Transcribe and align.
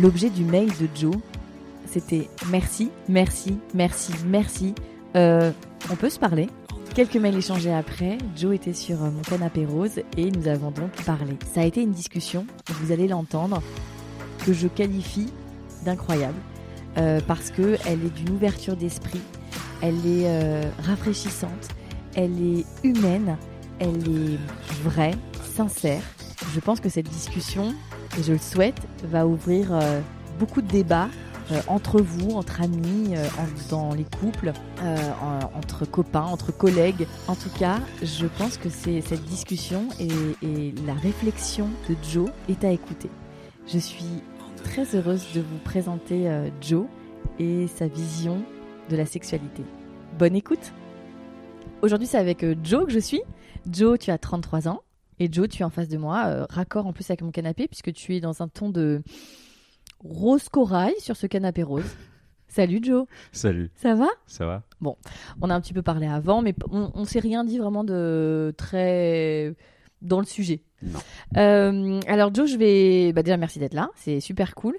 L'objet 0.00 0.30
du 0.30 0.44
mail 0.44 0.70
de 0.80 0.88
Joe, 0.94 1.14
c'était 1.84 2.30
merci, 2.48 2.90
merci, 3.08 3.58
merci, 3.74 4.12
merci. 4.26 4.74
Euh, 5.14 5.50
on 5.90 5.96
peut 5.96 6.08
se 6.08 6.18
parler 6.18 6.48
Quelques 6.94 7.16
mails 7.16 7.36
échangés 7.36 7.72
après, 7.72 8.16
Joe 8.34 8.54
était 8.54 8.72
sur 8.72 9.02
euh, 9.02 9.10
mon 9.10 9.20
canapé 9.20 9.66
rose 9.66 10.00
et 10.16 10.30
nous 10.30 10.48
avons 10.48 10.70
donc 10.70 10.90
parlé. 11.04 11.36
Ça 11.52 11.60
a 11.60 11.64
été 11.64 11.82
une 11.82 11.92
discussion, 11.92 12.46
vous 12.80 12.92
allez 12.92 13.08
l'entendre, 13.08 13.62
que 14.46 14.54
je 14.54 14.68
qualifie 14.68 15.30
d'incroyable 15.84 16.38
euh, 16.96 17.20
parce 17.26 17.50
que 17.50 17.76
elle 17.86 18.04
est 18.04 18.14
d'une 18.16 18.30
ouverture 18.34 18.76
d'esprit, 18.76 19.20
elle 19.82 20.06
est 20.06 20.62
rafraîchissante, 20.82 21.68
elle 22.14 22.32
est 22.42 22.64
humaine, 22.84 23.36
elle 23.78 23.98
est 24.08 24.38
vraie, 24.82 25.14
sincère. 25.54 26.02
Je 26.54 26.60
pense 26.60 26.80
que 26.80 26.88
cette 26.88 27.08
discussion, 27.08 27.74
je 28.22 28.32
le 28.32 28.38
souhaite, 28.38 28.80
va 29.04 29.26
ouvrir 29.26 29.72
euh, 29.72 30.00
beaucoup 30.38 30.62
de 30.62 30.68
débats 30.68 31.08
euh, 31.50 31.60
entre 31.66 32.00
vous, 32.00 32.30
entre 32.30 32.60
amis, 32.62 33.14
euh, 33.16 33.26
dans 33.70 33.92
les 33.94 34.04
couples, 34.20 34.52
en- 34.80 35.58
entre 35.58 35.84
copains, 35.84 36.22
entre 36.22 36.52
collègues. 36.52 37.06
En 37.28 37.34
tout 37.34 37.50
cas, 37.58 37.78
je 38.02 38.26
pense 38.26 38.56
que 38.56 38.68
cette 38.68 39.24
discussion 39.24 39.88
et, 39.98 40.72
la 40.86 40.94
réflexion 40.94 41.68
de 41.88 41.96
Joe 42.08 42.30
est 42.48 42.64
à 42.64 42.70
écouter. 42.70 43.10
Je 43.66 43.78
suis 43.78 44.22
très 44.62 44.94
heureuse 44.94 45.26
de 45.34 45.40
vous 45.40 45.58
présenter 45.64 46.28
Joe 46.60 46.86
et 47.38 47.66
sa 47.66 47.86
vision 47.88 48.42
de 48.88 48.96
la 48.96 49.06
sexualité. 49.06 49.62
Bonne 50.18 50.34
écoute 50.36 50.72
Aujourd'hui, 51.82 52.06
c'est 52.06 52.18
avec 52.18 52.44
Joe 52.62 52.86
que 52.86 52.92
je 52.92 52.98
suis. 52.98 53.22
Joe, 53.70 53.98
tu 53.98 54.10
as 54.10 54.18
33 54.18 54.68
ans. 54.68 54.82
Et 55.20 55.28
Joe, 55.30 55.48
tu 55.48 55.60
es 55.60 55.64
en 55.64 55.70
face 55.70 55.88
de 55.88 55.98
moi, 55.98 56.24
euh, 56.26 56.46
raccord 56.48 56.86
en 56.86 56.94
plus 56.94 57.08
avec 57.10 57.20
mon 57.20 57.30
canapé, 57.30 57.68
puisque 57.68 57.92
tu 57.92 58.16
es 58.16 58.20
dans 58.20 58.42
un 58.42 58.48
ton 58.48 58.70
de 58.70 59.02
rose 60.02 60.48
corail 60.48 60.94
sur 60.98 61.14
ce 61.14 61.26
canapé 61.26 61.62
rose. 61.62 61.84
Salut 62.48 62.80
Joe, 62.82 63.06
Salut, 63.30 63.70
ça 63.76 63.94
va? 63.94 64.08
Ça 64.26 64.44
va 64.44 64.64
On 65.40 65.50
a 65.50 65.54
un 65.54 65.60
petit 65.60 65.74
peu 65.74 65.82
parlé 65.82 66.06
avant, 66.06 66.42
mais 66.42 66.52
on, 66.72 66.90
on 66.94 67.04
s'est 67.04 67.20
rien 67.20 67.44
dit 67.44 67.58
vraiment 67.58 67.84
de 67.84 68.52
très 68.56 69.54
dans 70.02 70.18
le 70.18 70.26
sujet. 70.26 70.62
Non. 70.82 70.98
Euh, 71.36 72.00
alors 72.06 72.34
Joe, 72.34 72.50
je 72.50 72.56
vais 72.56 73.12
bah 73.12 73.22
déjà 73.22 73.36
merci 73.36 73.58
d'être 73.58 73.74
là, 73.74 73.90
c'est 73.94 74.20
super 74.20 74.54
cool. 74.54 74.76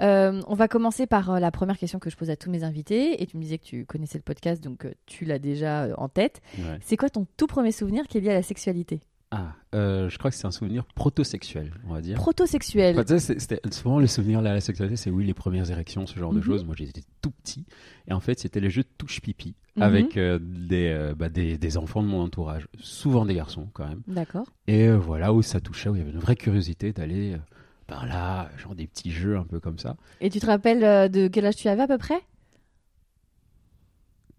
Euh, 0.00 0.42
on 0.48 0.54
va 0.54 0.68
commencer 0.68 1.06
par 1.06 1.30
euh, 1.30 1.38
la 1.38 1.50
première 1.50 1.78
question 1.78 1.98
que 1.98 2.10
je 2.10 2.16
pose 2.16 2.28
à 2.28 2.36
tous 2.36 2.50
mes 2.50 2.64
invités. 2.64 3.22
Et 3.22 3.26
tu 3.26 3.36
me 3.36 3.42
disais 3.42 3.58
que 3.58 3.64
tu 3.64 3.86
connaissais 3.86 4.18
le 4.18 4.22
podcast, 4.24 4.62
donc 4.62 4.86
tu 5.06 5.24
l'as 5.24 5.38
déjà 5.38 5.88
en 5.96 6.08
tête. 6.08 6.42
Ouais. 6.58 6.78
C'est 6.82 6.96
quoi 6.96 7.08
ton 7.08 7.26
tout 7.36 7.46
premier 7.46 7.72
souvenir 7.72 8.06
qui 8.08 8.18
est 8.18 8.20
lié 8.20 8.30
à 8.30 8.34
la 8.34 8.42
sexualité? 8.42 9.00
Ah, 9.36 9.56
euh, 9.74 10.08
je 10.08 10.16
crois 10.18 10.30
que 10.30 10.36
c'est 10.36 10.46
un 10.46 10.52
souvenir 10.52 10.84
protosexuel, 10.84 11.72
on 11.88 11.92
va 11.94 12.00
dire. 12.00 12.16
Protosexuel. 12.18 12.96
Enfin, 13.00 13.18
c'était 13.18 13.60
souvent 13.72 13.98
le 13.98 14.06
souvenir 14.06 14.40
là, 14.42 14.50
à 14.50 14.54
la 14.54 14.60
sexualité, 14.60 14.94
c'est 14.96 15.10
oui, 15.10 15.24
les 15.26 15.34
premières 15.34 15.68
érections, 15.70 16.06
ce 16.06 16.16
genre 16.18 16.32
de 16.32 16.38
Mhm. 16.38 16.44
choses. 16.44 16.64
Moi, 16.64 16.76
j'étais 16.78 17.02
tout 17.20 17.32
petit. 17.32 17.64
Et 18.06 18.12
en 18.12 18.20
fait, 18.20 18.38
c'était 18.38 18.60
les 18.60 18.70
jeux 18.70 18.82
de 18.82 18.88
touche-pipi 18.96 19.56
Mhm. 19.76 19.82
avec 19.82 20.16
euh, 20.16 20.38
des, 20.40 20.88
euh, 20.94 21.14
bah, 21.16 21.28
des, 21.28 21.58
des 21.58 21.76
enfants 21.76 22.02
de 22.02 22.06
mon 22.06 22.20
entourage. 22.22 22.68
Souvent 22.78 23.24
des 23.26 23.34
garçons, 23.34 23.68
quand 23.72 23.88
même. 23.88 24.02
D'accord. 24.06 24.46
Et 24.68 24.88
voilà, 24.90 25.32
où 25.32 25.42
ça 25.42 25.60
touchait, 25.60 25.88
où 25.88 25.96
il 25.96 25.98
y 25.98 26.02
avait 26.02 26.12
une 26.12 26.20
vraie 26.20 26.36
curiosité 26.36 26.92
d'aller 26.92 27.36
par 27.88 28.06
là, 28.06 28.50
genre 28.56 28.74
des 28.76 28.86
petits 28.86 29.10
jeux 29.10 29.36
un 29.36 29.44
peu 29.44 29.58
comme 29.58 29.78
ça. 29.80 29.96
Et 30.20 30.30
tu 30.30 30.38
te 30.38 30.46
rappelles 30.46 31.10
de 31.10 31.26
quel 31.26 31.44
âge 31.46 31.56
tu 31.56 31.66
avais 31.68 31.82
à 31.82 31.88
peu 31.88 31.98
près? 31.98 32.20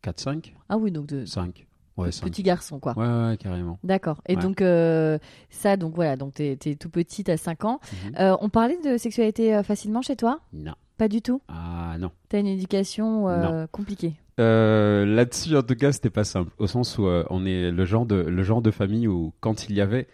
4, 0.02 0.20
5 0.20 0.56
Ah 0.70 0.78
oui, 0.78 0.92
donc 0.92 1.08
de 1.08 1.26
5. 1.26 1.66
Ouais, 1.98 2.12
5. 2.12 2.26
petit 2.26 2.44
garçon 2.44 2.80
quoi. 2.80 2.94
Ouais, 2.98 3.30
ouais, 3.30 3.38
carrément. 3.38 3.80
D'accord. 3.84 4.22
Et 4.28 4.36
Ouais. 4.36 4.42
donc 4.42 4.62
euh, 4.62 5.18
ça, 5.50 5.78
donc 5.78 5.96
voilà, 5.96 6.16
donc 6.18 6.34
t'es 6.34 6.58
es 6.66 6.76
tout 6.76 6.90
petit, 6.90 7.24
t'as 7.24 7.38
5 7.38 7.64
ans. 7.66 7.80
Mhm. 8.08 8.16
Euh, 8.20 8.36
on 8.42 8.50
parlait 8.50 8.78
de 8.84 8.98
sexualité 8.98 9.56
euh, 9.56 9.64
facilement 9.64 10.02
chez 10.02 10.16
toi? 10.16 10.42
Non. 10.54 10.74
Pas 10.98 11.08
du 11.08 11.22
tout? 11.22 11.42
Ah, 11.48 11.96
non. 12.00 12.12
T'as 12.30 12.40
une 12.40 12.48
éducation 12.48 13.28
euh, 13.30 13.66
compliquée? 13.72 14.14
Là-dessus, 14.38 15.56
en 15.58 15.64
tout 15.64 15.76
cas, 15.76 15.92
c'était 15.92 16.10
pas 16.10 16.24
simple. 16.24 16.52
Au 16.58 16.68
sens 16.68 16.98
où 16.98 17.06
on 17.08 17.46
est 17.46 17.72
le 17.72 17.86
genre, 17.86 18.06
de, 18.06 18.16
le 18.16 18.44
genre 18.44 18.62
de 18.62 18.72
famille 18.72 19.08
où, 19.08 19.34
quand 19.40 19.70
il 19.70 19.76
y 19.76 19.82
avait 19.82 20.08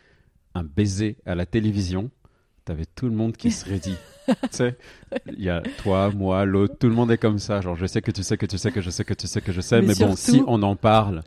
un 0.55 0.63
baiser 0.63 1.17
à 1.25 1.35
la 1.35 1.45
télévision, 1.45 2.09
t'avais 2.65 2.85
tout 2.85 3.05
le 3.07 3.13
monde 3.15 3.35
qui 3.37 3.51
serait 3.51 3.79
dit. 3.79 3.95
tu 4.27 4.33
sais, 4.51 4.77
il 5.27 5.43
y 5.43 5.49
a 5.49 5.61
toi, 5.83 6.11
moi, 6.11 6.45
l'autre, 6.45 6.75
tout 6.79 6.87
le 6.87 6.93
monde 6.95 7.11
est 7.11 7.17
comme 7.17 7.39
ça. 7.39 7.61
Genre, 7.61 7.75
je 7.75 7.85
sais 7.85 8.01
que 8.01 8.11
tu 8.11 8.23
sais 8.23 8.37
que 8.37 8.45
tu 8.45 8.57
sais 8.57 8.71
que 8.71 8.81
je 8.81 8.89
sais 8.89 9.03
que 9.03 9.13
tu 9.13 9.27
sais 9.27 9.41
que 9.41 9.51
je 9.51 9.61
sais, 9.61 9.81
Mais 9.81 9.89
mais, 9.99 10.05
bon, 10.05 10.15
si 10.15 10.41
on 10.47 10.61
en 10.63 10.75
parle, 10.75 11.21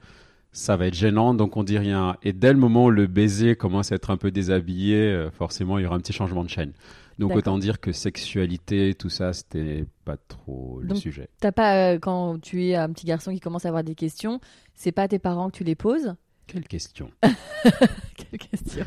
ça 0.55 0.77
va 0.77 0.87
être 0.87 0.95
gênant, 0.95 1.35
donc 1.35 1.57
on 1.57 1.65
dit 1.65 1.79
rien. 1.79 2.17
Et 2.23 2.33
dès 2.33 2.53
le 2.53 2.59
moment 2.59 2.87
où 2.87 2.91
le 2.91 3.07
baiser 3.07 3.57
commence 3.57 3.93
à 3.93 3.97
être 3.97 4.11
un 4.11 4.17
peu 4.17 4.31
déshabillé, 4.31 4.97
euh, 4.97 5.31
forcément, 5.31 5.79
il 5.79 5.83
y 5.83 5.87
aura 5.87 5.97
un 5.97 6.01
petit 6.01 6.13
changement 6.13 6.45
de 6.45 6.49
chaîne. 6.49 6.73
Donc 7.19 7.35
autant 7.35 7.59
dire 7.59 7.81
que 7.81 7.93
sexualité, 7.93 8.95
tout 8.95 9.09
ça, 9.09 9.33
c'était 9.33 9.85
pas 10.05 10.17
trop 10.17 10.81
le 10.81 10.89
Donc, 10.89 10.99
sujet. 10.99 11.29
T'as 11.41 11.53
pas 11.53 11.93
euh, 11.93 11.99
quand 11.99 12.41
tu 12.41 12.65
es 12.65 12.75
un 12.75 12.91
petit 12.91 13.07
garçon 13.07 13.33
qui 13.33 13.41
commence 13.41 13.65
à 13.67 13.69
avoir 13.69 13.85
des 13.85 13.95
questions, 13.95 14.41
c'est 14.75 14.93
pas 14.93 15.03
à 15.03 15.09
tes 15.09 15.19
parents 15.19 15.51
que 15.51 15.57
tu 15.57 15.65
les 15.65 15.75
poses? 15.75 16.15
Quelle 16.47 16.67
question 16.67 17.11
Quelle 18.17 18.39
question 18.39 18.85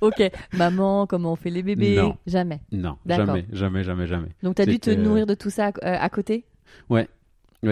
Ok, 0.00 0.22
maman, 0.52 1.06
comment 1.06 1.32
on 1.32 1.36
fait 1.36 1.50
les 1.50 1.62
bébés? 1.62 1.96
Non. 1.96 2.16
Jamais. 2.26 2.60
Non, 2.72 2.98
jamais, 3.06 3.46
jamais, 3.52 3.84
jamais, 3.84 4.06
jamais. 4.06 4.28
Donc 4.42 4.56
t'as 4.56 4.66
dû 4.66 4.78
te 4.78 4.90
nourrir 4.90 5.26
de 5.26 5.34
tout 5.34 5.50
ça 5.50 5.68
euh, 5.68 5.72
à 5.82 6.08
côté? 6.08 6.44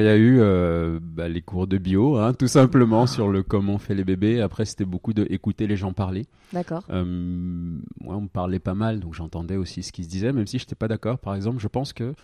Il 0.00 0.04
y 0.04 0.08
a 0.08 0.16
eu 0.16 0.38
euh, 0.40 0.98
bah, 1.02 1.28
les 1.28 1.42
cours 1.42 1.66
de 1.66 1.78
bio, 1.78 2.16
hein, 2.16 2.32
tout 2.34 2.46
simplement, 2.46 3.06
sur 3.06 3.28
le 3.28 3.42
comment 3.42 3.74
on 3.74 3.78
fait 3.78 3.94
les 3.94 4.04
bébés. 4.04 4.40
Après, 4.40 4.64
c'était 4.64 4.84
beaucoup 4.84 5.12
de 5.12 5.26
écouter 5.30 5.66
les 5.66 5.76
gens 5.76 5.92
parler. 5.92 6.24
D'accord. 6.52 6.84
Euh, 6.90 7.04
moi, 8.00 8.16
on 8.16 8.22
me 8.22 8.28
parlait 8.28 8.58
pas 8.58 8.74
mal, 8.74 9.00
donc 9.00 9.14
j'entendais 9.14 9.56
aussi 9.56 9.82
ce 9.82 9.92
qui 9.92 10.04
se 10.04 10.08
disait, 10.08 10.32
même 10.32 10.46
si 10.46 10.58
je 10.58 10.64
n'étais 10.64 10.74
pas 10.74 10.88
d'accord. 10.88 11.18
Par 11.18 11.34
exemple, 11.34 11.58
je 11.60 11.68
pense 11.68 11.92
que 11.92 12.14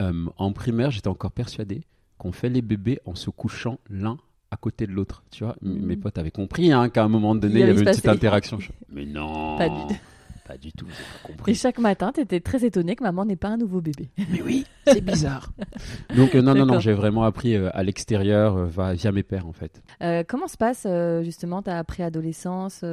euh, 0.00 0.12
en 0.36 0.52
primaire, 0.52 0.90
j'étais 0.90 1.08
encore 1.08 1.32
persuadé 1.32 1.82
qu'on 2.18 2.32
fait 2.32 2.48
les 2.48 2.62
bébés 2.62 2.98
en 3.04 3.14
se 3.14 3.30
couchant 3.30 3.78
l'un 3.90 4.16
à 4.50 4.56
côté 4.56 4.86
de 4.86 4.92
l'autre. 4.92 5.22
Tu 5.30 5.44
vois, 5.44 5.56
mes 5.62 5.96
potes 5.96 6.18
avaient 6.18 6.30
compris 6.30 6.72
hein, 6.72 6.88
qu'à 6.88 7.04
un 7.04 7.08
moment 7.08 7.34
donné, 7.34 7.54
Il 7.54 7.60
y 7.60 7.62
avait 7.62 7.78
une 7.78 7.84
petite 7.84 8.06
interaction. 8.08 8.58
Je- 8.60 8.70
Mais 8.92 9.06
non, 9.06 9.56
Pas 9.58 9.68
du- 9.68 9.94
pas 10.46 10.56
du 10.56 10.72
tout, 10.72 10.86
j'ai 10.88 10.92
pas 11.02 11.28
Et 11.28 11.32
compris. 11.36 11.54
chaque 11.54 11.78
matin, 11.78 12.12
t'étais 12.12 12.40
très 12.40 12.64
étonné 12.64 12.96
que 12.96 13.02
maman 13.02 13.24
n'ait 13.24 13.36
pas 13.36 13.48
un 13.48 13.56
nouveau 13.56 13.80
bébé. 13.80 14.08
Mais 14.30 14.42
oui, 14.42 14.64
c'est 14.86 15.00
bizarre. 15.00 15.50
Donc 16.16 16.34
euh, 16.34 16.42
non, 16.42 16.54
non, 16.54 16.66
non, 16.66 16.80
j'ai 16.80 16.92
vraiment 16.92 17.24
appris 17.24 17.54
euh, 17.56 17.70
à 17.72 17.82
l'extérieur 17.82 18.56
euh, 18.56 18.66
via 18.94 19.12
mes 19.12 19.22
pères 19.22 19.46
en 19.46 19.52
fait. 19.52 19.82
Comment 20.28 20.48
se 20.48 20.56
passe 20.56 20.86
justement 21.24 21.62
ta 21.62 21.82
préadolescence 21.84 22.84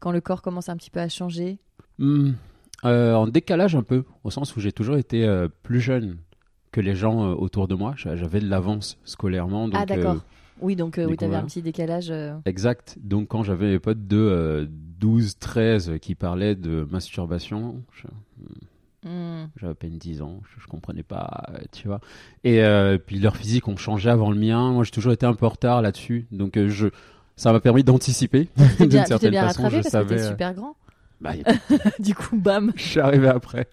quand 0.00 0.10
le 0.12 0.20
corps 0.20 0.42
commence 0.42 0.68
un 0.68 0.76
petit 0.76 0.90
peu 0.90 1.00
à 1.00 1.08
changer? 1.08 1.58
Hmm, 1.98 2.32
en 2.84 3.26
décalage 3.26 3.74
un 3.74 3.82
peu, 3.82 4.04
au 4.24 4.30
sens 4.30 4.54
où 4.56 4.60
j'ai 4.60 4.72
toujours 4.72 4.96
été 4.96 5.26
plus 5.62 5.80
jeune 5.80 6.18
que 6.72 6.80
les 6.80 6.94
gens 6.94 7.30
autour 7.32 7.68
de 7.68 7.74
moi. 7.74 7.94
J'a- 7.96 8.16
J'avais 8.16 8.40
de 8.40 8.48
l'avance 8.48 8.98
scolairement. 9.04 9.66
Donc, 9.68 9.76
Ah 9.80 9.86
d'accord. 9.86 10.16
Oui, 10.60 10.76
donc 10.76 10.98
euh, 10.98 11.02
oui, 11.06 11.16
t'avais 11.16 11.30
découvert. 11.30 11.42
un 11.42 11.46
petit 11.46 11.62
décalage. 11.62 12.10
euh, 12.10 12.34
exact. 12.46 12.96
Donc 13.02 13.28
quand 13.28 13.42
j'avais 13.42 13.66
mes 13.66 13.78
potes 13.78 14.06
de 14.06 14.16
euh, 14.16 14.66
12, 14.70 15.38
13 15.38 15.92
qui 16.00 16.14
parlaient 16.14 16.54
de 16.54 16.86
masturbation, 16.90 17.82
je- 17.92 19.08
hmm. 19.08 19.48
j'avais 19.56 19.72
à 19.72 19.74
peine 19.74 19.98
10 19.98 20.22
ans, 20.22 20.40
je, 20.54 20.62
je 20.62 20.66
comprenais 20.66 21.02
pas, 21.02 21.44
euh, 21.54 21.58
tu 21.72 21.88
vois. 21.88 22.00
Et 22.44 22.62
euh, 22.62 22.98
puis 22.98 23.18
leur 23.18 23.36
physique 23.36 23.68
ont 23.68 23.76
changé 23.76 24.08
avant 24.10 24.30
le 24.30 24.38
mien. 24.38 24.72
Moi 24.72 24.84
j'ai 24.84 24.90
toujours 24.90 25.12
été 25.12 25.26
un 25.26 25.34
peu 25.34 25.46
en 25.46 25.50
retard 25.50 25.82
là-dessus. 25.82 26.26
Donc 26.32 26.56
euh, 26.56 26.68
je... 26.68 26.88
ça 27.36 27.52
m'a 27.52 27.60
permis 27.60 27.84
d'anticiper 27.84 28.48
Tu 28.78 28.86
d'une 28.86 29.02
tu 29.02 29.06
certaine 29.06 29.30
bien 29.30 29.46
façon. 29.48 29.64
rattrapé 29.64 29.82
Je 29.84 29.90
parce 29.90 30.04
que 30.04 30.08
savais. 30.10 30.22
euh, 30.22 30.28
super 30.30 30.54
grand. 30.54 30.76
bah, 31.20 31.32
a- 31.44 31.52
du 32.02 32.14
coup, 32.14 32.36
bam. 32.38 32.72
je 32.76 32.82
suis 32.82 33.00
arrivé 33.00 33.28
après. 33.28 33.68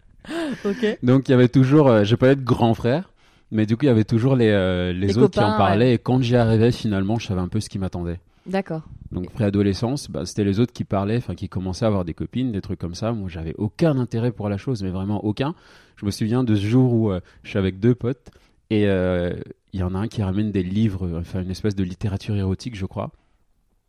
Ok. 0.65 0.97
Donc 1.03 1.27
il 1.27 1.31
y 1.31 1.33
avait 1.35 1.49
toujours, 1.49 1.87
euh, 1.89 2.03
je 2.03 2.11
vais 2.11 2.17
pas 2.17 2.27
être 2.29 2.43
grand 2.43 2.73
frère, 2.73 3.11
mais 3.53 3.65
du 3.65 3.77
coup 3.77 3.85
il 3.85 3.87
y 3.87 3.91
avait 3.91 4.03
toujours 4.03 4.35
les, 4.35 4.49
euh, 4.49 4.91
les 4.91 5.07
Les 5.07 5.17
autres 5.17 5.31
qui 5.31 5.39
en 5.39 5.57
parlaient. 5.57 5.93
Et 5.93 5.97
quand 5.97 6.21
j'y 6.21 6.35
arrivais, 6.35 6.71
finalement, 6.71 7.17
je 7.19 7.27
savais 7.27 7.39
un 7.41 7.47
peu 7.47 7.59
ce 7.61 7.69
qui 7.69 7.79
m'attendait. 7.79 8.19
D'accord. 8.45 8.81
Donc 9.13 9.31
préadolescence, 9.31 10.09
bah, 10.11 10.25
c'était 10.25 10.43
les 10.43 10.59
autres 10.59 10.73
qui 10.73 10.83
parlaient, 10.83 11.15
enfin 11.17 11.33
qui 11.35 11.47
commençaient 11.47 11.85
à 11.85 11.87
avoir 11.87 12.03
des 12.03 12.13
copines, 12.13 12.51
des 12.51 12.59
trucs 12.61 12.79
comme 12.79 12.95
ça. 12.95 13.13
Moi, 13.13 13.29
j'avais 13.29 13.53
aucun 13.57 13.97
intérêt 13.97 14.31
pour 14.33 14.49
la 14.49 14.57
chose, 14.57 14.83
mais 14.83 14.89
vraiment 14.89 15.23
aucun. 15.23 15.55
Je 15.95 16.05
me 16.05 16.11
souviens 16.11 16.43
de 16.43 16.53
ce 16.55 16.65
jour 16.65 16.91
où 16.93 17.11
euh, 17.11 17.21
je 17.43 17.51
suis 17.51 17.59
avec 17.59 17.79
deux 17.79 17.95
potes 17.95 18.31
et 18.69 18.87
euh, 18.87 19.33
il 19.71 19.79
y 19.79 19.83
en 19.83 19.95
a 19.95 19.99
un 19.99 20.07
qui 20.07 20.21
ramène 20.23 20.51
des 20.51 20.63
livres, 20.63 21.09
enfin 21.19 21.41
une 21.41 21.51
espèce 21.51 21.75
de 21.75 21.83
littérature 21.83 22.35
érotique, 22.35 22.75
je 22.75 22.85
crois. 22.85 23.11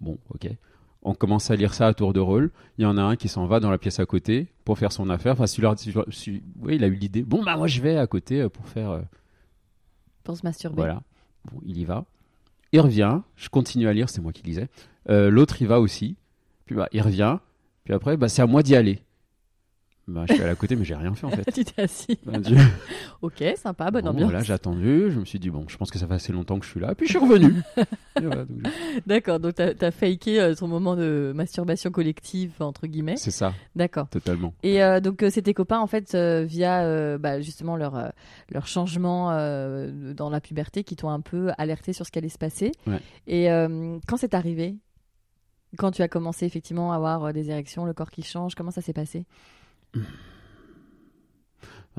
Bon, 0.00 0.18
ok. 0.32 0.48
On 1.02 1.14
commence 1.14 1.50
à 1.50 1.56
lire 1.56 1.74
ça 1.74 1.86
à 1.88 1.94
tour 1.94 2.12
de 2.12 2.20
rôle. 2.20 2.50
Il 2.78 2.82
y 2.82 2.86
en 2.86 2.96
a 2.96 3.02
un 3.02 3.16
qui 3.16 3.28
s'en 3.28 3.46
va 3.46 3.60
dans 3.60 3.70
la 3.70 3.76
pièce 3.78 3.98
à 4.00 4.06
côté 4.06 4.46
pour 4.64 4.78
faire 4.78 4.92
son 4.92 5.10
affaire. 5.10 5.32
Enfin, 5.32 5.46
celui-là, 5.46 5.74
celui- 5.76 5.98
celui- 6.10 6.42
oui, 6.62 6.76
il 6.76 6.84
a 6.84 6.86
eu 6.86 6.94
l'idée. 6.94 7.22
Bon, 7.22 7.42
bah 7.42 7.56
moi 7.56 7.66
je 7.66 7.80
vais 7.82 7.96
à 7.98 8.06
côté 8.06 8.48
pour 8.48 8.66
faire. 8.68 9.00
Pour 10.24 10.36
se 10.36 10.42
masturber. 10.44 10.76
voilà. 10.76 11.02
Bon, 11.52 11.60
il 11.64 11.78
y 11.78 11.84
va. 11.84 12.04
Il 12.72 12.80
revient. 12.80 13.20
Je 13.36 13.48
continue 13.48 13.86
à 13.86 13.92
lire, 13.92 14.08
c'est 14.08 14.20
moi 14.20 14.32
qui 14.32 14.42
lisais. 14.42 14.68
Euh, 15.08 15.30
L'autre, 15.30 15.60
il 15.60 15.68
va 15.68 15.80
aussi. 15.80 16.16
Puis 16.66 16.74
bah, 16.74 16.88
il 16.92 17.02
revient. 17.02 17.38
Puis 17.84 17.94
après, 17.94 18.16
bah, 18.16 18.28
c'est 18.28 18.42
à 18.42 18.46
moi 18.46 18.62
d'y 18.62 18.74
aller. 18.74 19.00
Bah, 20.06 20.24
je 20.28 20.34
suis 20.34 20.42
allé 20.42 20.52
à 20.52 20.54
côté, 20.54 20.76
mais 20.76 20.84
j'ai 20.84 20.94
rien 20.94 21.14
fait 21.14 21.26
en 21.26 21.30
fait. 21.30 21.44
tu 21.54 21.64
t'es 21.64 21.82
assis. 21.82 22.18
Bah, 22.26 22.38
Dieu. 22.38 22.58
Ok, 23.22 23.42
sympa, 23.56 23.90
bonne 23.90 24.04
Bon, 24.04 24.10
ambiance. 24.10 24.30
Voilà, 24.30 24.44
j'ai 24.44 24.52
attendu, 24.52 25.10
je 25.10 25.18
me 25.18 25.24
suis 25.24 25.38
dit, 25.38 25.48
bon, 25.48 25.64
je 25.66 25.76
pense 25.78 25.90
que 25.90 25.98
ça 25.98 26.06
fait 26.06 26.14
assez 26.14 26.32
longtemps 26.32 26.58
que 26.58 26.66
je 26.66 26.70
suis 26.70 26.80
là, 26.80 26.94
puis 26.94 27.06
je 27.06 27.12
suis 27.12 27.18
revenu. 27.18 27.54
Voilà, 28.16 28.44
D'accord, 29.06 29.40
donc 29.40 29.56
t'as 29.56 29.72
as 29.80 29.90
faké 29.90 30.40
euh, 30.40 30.54
ton 30.54 30.68
moment 30.68 30.94
de 30.94 31.32
masturbation 31.34 31.90
collective, 31.90 32.52
entre 32.60 32.86
guillemets. 32.86 33.16
C'est 33.16 33.32
ça, 33.32 33.52
D'accord. 33.74 34.08
totalement. 34.08 34.54
Et 34.62 34.84
euh, 34.84 35.00
donc 35.00 35.22
euh, 35.22 35.30
c'est 35.30 35.42
tes 35.42 35.52
copains 35.52 35.80
en 35.80 35.88
fait 35.88 36.14
euh, 36.14 36.44
via 36.44 37.18
bah, 37.18 37.40
justement 37.40 37.76
leur 37.76 38.12
leur 38.50 38.66
changement 38.68 39.30
dans 40.14 40.30
la 40.30 40.40
puberté 40.40 40.84
qui 40.84 40.94
t'ont 40.96 41.10
un 41.10 41.20
peu 41.20 41.50
alerté 41.58 41.92
sur 41.92 42.06
ce 42.06 42.12
qui 42.12 42.18
allait 42.18 42.28
se 42.28 42.38
passer. 42.38 42.70
Ouais. 42.86 43.00
Et 43.26 43.46
quand 44.06 44.16
c'est 44.16 44.34
arrivé, 44.34 44.76
quand 45.76 45.90
tu 45.90 46.02
as 46.02 46.08
commencé 46.08 46.46
effectivement 46.46 46.92
à 46.92 46.96
avoir 46.96 47.32
des 47.32 47.50
érections, 47.50 47.84
le 47.84 47.94
corps 47.94 48.10
qui 48.10 48.22
change, 48.22 48.54
comment 48.54 48.70
ça 48.70 48.80
s'est 48.80 48.92
passé? 48.92 49.26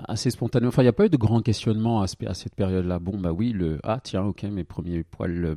Assez 0.07 0.30
spontanément. 0.30 0.69
Enfin, 0.69 0.81
il 0.81 0.86
n'y 0.86 0.89
a 0.89 0.94
pas 0.94 1.06
eu 1.06 1.09
de 1.09 1.15
grand 1.18 1.42
questionnement 1.42 2.01
à, 2.01 2.06
à 2.27 2.33
cette 2.33 2.56
période-là. 2.56 3.00
Bon, 3.00 3.18
bah 3.18 3.31
oui, 3.31 3.51
le 3.53 3.80
ah 3.83 4.00
tiens, 4.03 4.24
ok, 4.24 4.44
mes 4.44 4.65
premiers 4.65 5.03
poils 5.03 5.45
euh, 5.45 5.56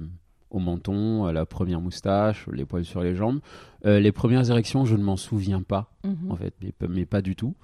au 0.51 0.61
menton, 0.61 1.27
euh, 1.27 1.33
la 1.33 1.45
première 1.45 1.81
moustache, 1.81 2.47
les 2.53 2.65
poils 2.65 2.85
sur 2.85 3.03
les 3.03 3.17
jambes. 3.17 3.41
Euh, 3.85 3.99
les 3.99 4.13
premières 4.13 4.49
érections, 4.49 4.85
je 4.85 4.95
ne 4.97 5.03
m'en 5.03 5.17
souviens 5.17 5.63
pas, 5.63 5.91
Mhm. 6.05 6.31
en 6.31 6.37
fait, 6.37 6.55
mais, 6.63 6.71
pas- 6.73 6.87
mais 6.89 7.05
pas 7.05 7.21
du 7.21 7.35
tout. 7.35 7.55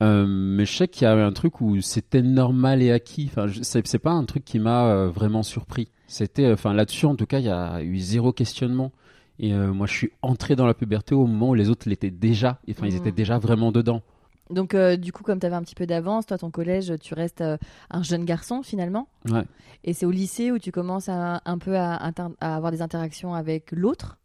Mais 0.00 0.64
je 0.64 0.72
sais 0.76 0.86
qu'il 0.86 1.02
y 1.02 1.06
avait 1.08 1.22
un 1.22 1.32
truc 1.32 1.60
où 1.60 1.80
c'était 1.80 2.22
normal 2.22 2.82
et 2.82 2.92
acquis. 2.92 3.28
Enfin, 3.32 3.46
c'est 3.62 3.98
pas 3.98 4.12
un 4.12 4.24
truc 4.26 4.44
qui 4.44 4.60
m'a 4.60 5.06
vraiment 5.06 5.42
surpris. 5.42 5.88
C'était, 6.06 6.52
enfin, 6.52 6.72
là-dessus, 6.72 7.06
en 7.06 7.16
tout 7.16 7.26
cas, 7.26 7.40
il 7.40 7.46
y 7.46 7.50
a 7.50 7.82
eu 7.82 7.98
zéro 7.98 8.32
questionnement. 8.32 8.92
Et 9.40 9.52
euh, 9.52 9.72
moi, 9.72 9.86
je 9.86 9.92
suis 9.92 10.10
entré 10.22 10.56
dans 10.56 10.66
la 10.66 10.74
puberté 10.74 11.14
au 11.14 11.26
moment 11.26 11.50
où 11.50 11.54
les 11.54 11.68
autres 11.68 11.88
l'étaient 11.88 12.10
déjà. 12.10 12.58
Enfin, 12.70 12.86
ils 12.86 12.92
Mhm. 12.92 12.98
étaient 12.98 13.12
déjà 13.12 13.38
vraiment 13.38 13.72
dedans. 13.72 14.02
Donc 14.50 14.72
euh, 14.74 14.96
du 14.96 15.12
coup 15.12 15.22
comme 15.24 15.38
tu 15.38 15.44
avais 15.44 15.56
un 15.56 15.62
petit 15.62 15.74
peu 15.74 15.84
d'avance, 15.86 16.24
toi 16.24 16.38
ton 16.38 16.50
collège, 16.50 16.94
tu 17.02 17.12
restes 17.12 17.42
euh, 17.42 17.58
un 17.90 18.02
jeune 18.02 18.24
garçon 18.24 18.62
finalement. 18.62 19.06
Ouais. 19.28 19.44
Et 19.84 19.92
c'est 19.92 20.06
au 20.06 20.10
lycée 20.10 20.50
où 20.50 20.58
tu 20.58 20.72
commences 20.72 21.10
à, 21.10 21.42
un 21.44 21.58
peu 21.58 21.76
à, 21.76 21.96
avoir 22.40 22.72
des 22.72 22.80
interactions 22.80 23.34
avec 23.34 23.72
l'autre? 23.72 24.16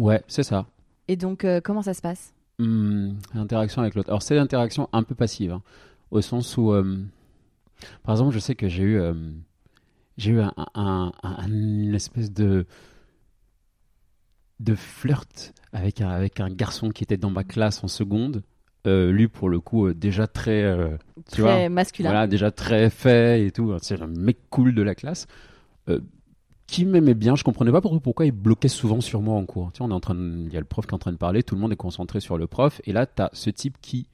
Ouais, 0.00 0.20
c'est 0.26 0.42
ça. 0.42 0.66
Et 1.06 1.14
donc 1.14 1.46
comment 1.62 1.82
ça 1.82 1.94
se 1.94 2.00
passe? 2.02 2.34
Hmm, 2.58 3.12
interaction 3.34 3.82
avec 3.82 3.94
l'autre. 3.94 4.10
Alors, 4.10 4.22
c'est 4.22 4.34
l'interaction 4.34 4.88
un 4.92 5.04
peu 5.04 5.14
passive, 5.14 5.52
hein, 5.52 5.62
au 6.10 6.20
sens 6.20 6.56
où, 6.56 6.72
par 8.02 8.14
exemple, 8.16 8.34
je 8.34 8.38
sais 8.40 8.56
que 8.56 8.68
j'ai 8.68 8.82
eu, 8.82 9.00
j'ai 10.18 10.32
eu 10.32 10.40
un, 10.40 10.52
un- 10.74 11.12
un- 11.22 11.46
une 11.48 11.94
espèce 11.94 12.32
de 12.32 12.66
de 14.60 14.74
flirt 14.76 15.52
avec 15.72 16.00
un, 16.00 16.08
avec 16.10 16.38
un 16.38 16.48
garçon 16.50 16.90
qui 16.90 17.02
était 17.02 17.16
dans 17.16 17.30
ma 17.30 17.42
classe 17.44 17.82
en 17.82 17.88
seconde. 17.88 18.42
Euh, 18.86 19.10
lui, 19.10 19.26
pour 19.28 19.48
le 19.50 19.60
coup, 19.60 19.86
euh, 19.88 19.94
déjà 19.94 20.26
très, 20.26 20.62
euh, 20.62 20.96
Tu 21.32 21.42
Très 21.42 21.62
vois, 21.62 21.68
masculin. 21.68 22.10
voilà, 22.10 22.26
déjà 22.26 22.50
très 22.50 22.88
fait 22.88 23.44
et 23.46 23.50
tout. 23.50 23.74
C'est 23.82 24.00
un 24.00 24.06
mec 24.06 24.38
cool 24.50 24.74
de 24.74 24.82
la 24.82 24.94
classe. 24.94 25.26
Qui 26.66 26.84
m'aimait 26.86 27.14
bien, 27.14 27.34
je 27.34 27.42
comprenais 27.42 27.72
pas 27.72 27.80
pourquoi, 27.80 28.26
il 28.26 28.30
bloquait 28.32 28.68
souvent 28.68 29.00
sur 29.00 29.20
moi 29.22 29.34
en 29.34 29.44
cours. 29.44 29.72
Tu 29.72 29.78
sais, 29.78 29.82
on 29.82 29.90
est 29.90 29.92
en 29.94 29.98
train 29.98 30.14
il 30.14 30.52
y 30.52 30.56
a 30.56 30.60
le 30.60 30.64
prof 30.66 30.86
qui 30.86 30.92
est 30.92 30.94
en 30.94 30.98
train 30.98 31.10
de 31.10 31.16
parler, 31.16 31.42
tout 31.42 31.56
le 31.56 31.60
monde 31.60 31.72
est 31.72 31.76
concentré 31.76 32.20
sur 32.20 32.38
le 32.38 32.46
prof, 32.46 32.80
et 32.84 32.92
là, 32.92 33.06
tu 33.06 33.20
as 33.22 33.28
ce 33.32 33.50
type 33.50 33.76
qui. 33.82 34.06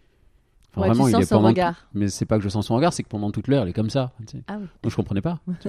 Enfin, 0.73 0.81
Ouais, 0.81 0.89
vraiment, 0.89 1.07
il 1.09 1.23
est 1.23 1.29
pendant 1.29 1.49
regard. 1.49 1.87
Mais 1.93 2.09
c'est 2.09 2.25
pas 2.25 2.39
que 2.39 2.45
je 2.45 2.49
sens 2.49 2.67
son 2.67 2.75
regard, 2.77 2.95
c'est 2.95 3.03
que 3.03 3.09
pendant 3.09 3.31
toute 3.31 3.49
l'heure, 3.49 3.67
il 3.67 3.69
est 3.71 3.73
comme 3.75 3.91
ça. 3.91 4.13
tu 4.27 4.39
sais. 4.39 4.45
Ah 4.49 4.57
oui. 4.59 4.67
Donc 4.83 4.91
je 4.91 4.97
comprenais 4.97 5.21
pas. 5.21 5.39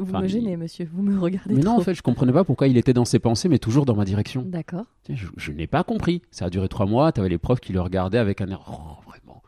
Vous 0.00 0.08
Enfin, 0.08 0.20
me 0.20 0.26
il- 0.26 0.30
gênez, 0.30 0.56
monsieur. 0.56 0.88
Vous 0.92 1.02
me 1.02 1.18
regardez 1.20 1.54
mais 1.54 1.60
non, 1.62 1.72
trop. 1.72 1.80
en 1.80 1.84
fait, 1.84 1.94
je 1.94 2.02
comprenais 2.02 2.32
pas 2.32 2.44
pourquoi 2.44 2.68
il 2.68 2.76
était 2.76 2.92
dans 2.92 3.04
ses 3.04 3.18
pensées, 3.18 3.48
mais 3.48 3.58
toujours 3.58 3.84
dans 3.84 3.94
ma 3.96 4.04
direction. 4.04 4.42
D'accord. 4.46 4.84
Je, 5.08 5.26
je 5.36 5.52
n'ai 5.52 5.66
pas 5.66 5.84
compris. 5.84 6.22
Ça 6.30 6.46
a 6.46 6.50
duré 6.50 6.68
trois 6.68 6.86
mois. 6.86 7.12
Tu 7.12 7.20
avais 7.20 7.28
les 7.28 7.38
profs 7.38 7.60
qui 7.60 7.72
le 7.72 7.80
regardaient 7.80 8.18
avec 8.18 8.40
un 8.40 8.48
air. 8.48 8.60
Oh, 8.68 9.02
vraiment. 9.08 9.42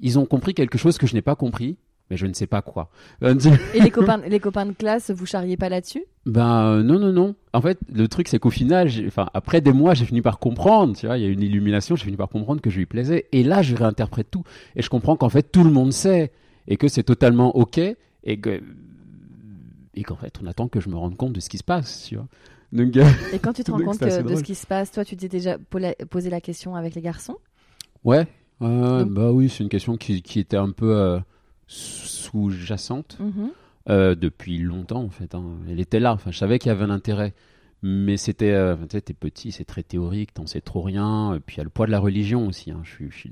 Ils 0.00 0.18
ont 0.18 0.26
compris 0.26 0.54
quelque 0.54 0.78
chose 0.78 0.96
que 0.98 1.06
je 1.06 1.14
n'ai 1.14 1.22
pas 1.22 1.34
compris, 1.34 1.76
mais 2.10 2.16
je 2.16 2.26
ne 2.26 2.32
sais 2.32 2.46
pas 2.46 2.62
quoi. 2.62 2.90
Euh, 3.22 3.34
Et 3.74 3.80
les 3.80 3.90
copains, 3.90 4.18
les 4.26 4.40
copains 4.40 4.64
de 4.66 4.72
classe, 4.72 5.10
vous 5.10 5.26
charriez 5.26 5.56
pas 5.58 5.68
là-dessus? 5.68 6.04
Ben 6.24 6.64
euh, 6.66 6.82
non, 6.82 6.98
non, 6.98 7.12
non. 7.12 7.34
En 7.52 7.60
fait, 7.60 7.78
le 7.92 8.08
truc, 8.08 8.28
c'est 8.28 8.38
qu'au 8.38 8.50
final, 8.50 8.88
enfin, 9.06 9.28
après 9.34 9.60
des 9.60 9.72
mois, 9.72 9.92
j'ai 9.94 10.04
fini 10.06 10.22
par 10.22 10.38
comprendre. 10.38 10.96
Tu 10.96 11.06
vois, 11.06 11.18
il 11.18 11.22
y 11.22 11.26
a 11.26 11.28
eu 11.28 11.32
une 11.32 11.42
illumination. 11.42 11.96
J'ai 11.96 12.04
fini 12.04 12.16
par 12.16 12.28
comprendre 12.28 12.60
que 12.62 12.70
je 12.70 12.78
lui 12.78 12.86
plaisais. 12.86 13.26
Et 13.32 13.42
là, 13.42 13.60
je 13.62 13.74
réinterprète 13.74 14.30
tout. 14.30 14.44
Et 14.76 14.82
je 14.82 14.88
comprends 14.88 15.16
qu'en 15.16 15.28
fait, 15.28 15.50
tout 15.52 15.64
le 15.64 15.70
monde 15.70 15.92
sait. 15.92 16.32
Et 16.66 16.76
que 16.76 16.88
c'est 16.88 17.02
totalement 17.02 17.56
OK. 17.56 17.78
Et 17.78 18.40
que. 18.40 18.62
Et 19.98 20.02
qu'en 20.04 20.16
fait, 20.16 20.38
on 20.42 20.46
attend 20.46 20.68
que 20.68 20.80
je 20.80 20.88
me 20.88 20.96
rende 20.96 21.16
compte 21.16 21.32
de 21.32 21.40
ce 21.40 21.48
qui 21.48 21.58
se 21.58 21.64
passe. 21.64 22.04
Tu 22.08 22.16
vois. 22.16 22.26
Donc, 22.72 22.96
euh, 22.96 23.04
Et 23.32 23.38
quand 23.38 23.52
tu 23.52 23.64
te 23.64 23.70
rends 23.72 23.80
compte 23.80 23.98
que- 23.98 24.22
de 24.22 24.36
ce 24.36 24.42
qui 24.42 24.54
se 24.54 24.66
passe, 24.66 24.92
toi, 24.92 25.04
tu 25.04 25.16
t'es 25.16 25.28
déjà 25.28 25.56
posé 26.10 26.30
la 26.30 26.40
question 26.40 26.74
avec 26.76 26.94
les 26.94 27.02
garçons? 27.02 27.36
Ouais. 28.04 28.26
euh, 28.62 29.04
Donc- 29.04 29.12
bah 29.12 29.32
oui, 29.32 29.48
c'est 29.48 29.62
une 29.64 29.68
question 29.68 29.96
qui, 29.96 30.22
qui 30.22 30.38
était 30.40 30.56
un 30.56 30.70
peu 30.70 30.94
euh, 30.96 31.18
sous-jacente. 31.66 33.18
Mhm. 33.20 33.50
Euh, 33.90 34.14
depuis 34.14 34.58
longtemps 34.58 35.02
en 35.02 35.08
fait. 35.08 35.34
hein. 35.34 35.42
Elle 35.68 35.80
était 35.80 35.98
là. 35.98 36.12
Enfin, 36.12 36.30
je 36.30 36.36
savais 36.36 36.58
qu'il 36.58 36.68
y 36.68 36.72
avait 36.72 36.84
un 36.84 36.90
intérêt, 36.90 37.32
mais 37.82 38.18
c'était, 38.18 38.52
tu 38.82 38.86
sais, 38.92 39.00
t'es 39.00 39.14
petit, 39.14 39.50
c'est 39.50 39.64
très 39.64 39.82
théorique, 39.82 40.34
t'en 40.34 40.46
sais 40.46 40.60
trop 40.60 40.82
rien. 40.82 41.34
Et 41.34 41.40
puis 41.40 41.56
il 41.56 41.58
y 41.58 41.60
a 41.62 41.64
le 41.64 41.70
poids 41.70 41.86
de 41.86 41.90
la 41.90 41.98
religion 41.98 42.46
aussi. 42.46 42.70
hein. 42.70 42.80
Je 42.84 42.90
suis, 42.90 43.10
je 43.10 43.16
suis 43.16 43.30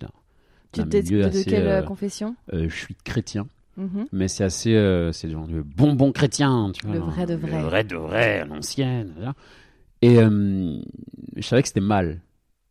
Tu 0.73 0.83
t'es 0.89 1.03
de 1.03 1.43
quelle 1.45 1.85
confession? 1.85 2.37
je 2.53 2.69
suis 2.75 2.95
chrétien, 3.05 3.49
Mhm. 3.77 4.07
mais 4.13 4.29
c'est 4.29 4.45
assez, 4.45 4.75
euh, 4.75 5.13
c'est 5.13 5.29
genre 5.31 5.47
le 5.47 5.63
bonbon 5.63 6.13
chrétien, 6.13 6.71
tu 6.73 6.87
vois. 6.87 6.95
Le 6.97 7.01
vrai 7.03 7.27
de 7.27 7.35
vrai. 7.35 7.51
Le 7.51 7.65
vrai 7.65 7.85
de 7.85 7.97
vrai, 7.97 8.45
l'ancienne. 8.47 9.35
Et 10.03 10.19
euh, 10.19 10.79
je 11.37 11.43
savais 11.43 11.63
que 11.63 11.69
c'était 11.69 11.81
mal. 11.81 12.21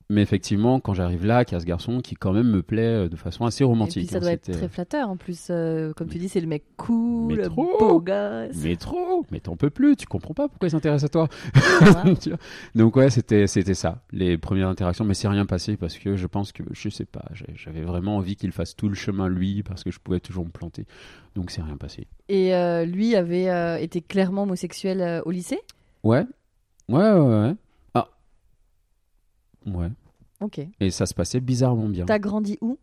Mais 0.10 0.22
effectivement, 0.22 0.80
quand 0.80 0.94
j'arrive 0.94 1.26
là, 1.26 1.46
qu'il 1.46 1.56
y 1.56 1.58
a 1.58 1.60
ce 1.60 1.66
garçon 1.66 2.00
qui 2.00 2.14
quand 2.14 2.32
même 2.32 2.48
me 2.48 2.62
plaît 2.62 3.06
euh, 3.06 3.10
de 3.10 3.16
façon 3.16 3.46
assez 3.46 3.64
Et 3.64 3.66
romantique. 3.66 4.04
puis 4.04 4.12
ça 4.12 4.18
hein, 4.18 4.22
doit 4.22 4.32
être 4.34 4.52
très 4.52 4.70
flatteur 4.70 5.10
en 5.10 5.18
plus. 5.18 5.48
euh, 5.50 5.94
comme 5.94 6.08
tu 6.10 6.20
dis, 6.20 6.30
c'est 6.30 6.42
le 6.42 6.46
mec 6.48 6.64
cool, 6.78 7.36
Mais 7.38 7.44
trop. 7.44 7.78
beau 7.80 8.00
gosse. 8.02 8.56
Mais 8.64 8.76
trop, 8.76 9.26
mais 9.32 9.40
t'en 9.40 9.56
peux 9.56 9.72
plus, 9.72 9.96
tu 9.96 10.06
comprends 10.06 10.36
pas 10.36 10.48
pourquoi 10.48 10.68
il 10.68 10.72
s'intéresse 10.72 11.04
à 11.04 11.10
toi. 11.10 11.28
Donc 12.76 12.96
ouais, 12.96 13.10
c'était 13.10 13.48
c'était 13.48 13.74
ça, 13.74 14.04
les 14.12 14.38
premières 14.38 14.70
interactions, 14.70 15.06
mais 15.06 15.14
c'est 15.14 15.28
rien 15.28 15.46
passé 15.46 15.78
parce 15.78 15.98
que 15.98 16.16
je 16.16 16.28
pense 16.28 16.52
que 16.52 16.64
je 16.72 16.90
sais 16.90 17.06
pas, 17.06 17.26
j'avais 17.56 17.82
vraiment 17.82 18.18
envie 18.18 18.36
qu'il 18.36 18.52
fasse 18.52 18.76
tout 18.76 18.90
le 18.90 18.96
chemin 18.96 19.28
lui 19.28 19.64
parce 19.64 19.84
que 19.84 19.92
je 19.92 20.00
pouvais 20.00 20.20
toujours 20.20 20.46
me 20.46 20.52
planter. 20.52 20.86
Donc 21.36 21.52
c'est 21.52 21.62
rien 21.62 21.78
passé. 21.78 22.08
Et 22.30 22.54
euh, 22.56 22.86
lui 22.86 23.16
avait 23.16 23.50
euh, 23.50 23.78
été 23.78 24.02
clairement 24.02 24.44
homosexuel 24.44 25.22
au 25.26 25.32
lycée? 25.32 25.60
Ouais. 26.04 26.26
Ouais 26.90 27.12
ouais 27.12 27.20
ouais. 27.20 27.56
Ouais. 29.66 29.90
Ok. 30.42 30.60
Et 30.80 30.92
ça 30.92 31.06
se 31.06 31.14
passait 31.14 31.40
bizarrement 31.40 31.88
bien. 31.90 32.06
T'as 32.06 32.20
grandi 32.20 32.58
où? 32.62 32.78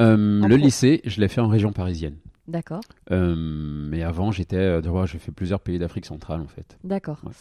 Euh, 0.00 0.46
le 0.46 0.56
lycée, 0.56 1.00
je 1.04 1.20
l'ai 1.20 1.28
fait 1.28 1.40
en 1.40 1.48
région 1.48 1.72
parisienne. 1.72 2.16
D'accord. 2.48 2.80
Euh, 3.12 3.34
mais 3.36 4.02
avant, 4.02 4.32
j'étais, 4.32 4.56
euh, 4.56 5.06
j'ai 5.06 5.18
fait 5.18 5.30
plusieurs 5.30 5.60
pays 5.60 5.78
d'Afrique 5.78 6.06
centrale 6.06 6.40
en 6.40 6.48
fait. 6.48 6.76
D'accord. 6.82 7.20
Ouais. 7.24 7.32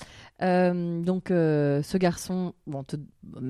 Euh, 0.44 1.02
donc, 1.02 1.26
ce 1.30 1.98
garçon, 1.98 2.54
bon, 2.68 2.84
te- 2.84 2.98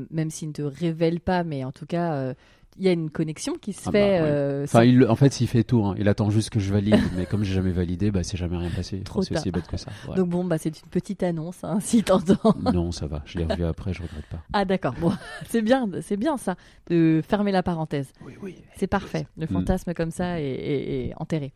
même 0.10 0.30
s'il 0.32 0.48
ne 0.50 0.54
te 0.54 0.62
révèle 0.62 1.20
pas, 1.20 1.44
mais 1.44 1.64
en 1.66 1.72
tout 1.74 1.86
cas, 1.86 2.34
il 2.78 2.86
y 2.86 2.88
a 2.88 2.92
une 2.94 3.10
connexion 3.10 3.54
qui 3.56 3.74
se 3.74 3.82
Ah 3.88 3.92
bah, 3.92 4.00
fait. 4.00 4.00
ouais. 4.00 4.20
euh, 4.22 4.64
Enfin, 4.64 4.84
il, 4.84 5.06
en 5.06 5.16
fait, 5.16 5.42
il 5.42 5.48
fait 5.48 5.64
tout. 5.64 5.84
hein. 5.86 5.96
Il 5.98 6.08
attend 6.08 6.30
juste 6.30 6.50
que 6.50 6.60
je 6.60 6.72
valide. 6.74 6.96
mais 7.18 7.26
comme 7.26 7.44
j'ai 7.44 7.54
jamais 7.54 7.72
validé, 7.72 8.12
bah, 8.12 8.24
c'est 8.24 8.38
jamais 8.38 8.58
rien 8.58 8.70
passé. 8.70 9.02
Trop 9.02 9.22
c'est 9.22 9.36
aussi 9.38 9.52
bête 9.52 9.68
que 9.68 9.78
ça. 9.78 9.92
Voilà. 10.06 10.22
Donc, 10.22 10.30
bon, 10.30 10.44
bah, 10.46 10.58
c'est 10.58 10.70
une 10.70 10.90
petite 10.90 11.22
annonce, 11.24 11.64
hein, 11.64 11.80
si 11.82 12.02
t'entends. 12.04 12.56
non, 12.74 12.92
ça 12.92 13.08
va. 13.08 13.22
Je 13.26 13.38
l'ai 13.40 13.46
revu 13.46 13.66
après, 13.66 13.94
je 13.94 14.02
regrette 14.02 14.26
pas. 14.28 14.42
Ah, 14.54 14.66
d'accord. 14.66 14.94
Bon, 15.00 15.12
c'est 15.50 15.62
bien, 15.62 15.90
c'est 16.02 16.18
bien 16.18 16.38
ça, 16.38 16.56
de 16.90 17.22
fermer 17.28 17.52
la 17.52 17.62
parenthèse. 17.64 18.12
Oui, 18.26 18.34
oui. 18.42 18.56
C'est 18.78 18.88
parfait. 18.88 19.28
Le 19.38 19.46
Mm. 19.46 19.50
fantasme 19.50 19.94
comme 19.94 20.12
ça 20.12 20.40
est, 20.40 20.46
est- 20.46 21.08
est 21.10 21.14
enterré. 21.18 21.52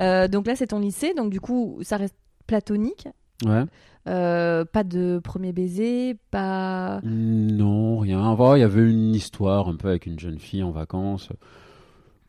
Euh, 0.00 0.28
donc 0.28 0.46
là, 0.46 0.54
c'est 0.54 0.66
ton 0.68 0.80
lycée. 0.80 1.14
Donc, 1.14 1.30
du 1.30 1.40
coup, 1.40 1.78
ça 1.82 1.96
reste 1.96 2.14
platonique. 2.46 3.08
Ouais. 3.44 3.64
Euh, 4.08 4.64
pas 4.64 4.84
de 4.84 5.20
premier 5.22 5.52
baiser, 5.52 6.16
pas. 6.30 7.00
Non, 7.04 7.98
rien. 7.98 8.36
Il 8.56 8.60
y 8.60 8.64
avait 8.64 8.88
une 8.88 9.14
histoire 9.14 9.68
un 9.68 9.76
peu 9.76 9.88
avec 9.88 10.06
une 10.06 10.18
jeune 10.18 10.38
fille 10.38 10.62
en 10.62 10.70
vacances 10.70 11.28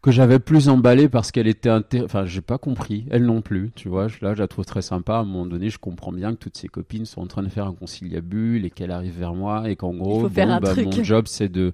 que 0.01 0.11
j'avais 0.11 0.39
plus 0.39 0.69
emballée 0.69 1.09
parce 1.09 1.31
qu'elle 1.31 1.47
était. 1.47 1.69
Enfin, 2.03 2.25
j'ai 2.25 2.41
pas 2.41 2.57
compris. 2.57 3.05
Elle 3.09 3.25
non 3.25 3.41
plus, 3.41 3.71
tu 3.75 3.89
vois. 3.89 4.07
Là, 4.21 4.33
je 4.33 4.39
la 4.39 4.47
trouve 4.47 4.65
très 4.65 4.81
sympa. 4.81 5.15
À 5.15 5.19
un 5.19 5.23
moment 5.25 5.45
donné, 5.45 5.69
je 5.69 5.77
comprends 5.77 6.11
bien 6.11 6.31
que 6.33 6.37
toutes 6.37 6.57
ses 6.57 6.67
copines 6.67 7.05
sont 7.05 7.21
en 7.21 7.27
train 7.27 7.43
de 7.43 7.49
faire 7.49 7.65
un 7.65 7.73
conciliabule 7.73 8.65
et 8.65 8.69
qu'elle 8.69 8.91
arrive 8.91 9.17
vers 9.17 9.33
moi 9.33 9.69
et 9.69 9.75
qu'en 9.75 9.93
gros, 9.93 10.29
bon, 10.29 10.59
bah, 10.59 10.59
mon 10.75 11.03
job, 11.03 11.25
c'est 11.27 11.49
de 11.49 11.73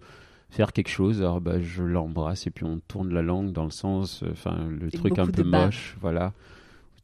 faire 0.49 0.73
quelque 0.73 0.89
chose. 0.89 1.21
Alors, 1.21 1.41
bah, 1.41 1.59
je 1.59 1.83
l'embrasse 1.83 2.47
et 2.47 2.51
puis 2.51 2.65
on 2.65 2.79
tourne 2.87 3.13
la 3.13 3.21
langue 3.21 3.51
dans 3.51 3.65
le 3.65 3.71
sens, 3.71 4.23
euh, 4.23 4.29
enfin, 4.31 4.57
le 4.69 4.89
truc 4.89 5.19
un 5.19 5.27
peu 5.27 5.43
moche, 5.43 5.97
voilà. 6.01 6.33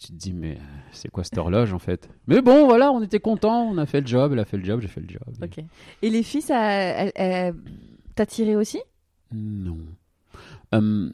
Tu 0.03 0.08
te 0.08 0.13
dis, 0.13 0.34
mais 0.34 0.53
euh, 0.53 0.60
c'est 0.91 1.10
quoi 1.12 1.24
cette 1.24 1.38
horloge 1.38 1.74
en 1.74 1.77
fait? 1.79 2.10
Mais 2.25 2.41
bon, 2.41 2.65
voilà, 2.65 2.91
on 2.91 3.03
était 3.03 3.20
contents, 3.20 3.62
on 3.70 3.77
a 3.77 3.86
fait 3.86 4.01
le 4.01 4.08
job, 4.08 4.31
elle 4.34 4.39
a 4.39 4.46
fait 4.46 4.58
le 4.58 4.63
job, 4.63 4.81
j'ai 4.81 4.88
fait 4.88 5.00
le 5.01 5.08
job. 5.08 5.22
Ok. 5.43 5.63
Et 6.01 6.10
les 6.10 6.24
filles, 6.24 6.41
ça, 6.41 6.60
elles- 6.72 7.12
elles- 7.13 7.55
t'as 8.15 8.25
tiré 8.25 8.55
aussi? 8.55 8.79
Non. 9.31 9.77
Hum, 10.72 11.13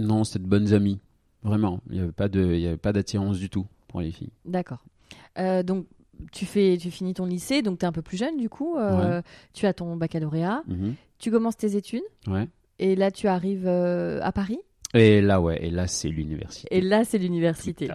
non, 0.00 0.24
c'était 0.24 0.40
de 0.40 0.48
bonnes 0.48 0.72
amies. 0.72 0.98
Vraiment. 1.44 1.80
Il 1.90 1.94
n'y 1.94 2.00
avait 2.00 2.10
pas 2.12 2.28
de, 2.28 2.42
il 2.54 2.60
y 2.60 2.66
avait 2.66 2.76
pas 2.76 2.92
d'attirance 2.92 3.38
du 3.38 3.48
tout 3.50 3.66
pour 3.86 4.00
les 4.00 4.10
filles. 4.10 4.32
D'accord. 4.44 4.82
Euh, 5.38 5.62
donc, 5.62 5.86
tu, 6.32 6.44
fais, 6.44 6.76
tu 6.80 6.90
finis 6.90 7.14
ton 7.14 7.24
lycée, 7.26 7.62
donc 7.62 7.78
tu 7.78 7.84
es 7.84 7.88
un 7.88 7.92
peu 7.92 8.02
plus 8.02 8.16
jeune 8.16 8.36
du 8.36 8.48
coup. 8.48 8.76
euh, 8.76 9.22
Tu 9.52 9.66
as 9.66 9.72
ton 9.74 9.96
baccalauréat. 9.96 10.62
Mhm. 10.66 10.94
Tu 11.20 11.30
commences 11.30 11.56
tes 11.56 11.76
études 11.76 12.02
Ouais. 12.26 12.48
et 12.80 12.96
là 12.96 13.10
tu 13.12 13.28
arrives 13.28 13.66
euh, 13.66 14.20
à 14.22 14.32
Paris? 14.32 14.58
Et 14.94 15.20
là, 15.20 15.40
ouais, 15.40 15.62
et 15.64 15.70
là, 15.70 15.86
c'est 15.86 16.08
l'université. 16.08 16.66
et 16.70 16.80
là 16.80 17.04
c'est 17.04 17.18
l'université. 17.18 17.88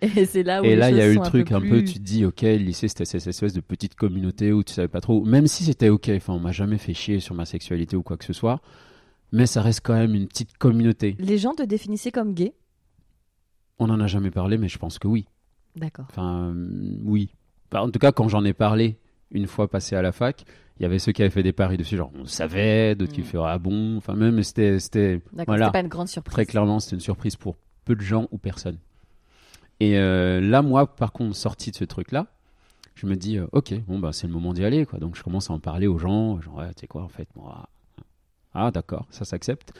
Et 0.00 0.24
c'est 0.24 0.42
là 0.42 0.62
où 0.62 0.64
Et 0.64 0.70
les 0.70 0.76
là, 0.76 0.90
il 0.90 0.96
y 0.96 1.00
a 1.02 1.06
eu 1.08 1.14
le 1.14 1.20
truc 1.20 1.52
un 1.52 1.60
peu, 1.60 1.66
plus- 1.66 1.84
tu 1.84 1.94
te 1.98 2.04
dis, 2.04 2.24
ok, 2.24 2.40
le 2.42 2.56
lycée, 2.56 2.88
c'était 2.88 3.04
cette 3.04 3.26
espèce 3.26 3.52
de 3.52 3.60
petite 3.60 3.94
communauté 3.94 4.50
où 4.52 4.62
tu 4.64 4.72
savais 4.72 4.88
pas 4.88 5.02
trop, 5.02 5.22
même 5.24 5.46
si 5.46 5.64
c'était 5.64 5.90
ok, 5.90 6.10
enfin, 6.16 6.32
on 6.32 6.38
m'a 6.40 6.52
jamais 6.52 6.78
fait 6.78 6.94
chier 6.94 7.20
sur 7.20 7.34
ma 7.34 7.44
sexualité 7.44 7.94
ou 7.96 8.02
quoi 8.02 8.16
que 8.16 8.24
ce 8.24 8.32
soit, 8.32 8.60
mais 9.32 9.46
ça 9.46 9.60
reste 9.60 9.80
quand 9.84 9.94
même 9.94 10.14
une 10.14 10.26
petite 10.28 10.56
communauté. 10.56 11.14
Les 11.18 11.36
gens 11.36 11.54
te 11.54 11.62
définissaient 11.62 12.10
comme 12.10 12.32
gay? 12.32 12.54
On 13.78 13.90
en 13.90 14.00
a 14.00 14.06
jamais 14.06 14.30
parlé, 14.30 14.56
mais 14.58 14.68
je 14.68 14.78
pense 14.78 14.98
que 14.98 15.08
oui. 15.08 15.26
D'accord. 15.76 16.06
Enfin, 16.10 16.52
euh, 16.54 16.96
oui. 17.04 17.34
Enfin, 17.70 17.84
en 17.84 17.90
tout 17.90 17.98
cas, 17.98 18.12
quand 18.12 18.28
j'en 18.28 18.44
ai 18.44 18.52
parlé 18.52 18.96
une 19.30 19.46
fois 19.46 19.68
passé 19.68 19.94
à 19.94 20.02
la 20.02 20.12
fac, 20.12 20.44
il 20.80 20.82
y 20.82 20.86
avait 20.86 20.98
ceux 20.98 21.12
qui 21.12 21.20
avaient 21.22 21.30
fait 21.30 21.42
des 21.42 21.52
paris 21.52 21.76
dessus, 21.76 21.96
genre 21.96 22.10
on 22.14 22.24
savait, 22.24 22.94
d'autres 22.96 23.12
qui 23.12 23.20
Mm. 23.20 23.24
feraient 23.24 23.50
ah 23.50 23.58
bon, 23.58 23.98
enfin 23.98 24.14
même 24.14 24.42
c'était, 24.42 24.78
c'était. 24.80 25.20
Voilà. 25.46 25.70
Pas 25.70 25.80
une 25.80 25.88
grande 25.88 26.08
surprise. 26.08 26.32
très 26.32 26.46
clairement 26.46 26.80
c'était 26.80 26.96
une 26.96 27.00
surprise 27.00 27.36
pour 27.36 27.56
peu 27.84 27.94
de 27.94 28.00
gens 28.00 28.26
ou 28.32 28.38
personne. 28.38 28.78
Et 29.78 29.96
euh, 29.98 30.40
là, 30.40 30.60
moi, 30.62 30.94
par 30.94 31.12
contre, 31.12 31.34
sorti 31.36 31.70
de 31.70 31.76
ce 31.76 31.84
truc-là, 31.84 32.26
je 32.94 33.06
me 33.06 33.14
dis 33.16 33.38
euh, 33.38 33.46
ok, 33.52 33.72
bon 33.86 33.98
bah 33.98 34.12
c'est 34.12 34.26
le 34.26 34.32
moment 34.32 34.52
d'y 34.52 34.64
aller 34.64 34.84
quoi. 34.86 34.98
Donc 34.98 35.16
je 35.16 35.22
commence 35.22 35.50
à 35.50 35.54
en 35.54 35.58
parler 35.60 35.86
aux 35.86 35.98
gens, 35.98 36.40
genre 36.40 36.56
ouais, 36.56 36.68
tu 36.74 36.80
sais 36.80 36.86
quoi 36.86 37.02
en 37.02 37.08
fait, 37.08 37.28
moi, 37.36 37.68
ah 38.54 38.70
d'accord, 38.70 39.06
ça 39.10 39.24
s'accepte. 39.24 39.72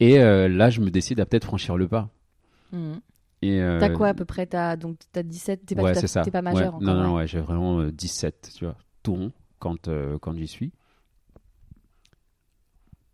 Et 0.00 0.18
euh, 0.20 0.48
là, 0.48 0.70
je 0.70 0.80
me 0.80 0.90
décide 0.90 1.20
à 1.20 1.26
peut-être 1.26 1.44
franchir 1.44 1.76
le 1.76 1.86
pas. 1.88 2.08
Euh, 3.44 3.78
T'as 3.78 3.90
quoi 3.90 4.08
à 4.08 4.14
peu 4.14 4.24
près? 4.24 4.46
T'as 4.46 4.76
donc 4.76 4.96
t'as 5.12 5.22
17, 5.22 5.66
t'es 5.66 5.74
pas, 5.74 5.82
ouais, 5.82 5.92
pas 5.92 6.00
Ouais. 6.38 6.42
majeur 6.42 6.74
encore. 6.74 6.80
Non, 6.80 6.94
non, 6.94 7.10
ouais. 7.14 7.20
ouais, 7.22 7.26
j'ai 7.26 7.40
vraiment 7.40 7.78
euh, 7.80 7.92
17, 7.92 8.52
tu 8.56 8.64
vois, 8.64 8.76
tout 9.02 9.14
rond 9.14 9.32
quand, 9.64 9.88
euh, 9.88 10.18
quand 10.20 10.36
j'y 10.36 10.46
suis. 10.46 10.72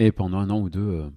Et 0.00 0.10
pendant 0.10 0.38
un 0.38 0.50
an 0.50 0.60
ou 0.60 0.68
deux, 0.68 0.80
euh, 0.80 1.08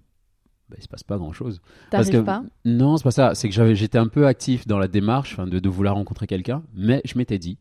bah, 0.70 0.75
il 0.78 0.84
se 0.84 0.88
passe 0.88 1.04
pas 1.04 1.18
grand 1.18 1.34
chose. 1.34 1.60
Parce 1.90 2.10
que- 2.10 2.18
pas? 2.18 2.44
Non, 2.66 2.98
c'est 2.98 3.04
pas 3.04 3.12
ça. 3.12 3.34
C'est 3.34 3.50
que 3.50 3.56
j'avais, 3.56 3.75
j'étais 3.75 3.98
un 3.98 4.08
peu 4.08 4.28
actif 4.28 4.68
dans 4.68 4.78
la 4.78 4.88
démarche 4.88 5.38
de, 5.40 5.58
de 5.60 5.70
vouloir 5.70 5.96
rencontrer 5.96 6.28
quelqu'un, 6.28 6.62
mais 6.75 7.02
je 7.06 7.18
m'étais 7.18 7.40
dit 7.40 7.58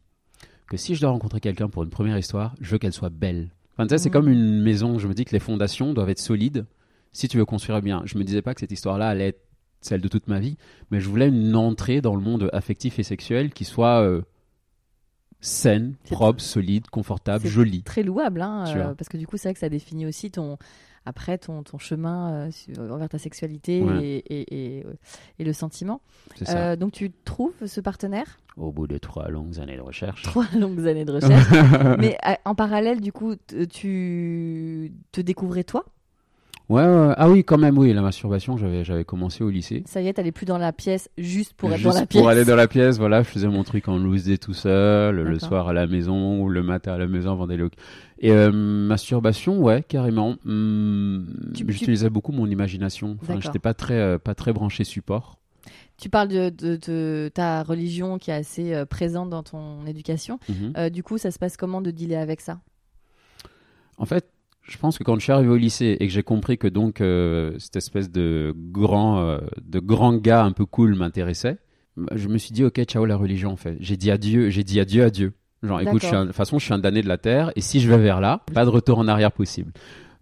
que 0.68 0.76
si 0.76 0.94
je 0.94 1.00
dois 1.00 1.10
rencontrer 1.10 1.40
quelqu'un 1.40 1.68
pour 1.68 1.82
une 1.82 1.90
première 1.90 2.18
histoire, 2.18 2.54
je 2.60 2.70
veux 2.72 2.78
qu'elle 2.78 2.92
soit 2.92 3.10
belle. 3.10 3.50
Enfin, 3.76 3.88
sais, 3.88 3.96
c'est 3.98 4.10
comme 4.10 4.28
une 4.28 4.60
maison. 4.60 4.98
Je 4.98 5.08
me 5.08 5.14
dis 5.14 5.24
que 5.24 5.32
les 5.32 5.38
fondations 5.40 5.94
doivent 5.94 6.10
être 6.10 6.18
solides 6.18 6.66
si 7.12 7.26
tu 7.28 7.38
veux 7.38 7.44
construire 7.46 7.80
bien. 7.80 8.02
Je 8.04 8.18
me 8.18 8.24
disais 8.24 8.42
pas 8.42 8.52
que 8.54 8.60
cette 8.60 8.70
histoire-là 8.72 9.08
allait 9.08 9.28
être 9.28 9.40
celle 9.80 10.00
de 10.00 10.08
toute 10.08 10.28
ma 10.28 10.38
vie, 10.40 10.56
mais 10.90 11.00
je 11.00 11.08
voulais 11.08 11.28
une 11.28 11.56
entrée 11.56 12.00
dans 12.00 12.14
le 12.14 12.20
monde 12.22 12.48
affectif 12.52 12.98
et 12.98 13.02
sexuel 13.02 13.52
qui 13.52 13.64
soit 13.64 14.00
euh, 14.02 14.22
saine, 15.42 15.94
propre, 16.08 16.40
solide, 16.40 16.88
confortable, 16.88 17.46
jolie. 17.46 17.82
Très 17.82 18.02
louable, 18.02 18.40
hein, 18.40 18.64
euh, 18.74 18.94
parce 18.94 19.08
que 19.10 19.18
du 19.18 19.26
coup, 19.26 19.36
c'est 19.36 19.48
vrai 19.48 19.54
que 19.54 19.60
ça 19.60 19.68
définit 19.68 20.06
aussi 20.06 20.30
ton 20.30 20.56
après 21.04 21.36
ton, 21.36 21.64
ton 21.64 21.78
chemin 21.78 22.32
euh, 22.32 22.50
sur- 22.52 22.78
envers 22.92 23.08
ta 23.08 23.18
sexualité 23.18 23.82
Ouais. 23.82 24.04
et, 24.04 24.16
et, 24.18 24.78
et, 24.78 24.84
et 25.40 25.44
le 25.44 25.52
sentiment. 25.52 26.00
C'est 26.36 26.44
ça. 26.46 26.58
Euh, 26.70 26.76
donc 26.76 26.92
tu 26.92 27.10
trouves 27.24 27.66
ce 27.66 27.80
partenaire? 27.80 28.38
Au 28.56 28.70
bout 28.70 28.86
de 28.86 28.98
trois 28.98 29.28
longues 29.28 29.58
années 29.58 29.76
de 29.76 29.80
recherche. 29.82 30.22
Trois 30.22 30.46
longues 30.56 30.86
années 30.86 31.04
de 31.04 31.10
recherche. 31.12 31.50
Mais 31.98 32.16
euh, 32.28 32.34
en 32.44 32.54
parallèle, 32.54 33.00
du 33.00 33.10
coup, 33.12 33.34
tu 33.96 34.92
te 35.10 35.20
découvrais 35.20 35.64
toi? 35.64 35.84
Ouais, 36.72 36.82
ouais, 36.82 37.14
ah 37.16 37.28
oui, 37.28 37.44
quand 37.44 37.58
même, 37.58 37.76
oui, 37.76 37.92
la 37.92 38.00
masturbation, 38.02 38.56
j'avais, 38.56 38.82
j'avais 38.84 39.04
commencé 39.04 39.44
au 39.44 39.50
lycée. 39.50 39.82
Ça 39.86 40.00
y 40.00 40.08
est, 40.08 40.14
t'allais 40.14 40.32
plus 40.32 40.46
dans 40.46 40.58
la 40.58 40.72
pièce 40.72 41.10
juste 41.18 41.52
pour 41.54 41.68
être 41.70 41.76
Juste 41.76 41.92
dans 41.94 42.00
la 42.00 42.06
pièce. 42.06 42.20
pour 42.22 42.28
aller 42.30 42.44
dans 42.44 42.56
la 42.56 42.66
pièce, 42.68 42.98
voilà, 42.98 43.22
je 43.22 43.28
faisais 43.28 43.46
mon 43.48 43.62
truc 43.62 43.88
en 43.88 43.98
loose 43.98 44.24
day 44.24 44.38
tout 44.38 44.54
seul, 44.54 45.16
le 45.16 45.38
soir 45.38 45.68
à 45.68 45.72
la 45.72 45.86
maison 45.86 46.40
ou 46.40 46.48
le 46.48 46.62
matin 46.62 46.94
à 46.94 46.98
la 46.98 47.06
maison 47.06 47.32
avant 47.32 47.46
d'aller 47.46 47.62
au... 47.64 47.70
Et 48.20 48.30
euh, 48.30 48.50
masturbation, 48.52 49.60
ouais, 49.60 49.82
carrément. 49.86 50.36
Tu- 50.44 51.64
J'utilisais 51.68 52.08
beaucoup 52.08 52.32
mon 52.32 52.46
imagination. 52.46 53.18
Enfin, 53.20 53.38
j'étais 53.40 53.58
pas 53.58 53.74
très, 53.74 53.98
euh, 53.98 54.18
pas 54.18 54.34
très 54.34 54.52
branché 54.52 54.84
support. 54.84 55.38
Tu 55.98 56.08
parles 56.08 56.28
de, 56.28 56.48
de- 56.48 56.78
de 56.86 57.30
ta 57.34 57.62
religion 57.62 58.18
qui 58.18 58.30
est 58.30 58.34
assez 58.34 58.74
euh, 58.74 58.84
présente 58.86 59.28
dans 59.30 59.42
ton 59.42 59.84
éducation. 59.86 60.38
Mhm. 60.48 60.88
Du 60.90 61.02
coup, 61.02 61.18
ça 61.18 61.30
se 61.30 61.38
passe 61.38 61.56
comment 61.56 61.80
de 61.82 61.90
dealer 61.90 62.16
avec 62.20 62.40
ça? 62.40 62.60
En 63.98 64.06
fait, 64.06 64.26
je 64.62 64.78
pense 64.78 64.98
que 64.98 65.04
quand 65.04 65.16
je 65.16 65.20
suis 65.22 65.32
arrivé 65.32 65.50
au 65.50 65.56
lycée 65.56 65.96
et 66.00 66.06
que 66.06 66.12
j'ai 66.12 66.22
compris 66.22 66.56
que 66.58 66.68
donc 66.68 67.00
euh, 67.00 67.54
cette 67.58 67.76
espèce 67.76 68.10
de 68.10 68.54
grand, 68.56 69.18
euh, 69.20 69.38
de 69.64 69.78
grand 69.80 70.16
gars 70.16 70.44
un 70.44 70.52
peu 70.52 70.64
cool 70.66 70.94
m'intéressait, 70.94 71.58
bah, 71.96 72.12
je 72.16 72.28
me 72.28 72.38
suis 72.38 72.52
dit 72.52 72.64
ok, 72.64 72.82
ciao 72.84 73.04
la 73.04 73.16
religion 73.16 73.50
en 73.50 73.56
fait. 73.56 73.76
J'ai 73.80 73.96
dit 73.96 74.10
adieu, 74.10 74.50
j'ai 74.50 74.64
dit 74.64 74.80
adieu 74.80 75.04
à 75.04 75.10
Dieu. 75.10 75.32
Genre 75.62 75.80
écoute, 75.80 76.00
je 76.02 76.06
suis 76.06 76.16
un- 76.16 76.22
de 76.22 76.26
toute 76.28 76.36
façon 76.36 76.58
je 76.58 76.64
suis 76.64 76.74
un 76.74 76.78
damné 76.78 77.02
de 77.02 77.08
la 77.08 77.18
terre 77.18 77.52
et 77.56 77.60
si 77.60 77.80
je 77.80 77.88
vais 77.88 77.98
vers 77.98 78.20
là, 78.20 78.42
pas 78.54 78.64
de 78.64 78.70
retour 78.70 78.98
en 78.98 79.08
arrière 79.08 79.32
possible. 79.32 79.72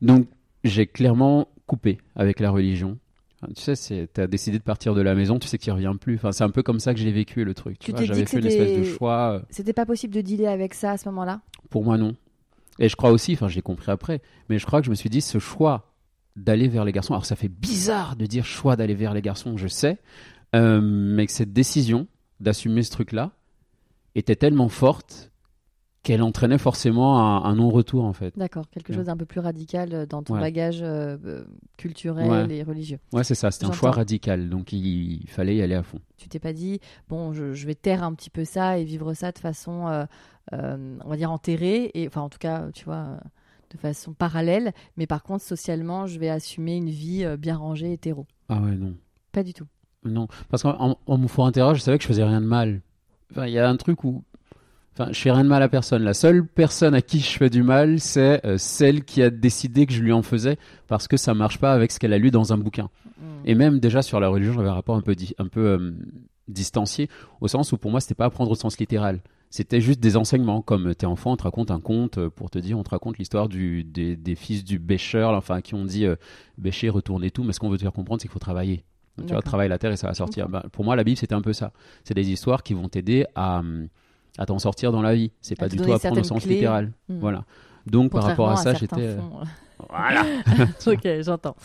Donc 0.02 0.26
j'ai 0.64 0.86
clairement 0.86 1.48
coupé 1.66 1.98
avec 2.16 2.40
la 2.40 2.50
religion. 2.50 2.98
Enfin, 3.42 3.52
tu 3.56 3.62
sais, 3.62 3.74
c'est, 3.74 4.08
t'as 4.12 4.26
décidé 4.26 4.58
de 4.58 4.62
partir 4.62 4.94
de 4.94 5.00
la 5.00 5.14
maison, 5.14 5.38
tu 5.38 5.48
sais 5.48 5.56
qu'il 5.56 5.72
revient 5.72 5.94
plus. 5.98 6.16
Enfin, 6.16 6.30
c'est 6.32 6.44
un 6.44 6.50
peu 6.50 6.62
comme 6.62 6.78
ça 6.80 6.92
que 6.92 7.00
j'ai 7.00 7.10
vécu 7.10 7.42
le 7.44 7.54
truc. 7.54 7.78
Tu, 7.78 7.86
Tu 7.86 7.92
vois, 7.92 8.02
j'avais 8.04 8.26
fait 8.26 8.38
une 8.38 8.44
espèce 8.46 8.72
de 8.74 8.82
choix. 8.82 9.32
euh, 9.36 9.40
C'était 9.48 9.72
pas 9.72 9.86
possible 9.86 10.12
de 10.14 10.20
dealer 10.20 10.46
avec 10.48 10.74
ça 10.74 10.90
à 10.90 10.96
ce 10.98 11.08
moment-là? 11.08 11.40
Pour 11.70 11.82
moi, 11.84 11.96
non. 11.96 12.14
Et 12.78 12.88
je 12.88 12.96
crois 12.96 13.10
aussi, 13.10 13.32
enfin, 13.34 13.48
je 13.48 13.56
l'ai 13.56 13.62
compris 13.62 13.90
après, 13.90 14.22
mais 14.48 14.58
je 14.58 14.66
crois 14.66 14.80
que 14.80 14.86
je 14.86 14.90
me 14.90 14.94
suis 14.94 15.10
dit, 15.10 15.20
ce 15.20 15.38
choix 15.38 15.92
d'aller 16.36 16.68
vers 16.68 16.84
les 16.84 16.92
garçons, 16.92 17.12
alors 17.12 17.26
ça 17.26 17.36
fait 17.36 17.48
bizarre 17.48 18.16
de 18.16 18.24
dire 18.26 18.44
choix 18.46 18.76
d'aller 18.76 18.94
vers 18.94 19.12
les 19.12 19.20
garçons, 19.22 19.56
je 19.56 19.68
sais, 19.68 19.98
euh, 20.54 20.80
mais 20.80 21.26
que 21.26 21.32
cette 21.32 21.52
décision 21.52 22.06
d'assumer 22.38 22.82
ce 22.82 22.90
truc-là 22.92 23.32
était 24.14 24.36
tellement 24.36 24.68
forte 24.68 25.30
qu'elle 26.02 26.22
entraînait 26.22 26.56
forcément 26.56 27.18
un, 27.20 27.44
un 27.44 27.54
non-retour, 27.56 28.04
en 28.04 28.14
fait. 28.14 28.32
D'accord, 28.38 28.70
quelque 28.70 28.88
Ouais. 28.90 28.96
chose 28.96 29.06
d'un 29.06 29.16
peu 29.18 29.26
plus 29.26 29.40
radical 29.40 29.92
euh, 29.92 30.06
dans 30.06 30.22
ton 30.22 30.34
Ouais. 30.34 30.40
bagage 30.40 30.78
euh, 30.80 31.44
culturel 31.76 32.30
Ouais. 32.48 32.56
et 32.56 32.62
religieux. 32.62 32.98
Ouais, 33.12 33.22
c'est 33.22 33.34
ça, 33.34 33.50
c'était 33.50 33.66
un 33.66 33.72
choix 33.72 33.90
radical, 33.90 34.48
donc 34.48 34.72
il, 34.72 35.20
il 35.22 35.28
fallait 35.28 35.56
y 35.56 35.62
aller 35.62 35.74
à 35.74 35.82
fond. 35.82 36.00
Tu 36.16 36.28
t'es 36.30 36.38
pas 36.38 36.54
dit, 36.54 36.80
bon, 37.10 37.34
je, 37.34 37.52
je 37.52 37.66
vais 37.66 37.74
taire 37.74 38.02
un 38.02 38.14
petit 38.14 38.30
peu 38.30 38.46
ça 38.46 38.78
et 38.78 38.84
vivre 38.84 39.12
ça 39.12 39.30
de 39.30 39.38
façon, 39.38 39.88
euh, 39.88 40.06
on 40.52 41.08
va 41.08 41.16
dire, 41.16 41.30
enterrée, 41.30 41.90
et, 41.94 42.06
enfin, 42.06 42.22
en 42.22 42.28
tout 42.28 42.38
cas, 42.38 42.68
tu 42.72 42.84
vois, 42.84 42.94
euh, 42.96 43.16
de 43.70 43.78
façon 43.78 44.12
parallèle, 44.12 44.72
mais 44.96 45.06
par 45.06 45.22
contre, 45.22 45.44
socialement, 45.44 46.06
je 46.06 46.18
vais 46.18 46.28
assumer 46.28 46.76
une 46.76 46.90
vie 46.90 47.24
euh, 47.24 47.36
bien 47.36 47.56
rangée, 47.56 47.92
hétéro. 47.92 48.26
Ah 48.48 48.60
ouais, 48.60 48.76
non. 48.76 48.94
Pas 49.32 49.42
du 49.42 49.54
tout. 49.54 49.66
Non, 50.04 50.28
parce 50.48 50.62
qu'en 50.62 50.76
en, 50.80 50.98
en 51.06 51.18
mon 51.18 51.28
fort 51.28 51.46
intérieur, 51.46 51.74
je 51.74 51.80
savais 51.80 51.98
que 51.98 52.02
je 52.02 52.08
faisais 52.08 52.24
rien 52.24 52.40
de 52.40 52.46
mal. 52.46 52.80
Enfin, 53.30 53.46
il 53.46 53.52
y 53.52 53.58
a 53.58 53.68
un 53.68 53.76
truc 53.76 54.02
où, 54.02 54.24
enfin, 54.94 55.12
je 55.12 55.20
fais 55.20 55.30
rien 55.30 55.44
de 55.44 55.48
mal 55.48 55.62
à 55.62 55.68
personne. 55.68 56.02
La 56.02 56.14
seule 56.14 56.46
personne 56.46 56.94
à 56.94 57.02
qui 57.02 57.20
je 57.20 57.36
fais 57.36 57.50
du 57.50 57.62
mal, 57.62 58.00
c'est 58.00 58.44
euh, 58.44 58.58
celle 58.58 59.04
qui 59.04 59.22
a 59.22 59.30
décidé 59.30 59.86
que 59.86 59.92
je 59.92 60.02
lui 60.02 60.12
en 60.12 60.22
faisais 60.22 60.56
parce 60.88 61.06
que 61.06 61.16
ça 61.16 61.34
marche 61.34 61.58
pas 61.58 61.72
avec 61.72 61.92
ce 61.92 62.00
qu'elle 62.00 62.12
a 62.12 62.18
lu 62.18 62.30
dans 62.30 62.52
un 62.52 62.58
bouquin. 62.58 62.88
Mm. 63.18 63.24
Et 63.44 63.54
même 63.54 63.78
déjà 63.78 64.02
sur 64.02 64.18
la 64.20 64.28
religion, 64.28 64.54
j'avais 64.54 64.68
un 64.68 64.74
rapport 64.74 64.96
un 64.96 65.02
peu, 65.02 65.14
un 65.38 65.46
peu 65.46 65.66
euh, 65.66 65.92
distancié, 66.48 67.08
au 67.40 67.46
sens 67.46 67.72
où 67.72 67.76
pour 67.76 67.90
moi, 67.90 68.00
c'était 68.00 68.14
pas 68.14 68.24
à 68.24 68.30
prendre 68.30 68.50
au 68.50 68.56
sens 68.56 68.78
littéral. 68.78 69.20
C'était 69.52 69.80
juste 69.80 69.98
des 69.98 70.16
enseignements, 70.16 70.62
comme 70.62 70.94
t'es 70.94 71.06
enfant, 71.06 71.32
on 71.32 71.36
te 71.36 71.42
raconte 71.42 71.70
un 71.72 71.80
conte 71.80 72.18
euh, 72.18 72.30
pour 72.30 72.50
te 72.50 72.58
dire, 72.58 72.78
on 72.78 72.84
te 72.84 72.90
raconte 72.90 73.18
l'histoire 73.18 73.48
du, 73.48 73.82
des, 73.82 74.16
des 74.16 74.34
fils 74.36 74.64
du 74.64 74.78
bêcheur, 74.78 75.32
enfin, 75.32 75.60
qui 75.60 75.74
on 75.74 75.84
dit 75.84 76.06
euh, 76.06 76.14
bêcher, 76.56 76.88
retourner 76.88 77.30
tout, 77.32 77.42
mais 77.42 77.52
ce 77.52 77.58
qu'on 77.58 77.68
veut 77.68 77.76
te 77.76 77.82
faire 77.82 77.92
comprendre, 77.92 78.20
c'est 78.20 78.28
qu'il 78.28 78.32
faut 78.32 78.38
travailler. 78.38 78.84
Donc, 79.18 79.26
tu 79.26 79.32
vois, 79.32 79.42
travaille 79.42 79.68
la 79.68 79.76
terre 79.78 79.90
et 79.90 79.96
ça 79.96 80.06
va 80.06 80.14
sortir. 80.14 80.48
Bah, 80.48 80.64
pour 80.70 80.84
moi, 80.84 80.94
la 80.94 81.02
Bible, 81.02 81.18
c'était 81.18 81.34
un 81.34 81.42
peu 81.42 81.52
ça. 81.52 81.72
C'est 82.04 82.14
des 82.14 82.30
histoires 82.30 82.62
qui 82.62 82.74
vont 82.74 82.88
t'aider 82.88 83.26
à, 83.34 83.60
à 84.38 84.46
t'en 84.46 84.58
sortir 84.60 84.92
dans 84.92 85.02
la 85.02 85.14
vie. 85.16 85.32
C'est 85.42 85.56
pas 85.58 85.68
du 85.68 85.76
tout 85.76 85.92
à 85.92 85.98
prendre 85.98 86.20
au 86.20 86.24
sens 86.24 86.44
clés. 86.44 86.54
littéral. 86.54 86.92
Mm. 87.08 87.18
Voilà. 87.18 87.44
Donc, 87.86 88.12
par 88.12 88.22
rapport 88.22 88.50
à 88.50 88.56
ça, 88.56 88.72
j'étais. 88.74 89.00
euh, 89.00 89.18
font. 89.18 89.40
Voilà. 89.88 90.24
ok, 90.86 91.08
j'entends. 91.22 91.56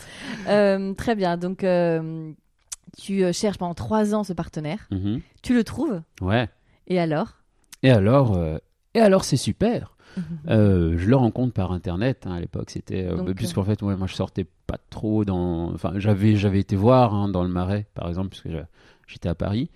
Euh, 0.48 0.92
très 0.94 1.14
bien. 1.14 1.36
Donc, 1.36 1.62
euh, 1.62 2.32
tu 2.98 3.22
euh, 3.22 3.32
cherches 3.32 3.58
pendant 3.58 3.74
trois 3.74 4.14
ans 4.14 4.24
ce 4.24 4.32
partenaire. 4.32 4.88
Mhm. 4.90 5.20
Tu 5.42 5.54
le 5.54 5.62
trouves. 5.64 6.00
Ouais. 6.22 6.48
Et 6.88 6.98
alors? 6.98 7.35
Et 7.82 7.90
alors, 7.90 8.36
euh, 8.36 8.58
et 8.94 9.00
alors 9.00 9.24
c'est 9.24 9.36
super. 9.36 9.92
Euh, 10.48 10.94
je 10.96 11.08
le 11.08 11.16
rencontre 11.16 11.52
par 11.52 11.72
internet 11.72 12.26
hein, 12.26 12.32
à 12.36 12.40
l'époque. 12.40 12.70
C'était 12.70 13.04
euh, 13.04 13.34
puisqu'en 13.34 13.64
fait, 13.64 13.82
ouais, 13.82 13.96
moi 13.96 14.06
je 14.06 14.14
sortais 14.14 14.46
pas 14.66 14.78
trop 14.90 15.24
dans. 15.26 15.72
Enfin, 15.74 15.92
j'avais 15.96 16.36
j'avais 16.36 16.60
été 16.60 16.74
voir 16.74 17.14
hein, 17.14 17.28
dans 17.28 17.42
le 17.42 17.50
Marais, 17.50 17.86
par 17.94 18.08
exemple, 18.08 18.30
puisque 18.30 18.48
j'étais 19.06 19.28
à 19.28 19.34
Paris. 19.34 19.70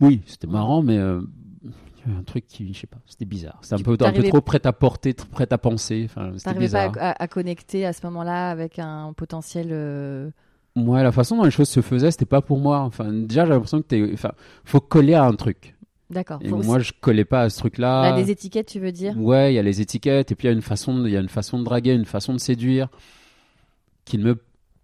Oui, 0.00 0.22
c'était 0.26 0.46
marrant, 0.46 0.82
mais 0.82 0.96
euh, 0.98 1.20
il 1.64 1.70
y 1.70 2.10
avait 2.10 2.18
un 2.20 2.22
truc 2.24 2.46
qui, 2.46 2.72
je 2.72 2.80
sais 2.80 2.86
pas, 2.86 2.98
c'était 3.06 3.24
bizarre. 3.24 3.58
C'était 3.62 3.74
un 3.74 3.78
peu 3.84 3.96
un 4.04 4.12
peu 4.12 4.22
trop 4.28 4.40
prêt 4.40 4.64
à 4.66 4.72
porter, 4.72 5.14
prêt 5.14 5.46
à 5.52 5.58
penser. 5.58 6.02
Enfin, 6.08 6.30
c'était 6.34 6.54
T'arrivais 6.54 6.68
pas 6.72 6.88
bizarre. 6.88 7.04
à, 7.18 7.22
à- 7.22 7.28
connecter 7.28 7.86
à 7.86 7.92
ce 7.92 8.04
moment-là 8.06 8.50
avec 8.50 8.78
un 8.78 9.12
potentiel. 9.12 9.68
euh, 9.70 10.30
Moi, 10.76 11.02
la 11.02 11.12
façon 11.12 11.36
dont 11.36 11.44
les 11.44 11.50
choses 11.50 11.68
se 11.68 11.80
faisaient, 11.80 12.10
c'était 12.10 12.26
pas 12.26 12.42
pour 12.42 12.58
moi. 12.58 12.80
Enfin, 12.80 13.12
déjà, 13.12 13.44
j'ai 13.44 13.50
l'impression 13.52 13.82
que 13.82 13.86
t'es. 13.86 14.10
Enfin, 14.12 14.32
faut 14.64 14.80
coller 14.80 15.14
à 15.14 15.24
un 15.24 15.34
truc. 15.34 15.74
D'accord. 16.10 16.38
Et 16.42 16.48
moi, 16.48 16.78
je 16.78 16.92
collais 17.00 17.24
pas 17.26 17.42
à 17.42 17.50
ce 17.50 17.58
truc-là. 17.58 18.10
Bah, 18.12 18.16
des 18.22 18.30
étiquettes, 18.30 18.66
tu 18.68 18.80
veux 18.80 18.92
dire 18.92 19.14
Ouais, 19.18 19.52
il 19.52 19.56
y 19.56 19.58
a 19.58 19.62
les 19.62 19.80
étiquettes, 19.82 20.32
et 20.32 20.34
puis 20.34 20.46
il 20.46 20.50
y 20.50 20.54
a 20.54 20.56
une 20.56 20.62
façon, 20.62 20.98
de- 20.98 21.06
il 21.08 21.12
y 21.12 21.16
a 21.16 21.20
une 21.20 21.28
façon 21.28 21.58
de 21.58 21.64
draguer, 21.64 21.92
une 21.92 22.06
façon 22.06 22.32
de 22.32 22.38
séduire 22.38 22.88
qui 24.06 24.16
ne 24.18 24.24
me 24.24 24.38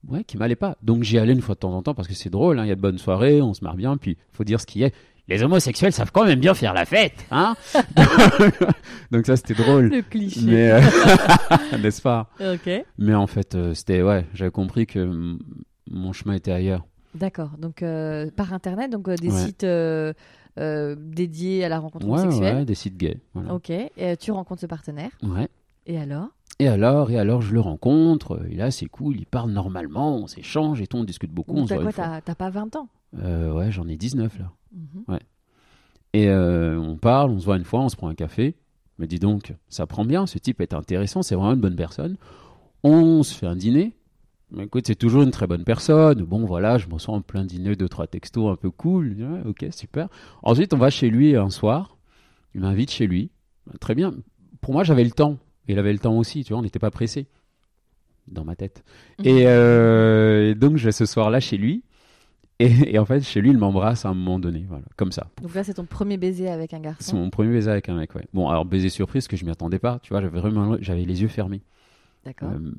ouais, 0.08 0.22
qui 0.24 0.36
m'allait 0.36 0.54
pas. 0.56 0.76
Donc 0.82 1.02
j'y 1.02 1.18
allais 1.18 1.32
une 1.32 1.40
fois 1.40 1.54
de 1.54 1.60
temps 1.60 1.72
en 1.74 1.82
temps 1.82 1.94
parce 1.94 2.08
que 2.08 2.14
c'est 2.14 2.28
drôle, 2.30 2.58
hein, 2.58 2.64
il 2.64 2.68
y 2.68 2.72
a 2.72 2.74
de 2.74 2.80
bonnes 2.80 2.98
soirées, 2.98 3.40
on 3.40 3.54
se 3.54 3.64
marre 3.64 3.76
bien, 3.76 3.96
puis 3.96 4.18
faut 4.32 4.44
dire 4.44 4.60
ce 4.60 4.66
qui 4.66 4.82
est. 4.82 4.92
Les 5.26 5.42
homosexuels 5.42 5.94
savent 5.94 6.12
quand 6.12 6.26
même 6.26 6.38
bien 6.40 6.52
faire 6.52 6.74
la 6.74 6.84
fête, 6.84 7.24
hein 7.30 7.56
Donc 9.10 9.24
ça 9.26 9.36
c'était 9.36 9.54
drôle. 9.54 9.86
Le 9.88 10.02
cliché. 10.02 10.40
Mais 10.44 10.70
euh, 10.72 10.80
n'est-ce 11.82 12.02
pas? 12.02 12.28
Ok. 12.40 12.68
Mais 12.98 13.14
en 13.14 13.26
fait, 13.26 13.54
euh, 13.54 13.72
c'était 13.72 14.02
ouais, 14.02 14.26
j'avais 14.34 14.50
compris 14.50 14.86
que 14.86 15.36
mon 15.90 16.12
chemin 16.12 16.34
était 16.34 16.52
ailleurs. 16.52 16.84
D'accord. 17.14 17.52
Donc 17.58 17.82
euh, 17.82 18.30
par 18.36 18.52
internet, 18.52 18.90
donc 18.90 19.08
des 19.08 19.30
Ouais. 19.30 19.40
sites 19.46 19.64
euh, 20.58 20.94
dédiés 20.98 21.64
à 21.64 21.68
la 21.68 21.78
rencontre 21.78 22.06
Ouais, 22.06 22.20
homosexuelle. 22.20 22.56
ouais, 22.58 22.64
des 22.64 22.74
sites 22.74 22.96
gays. 22.96 23.20
Voilà. 23.34 23.54
Ok. 23.54 23.70
Et 23.70 23.90
euh, 24.00 24.16
tu 24.18 24.30
rencontres 24.32 24.60
ce 24.60 24.66
partenaire. 24.66 25.10
Ouais. 25.22 25.48
Et 25.86 25.98
alors? 25.98 26.28
Et 26.60 26.68
alors, 26.68 27.10
et 27.10 27.18
alors, 27.18 27.42
je 27.42 27.52
le 27.52 27.60
rencontre. 27.60 28.40
Et 28.48 28.54
là, 28.54 28.70
c'est 28.70 28.86
cool. 28.86 29.16
Il 29.16 29.26
parle 29.26 29.50
normalement, 29.50 30.16
on 30.16 30.26
s'échange 30.28 30.80
et 30.80 30.86
tout, 30.86 30.96
on 30.98 31.04
discute 31.04 31.32
beaucoup. 31.32 31.52
on 31.52 31.64
Donc 31.64 31.68
voit 31.72 31.82
quoi. 31.82 31.92
T'as 31.92 32.20
t'as 32.20 32.34
pas 32.36 32.50
20 32.50 32.76
ans? 32.76 32.88
Euh, 33.22 33.52
Ouais, 33.52 33.70
j'en 33.72 33.86
ai 33.88 33.96
19 33.96 34.38
là. 34.38 34.50
Mhm. 34.72 35.18
Et 36.12 36.28
euh, 36.28 36.78
on 36.78 36.96
parle, 36.96 37.30
on 37.32 37.40
se 37.40 37.44
voit 37.44 37.56
une 37.56 37.64
fois, 37.64 37.80
on 37.80 37.88
se 37.88 37.96
prend 37.96 38.08
un 38.08 38.14
café. 38.14 38.54
Mais 38.98 39.08
dis 39.08 39.18
donc, 39.18 39.52
ça 39.68 39.86
prend 39.88 40.04
bien, 40.04 40.26
ce 40.26 40.38
type 40.38 40.60
est 40.60 40.72
intéressant, 40.74 41.22
c'est 41.22 41.34
vraiment 41.34 41.54
une 41.54 41.60
bonne 41.60 41.74
personne. 41.74 42.16
On 42.84 43.24
se 43.24 43.34
fait 43.34 43.46
un 43.46 43.56
dîner. 43.56 43.96
Mais 44.56 44.64
écoute, 44.64 44.86
c'est 44.86 44.94
toujours 44.94 45.22
une 45.22 45.30
très 45.30 45.46
bonne 45.46 45.64
personne. 45.64 46.22
Bon, 46.22 46.44
voilà, 46.44 46.78
je 46.78 46.86
me 46.86 46.98
sens 46.98 47.08
en 47.08 47.20
plein 47.22 47.44
dîner, 47.44 47.74
deux, 47.76 47.88
trois 47.88 48.06
textos 48.06 48.52
un 48.52 48.56
peu 48.56 48.70
cool. 48.70 49.16
Ouais, 49.18 49.40
ok, 49.46 49.66
super. 49.72 50.08
Ensuite, 50.42 50.72
on 50.74 50.78
va 50.78 50.90
chez 50.90 51.10
lui 51.10 51.34
un 51.36 51.50
soir. 51.50 51.96
Il 52.54 52.60
m'invite 52.60 52.90
chez 52.90 53.06
lui. 53.06 53.30
Très 53.80 53.94
bien. 53.94 54.14
Pour 54.60 54.72
moi, 54.72 54.84
j'avais 54.84 55.04
le 55.04 55.10
temps. 55.10 55.38
Il 55.66 55.78
avait 55.78 55.92
le 55.92 55.98
temps 55.98 56.16
aussi, 56.16 56.44
tu 56.44 56.52
vois, 56.52 56.60
on 56.60 56.62
n'était 56.62 56.78
pas 56.78 56.90
pressé. 56.90 57.26
Dans 58.28 58.44
ma 58.44 58.54
tête. 58.54 58.84
Et, 59.24 59.42
euh, 59.46 60.50
et 60.50 60.54
donc, 60.54 60.76
je 60.76 60.84
vais 60.86 60.92
ce 60.92 61.04
soir-là 61.04 61.40
chez 61.40 61.56
lui. 61.56 61.82
Et, 62.60 62.94
et 62.94 62.98
en 62.98 63.04
fait, 63.04 63.20
chez 63.22 63.40
lui, 63.40 63.50
il 63.50 63.58
m'embrasse 63.58 64.04
à 64.04 64.10
un 64.10 64.14
moment 64.14 64.38
donné. 64.38 64.64
Voilà, 64.68 64.84
comme 64.96 65.10
ça. 65.10 65.26
Donc 65.42 65.54
là, 65.54 65.64
c'est 65.64 65.74
ton 65.74 65.84
premier 65.84 66.16
baiser 66.16 66.48
avec 66.48 66.72
un 66.72 66.78
C'est 66.78 66.82
garçon. 66.84 67.16
mon 67.16 67.30
premier 67.30 67.50
baiser 67.52 67.70
avec 67.70 67.88
un 67.88 67.96
mec, 67.96 68.14
ouais. 68.14 68.26
Bon, 68.32 68.48
alors 68.48 68.64
baiser 68.64 68.88
surprise, 68.88 69.26
que 69.26 69.36
je 69.36 69.44
m'y 69.44 69.50
attendais 69.50 69.80
pas, 69.80 69.98
tu 70.02 70.10
vois, 70.10 70.20
j'avais 70.20 70.38
vraiment, 70.38 70.76
j'avais 70.80 71.04
les 71.04 71.22
yeux 71.22 71.28
fermés. 71.28 71.62
D'accord. 72.24 72.50
Euh, 72.50 72.72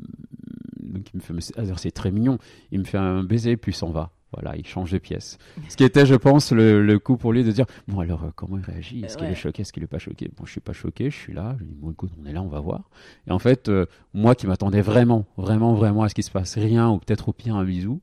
donc 0.96 1.08
il 1.14 1.18
me 1.18 1.22
fait, 1.22 1.34
mais 1.34 1.42
c'est- 1.42 1.92
très 1.92 2.12
mignon, 2.12 2.38
il 2.72 2.80
me 2.80 2.84
fait 2.86 2.98
un 2.98 3.24
baiser, 3.24 3.58
puis 3.58 3.74
s'en 3.74 3.90
va. 3.92 4.12
Voilà, 4.34 4.58
il 4.58 4.66
change 4.68 4.92
de 4.92 4.98
pièce. 4.98 5.38
Ce 5.70 5.78
qui 5.78 5.84
était, 5.86 6.06
je 6.06 6.16
pense, 6.16 6.52
le, 6.52 6.82
le 6.86 7.00
coup 7.00 7.16
pour 7.16 7.32
lui 7.32 7.44
de 7.46 7.52
dire, 7.52 7.66
bon 7.88 8.00
alors, 8.02 8.24
euh, 8.26 8.30
comment 8.36 8.58
il 8.58 8.64
réagit? 8.66 9.02
Est-ce 9.06 9.16
qu'il 9.18 9.28
Ouais. 9.28 9.32
est 9.32 9.36
choqué? 9.36 9.62
Est-ce 9.62 9.72
qu'il 9.72 9.84
est 9.84 9.88
pas 9.88 10.00
choqué? 10.00 10.30
Bon, 10.38 10.46
je 10.46 10.52
suis 10.52 10.60
pas 10.62 10.74
choqué, 10.74 11.10
je 11.10 11.16
suis 11.16 11.32
là. 11.34 11.54
Je 11.58 11.64
lui 11.64 11.70
dis, 11.72 11.76
bon, 11.80 11.92
écoute, 11.92 12.12
on 12.22 12.26
est 12.26 12.34
là, 12.34 12.42
on 12.42 12.48
va 12.50 12.60
voir. 12.60 12.90
Et 13.28 13.32
en 13.32 13.40
fait, 13.40 13.70
euh, 13.70 13.86
moi 14.14 14.36
qui 14.36 14.46
m'attendais 14.48 14.82
vraiment, 14.82 15.26
vraiment, 15.38 15.74
vraiment 15.74 16.04
à 16.04 16.10
ce 16.10 16.16
qu'il 16.16 16.24
se 16.24 16.32
passe 16.32 16.58
rien, 16.58 16.90
ou 16.90 16.98
peut-être 16.98 17.30
au 17.30 17.34
pire 17.34 17.56
un 17.56 17.64
bisou, 17.64 18.02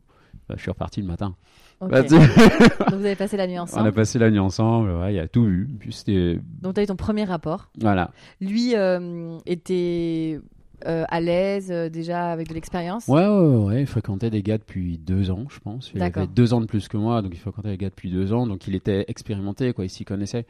bah, 0.49 0.54
je 0.56 0.62
suis 0.62 0.70
reparti 0.70 1.02
le 1.02 1.06
matin. 1.06 1.34
Bah, 1.82 2.02
Donc 2.08 2.20
vous 2.20 3.04
avez 3.04 3.16
passé 3.16 3.37
la 3.37 3.46
nuit 3.49 3.56
on 3.58 3.62
a 3.62 3.64
ensemble. 3.64 3.92
passé 3.92 4.18
la 4.18 4.30
nuit 4.30 4.38
ensemble, 4.38 4.90
ouais, 4.92 5.14
il 5.14 5.18
a 5.18 5.28
tout 5.28 5.44
vu. 5.44 5.68
Puis 5.80 6.30
Donc 6.62 6.75
tu 6.75 6.80
as 6.80 6.84
eu 6.84 6.87
ton 6.87 6.96
premier 6.96 7.25
rapport. 7.25 7.68
voilà. 7.80 8.11
Lui 8.40 8.75
euh, 8.76 9.37
était 9.44 10.40
euh, 10.86 11.04
à 11.08 11.20
l'aise 11.20 11.70
euh, 11.70 11.88
déjà 11.88 12.30
avec 12.32 12.48
de 12.48 12.54
l'expérience. 12.54 13.06
Ouais, 13.08 13.26
ouais, 13.26 13.56
ouais, 13.64 13.80
il 13.82 13.86
fréquentait 13.86 14.30
des 14.30 14.42
gars 14.42 14.58
depuis 14.58 14.98
deux 14.98 15.30
ans, 15.30 15.44
je 15.48 15.58
pense. 15.60 15.90
Il 15.94 16.02
avait 16.02 16.26
deux 16.26 16.54
ans 16.54 16.60
de 16.60 16.66
plus 16.66 16.88
que 16.88 16.96
moi, 16.96 17.22
donc 17.22 17.32
il 17.34 17.38
fréquentait 17.38 17.70
des 17.70 17.76
gars 17.78 17.90
depuis 17.90 18.10
deux 18.10 18.32
ans, 18.32 18.46
donc 18.46 18.66
il 18.66 18.74
était 18.74 19.04
expérimenté, 19.08 19.72
quoi, 19.72 19.84
il 19.84 19.90
s'y 19.90 20.04
connaissait. 20.04 20.40
Et 20.40 20.44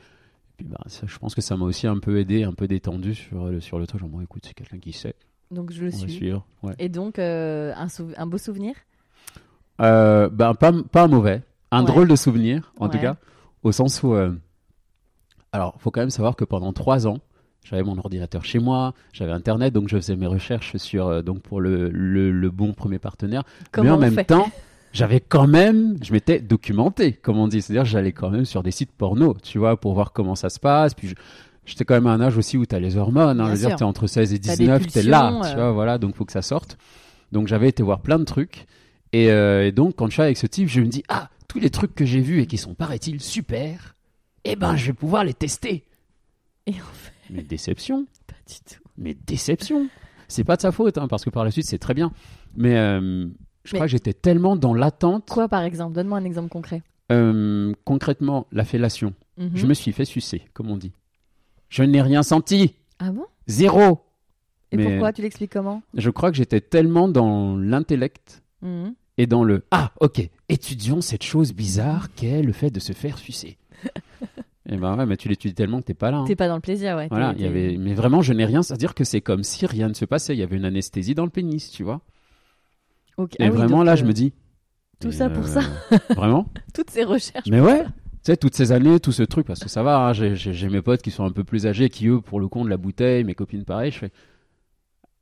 puis, 0.56 0.66
bah, 0.66 0.78
ça, 0.86 1.06
je 1.06 1.18
pense 1.18 1.34
que 1.34 1.40
ça 1.40 1.56
m'a 1.56 1.64
aussi 1.64 1.86
un 1.86 1.98
peu 1.98 2.18
aidé, 2.18 2.44
un 2.44 2.52
peu 2.52 2.66
détendu 2.68 3.14
sur 3.14 3.46
le, 3.46 3.60
sur 3.60 3.78
le 3.78 3.86
truc. 3.86 4.00
Genre, 4.00 4.08
bon, 4.10 4.20
écoute, 4.20 4.44
c'est 4.46 4.54
quelqu'un 4.54 4.78
qui 4.78 4.92
sait, 4.92 5.14
Donc 5.50 5.72
je 5.72 5.82
le 5.82 5.88
on 5.88 5.96
suis. 5.96 6.12
suivre. 6.12 6.46
Ouais. 6.62 6.74
Et 6.78 6.88
donc 6.88 7.18
euh, 7.18 7.72
un, 7.76 7.86
un 8.16 8.26
beau 8.26 8.38
souvenir? 8.38 8.74
Euh, 9.80 10.28
ben, 10.28 10.54
pas, 10.54 10.72
pas 10.90 11.02
un 11.04 11.08
mauvais, 11.08 11.42
un 11.70 11.80
Ouais. 11.80 11.86
drôle 11.86 12.08
de 12.08 12.16
souvenir, 12.16 12.72
en 12.78 12.88
tout 12.88 12.98
cas, 12.98 13.16
au 13.62 13.72
sens 13.72 14.02
où. 14.02 14.14
Alors, 15.54 15.74
faut 15.80 15.90
quand 15.90 16.00
même 16.00 16.10
savoir 16.10 16.36
que 16.36 16.44
pendant 16.44 16.72
trois 16.72 17.06
ans, 17.06 17.18
j'avais 17.64 17.82
mon 17.82 17.96
ordinateur 17.98 18.44
chez 18.44 18.58
moi, 18.58 18.94
j'avais 19.12 19.32
internet, 19.32 19.72
donc 19.72 19.88
je 19.88 19.96
faisais 19.96 20.16
mes 20.16 20.26
recherches 20.26 20.76
sur 20.76 21.06
euh, 21.08 21.22
donc 21.22 21.40
pour 21.42 21.60
le, 21.60 21.88
le, 21.90 22.30
le 22.30 22.50
bon 22.50 22.72
premier 22.72 22.98
partenaire. 22.98 23.44
Comment 23.70 23.98
mais 23.98 24.08
en 24.08 24.10
même 24.12 24.24
temps, 24.24 24.50
j'avais 24.92 25.20
quand 25.20 25.46
même, 25.46 25.96
je 26.02 26.12
m'étais 26.12 26.40
documenté, 26.40 27.12
comme 27.12 27.38
on 27.38 27.48
dit. 27.48 27.62
C'est-à-dire, 27.62 27.84
j'allais 27.84 28.12
quand 28.12 28.30
même 28.30 28.44
sur 28.44 28.62
des 28.62 28.70
sites 28.72 28.92
porno, 28.92 29.34
tu 29.42 29.58
vois, 29.58 29.76
pour 29.78 29.94
voir 29.94 30.12
comment 30.12 30.34
ça 30.34 30.50
se 30.50 30.58
passe. 30.60 30.92
Puis, 30.94 31.08
je- 31.08 31.14
j'étais 31.64 31.84
quand 31.84 31.94
même 31.94 32.06
à 32.06 32.12
un 32.12 32.20
âge 32.20 32.36
aussi 32.36 32.58
où 32.58 32.66
tu 32.66 32.74
as 32.74 32.80
les 32.80 32.96
hormones. 32.96 33.40
Hein, 33.40 33.46
je 33.46 33.50
veux 33.52 33.56
dire, 33.58 33.68
sûr. 33.70 33.76
tu 33.78 33.84
es 33.84 33.86
entre 33.86 34.06
16 34.06 34.32
et 34.34 34.38
T'as 34.38 34.50
des 34.56 34.64
19, 34.64 34.86
tu 34.88 34.98
es 34.98 35.02
là, 35.04 35.28
pulsions, 35.32 35.40
tu 35.40 35.58
euh. 35.58 35.62
vois, 35.62 35.72
voilà, 35.72 35.98
donc 35.98 36.14
faut 36.16 36.24
que 36.24 36.32
ça 36.32 36.42
sorte. 36.42 36.76
Donc, 37.30 37.46
j'avais 37.48 37.68
été 37.68 37.82
voir 37.82 38.00
plein 38.00 38.18
de 38.18 38.24
trucs. 38.24 38.66
Et, 39.14 39.30
euh, 39.30 39.66
et 39.66 39.72
donc, 39.72 39.94
quand 39.96 40.06
je 40.08 40.12
suis 40.12 40.22
avec 40.22 40.36
ce 40.36 40.46
type, 40.46 40.68
je 40.68 40.80
me 40.80 40.86
dis, 40.86 41.02
ah, 41.08 41.30
tous 41.48 41.58
les 41.58 41.70
trucs 41.70 41.94
que 41.94 42.04
j'ai 42.04 42.20
vus 42.20 42.40
et 42.40 42.46
qui 42.46 42.58
sont, 42.58 42.74
paraît-il, 42.74 43.20
super, 43.20 43.94
eh 44.44 44.56
ben, 44.56 44.76
je 44.76 44.86
vais 44.86 44.92
pouvoir 44.92 45.22
les 45.24 45.34
tester. 45.34 45.84
Et 46.66 46.72
en 46.72 46.74
fait, 46.74 47.12
Mais 47.30 47.42
déception. 47.42 48.06
pas 48.26 48.34
du 48.46 48.54
tout. 48.74 48.82
Mais 48.98 49.14
déception. 49.26 49.88
C'est 50.28 50.44
pas 50.44 50.56
de 50.56 50.62
sa 50.62 50.72
faute, 50.72 50.98
hein, 50.98 51.08
parce 51.08 51.24
que 51.24 51.30
par 51.30 51.44
la 51.44 51.50
suite, 51.50 51.66
c'est 51.66 51.78
très 51.78 51.94
bien. 51.94 52.12
Mais 52.56 52.76
euh, 52.76 53.26
je 53.64 53.72
Mais- 53.72 53.78
crois 53.78 53.86
que 53.86 53.90
j'étais 53.90 54.14
tellement 54.14 54.56
dans 54.56 54.74
l'attente. 54.74 55.28
Quoi 55.30 55.48
par 55.48 55.62
exemple? 55.62 55.94
Donne-moi 55.94 56.18
un 56.18 56.24
exemple 56.24 56.48
concret. 56.48 56.82
Euh, 57.10 57.72
concrètement, 57.84 58.46
la 58.52 58.64
fellation. 58.64 59.12
Mhm. 59.38 59.50
Je 59.54 59.66
me 59.66 59.74
suis 59.74 59.92
fait 59.92 60.04
sucer, 60.04 60.42
comme 60.54 60.70
on 60.70 60.76
dit. 60.76 60.92
Je 61.68 61.82
n'ai 61.82 62.00
rien 62.02 62.22
senti. 62.22 62.74
Ah 62.98 63.10
bon? 63.12 63.26
Zéro. 63.46 64.00
Et 64.70 64.76
Mais- 64.78 64.84
pourquoi? 64.84 65.12
Tu 65.12 65.20
l'expliques 65.22 65.52
comment? 65.52 65.82
Je 65.94 66.08
crois 66.10 66.30
que 66.30 66.36
j'étais 66.36 66.60
tellement 66.60 67.08
dans 67.08 67.56
l'intellect 67.56 68.42
Mhm. 68.62 68.94
et 69.18 69.26
dans 69.26 69.44
le 69.44 69.64
Ah, 69.70 69.92
ok, 70.00 70.28
étudions 70.48 71.00
cette 71.02 71.22
chose 71.24 71.52
bizarre 71.52 72.08
qu'est 72.14 72.42
le 72.42 72.52
fait 72.52 72.70
de 72.70 72.80
se 72.80 72.92
faire 72.94 73.18
sucer. 73.18 73.58
et 74.68 74.76
ben 74.76 74.96
ouais, 74.96 75.06
mais 75.06 75.16
tu 75.16 75.28
l'étudies 75.28 75.54
tellement 75.54 75.80
que 75.80 75.86
t'es 75.86 75.94
pas 75.94 76.10
là. 76.10 76.18
hein. 76.18 76.24
T'es 76.26 76.36
pas 76.36 76.46
dans 76.48 76.54
le 76.54 76.60
plaisir, 76.60 76.96
ouais. 76.96 77.08
Voilà, 77.10 77.34
il 77.36 77.42
y 77.42 77.46
avait... 77.46 77.76
Mais 77.78 77.94
vraiment, 77.94 78.22
je 78.22 78.32
n'ai 78.32 78.44
rien. 78.44 78.62
C'est-à-dire 78.62 78.94
que 78.94 79.02
c'est 79.04 79.20
comme 79.20 79.42
si 79.42 79.66
rien 79.66 79.88
ne 79.88 79.94
se 79.94 80.04
passait. 80.04 80.34
Il 80.34 80.38
y 80.38 80.42
avait 80.42 80.56
une 80.56 80.64
anesthésie 80.64 81.14
dans 81.14 81.24
le 81.24 81.30
pénis, 81.30 81.70
tu 81.70 81.82
vois. 81.82 82.00
Ok. 83.16 83.34
Et 83.40 83.44
Ah 83.44 83.50
oui, 83.50 83.56
vraiment, 83.56 83.78
donc, 83.78 83.86
là, 83.86 83.92
euh, 83.92 83.96
je 83.96 84.04
me 84.04 84.12
dis. 84.12 84.32
tout 85.00 85.10
ça 85.12 85.28
pour 85.30 85.46
ça. 85.48 85.62
Vraiment 86.16 86.46
Toutes 86.74 86.90
ces 86.90 87.02
recherches. 87.04 87.48
Mais 87.50 87.60
ouais, 87.60 87.82
tu 87.84 87.90
sais, 88.22 88.36
toutes 88.36 88.54
ces 88.54 88.70
années, 88.70 89.00
tout 89.00 89.10
ce 89.12 89.24
truc, 89.24 89.46
parce 89.46 89.58
que 89.60 89.68
ça 89.68 89.82
va, 89.82 89.98
hein, 90.06 90.12
j'ai- 90.12 90.68
mes 90.68 90.80
potes 90.80 91.02
qui 91.02 91.10
sont 91.10 91.24
un 91.24 91.32
peu 91.32 91.42
plus 91.44 91.66
âgés, 91.66 91.88
qui 91.88 92.06
eux, 92.06 92.20
pour 92.20 92.38
le 92.38 92.46
compte 92.46 92.66
de 92.66 92.70
la 92.70 92.76
bouteille, 92.76 93.24
mes 93.24 93.34
copines 93.34 93.64
pareil, 93.64 93.90
je 93.90 93.98
fais. 93.98 94.12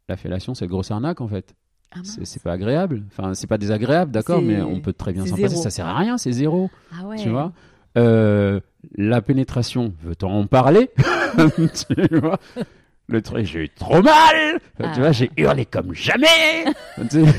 La 0.08 0.16
fellation, 0.18 0.54
c'est 0.54 0.66
une 0.66 0.70
grosse 0.70 0.90
arnaque 0.90 1.20
en 1.22 1.28
fait. 1.28 1.54
Ah. 1.92 2.00
C'est 2.04 2.42
pas 2.42 2.52
agréable. 2.52 3.04
Enfin, 3.08 3.32
c'est 3.34 3.46
pas 3.46 3.58
désagréable, 3.58 4.12
d'accord, 4.12 4.42
mais 4.42 4.60
on 4.60 4.80
peut 4.80 4.92
très 4.92 5.12
bien 5.12 5.24
s'en 5.26 5.36
passer. 5.36 5.56
Ça 5.56 5.70
sert 5.70 5.86
à 5.86 5.96
rien, 5.98 6.18
c'est 6.18 6.30
zéro, 6.32 6.70
Ah 6.92 7.06
ouais. 7.06 7.16
tu 7.16 7.30
vois? 7.30 7.52
Euh, 7.98 8.60
la 8.96 9.20
pénétration, 9.20 9.92
veut-on 10.02 10.30
en 10.30 10.46
parler 10.46 10.90
Tu 11.56 12.18
vois 12.18 12.38
Le 13.08 13.20
truc, 13.22 13.44
j'ai 13.46 13.64
eu 13.64 13.68
trop 13.68 14.00
mal 14.02 14.60
Ah. 14.82 14.92
Tu 14.94 15.00
vois, 15.00 15.12
j'ai 15.12 15.30
hurlé 15.36 15.64
comme 15.66 15.92
jamais 15.94 16.64
Tu 17.10 17.24
sais, 17.24 17.32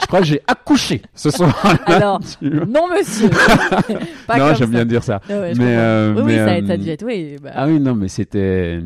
Je 0.00 0.06
crois 0.06 0.20
que 0.20 0.26
j'ai 0.26 0.40
accouché 0.46 1.02
ce 1.14 1.30
soir. 1.30 1.54
Alors, 1.86 2.20
non 2.42 2.88
monsieur. 2.88 3.30
Pas 4.26 4.38
non, 4.38 4.54
j'aime 4.54 4.70
bien 4.70 4.84
dire 4.84 5.02
ça. 5.02 5.20
Ah 5.30 5.40
ouais, 5.40 5.52
mais, 5.54 5.76
euh, 5.76 6.14
oui, 6.14 6.20
oui, 6.20 6.24
mais, 6.26 6.38
ça, 6.38 6.44
euh, 6.54 6.66
ça 6.66 6.72
a 6.72 6.76
dû 6.76 6.88
être. 6.90 7.04
Oui, 7.04 7.36
bah- 7.42 7.50
Ah 7.54 7.66
oui, 7.66 7.78
non, 7.80 7.94
mais 7.94 8.08
c'était. 8.08 8.80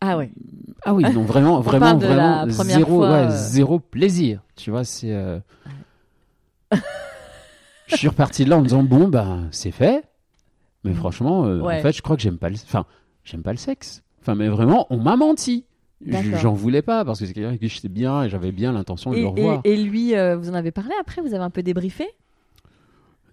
Ah 0.00 0.16
ouais. 0.18 0.30
Ah 0.84 0.92
oui, 0.94 1.04
non, 1.14 1.22
vraiment, 1.22 1.60
vraiment, 1.60 1.96
vraiment, 1.96 2.46
zéro, 2.48 2.98
fois, 2.98 3.10
ouais, 3.10 3.26
euh. 3.26 3.30
zéro 3.30 3.78
plaisir. 3.78 4.40
Tu 4.56 4.70
vois, 4.70 4.84
c'est. 4.84 5.12
euh, 5.12 5.38
je 7.92 7.96
suis 7.96 8.08
reparti 8.08 8.44
de 8.44 8.50
là 8.50 8.56
en 8.56 8.60
me 8.60 8.64
disant 8.66 8.82
bon, 8.82 9.08
bah, 9.08 9.38
c'est 9.50 9.70
fait. 9.70 10.04
Mais 10.84 10.94
franchement, 10.94 11.44
euh, 11.46 11.60
Ouais. 11.60 11.78
en 11.78 11.82
fait, 11.82 11.92
je 11.92 12.02
crois 12.02 12.16
que 12.16 12.22
j'aime 12.22 12.38
pas 12.38 12.48
le. 12.48 12.56
Enfin, 12.56 12.84
j'aime 13.24 13.42
pas 13.42 13.52
le 13.52 13.56
sexe. 13.58 14.02
Enfin, 14.20 14.34
mais 14.34 14.48
vraiment, 14.48 14.86
on 14.90 14.96
m'a 14.98 15.16
menti. 15.16 15.64
J'en 16.40 16.52
voulais 16.54 16.82
pas 16.82 17.04
parce 17.04 17.20
que 17.20 17.26
c'est 17.26 17.32
quelqu'un 17.32 17.50
avec 17.50 17.60
qui 17.60 17.68
j'étais 17.68 17.88
bien 17.88 18.24
et 18.24 18.28
j'avais 18.28 18.50
bien 18.50 18.72
l'intention 18.72 19.12
de 19.12 19.16
Et, 19.16 19.20
le 19.20 19.26
revoir. 19.28 19.60
et- 19.62 19.72
et 19.74 19.76
lui, 19.76 20.16
euh, 20.16 20.36
vous 20.36 20.50
en 20.50 20.54
avez 20.54 20.72
parlé 20.72 20.90
après? 21.00 21.22
Vous 21.22 21.32
avez 21.34 21.44
un 21.44 21.50
peu 21.50 21.62
débriefé? 21.62 22.08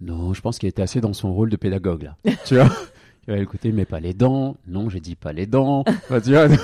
Non, 0.01 0.33
je 0.33 0.41
pense 0.41 0.59
qu'il 0.59 0.69
était 0.69 0.81
assez 0.83 1.01
dans 1.01 1.13
son 1.13 1.33
rôle 1.33 1.49
de 1.49 1.55
pédagogue 1.57 2.03
là. 2.03 2.15
tu 2.45 2.55
vois? 2.55 2.69
Avait 3.29 3.41
écouté, 3.43 3.71
mais 3.71 3.85
pas 3.85 3.99
les 3.99 4.13
dents. 4.13 4.57
Non, 4.67 4.89
j'ai 4.89 4.99
dit 4.99 5.15
pas 5.15 5.33
les 5.33 5.45
dents. 5.45 5.83
Enfin, 5.87 6.19
tu 6.19 6.31
vois, 6.31 6.47
donc, 6.47 6.59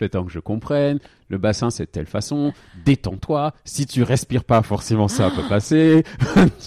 le 0.00 0.08
temps 0.08 0.24
que 0.24 0.32
je 0.32 0.38
comprenne. 0.40 0.98
Le 1.28 1.38
bassin, 1.38 1.70
c'est 1.70 1.86
de 1.86 1.90
telle 1.90 2.06
façon. 2.06 2.52
Détends-toi. 2.84 3.54
Si 3.64 3.86
tu 3.86 4.02
respires 4.02 4.44
pas, 4.44 4.62
forcément, 4.62 5.08
ça 5.08 5.30
peut 5.30 5.48
passer. 5.48 6.04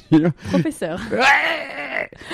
Professeur. 0.50 1.00
Ouais 1.12 1.18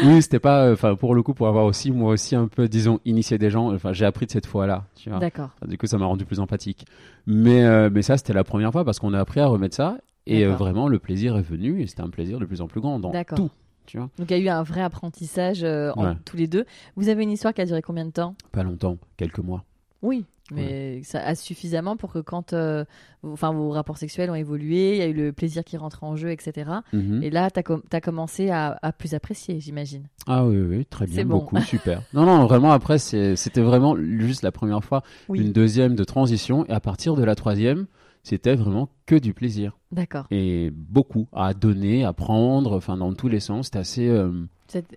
oui, 0.03 0.21
c'était 0.21 0.39
pas. 0.39 0.65
euh, 0.65 0.73
Enfin, 0.73 0.95
pour 0.95 1.15
le 1.15 1.23
coup, 1.23 1.33
pour 1.33 1.47
avoir 1.47 1.65
aussi, 1.65 1.91
moi 1.91 2.11
aussi, 2.11 2.35
un 2.35 2.47
peu, 2.47 2.67
disons, 2.67 2.99
initié 3.05 3.37
des 3.37 3.49
gens. 3.49 3.73
Enfin, 3.73 3.93
j'ai 3.93 4.05
appris 4.05 4.25
de 4.25 4.31
cette 4.31 4.45
fois-là. 4.45 4.85
Tu 4.95 5.09
vois 5.09 5.19
D'accord. 5.19 5.49
Enfin, 5.57 5.67
du 5.69 5.77
coup, 5.77 5.87
ça 5.87 5.97
m'a 5.97 6.05
rendu 6.05 6.25
plus 6.25 6.39
empathique. 6.39 6.85
Mais, 7.25 7.63
euh, 7.63 7.89
mais 7.91 8.01
ça, 8.01 8.17
c'était 8.17 8.33
la 8.33 8.43
première 8.43 8.71
fois 8.71 8.85
parce 8.85 8.99
qu'on 8.99 9.13
a 9.13 9.19
appris 9.19 9.39
à 9.39 9.47
remettre 9.47 9.75
ça. 9.75 9.97
Et 10.25 10.45
euh, 10.45 10.53
vraiment, 10.53 10.87
le 10.87 10.99
plaisir 10.99 11.37
est 11.37 11.41
venu. 11.41 11.81
Et 11.81 11.87
c'était 11.87 12.01
un 12.01 12.09
plaisir 12.09 12.39
de 12.39 12.45
plus 12.45 12.61
en 12.61 12.67
plus 12.67 12.81
grand 12.81 12.99
dans 12.99 13.11
D'accord. 13.11 13.37
tout. 13.37 13.51
Tu 13.85 13.97
vois 13.97 14.09
Donc 14.17 14.29
il 14.31 14.37
y 14.37 14.39
a 14.39 14.43
eu 14.43 14.49
un 14.49 14.63
vrai 14.63 14.81
apprentissage 14.81 15.63
euh, 15.63 15.91
en 15.95 16.05
Ouais. 16.09 16.13
tous 16.25 16.37
les 16.37 16.47
deux. 16.47 16.65
Vous 16.95 17.09
avez 17.09 17.23
une 17.23 17.31
histoire 17.31 17.53
qui 17.53 17.61
a 17.61 17.65
duré 17.65 17.81
combien 17.81 18.05
de 18.05 18.11
temps? 18.11 18.35
Pas 18.51 18.63
longtemps, 18.63 18.97
quelques 19.17 19.39
mois. 19.39 19.63
Oui. 20.01 20.25
Mais 20.51 21.01
ça 21.03 21.25
a 21.25 21.35
suffisamment 21.35 21.95
pour 21.95 22.11
que 22.11 22.19
quand 22.19 22.51
euh, 22.51 22.83
vos- 23.23 23.31
enfin, 23.31 23.53
vos 23.53 23.69
rapports 23.71 23.97
sexuels 23.97 24.29
ont 24.29 24.35
évolué, 24.35 24.91
il 24.91 24.97
y 24.97 25.01
a 25.01 25.07
eu 25.07 25.13
le 25.13 25.31
plaisir 25.31 25.63
qui 25.63 25.77
rentre 25.77 26.03
en 26.03 26.17
jeu, 26.17 26.31
etc. 26.31 26.69
Mhm. 26.91 27.23
Et 27.23 27.29
là, 27.29 27.49
tu 27.49 27.59
as, 27.59 28.01
commencé 28.01 28.49
à, 28.49 28.77
à 28.81 28.91
plus 28.91 29.13
apprécier, 29.13 29.59
j'imagine. 29.61 30.03
Ah 30.27 30.45
oui, 30.45 30.59
oui, 30.59 30.85
très 30.85 31.05
bien, 31.07 31.15
C'est 31.15 31.23
bon. 31.23 31.39
beaucoup, 31.39 31.59
super. 31.61 32.01
Non, 32.13 32.25
non, 32.25 32.45
vraiment, 32.45 32.71
après, 32.73 32.97
c'est- 32.99 33.37
c'était 33.37 33.61
vraiment 33.61 33.95
juste 33.97 34.43
la 34.43 34.51
première 34.51 34.83
fois, 34.83 35.01
Oui, 35.29 35.39
une 35.39 35.53
deuxième 35.53 35.95
de 35.95 36.03
transition, 36.03 36.65
et 36.67 36.71
à 36.73 36.81
partir 36.81 37.15
de 37.15 37.23
la 37.23 37.35
troisième, 37.35 37.87
c'était 38.23 38.55
vraiment 38.55 38.89
que 39.05 39.15
du 39.15 39.33
plaisir. 39.33 39.77
d'accord. 39.91 40.25
Et 40.31 40.71
beaucoup 40.71 41.27
à 41.33 41.53
donner, 41.53 42.03
à 42.05 42.13
prendre, 42.13 42.75
enfin, 42.75 42.97
dans 42.97 43.13
tous 43.13 43.27
les 43.27 43.39
sens, 43.39 43.65
c'était 43.67 43.79
assez. 43.79 44.07
euh, 44.07 44.31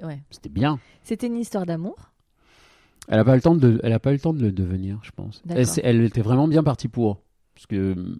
ouais. 0.02 0.20
c'était 0.30 0.48
bien. 0.48 0.78
C'était 1.02 1.26
une 1.26 1.36
histoire 1.36 1.66
d'amour? 1.66 2.12
Elle 3.08 3.18
n'a 3.18 3.24
pas, 3.24 3.32
eu 3.32 3.36
le 3.36 3.42
temps 3.42 3.54
de- 3.54 3.80
elle 3.84 3.92
a 3.92 4.00
pas 4.00 4.10
eu 4.10 4.14
le 4.14 4.20
temps 4.20 4.32
de 4.32 4.40
le 4.40 4.50
devenir, 4.50 4.98
je 5.02 5.10
pense. 5.12 5.42
Elle, 5.48 6.02
était 6.04 6.22
vraiment 6.22 6.48
bien 6.48 6.62
partie 6.64 6.88
pour. 6.88 7.20
Parce 7.54 7.66
que, 7.66 8.16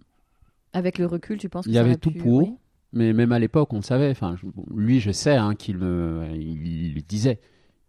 Avec 0.73 0.97
le 0.97 1.05
recul, 1.05 1.37
tu 1.37 1.49
penses 1.49 1.65
que 1.65 1.69
Il 1.69 1.73
y 1.73 1.77
avait 1.77 1.97
tout 1.97 2.11
pu- 2.11 2.19
pour. 2.19 2.37
oui 2.39 2.53
mais 2.93 3.11
même 3.11 3.33
à 3.33 3.37
l'époque, 3.37 3.73
on 3.73 3.77
le 3.77 3.81
savait. 3.81 4.09
Enfin, 4.09 4.37
je- 4.37 4.47
lui, 4.73 5.01
je 5.01 5.11
sais 5.11 5.35
hein, 5.35 5.55
qu'il 5.55 5.77
me, 5.77 6.25
il 6.35 7.03
disait. 7.05 7.39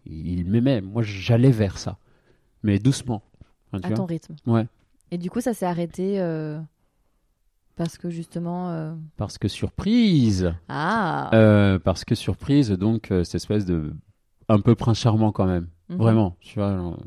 Il 0.07 0.45
m'aimait. 0.47 0.81
Moi, 0.81 1.03
j'allais 1.03 1.53
vers 1.53 1.79
ça. 1.79 1.99
Mais 2.65 2.79
doucement. 2.81 3.23
À 3.73 3.79
ton 3.93 4.07
rythme. 4.07 4.35
Ouais. 4.47 4.67
Et 5.13 5.19
du 5.19 5.31
coup, 5.31 5.41
ça 5.41 5.55
s'est 5.55 5.67
arrêté 5.67 6.21
euh, 6.21 6.59
parce 7.79 7.97
que 7.97 8.11
justement. 8.11 8.71
euh, 8.71 8.93
Parce 9.17 9.39
que 9.39 9.49
surprise 9.49 10.53
Ah 10.69 11.31
Euh, 11.35 11.79
Parce 11.79 12.05
que 12.05 12.15
surprise, 12.15 12.71
donc, 12.73 13.11
euh, 13.11 13.25
cette 13.25 13.37
espèce 13.37 13.65
de. 13.65 13.95
Un 14.51 14.61
peu 14.61 14.75
prince 14.75 14.99
charmant 14.99 15.33
quand 15.33 15.47
même. 15.47 15.69
Mhm. 15.89 15.97
Vraiment. 15.97 16.37
Tu 16.41 16.59
vois, 16.59 16.77
genre, 16.77 16.99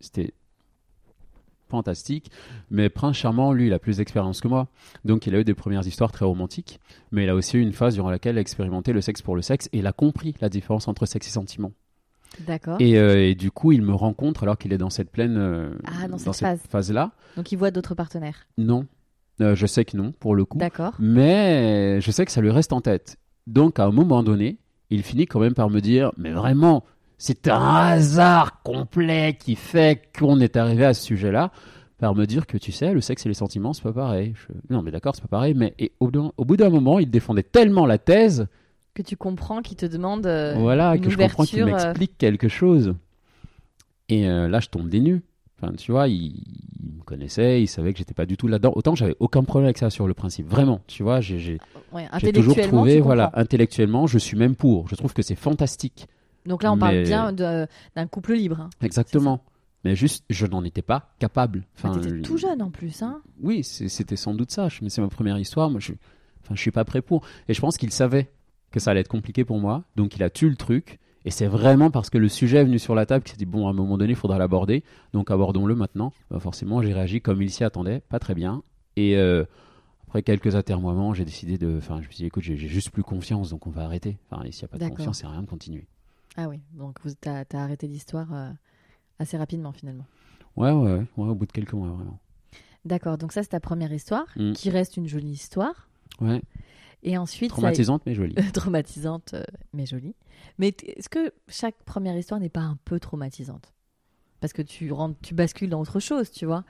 c'était 0.00 0.32
fantastique. 1.68 2.30
Mais 2.70 2.88
Prince 2.88 3.16
Charmant, 3.16 3.52
lui, 3.52 3.68
il 3.68 3.72
a 3.72 3.78
plus 3.78 3.98
d'expérience 3.98 4.40
que 4.40 4.48
moi. 4.48 4.66
Donc, 5.04 5.26
il 5.28 5.34
a 5.36 5.38
eu 5.40 5.44
des 5.44 5.54
premières 5.54 5.86
histoires 5.86 6.10
très 6.10 6.24
romantiques. 6.24 6.80
Mais 7.12 7.22
il 7.24 7.28
a 7.28 7.34
aussi 7.36 7.58
eu 7.58 7.60
une 7.60 7.72
phase 7.72 7.94
durant 7.94 8.10
laquelle 8.10 8.34
il 8.34 8.38
a 8.38 8.40
expérimenté 8.40 8.92
le 8.92 9.00
sexe 9.00 9.22
pour 9.22 9.36
le 9.36 9.42
sexe 9.42 9.68
et 9.72 9.78
il 9.78 9.86
a 9.86 9.92
compris 9.92 10.34
la 10.40 10.48
différence 10.48 10.88
entre 10.88 11.06
sexe 11.06 11.28
et 11.28 11.30
sentiment. 11.30 11.70
D'accord. 12.40 12.76
Et, 12.80 12.98
euh, 12.98 13.24
et 13.24 13.34
du 13.36 13.50
coup, 13.52 13.70
il 13.72 13.82
me 13.82 13.94
rencontre 13.94 14.42
alors 14.42 14.58
qu'il 14.58 14.72
est 14.72 14.78
dans 14.78 14.90
cette 14.90 15.10
pleine. 15.12 15.36
euh, 15.36 15.70
Ah, 15.86 16.08
dans 16.08 16.18
cette 16.18 16.34
phase. 16.36 16.60
phase-là. 16.68 17.12
Donc, 17.36 17.52
il 17.52 17.56
voit 17.56 17.70
d'autres 17.70 17.94
partenaires. 17.94 18.46
Non. 18.58 18.86
Euh, 19.40 19.54
je 19.54 19.66
sais 19.66 19.84
que 19.84 19.96
non, 19.96 20.12
pour 20.20 20.34
le 20.34 20.44
coup. 20.44 20.58
D'accord. 20.58 20.92
Mais 20.98 22.00
je 22.00 22.10
sais 22.10 22.24
que 22.26 22.32
ça 22.32 22.40
lui 22.40 22.50
reste 22.50 22.72
en 22.72 22.80
tête. 22.80 23.16
Donc, 23.46 23.78
à 23.78 23.84
un 23.86 23.90
moment 23.90 24.22
donné, 24.22 24.58
il 24.90 25.02
finit 25.02 25.26
quand 25.26 25.40
même 25.40 25.54
par 25.54 25.70
me 25.70 25.80
dire 25.80 26.12
Mais 26.18 26.30
vraiment, 26.30 26.84
c'est 27.18 27.48
un 27.48 27.58
hasard 27.74 28.62
complet 28.62 29.36
qui 29.38 29.54
fait 29.56 30.02
qu'on 30.18 30.40
est 30.40 30.56
arrivé 30.56 30.84
à 30.84 30.94
ce 30.94 31.02
sujet-là. 31.04 31.50
Par 31.98 32.14
me 32.14 32.24
dire 32.26 32.46
que 32.46 32.56
tu 32.56 32.72
sais, 32.72 32.92
le 32.94 33.00
sexe 33.02 33.26
et 33.26 33.28
les 33.28 33.34
sentiments, 33.34 33.72
c'est 33.74 33.82
pas 33.82 33.92
pareil. 33.92 34.34
Je- 34.34 34.74
Non, 34.74 34.82
mais 34.82 34.90
d'accord, 34.90 35.14
c'est 35.14 35.20
pas 35.22 35.28
pareil. 35.28 35.54
Mais 35.54 35.74
et 35.78 35.92
au, 36.00 36.10
au 36.36 36.44
bout 36.44 36.56
d'un 36.56 36.70
moment, 36.70 36.98
il 36.98 37.10
défendait 37.10 37.42
tellement 37.42 37.84
la 37.86 37.98
thèse 37.98 38.46
Que 38.94 39.02
tu 39.02 39.16
comprends 39.18 39.60
qu'il 39.62 39.76
te 39.76 39.84
demande 39.86 40.24
euh, 40.26 40.54
voilà, 40.58 40.96
une 40.96 41.02
que 41.02 41.10
je 41.10 41.16
comprends 41.18 41.44
qu'il 41.44 41.62
ouverture, 41.62 41.84
euh, 41.84 41.88
m'explique 41.88 42.16
quelque 42.18 42.48
chose. 42.48 42.94
Et 44.08 44.26
là, 44.26 44.58
je 44.60 44.68
tombe 44.68 44.88
des 44.88 45.00
nues. 45.00 45.22
Enfin, 45.62 45.72
tu 45.76 45.92
vois, 45.92 46.08
il, 46.08 46.42
il 46.82 46.96
me 46.98 47.02
connaissait, 47.02 47.62
il 47.62 47.66
savait 47.66 47.92
que 47.92 47.98
j'étais 47.98 48.14
pas 48.14 48.26
du 48.26 48.36
tout 48.36 48.48
là-dedans. 48.48 48.72
Autant 48.76 48.94
j'avais 48.94 49.16
aucun 49.20 49.42
problème 49.44 49.66
avec 49.66 49.78
ça 49.78 49.90
sur 49.90 50.06
le 50.06 50.14
principe. 50.14 50.46
Vraiment, 50.48 50.80
tu 50.86 51.02
vois, 51.02 51.20
j'ai 51.20 51.58
ouais, 51.92 52.08
toujours 52.32 52.54
trouvé, 52.56 53.00
voilà, 53.00 53.30
intellectuellement, 53.34 54.06
je 54.06 54.18
suis 54.18 54.36
même 54.38 54.54
pour. 54.56 54.88
Je 54.88 54.94
trouve 54.94 55.12
que 55.12 55.22
c'est 55.22 55.34
fantastique. 55.34 56.06
Donc 56.46 56.62
là, 56.62 56.72
on 56.72 56.78
parle 56.78 57.02
bien 57.02 57.32
d'un 57.32 58.06
couple 58.10 58.34
libre. 58.34 58.60
hein. 58.60 58.70
Exactement. 58.80 59.42
Mais 59.84 59.96
juste, 59.96 60.24
je 60.28 60.46
n'en 60.46 60.62
étais 60.64 60.82
pas 60.82 61.14
capable. 61.18 61.64
Enfin, 61.76 61.92
T'étais 61.94 62.16
je- 62.16 62.22
tout 62.22 62.36
jeune 62.36 62.60
en 62.60 62.70
plus, 62.70 63.02
hein 63.02 63.22
Oui, 63.42 63.64
c'était 63.64 64.16
sans 64.16 64.34
doute 64.34 64.50
ça. 64.50 64.68
Mais 64.82 64.90
c'est 64.90 65.00
ma 65.00 65.08
première 65.08 65.38
histoire. 65.38 65.70
Moi, 65.70 65.80
je, 65.80 65.92
enfin, 66.42 66.54
je 66.54 66.60
suis 66.60 66.70
pas 66.70 66.84
prêt 66.84 67.00
pour. 67.00 67.24
Et 67.48 67.54
je 67.54 67.60
pense 67.62 67.78
qu'il 67.78 67.90
savait 67.90 68.30
que 68.70 68.78
ça 68.78 68.90
allait 68.90 69.00
être 69.00 69.08
compliqué 69.08 69.42
pour 69.44 69.58
moi. 69.58 69.84
Donc, 69.96 70.16
il 70.16 70.22
a 70.22 70.28
tué 70.30 70.48
le 70.50 70.56
truc. 70.56 70.99
Et 71.24 71.30
c'est 71.30 71.46
vraiment 71.46 71.90
parce 71.90 72.08
que 72.08 72.16
le 72.18 72.28
sujet 72.28 72.58
est 72.58 72.64
venu 72.64 72.78
sur 72.78 72.94
la 72.94 73.04
table 73.06 73.22
qu'il 73.24 73.32
s'est 73.32 73.38
dit 73.38 73.44
bon, 73.46 73.66
à 73.66 73.70
un 73.70 73.74
moment 73.74 73.98
donné, 73.98 74.12
il 74.12 74.16
faudra 74.16 74.38
l'aborder. 74.38 74.82
Donc, 75.12 75.30
abordons-le 75.30 75.74
maintenant. 75.74 76.12
Bah, 76.30 76.40
forcément, 76.40 76.80
j'ai 76.82 76.92
réagi 76.94 77.20
comme 77.20 77.42
il 77.42 77.50
s'y 77.50 77.62
attendait, 77.64 78.00
pas 78.08 78.18
très 78.18 78.34
bien. 78.34 78.62
Et 78.96 79.16
euh, 79.16 79.44
après 80.08 80.22
quelques 80.22 80.56
atermoiements, 80.56 81.12
j'ai 81.14 81.24
décidé 81.24 81.58
de. 81.58 81.76
Enfin, 81.78 81.96
je 82.00 82.06
me 82.06 82.12
suis 82.12 82.16
dit 82.22 82.26
écoute, 82.26 82.42
j'ai 82.42 82.56
juste 82.56 82.90
plus 82.90 83.02
confiance, 83.02 83.50
donc 83.50 83.66
on 83.66 83.70
va 83.70 83.84
arrêter. 83.84 84.18
Enfin, 84.30 84.42
s'il 84.50 84.62
n'y 84.62 84.64
a 84.64 84.68
pas 84.68 84.78
de 84.78 84.88
confiance, 84.96 85.18
c'est 85.20 85.26
rien 85.26 85.42
de 85.42 85.46
continuer. 85.46 85.86
Ah 86.36 86.48
oui, 86.48 86.60
donc 86.72 86.98
t'as 87.20 87.44
as 87.52 87.58
arrêté 87.62 87.86
l'histoire 87.86 88.32
euh, 88.32 88.50
assez 89.18 89.36
rapidement 89.36 89.72
finalement. 89.72 90.06
Ouais, 90.56 90.70
ouais, 90.72 90.92
ouais, 90.92 91.06
ouais, 91.16 91.28
au 91.28 91.34
bout 91.34 91.46
de 91.46 91.52
quelques 91.52 91.72
mois, 91.72 91.88
vraiment. 91.88 92.18
D'accord, 92.84 93.18
donc 93.18 93.32
ça 93.32 93.42
c'est 93.42 93.50
ta 93.50 93.60
première 93.60 93.92
histoire, 93.92 94.26
Mm. 94.36 94.52
qui 94.52 94.70
reste 94.70 94.96
une 94.96 95.06
jolie 95.06 95.30
histoire. 95.32 95.88
Ouais, 96.20 96.40
Et 97.02 97.16
ensuite, 97.16 97.50
traumatisante, 97.50 98.02
mais 98.06 98.14
jolie. 98.14 98.34
traumatisante, 98.52 99.34
euh, 99.34 99.42
mais 99.72 99.86
jolie. 99.86 100.14
Mais 100.58 100.74
est-ce 100.96 101.08
que 101.08 101.32
chaque 101.48 101.76
première 101.84 102.16
histoire 102.16 102.40
n'est 102.40 102.48
pas 102.50 102.60
un 102.60 102.78
peu 102.84 103.00
traumatisante? 103.00 103.72
Parce 104.40 104.52
que 104.52 104.62
tu 104.62 104.90
rentres, 104.92 105.18
tu 105.22 105.34
bascules 105.34 105.70
dans 105.70 105.80
autre 105.80 106.00
chose, 106.00 106.30
tu 106.30 106.46
vois. 106.46 106.64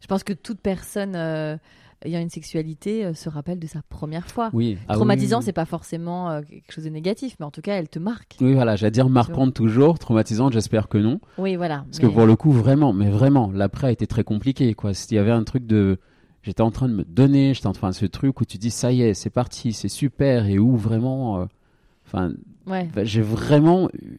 Je 0.00 0.06
pense 0.06 0.24
que 0.24 0.32
toute 0.32 0.60
personne 0.60 1.16
euh, 1.16 1.56
ayant 2.04 2.20
une 2.20 2.30
sexualité 2.30 3.04
euh, 3.04 3.14
se 3.14 3.28
rappelle 3.28 3.58
de 3.58 3.66
sa 3.66 3.82
première 3.88 4.26
fois. 4.28 4.50
Oui. 4.52 4.78
Ah 4.88 4.94
Traumatisant, 4.94 5.38
oui, 5.38 5.40
oui. 5.40 5.46
c'est 5.46 5.52
pas 5.52 5.64
forcément 5.64 6.30
euh, 6.30 6.42
quelque 6.42 6.72
chose 6.72 6.84
de 6.84 6.90
négatif, 6.90 7.36
mais 7.40 7.46
en 7.46 7.50
tout 7.50 7.62
cas, 7.62 7.74
elle 7.74 7.88
te 7.88 7.98
marque. 7.98 8.36
Oui, 8.40 8.54
voilà, 8.54 8.76
j'allais 8.76 8.90
dire 8.90 9.08
marquante 9.08 9.54
toujours, 9.54 9.98
traumatisante, 9.98 10.52
j'espère 10.52 10.88
que 10.88 10.98
non. 10.98 11.20
Oui, 11.38 11.56
voilà. 11.56 11.84
Parce 11.90 12.00
mais- 12.02 12.08
que 12.08 12.12
pour 12.12 12.26
le 12.26 12.36
coup, 12.36 12.52
vraiment, 12.52 12.92
mais 12.92 13.10
vraiment, 13.10 13.50
l'après 13.52 13.88
a 13.88 13.90
été 13.90 14.06
très 14.06 14.24
compliqué, 14.24 14.74
quoi. 14.74 14.92
Il 15.10 15.14
y 15.14 15.18
avait 15.18 15.30
un 15.30 15.44
truc 15.44 15.66
de. 15.66 15.98
J'étais 16.44 16.60
en 16.60 16.70
train 16.70 16.88
de 16.88 16.94
me 16.94 17.04
donner, 17.04 17.54
j'étais 17.54 17.66
en 17.66 17.72
train 17.72 17.88
de 17.90 17.94
ce 17.94 18.04
truc 18.06 18.40
où 18.40 18.44
tu 18.44 18.58
dis, 18.58 18.70
ça 18.70 18.92
y 18.92 19.02
est, 19.02 19.14
c'est 19.14 19.30
parti, 19.30 19.72
c'est 19.72 19.88
super, 19.88 20.46
et 20.46 20.58
où 20.58 20.76
vraiment. 20.76 21.40
euh, 21.40 21.46
Enfin, 22.06 22.32
Ouais. 22.66 22.88
bah, 22.94 23.02
j'ai 23.04 23.22
vraiment. 23.22 23.88
eu- 23.94 24.18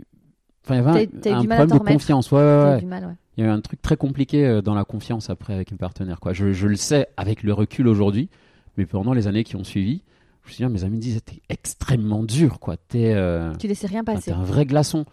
Enfin, 0.66 0.74
il 0.74 0.78
y 0.78 0.80
avait 0.80 0.90
un, 1.30 1.38
problème 1.46 1.70
de 1.70 1.78
confiance, 1.78 2.32
ouais, 2.32 2.40
ouais, 2.40 2.44
T'as 2.44 2.70
eu 2.70 2.74
ouais. 2.74 2.80
du 2.80 2.86
mal, 2.88 3.06
ouais. 3.06 3.14
Il 3.38 3.44
y 3.44 3.48
a 3.48 3.50
eu 3.50 3.54
un 3.54 3.62
truc 3.62 3.80
très 3.82 3.96
compliqué 3.96 4.44
euh, 4.46 4.62
dans 4.64 4.74
la 4.74 4.84
confiance 4.86 5.30
après 5.30 5.54
avec 5.54 5.70
une 5.70 5.78
partenaire, 5.78 6.20
quoi. 6.20 6.34
Je, 6.34 6.52
je 6.54 6.68
le 6.68 6.76
sais 6.78 7.08
avec 7.18 7.44
le 7.44 7.54
recul 7.54 7.88
aujourd'hui, 7.88 8.30
mais 8.78 8.88
pendant 8.88 9.14
les 9.14 9.28
années 9.28 9.44
qui 9.44 9.56
ont 9.56 9.64
suivi, 9.64 10.02
je 10.44 10.50
me 10.50 10.54
suis 10.54 10.66
dit, 10.66 10.72
mes 10.74 10.84
amis 10.84 10.96
me 10.98 11.02
disaient, 11.02 11.22
t'es 11.22 11.42
extrêmement 11.50 12.24
dur, 12.24 12.60
quoi. 12.60 12.78
T'es. 12.78 13.14
euh, 13.14 13.54
Tu 13.60 13.68
laissais 13.68 13.86
rien 13.88 14.04
passer. 14.04 14.32
t'es 14.32 14.32
un 14.32 14.44
vrai 14.44 14.66
glaçon. 14.66 15.06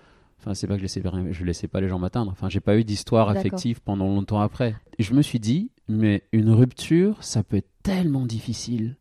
Enfin, 0.43 0.55
c'est 0.55 0.67
pas 0.67 0.75
que 0.75 0.79
je 0.81 0.83
laissais, 0.83 1.03
je 1.31 1.45
laissais 1.45 1.69
pas 1.69 1.81
les 1.81 1.89
gens 1.89 2.01
m'atteindre. 2.01 2.33
Enfin, 2.33 2.49
j'ai 2.49 2.59
pas 2.61 2.77
eu 2.77 2.83
d'histoire 2.85 3.29
affective 3.29 3.81
pendant 3.81 4.09
longtemps 4.09 4.41
après. 4.41 4.75
Et 4.99 5.05
je 5.05 5.15
me 5.15 5.23
suis 5.23 5.39
dit, 5.39 5.71
mais 5.89 6.25
une 6.33 6.51
rupture, 6.51 7.23
ça 7.23 7.45
peut 7.45 7.57
être 7.59 7.71
tellement 7.85 8.27
difficile. 8.27 8.97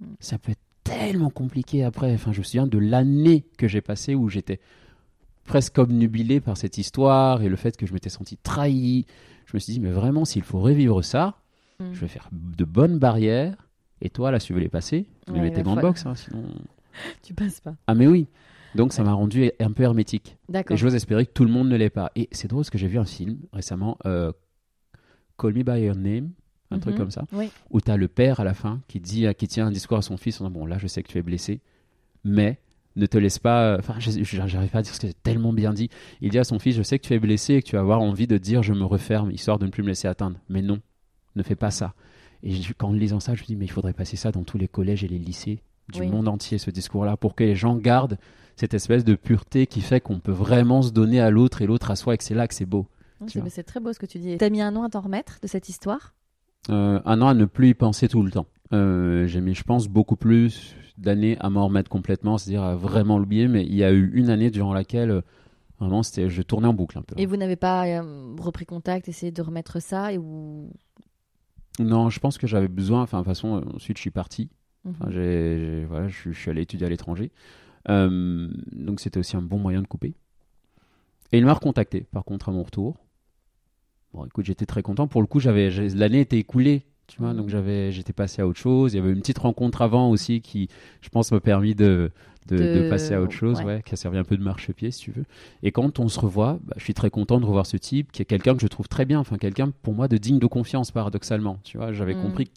Mm. 0.00 0.04
Ça 0.20 0.38
peut 0.38 0.52
être 0.52 0.60
tellement 0.84 1.30
compliqué 1.30 1.82
après. 1.82 2.14
Enfin, 2.14 2.32
je 2.32 2.38
me 2.38 2.44
souviens 2.44 2.66
de 2.68 2.78
l'année 2.78 3.44
que 3.58 3.66
j'ai 3.66 3.80
passée 3.80 4.14
où 4.14 4.28
j'étais 4.28 4.60
presque 5.44 5.78
obnubilé 5.78 6.40
par 6.40 6.56
cette 6.56 6.78
histoire 6.78 7.42
et 7.42 7.48
le 7.48 7.56
fait 7.56 7.76
que 7.76 7.86
je 7.86 7.92
m'étais 7.92 8.08
senti 8.08 8.36
trahi. 8.36 9.04
Je 9.46 9.52
me 9.54 9.58
suis 9.58 9.72
dit, 9.74 9.80
mais 9.80 9.90
vraiment, 9.90 10.24
s'il 10.24 10.42
faut 10.42 10.60
revivre 10.60 11.04
ça, 11.04 11.38
Mm. 11.80 11.84
je 11.92 12.00
vais 12.02 12.08
faire 12.08 12.28
de 12.30 12.64
bonnes 12.64 12.98
barrières. 13.00 13.56
Et 14.00 14.10
toi, 14.10 14.30
là, 14.30 14.38
si 14.38 14.46
tu 14.48 14.52
veux 14.52 14.60
les 14.60 14.68
passer, 14.68 15.06
tu 15.26 15.32
les 15.32 15.40
Ouais, 15.40 15.46
mets 15.46 15.50
tes 15.50 15.64
falloir- 15.64 15.80
boxe, 15.80 16.06
hein, 16.06 16.14
sinon. 16.14 16.44
Tu 17.24 17.34
passes 17.34 17.58
pas. 17.58 17.74
Ah, 17.88 17.94
mais 17.96 18.06
oui. 18.06 18.28
Donc, 18.74 18.92
ça 18.92 19.02
Ouais. 19.02 19.08
m'a 19.08 19.14
rendu 19.14 19.50
un 19.60 19.72
peu 19.72 19.82
hermétique. 19.84 20.36
Et 20.70 20.76
j'ose 20.76 20.94
espérer 20.94 21.26
que 21.26 21.32
tout 21.32 21.44
le 21.44 21.50
monde 21.50 21.68
ne 21.68 21.76
l'est 21.76 21.90
pas. 21.90 22.10
Et 22.16 22.28
c'est 22.32 22.48
drôle 22.48 22.60
parce 22.62 22.70
que 22.70 22.78
j'ai 22.78 22.88
vu 22.88 22.98
un 22.98 23.04
film 23.04 23.38
récemment, 23.52 23.96
euh, 24.06 24.32
Call 25.38 25.54
Me 25.54 25.62
By 25.62 25.80
Your 25.82 25.96
Name, 25.96 26.30
un 26.70 26.78
truc 26.78 26.94
Mhm. 26.94 27.00
comme 27.00 27.10
ça, 27.10 27.24
Oui. 27.32 27.50
où 27.70 27.80
tu 27.80 27.90
as 27.90 27.96
le 27.96 28.08
père 28.08 28.40
à 28.40 28.44
la 28.44 28.54
fin 28.54 28.80
qui, 28.88 29.00
dit, 29.00 29.26
qui 29.36 29.48
tient 29.48 29.66
un 29.66 29.70
discours 29.70 29.98
à 29.98 30.02
son 30.02 30.16
fils 30.16 30.40
en 30.40 30.48
disant 30.48 30.58
Bon, 30.60 30.66
là, 30.66 30.78
je 30.78 30.86
sais 30.86 31.02
que 31.02 31.08
tu 31.08 31.18
es 31.18 31.22
blessé, 31.22 31.60
mais 32.24 32.58
ne 32.96 33.06
te 33.06 33.18
laisse 33.18 33.38
pas. 33.38 33.76
Enfin, 33.78 33.96
je- 33.98 34.22
je- 34.22 34.46
j'arrive 34.46 34.70
pas 34.70 34.78
à 34.78 34.82
dire 34.82 34.94
ce 34.94 35.00
que 35.00 35.06
c'est 35.08 35.22
tellement 35.22 35.52
bien 35.52 35.72
dit. 35.72 35.88
Il 36.20 36.30
dit 36.30 36.38
à 36.38 36.44
son 36.44 36.58
fils 36.58 36.76
Je 36.76 36.82
sais 36.82 36.98
que 36.98 37.06
tu 37.06 37.12
es 37.14 37.18
blessé 37.18 37.54
et 37.54 37.62
que 37.62 37.68
tu 37.68 37.76
vas 37.76 37.82
avoir 37.82 38.00
envie 38.00 38.26
de 38.26 38.38
dire 38.38 38.62
Je 38.62 38.72
me 38.72 38.84
referme, 38.84 39.30
histoire 39.30 39.58
de 39.58 39.66
ne 39.66 39.70
plus 39.70 39.82
me 39.82 39.88
laisser 39.88 40.08
atteindre. 40.08 40.38
Mais 40.48 40.62
non, 40.62 40.78
ne 41.36 41.42
fais 41.42 41.56
pas 41.56 41.70
ça. 41.70 41.94
Et 42.44 42.54
quand 42.78 42.88
en 42.88 42.92
lisant 42.92 43.20
ça, 43.20 43.34
je 43.34 43.42
me 43.42 43.46
dis 43.46 43.56
Mais 43.56 43.64
il 43.64 43.70
faudrait 43.70 43.92
passer 43.94 44.16
ça 44.16 44.30
dans 44.30 44.44
tous 44.44 44.58
les 44.58 44.68
collèges 44.68 45.02
et 45.04 45.08
les 45.08 45.18
lycées 45.18 45.60
du 45.92 46.00
Oui. 46.00 46.08
monde 46.08 46.28
entier, 46.28 46.58
ce 46.58 46.70
discours-là, 46.70 47.16
pour 47.16 47.34
que 47.34 47.44
les 47.44 47.54
gens 47.54 47.76
gardent 47.76 48.18
cette 48.56 48.74
espèce 48.74 49.04
de 49.04 49.14
pureté 49.14 49.66
qui 49.66 49.80
fait 49.80 50.00
qu'on 50.00 50.20
peut 50.20 50.32
vraiment 50.32 50.80
se 50.82 50.90
donner 50.92 51.20
à 51.20 51.30
l'autre 51.30 51.60
et 51.62 51.66
l'autre 51.66 51.90
à 51.90 51.96
soi 51.96 52.14
et 52.14 52.18
que 52.18 52.24
c'est 52.24 52.34
là 52.34 52.46
que 52.48 52.54
c'est 52.54 52.66
beau. 52.66 52.86
C'est 53.46 53.62
très 53.64 53.80
beau 53.80 53.92
ce 53.92 53.98
que 53.98 54.06
tu 54.06 54.18
dis. 54.18 54.36
T'as 54.38 54.50
mis 54.50 54.60
un 54.60 54.74
an 54.76 54.82
à 54.84 54.88
t'en 54.90 55.00
remettre 55.00 55.38
de 55.42 55.46
cette 55.46 55.68
histoire? 55.68 56.14
Euh, 56.70 57.00
un 57.04 57.20
an 57.22 57.28
à 57.28 57.34
ne 57.34 57.44
plus 57.46 57.68
y 57.70 57.74
penser 57.74 58.08
tout 58.08 58.22
le 58.22 58.30
temps. 58.30 58.46
Euh, 58.72 59.26
J'ai 59.26 59.40
mis, 59.40 59.54
je 59.54 59.62
pense, 59.64 59.88
beaucoup 59.88 60.16
plus 60.16 60.76
d'années 60.98 61.36
à 61.40 61.50
m'en 61.50 61.66
remettre 61.66 61.90
complètement, 61.90 62.38
c'est-à-dire 62.38 62.62
à 62.62 62.76
vraiment 62.76 63.18
l'oublier, 63.18 63.48
mais 63.48 63.64
il 63.64 63.74
y 63.74 63.82
a 63.84 63.92
eu 63.92 64.10
une 64.14 64.30
année 64.30 64.50
durant 64.50 64.72
laquelle 64.72 65.10
euh, 65.10 65.20
vraiment 65.80 66.02
c'était, 66.02 66.28
je 66.30 66.42
tournais 66.42 66.68
en 66.68 66.74
boucle 66.74 66.96
un 66.98 67.02
peu. 67.02 67.14
Et 67.18 67.26
vous 67.26 67.36
n'avez 67.36 67.56
pas 67.56 67.84
repris 68.38 68.64
contact, 68.66 69.08
essayé 69.08 69.32
de 69.32 69.42
remettre 69.42 69.80
ça 69.80 70.12
et 70.12 70.18
ou... 70.18 70.70
Non, 71.80 72.08
je 72.10 72.20
pense 72.20 72.38
que 72.38 72.46
j'avais 72.46 72.68
besoin, 72.68 73.02
enfin, 73.02 73.18
de 73.18 73.24
toute 73.24 73.30
façon, 73.32 73.64
ensuite 73.74 73.96
je 73.96 74.02
suis 74.02 74.10
parti. 74.12 74.48
Mhm. 74.84 74.94
Enfin, 75.00 75.10
j'ai, 75.10 75.58
j'ai- 75.58 75.84
voilà, 75.86 76.08
je, 76.08 76.14
suis- 76.16 76.32
je 76.34 76.38
suis 76.38 76.50
allé 76.50 76.62
étudier 76.62 76.86
à 76.86 76.90
l'étranger. 76.90 77.30
Euh, 77.88 78.48
donc 78.72 79.00
c'était 79.00 79.18
aussi 79.18 79.36
un 79.36 79.42
bon 79.42 79.58
moyen 79.58 79.82
de 79.82 79.86
couper. 79.86 80.14
Et 81.32 81.38
il 81.38 81.44
m'a 81.44 81.52
recontacté, 81.54 82.06
par 82.12 82.24
contre, 82.24 82.48
à 82.48 82.52
mon 82.52 82.62
retour. 82.62 82.96
Bon, 84.12 84.24
écoute, 84.24 84.44
j'étais 84.46 84.66
très 84.66 84.82
content. 84.82 85.06
Pour 85.08 85.20
le 85.20 85.26
coup, 85.26 85.40
j'avais 85.40 85.70
l'année 85.70 86.20
était 86.20 86.38
écoulée, 86.38 86.82
tu 87.08 87.18
vois, 87.18 87.32
Mhm. 87.32 87.36
donc 87.38 87.48
j'avais 87.48 87.90
j'étais 87.92 88.12
passé 88.12 88.40
à 88.42 88.46
autre 88.46 88.58
chose. 88.60 88.94
Il 88.94 88.96
y 88.96 89.00
avait 89.00 89.10
une 89.10 89.20
petite 89.20 89.38
rencontre 89.38 89.82
avant 89.82 90.08
aussi 90.10 90.40
qui, 90.40 90.68
je 91.00 91.08
pense, 91.08 91.32
m'a 91.32 91.40
permis 91.40 91.74
de 91.74 92.10
de, 92.46 92.58
De- 92.58 92.82
de 92.82 92.90
passer 92.90 93.14
à 93.14 93.22
autre 93.22 93.32
chose, 93.32 93.60
ouais. 93.60 93.64
ouais. 93.64 93.82
qui 93.86 93.94
a 93.94 93.96
servi 93.96 94.18
un 94.18 94.22
peu 94.22 94.36
de 94.36 94.42
marchepied, 94.42 94.90
si 94.90 95.00
tu 95.00 95.12
veux. 95.12 95.24
Et 95.62 95.72
quand 95.72 95.98
on 95.98 96.08
se 96.08 96.20
revoit, 96.20 96.58
bah, 96.62 96.74
je 96.76 96.84
suis 96.84 96.92
très 96.92 97.08
content 97.08 97.40
de 97.40 97.46
revoir 97.46 97.64
ce 97.64 97.78
type, 97.78 98.12
qui 98.12 98.20
est 98.20 98.26
quelqu'un 98.26 98.54
que 98.54 98.60
je 98.60 98.66
trouve 98.66 98.86
très 98.86 99.06
bien, 99.06 99.18
enfin 99.18 99.38
quelqu'un 99.38 99.70
pour 99.82 99.94
moi 99.94 100.08
de 100.08 100.18
digne 100.18 100.38
de 100.38 100.46
confiance, 100.46 100.90
paradoxalement. 100.90 101.58
Tu 101.64 101.78
vois, 101.78 101.94
j'avais 101.94 102.14
Mhm. 102.14 102.20
compris 102.20 102.50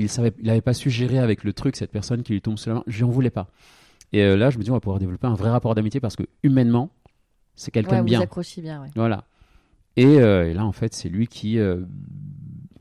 qu'il 0.00 0.08
savait, 0.08 0.32
il 0.40 0.48
avait 0.50 0.60
pas 0.60 0.74
su 0.74 0.90
gérer 0.90 1.18
avec 1.18 1.44
le 1.44 1.52
truc 1.52 1.76
cette 1.76 1.90
personne 1.90 2.22
qui 2.22 2.32
lui 2.32 2.40
tombe 2.42 2.58
sur 2.58 2.70
la 2.70 2.76
main. 2.76 2.84
Je 2.86 2.98
lui 2.98 3.04
en 3.04 3.10
voulais 3.10 3.30
pas. 3.30 3.48
Et 4.12 4.22
euh, 4.22 4.36
là, 4.36 4.50
je 4.50 4.58
me 4.58 4.62
dis, 4.62 4.70
on 4.70 4.74
va 4.74 4.80
pouvoir 4.80 4.98
développer 4.98 5.26
un 5.26 5.34
vrai 5.34 5.50
rapport 5.50 5.74
d'amitié 5.74 6.00
parce 6.00 6.16
que 6.16 6.22
humainement, 6.42 6.90
c'est 7.56 7.70
quelqu'un 7.70 7.90
Ouais, 7.90 7.96
de 7.98 8.02
vous 8.02 8.08
bien. 8.08 8.20
accrochez 8.20 8.62
bien, 8.62 8.82
ouais. 8.82 8.88
Voilà. 8.94 9.24
Et, 9.96 10.04
euh, 10.06 10.48
et 10.50 10.54
là, 10.54 10.64
en 10.64 10.72
fait, 10.72 10.94
c'est 10.94 11.08
lui 11.08 11.26
qui, 11.26 11.58
euh, 11.58 11.80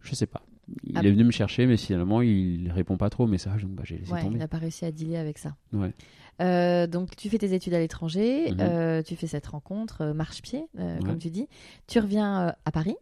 je 0.02 0.16
sais 0.16 0.28
pas. 0.28 0.44
Il 0.84 0.98
Ah. 0.98 1.02
est 1.04 1.12
venu 1.12 1.24
me 1.24 1.32
chercher, 1.32 1.66
mais 1.66 1.78
finalement, 1.78 2.22
il 2.22 2.70
répond 2.72 2.98
pas 2.98 3.10
trop 3.10 3.24
aux 3.24 3.28
messages, 3.28 3.64
donc 3.64 3.72
bah, 3.72 3.84
j'ai 3.86 3.98
laissé 3.98 4.12
Ouais, 4.12 4.22
tomber. 4.22 4.36
il 4.36 4.40
n'a 4.40 4.48
pas 4.48 4.58
réussi 4.58 4.86
à 4.86 4.92
dealer 4.92 5.16
avec 5.18 5.38
ça. 5.38 5.56
Ouais. 5.74 5.94
Euh, 6.42 6.86
donc, 6.88 7.16
tu 7.16 7.30
fais 7.30 7.38
tes 7.38 7.54
études 7.54 7.74
à 7.74 7.80
l'étranger, 7.80 8.52
Mhm. 8.52 8.58
euh, 8.60 9.02
tu 9.02 9.16
fais 9.16 9.28
cette 9.28 9.48
rencontre, 9.48 10.02
euh, 10.02 10.14
marche-pied, 10.14 10.66
Ouais. 10.78 11.00
comme 11.06 11.18
tu 11.18 11.30
dis. 11.30 11.48
Tu 11.88 12.00
reviens 12.00 12.54
à 12.66 12.72
Paris. 12.72 12.96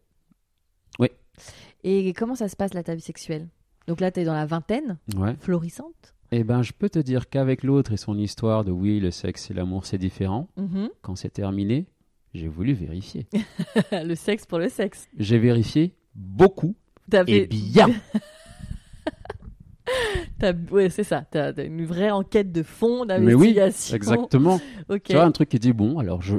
Oui. 0.99 1.09
Et 1.83 2.13
comment 2.13 2.35
ça 2.35 2.47
se 2.47 2.55
passe, 2.55 2.73
là, 2.73 2.81
ta 2.83 2.95
vie 2.95 3.01
sexuelle? 3.01 3.47
Donc 3.87 4.01
là, 4.01 4.11
tu 4.11 4.21
es 4.21 4.23
dans 4.23 4.33
la 4.33 4.45
vingtaine, 4.45 4.97
Ouais. 5.15 5.35
florissante. 5.39 6.15
Eh 6.31 6.43
ben, 6.43 6.63
je 6.63 6.73
peux 6.73 6.89
te 6.89 6.99
dire 6.99 7.29
qu'avec 7.29 7.63
l'autre 7.63 7.93
et 7.93 7.97
son 7.97 8.17
histoire 8.17 8.63
de 8.65 8.71
oui, 8.71 8.99
le 8.99 9.11
sexe 9.11 9.51
et 9.51 9.53
l'amour, 9.53 9.85
c'est 9.85 9.97
différent. 9.99 10.49
Mhm. 10.57 10.89
Quand 11.01 11.15
c'est 11.15 11.29
terminé, 11.29 11.85
j'ai 12.33 12.47
voulu 12.47 12.73
vérifier. 12.73 13.27
le 13.91 14.15
sexe 14.15 14.45
pour 14.45 14.57
le 14.59 14.69
sexe. 14.69 15.07
J'ai 15.17 15.37
vérifié 15.37 15.93
beaucoup 16.15 16.75
T'as 17.09 17.23
et 17.27 17.45
bien. 17.45 17.89
t'as- 20.39 20.53
Ouais, 20.71 20.89
c'est 20.89 21.03
ça. 21.03 21.25
Tu 21.31 21.37
as 21.37 21.61
une 21.63 21.85
vraie 21.85 22.09
enquête 22.11 22.51
de 22.51 22.63
fond, 22.63 23.05
Mais 23.05 23.33
oui, 23.35 23.53
d'investigation. 23.53 23.95
exactement. 23.95 24.59
Tu 25.03 25.13
vois, 25.13 25.23
un 25.23 25.31
truc 25.31 25.49
qui 25.49 25.59
dit 25.59 25.73
bon, 25.73 25.99
alors 25.99 26.21
je 26.21 26.37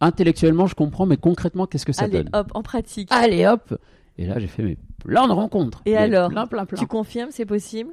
intellectuellement 0.00 0.66
je 0.66 0.74
comprends, 0.74 1.06
mais 1.06 1.16
concrètement, 1.16 1.66
qu'est-ce 1.66 1.86
que 1.86 1.92
ça 1.92 2.04
Allez, 2.04 2.24
donne 2.24 2.30
hop, 2.32 2.50
en 2.54 2.62
pratique. 2.62 3.08
Allez 3.12 3.46
hop 3.46 3.78
Et 4.18 4.26
là, 4.26 4.38
j'ai 4.38 4.46
fait 4.46 4.62
mes 4.62 4.76
plein 5.04 5.26
de 5.28 5.32
rencontres. 5.32 5.82
Et 5.86 5.96
alors 5.96 6.30
Plein, 6.30 6.46
plein, 6.46 6.64
plein. 6.66 6.78
Tu 6.78 6.86
confirmes, 6.86 7.30
c'est 7.30 7.46
possible? 7.46 7.90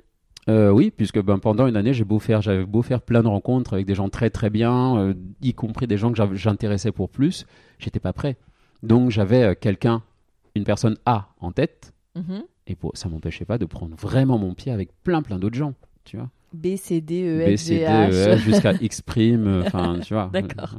Euh, 0.49 0.71
oui, 0.71 0.91
puisque 0.91 1.21
ben, 1.21 1.38
pendant 1.39 1.67
une 1.67 1.77
année, 1.77 1.93
j'ai 1.93 2.03
beau 2.03 2.19
faire, 2.19 2.41
j'avais 2.41 2.65
beau 2.65 2.81
faire 2.81 3.01
plein 3.01 3.23
de 3.23 3.27
rencontres 3.27 3.73
avec 3.73 3.86
des 3.86 3.95
gens 3.95 4.09
très 4.09 4.29
très 4.29 4.49
bien, 4.49 4.97
euh, 4.97 5.13
y 5.41 5.53
compris 5.53 5.88
des 5.88 5.97
gens 5.97 6.12
que 6.12 6.36
j'intéressais 6.36 6.91
pour 6.91 7.09
plus, 7.09 7.45
j'étais 7.79 7.99
pas 8.01 8.12
prêt. 8.12 8.36
Donc 8.83 9.09
j'avais 9.09 9.43
euh, 9.43 9.53
quelqu'un, 9.55 10.01
une 10.55 10.65
personne 10.65 10.97
A 11.05 11.29
en 11.39 11.51
tête, 11.53 11.93
Mhm. 12.15 12.43
et 12.67 12.75
pour, 12.75 12.91
ça 12.95 13.07
m'empêchait 13.09 13.45
pas 13.45 13.57
de 13.57 13.65
prendre 13.65 13.95
vraiment 13.95 14.38
mon 14.38 14.53
pied 14.53 14.71
avec 14.71 14.89
plein 15.03 15.21
plein 15.21 15.39
d'autres 15.39 15.55
gens, 15.57 15.73
tu 16.03 16.17
vois. 16.17 16.29
B, 16.53 16.75
C, 16.75 16.99
D, 17.01 17.23
E, 17.23 17.45
B, 17.49 17.55
F, 17.55 17.62
C, 17.62 17.77
G, 17.77 17.86
D. 17.86 17.91
E, 18.12 18.38
F, 18.38 18.41
jusqu'à 18.41 18.73
X 18.81 19.01
prime, 19.01 19.47
euh, 19.47 19.63
enfin, 19.65 19.99
tu 20.03 20.13
vois. 20.13 20.29
D'accord. 20.33 20.75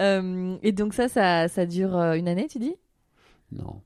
Et 0.00 0.72
donc 0.72 0.94
ça, 0.94 1.08
ça, 1.08 1.48
ça 1.48 1.66
dure 1.66 1.96
une 2.12 2.28
année, 2.28 2.46
tu 2.48 2.58
dis? 2.58 2.74
Non, 3.52 3.80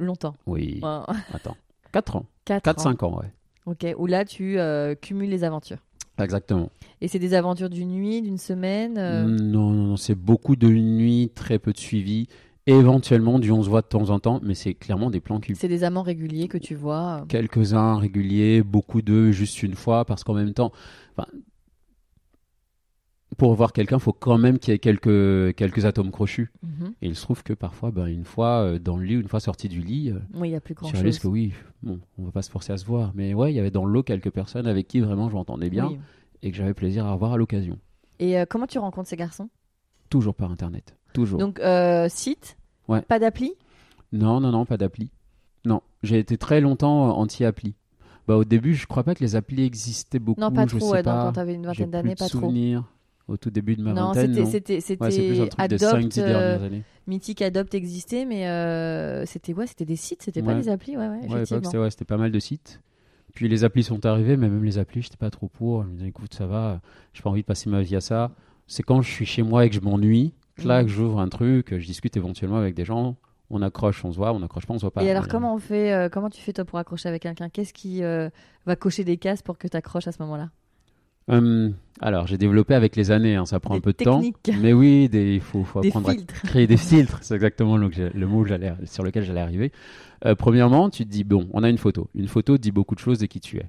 Longtemps. 0.00 0.34
oui, 0.46 0.80
Ouais. 0.82 1.14
attends. 1.32 1.56
4 1.92 2.16
ans, 2.16 2.26
4 2.44 2.64
4-5 2.64 3.04
ans, 3.04 3.18
ouais. 3.20 3.32
Ok, 3.66 3.86
où 3.98 4.06
là, 4.06 4.24
tu 4.24 4.58
euh, 4.58 4.94
cumules 4.94 5.30
les 5.30 5.44
aventures. 5.44 5.78
Exactement. 6.18 6.70
Et 7.00 7.08
c'est 7.08 7.18
des 7.18 7.32
aventures 7.34 7.70
d'une 7.70 7.90
nuit, 7.90 8.20
d'une 8.22 8.38
semaine 8.38 8.98
euh, 8.98 9.24
Non, 9.24 9.70
non, 9.70 9.84
non, 9.84 9.96
c'est 9.96 10.14
beaucoup 10.14 10.56
de 10.56 10.68
nuits, 10.68 11.30
très 11.34 11.58
peu 11.58 11.72
de 11.72 11.78
suivi. 11.78 12.26
Éventuellement, 12.66 13.38
du 13.38 13.50
on 13.50 13.62
se 13.62 13.68
voit 13.70 13.80
de 13.80 13.86
temps 13.86 14.10
en 14.10 14.18
temps, 14.18 14.40
mais 14.42 14.54
c'est 14.54 14.74
clairement 14.74 15.10
des 15.10 15.20
plans 15.20 15.40
cul. 15.40 15.54
C'est 15.54 15.68
des 15.68 15.84
amants 15.84 16.02
réguliers 16.02 16.48
que 16.48 16.58
tu 16.58 16.74
vois. 16.74 17.20
euh. 17.22 17.24
Quelques-uns 17.26 17.96
réguliers, 17.96 18.62
beaucoup 18.62 19.00
d'eux 19.00 19.30
juste 19.30 19.62
une 19.62 19.74
fois, 19.74 20.04
parce 20.04 20.24
qu'en 20.24 20.34
même 20.34 20.52
temps, 20.52 20.72
pour 23.36 23.54
voir 23.54 23.72
quelqu'un, 23.72 23.96
il 23.96 24.02
faut 24.02 24.12
quand 24.12 24.38
même 24.38 24.58
qu'il 24.58 24.72
y 24.72 24.74
ait 24.74 24.78
quelques, 24.78 25.54
quelques 25.54 25.84
atomes 25.84 26.10
crochus. 26.10 26.50
Mhm. 26.62 26.94
Et 27.02 27.08
il 27.08 27.14
se 27.16 27.22
trouve 27.22 27.42
que 27.42 27.52
parfois, 27.52 27.90
ben, 27.90 28.06
une 28.06 28.24
fois 28.24 28.62
euh, 28.62 28.78
dans 28.78 28.96
le 28.96 29.04
lit, 29.04 29.14
une 29.14 29.28
fois 29.28 29.40
sorti 29.40 29.68
du 29.68 29.80
lit, 29.80 30.10
euh, 30.10 30.18
Oui, 30.34 30.48
il 30.48 30.50
n'y 30.52 30.56
a 30.56 30.60
plus 30.60 30.74
tu 30.74 30.80
grand 30.80 30.90
réalises 30.90 31.16
chose. 31.16 31.22
que 31.22 31.28
oui, 31.28 31.52
bon, 31.82 32.00
on 32.18 32.24
va 32.24 32.30
pas 32.32 32.42
se 32.42 32.50
forcer 32.50 32.72
à 32.72 32.78
se 32.78 32.84
voir. 32.86 33.12
Mais 33.14 33.34
ouais, 33.34 33.52
il 33.52 33.56
y 33.56 33.60
avait 33.60 33.70
dans 33.70 33.84
l'eau 33.84 34.02
quelques 34.02 34.30
personnes 34.30 34.66
avec 34.66 34.88
qui 34.88 35.00
vraiment 35.00 35.28
je 35.28 35.34
m'entendais 35.34 35.70
bien 35.70 35.92
et 36.42 36.50
que 36.50 36.56
j'avais 36.56 36.74
plaisir 36.74 37.04
à 37.06 37.12
revoir 37.12 37.32
à 37.32 37.36
l'occasion. 37.36 37.78
Et 38.18 38.38
euh, 38.38 38.46
comment 38.48 38.66
tu 38.66 38.78
rencontres 38.78 39.08
ces 39.08 39.16
garçons? 39.16 39.48
Toujours 40.10 40.34
par 40.34 40.50
Internet. 40.50 40.96
Toujours. 41.12 41.38
Donc, 41.38 41.60
euh, 41.60 42.08
site? 42.08 42.56
Ouais. 42.88 43.02
Pas 43.02 43.18
d'appli? 43.18 43.52
Non, 44.12 44.40
non, 44.40 44.50
non, 44.50 44.64
pas 44.64 44.76
d'appli. 44.78 45.10
Non, 45.64 45.82
j'ai 46.02 46.18
été 46.18 46.38
très 46.38 46.60
longtemps 46.60 47.16
anti-appli. 47.18 47.74
Bah, 48.26 48.36
au 48.36 48.44
début, 48.44 48.74
je 48.74 48.86
crois 48.86 49.04
pas 49.04 49.14
que 49.14 49.20
les 49.22 49.36
applis 49.36 49.62
existaient 49.64 50.18
beaucoup. 50.18 50.40
Non, 50.40 50.50
pas 50.50 50.66
je 50.66 50.76
trop. 50.76 50.86
sais 50.86 50.92
ouais, 50.92 50.98
non, 50.98 51.04
pas. 51.04 51.24
quand 51.24 51.32
tu 51.34 51.40
avais 51.40 51.54
une 51.54 51.66
vingtaine 51.66 51.90
d'années, 51.90 52.14
pas 52.14 52.28
trop. 52.28 52.52
Au 53.28 53.36
tout 53.36 53.50
début 53.50 53.76
de 53.76 53.82
ma 53.82 53.92
Non, 53.92 54.06
vingtaine. 54.08 54.34
c'était 54.34 54.40
non? 54.44 54.50
c'était 54.50 54.74
Ouais, 55.00 55.10
c'est 55.10 55.26
plus 55.26 55.40
un 55.40 55.44
c'était 55.44 55.68
des 55.68 55.84
Adopt, 55.84 56.02
5-10 56.02 56.20
euh, 56.20 56.26
dernières 56.26 56.62
années. 56.62 56.82
Mythique 57.06 57.42
Adopt 57.42 57.74
existait, 57.74 58.24
mais 58.24 58.48
euh, 58.48 59.24
c'était 59.26 59.52
ouais, 59.54 59.66
c'était 59.66 59.84
des 59.84 59.96
sites, 59.96 60.22
c'était 60.22 60.42
pas 60.42 60.52
Ouais. 60.54 60.60
des 60.60 60.68
applis, 60.68 60.96
ouais, 60.96 61.08
ouais, 61.08 61.18
Ouais, 61.28 61.44
c'était 61.46 61.78
ouais, 61.78 61.88
pas 62.06 62.16
mal 62.16 62.30
de 62.32 62.38
sites. 62.40 62.80
Puis 63.34 63.48
les 63.48 63.62
applis 63.64 63.84
sont 63.84 64.04
arrivés, 64.04 64.36
mais 64.36 64.48
même 64.48 64.64
les 64.64 64.78
applis, 64.78 65.02
j'étais 65.02 65.16
pas 65.16 65.30
trop 65.30 65.48
pour. 65.48 65.84
Je 65.84 65.88
me 65.88 65.94
disais, 65.94 66.08
écoute, 66.08 66.34
ça 66.34 66.46
va, 66.46 66.80
j'ai 67.12 67.22
pas 67.22 67.30
envie 67.30 67.42
de 67.42 67.46
passer 67.46 67.70
ma 67.70 67.82
vie 67.82 67.94
à 67.94 68.00
ça. 68.00 68.32
C'est 68.66 68.82
quand 68.82 69.00
je 69.02 69.10
suis 69.10 69.26
chez 69.26 69.42
moi 69.42 69.64
et 69.64 69.68
que 69.68 69.74
je 69.76 69.80
m'ennuie, 69.80 70.34
que 70.56 70.66
là, 70.66 70.80
Mhm. 70.80 70.86
que 70.86 70.92
j'ouvre 70.92 71.20
un 71.20 71.28
truc, 71.28 71.78
je 71.78 71.86
discute 71.86 72.16
éventuellement 72.16 72.56
avec 72.56 72.74
des 72.74 72.84
gens, 72.84 73.16
on 73.50 73.62
accroche, 73.62 74.04
on 74.04 74.12
se 74.12 74.16
voit, 74.16 74.32
on 74.32 74.42
accroche 74.42 74.66
pas, 74.66 74.74
on 74.74 74.78
se 74.78 74.82
voit 74.82 74.90
pas. 74.90 75.02
Et 75.04 75.10
alors, 75.10 75.28
comment 75.28 75.54
on 75.54 75.58
fait 75.58 75.92
euh, 75.92 76.08
Comment 76.10 76.28
tu 76.30 76.40
fais 76.40 76.52
toi 76.52 76.64
pour 76.64 76.78
accrocher 76.78 77.08
avec 77.08 77.22
quelqu'un? 77.22 77.48
Qu'est-ce 77.48 77.72
qui 77.72 78.02
euh, 78.02 78.28
va 78.66 78.76
cocher 78.76 79.04
des 79.04 79.16
cases 79.18 79.40
pour 79.42 79.56
que 79.56 79.68
tu 79.68 79.76
accroches 79.76 80.08
à 80.08 80.12
ce 80.12 80.20
moment-là? 80.22 80.50
Hum, 81.28 81.74
alors, 82.00 82.26
j'ai 82.26 82.38
développé 82.38 82.74
avec 82.74 82.94
les 82.96 83.10
années, 83.10 83.34
hein, 83.34 83.44
ça 83.44 83.58
prend 83.60 83.74
Des 83.74 83.78
un 83.78 83.80
peu 83.80 83.92
de 83.92 84.04
temps. 84.04 84.22
Mais 84.60 84.72
oui, 84.72 85.08
des- 85.08 85.34
il 85.34 85.40
faut, 85.40 85.66
apprendre 85.78 86.08
à 86.10 86.14
créer 86.14 86.66
des 86.66 86.76
filtres. 86.76 87.18
C'est 87.22 87.34
exactement 87.34 87.76
le, 87.76 87.90
le 88.14 88.26
mot 88.26 88.46
sur 88.84 89.02
lequel 89.02 89.24
j'allais 89.24 89.40
arriver. 89.40 89.72
Euh, 90.24 90.34
premièrement, 90.34 90.90
tu 90.90 91.04
te 91.04 91.10
dis, 91.10 91.24
bon, 91.24 91.48
on 91.52 91.62
a 91.62 91.68
une 91.68 91.78
photo. 91.78 92.08
Une 92.14 92.28
photo 92.28 92.56
dit 92.58 92.70
beaucoup 92.70 92.94
de 92.94 93.00
choses 93.00 93.18
de 93.18 93.26
qui 93.26 93.40
tu 93.40 93.58
es, 93.58 93.66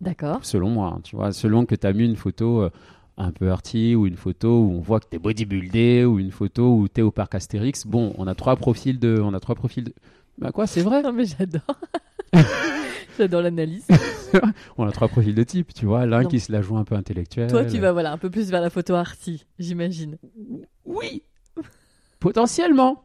D'accord. 0.00 0.38
selon 0.42 0.68
moi. 0.70 0.94
hein, 0.96 1.00
tu 1.02 1.16
vois, 1.16 1.32
selon 1.32 1.66
que 1.66 1.74
tu 1.74 1.86
as 1.86 1.92
mis 1.92 2.04
une 2.04 2.16
photo 2.16 2.62
euh, 2.62 2.70
un 3.18 3.30
peu 3.30 3.50
arty 3.50 3.94
ou 3.94 4.06
une 4.06 4.16
photo 4.16 4.48
où 4.48 4.72
on 4.72 4.80
voit 4.80 5.00
que 5.00 5.06
tu 5.10 5.16
es 5.16 5.18
bodybuildé 5.18 6.04
ou 6.04 6.18
une 6.18 6.30
photo 6.30 6.76
où 6.76 6.88
tu 6.88 7.00
es 7.00 7.02
au 7.02 7.10
parc 7.10 7.34
Astérix. 7.34 7.86
Bon, 7.86 8.14
on 8.18 8.26
a 8.26 8.34
trois 8.34 8.56
profils 8.56 8.98
de. 8.98 9.20
On 9.22 9.34
a 9.34 9.40
trois 9.40 9.54
profils 9.54 9.84
de... 9.84 9.92
Bah 10.38 10.50
quoi, 10.50 10.66
c'est 10.66 10.82
vrai 10.82 11.02
Non, 11.04 11.12
mais 11.12 11.24
j'adore. 11.26 11.62
j'adore 13.18 13.42
l'analyse. 13.42 13.86
On 14.78 14.86
a 14.86 14.92
trois 14.92 15.08
profils 15.08 15.34
de 15.34 15.42
type, 15.42 15.74
tu 15.74 15.86
vois. 15.86 16.06
L'un 16.06 16.24
qui 16.24 16.40
se 16.40 16.50
la 16.52 16.62
joue 16.62 16.76
un 16.76 16.84
peu 16.84 16.94
intellectuel. 16.94 17.50
Toi, 17.50 17.64
tu 17.64 17.78
vas 17.78 17.92
voilà 17.92 18.12
un 18.12 18.18
peu 18.18 18.30
plus 18.30 18.50
vers 18.50 18.60
la 18.60 18.70
photo 18.70 18.94
arty, 18.94 19.46
j'imagine. 19.58 20.18
Oui, 20.84 21.22
potentiellement. 22.20 23.04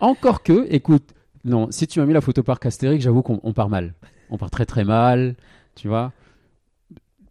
Encore 0.00 0.42
que, 0.42 0.66
écoute, 0.70 1.14
non, 1.44 1.70
si 1.70 1.86
tu 1.86 2.00
m'as 2.00 2.06
mis 2.06 2.14
la 2.14 2.20
photo 2.20 2.42
par 2.42 2.58
Astérix, 2.62 3.04
j'avoue 3.04 3.22
qu'on 3.22 3.40
on 3.42 3.52
part 3.52 3.68
mal. 3.68 3.94
On 4.30 4.38
part 4.38 4.50
très 4.50 4.66
très 4.66 4.84
mal, 4.84 5.36
tu 5.74 5.88
vois. 5.88 6.12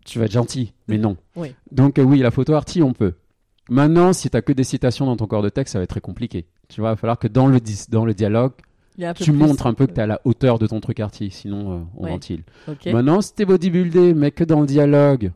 Tu 0.06 0.20
vas 0.20 0.26
être 0.26 0.32
gentil, 0.32 0.74
mais 0.88 0.98
non. 0.98 1.18
Oui. 1.36 1.56
Donc 1.72 1.98
euh, 1.98 2.04
oui, 2.04 2.20
la 2.20 2.32
photo 2.32 2.54
arty, 2.54 2.84
on 2.84 2.94
peut. 2.94 3.14
Maintenant, 3.70 4.14
si 4.14 4.30
tu 4.30 4.38
as 4.38 4.42
que 4.42 4.52
des 4.52 4.64
citations 4.64 5.06
dans 5.06 5.16
ton 5.16 5.26
corps 5.26 5.42
de 5.42 5.50
texte, 5.50 5.74
ça 5.74 5.80
va 5.80 5.84
être 5.84 5.90
très 5.90 6.02
compliqué. 6.02 6.46
Tu 6.68 6.82
vois, 6.82 6.92
il 6.92 6.94
va 6.94 6.96
falloir 6.98 7.18
que 7.18 7.28
dans 7.28 7.48
le, 7.48 7.60
dans 7.90 8.06
le 8.06 8.14
dialogue, 8.14 8.54
Tu 9.16 9.24
plus, 9.24 9.34
montres 9.34 9.66
un 9.68 9.74
peu 9.74 9.88
que 9.88 9.92
tu 9.94 10.00
es 10.00 10.04
à 10.04 10.08
la 10.08 10.22
hauteur 10.24 10.60
de 10.60 10.68
ton 10.68 10.80
truc 10.80 11.00
arty, 11.00 11.30
sinon 11.32 11.72
euh, 11.74 11.80
on 11.98 12.04
Ouais. 12.06 12.12
ventile. 12.12 12.44
Ok. 12.68 12.86
Maintenant, 12.88 13.22
si 13.22 13.34
t'es 13.34 13.46
bodybuildé, 13.46 14.14
mais 14.14 14.32
que 14.32 14.44
dans 14.44 14.62
le 14.62 14.68
dialogue, 14.68 15.32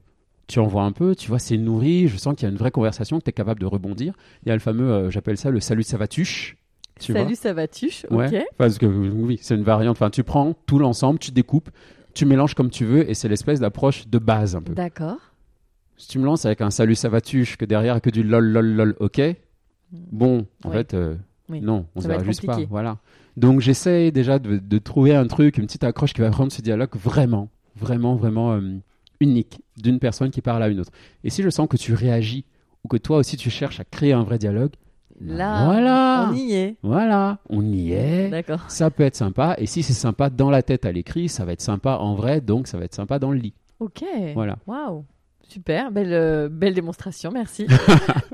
tu 0.48 0.60
en 0.60 0.68
vois 0.68 0.84
un 0.84 0.92
peu, 0.92 1.16
tu 1.16 1.28
vois, 1.30 1.40
c'est 1.40 1.58
nourri, 1.58 2.08
je 2.08 2.18
sens 2.18 2.36
qu'il 2.36 2.44
y 2.44 2.46
a 2.46 2.52
une 2.52 2.58
vraie 2.58 2.72
conversation, 2.72 3.18
que 3.20 3.24
tu 3.24 3.30
es 3.30 3.34
capable 3.34 3.60
de 3.60 3.66
rebondir. 3.66 4.14
Il 4.46 4.50
y 4.50 4.52
a 4.52 4.56
le 4.56 4.60
fameux, 4.60 4.90
euh, 4.92 5.10
j'appelle 5.10 5.38
ça 5.38 5.50
le 5.50 5.60
salut 5.60 5.84
savatuche. 5.84 6.58
Tu 7.00 7.14
Salut, 7.14 7.36
ça 7.36 7.54
va 7.54 7.68
tuche. 7.68 8.06
vois 8.10 8.26
Ok. 8.26 8.32
Ouais, 8.32 8.46
parce 8.58 8.78
que 8.80 8.86
oui, 8.88 9.38
c'est 9.42 9.54
une 9.56 9.64
variante. 9.64 9.98
Enfin, 9.98 10.10
tu 10.10 10.24
prends 10.24 10.54
tout 10.66 10.80
l'ensemble, 10.80 11.20
tu 11.20 11.32
découpes, 11.32 11.70
tu 12.16 12.26
mélanges 12.26 12.56
comme 12.56 12.70
tu 12.72 12.86
veux, 12.86 13.08
et 13.10 13.14
c'est 13.14 13.28
l'espèce 13.28 13.60
d'approche 13.60 14.08
de 14.08 14.18
base 14.18 14.56
un 14.56 14.62
peu. 14.62 14.74
D'accord. 14.74 15.18
Si 15.96 16.08
tu 16.08 16.18
me 16.20 16.26
lances 16.26 16.46
avec 16.46 16.62
un 16.62 16.70
salut 16.72 16.96
savatuche, 16.96 17.58
que 17.58 17.66
derrière, 17.66 18.02
que 18.02 18.10
du 18.10 18.24
lol, 18.24 18.46
lol, 18.46 18.66
lol, 18.68 18.96
ok. 19.00 19.22
Bon, 19.92 20.46
en 20.64 20.72
fait, 20.72 20.94
euh, 20.94 21.16
Oui. 21.50 21.62
non, 21.62 21.86
on 21.96 22.02
ne 22.02 22.24
juste 22.24 22.46
pas. 22.46 22.60
Voilà. 22.70 22.98
Donc, 23.38 23.62
j'essaye 23.62 24.12
déjà 24.12 24.40
de, 24.40 24.58
de 24.58 24.78
trouver 24.80 25.16
un 25.16 25.26
truc, 25.28 25.58
une 25.58 25.66
petite 25.68 25.84
accroche 25.86 26.14
qui 26.14 26.22
va 26.22 26.30
rendre 26.32 26.52
ce 26.52 26.62
dialogue 26.62 26.90
vraiment, 26.96 27.50
vraiment, 27.76 28.16
vraiment 28.16 28.54
euh, 28.54 28.62
unique 29.20 29.62
d'une 29.78 30.00
personne 30.00 30.32
qui 30.32 30.42
parle 30.42 30.64
à 30.64 30.68
une 30.68 30.80
autre. 30.80 30.92
Et 31.24 31.30
si 31.30 31.44
je 31.44 31.50
sens 31.50 31.68
que 31.70 31.78
tu 31.78 31.94
réagis 31.94 32.46
ou 32.84 32.88
que 32.88 32.98
toi 32.98 33.18
aussi 33.18 33.38
tu 33.38 33.50
cherches 33.50 33.80
à 33.80 33.86
créer 33.86 34.12
un 34.14 34.24
vrai 34.24 34.38
dialogue, 34.38 34.72
Là, 35.20 35.66
voilà, 35.66 36.30
on 36.32 36.36
y 36.36 36.54
est. 36.54 36.76
voilà, 36.84 37.40
on 37.50 37.66
y 37.66 37.92
est. 37.92 38.30
D'accord. 38.30 38.70
Ça 38.70 38.92
peut 38.92 39.02
être 39.02 39.16
sympa. 39.16 39.56
Et 39.58 39.66
si 39.66 39.82
c'est 39.82 39.94
sympa 39.94 40.30
dans 40.30 40.52
la 40.52 40.62
tête 40.62 40.86
à 40.86 40.92
l'écrit, 40.92 41.28
ça 41.28 41.44
va 41.44 41.54
être 41.54 41.62
sympa 41.62 41.98
en 42.00 42.14
vrai, 42.14 42.40
donc 42.40 42.68
ça 42.68 42.78
va 42.78 42.86
être 42.86 42.94
sympa 42.94 43.18
dans 43.18 43.32
le 43.32 43.40
lit. 43.40 43.56
Ok. 43.80 44.04
Voilà. 44.36 44.58
Waouh. 44.68 45.06
Super, 45.42 45.92
belle, 45.92 46.14
euh, 46.14 46.50
belle 46.50 46.74
démonstration, 46.74 47.32
merci. 47.32 47.66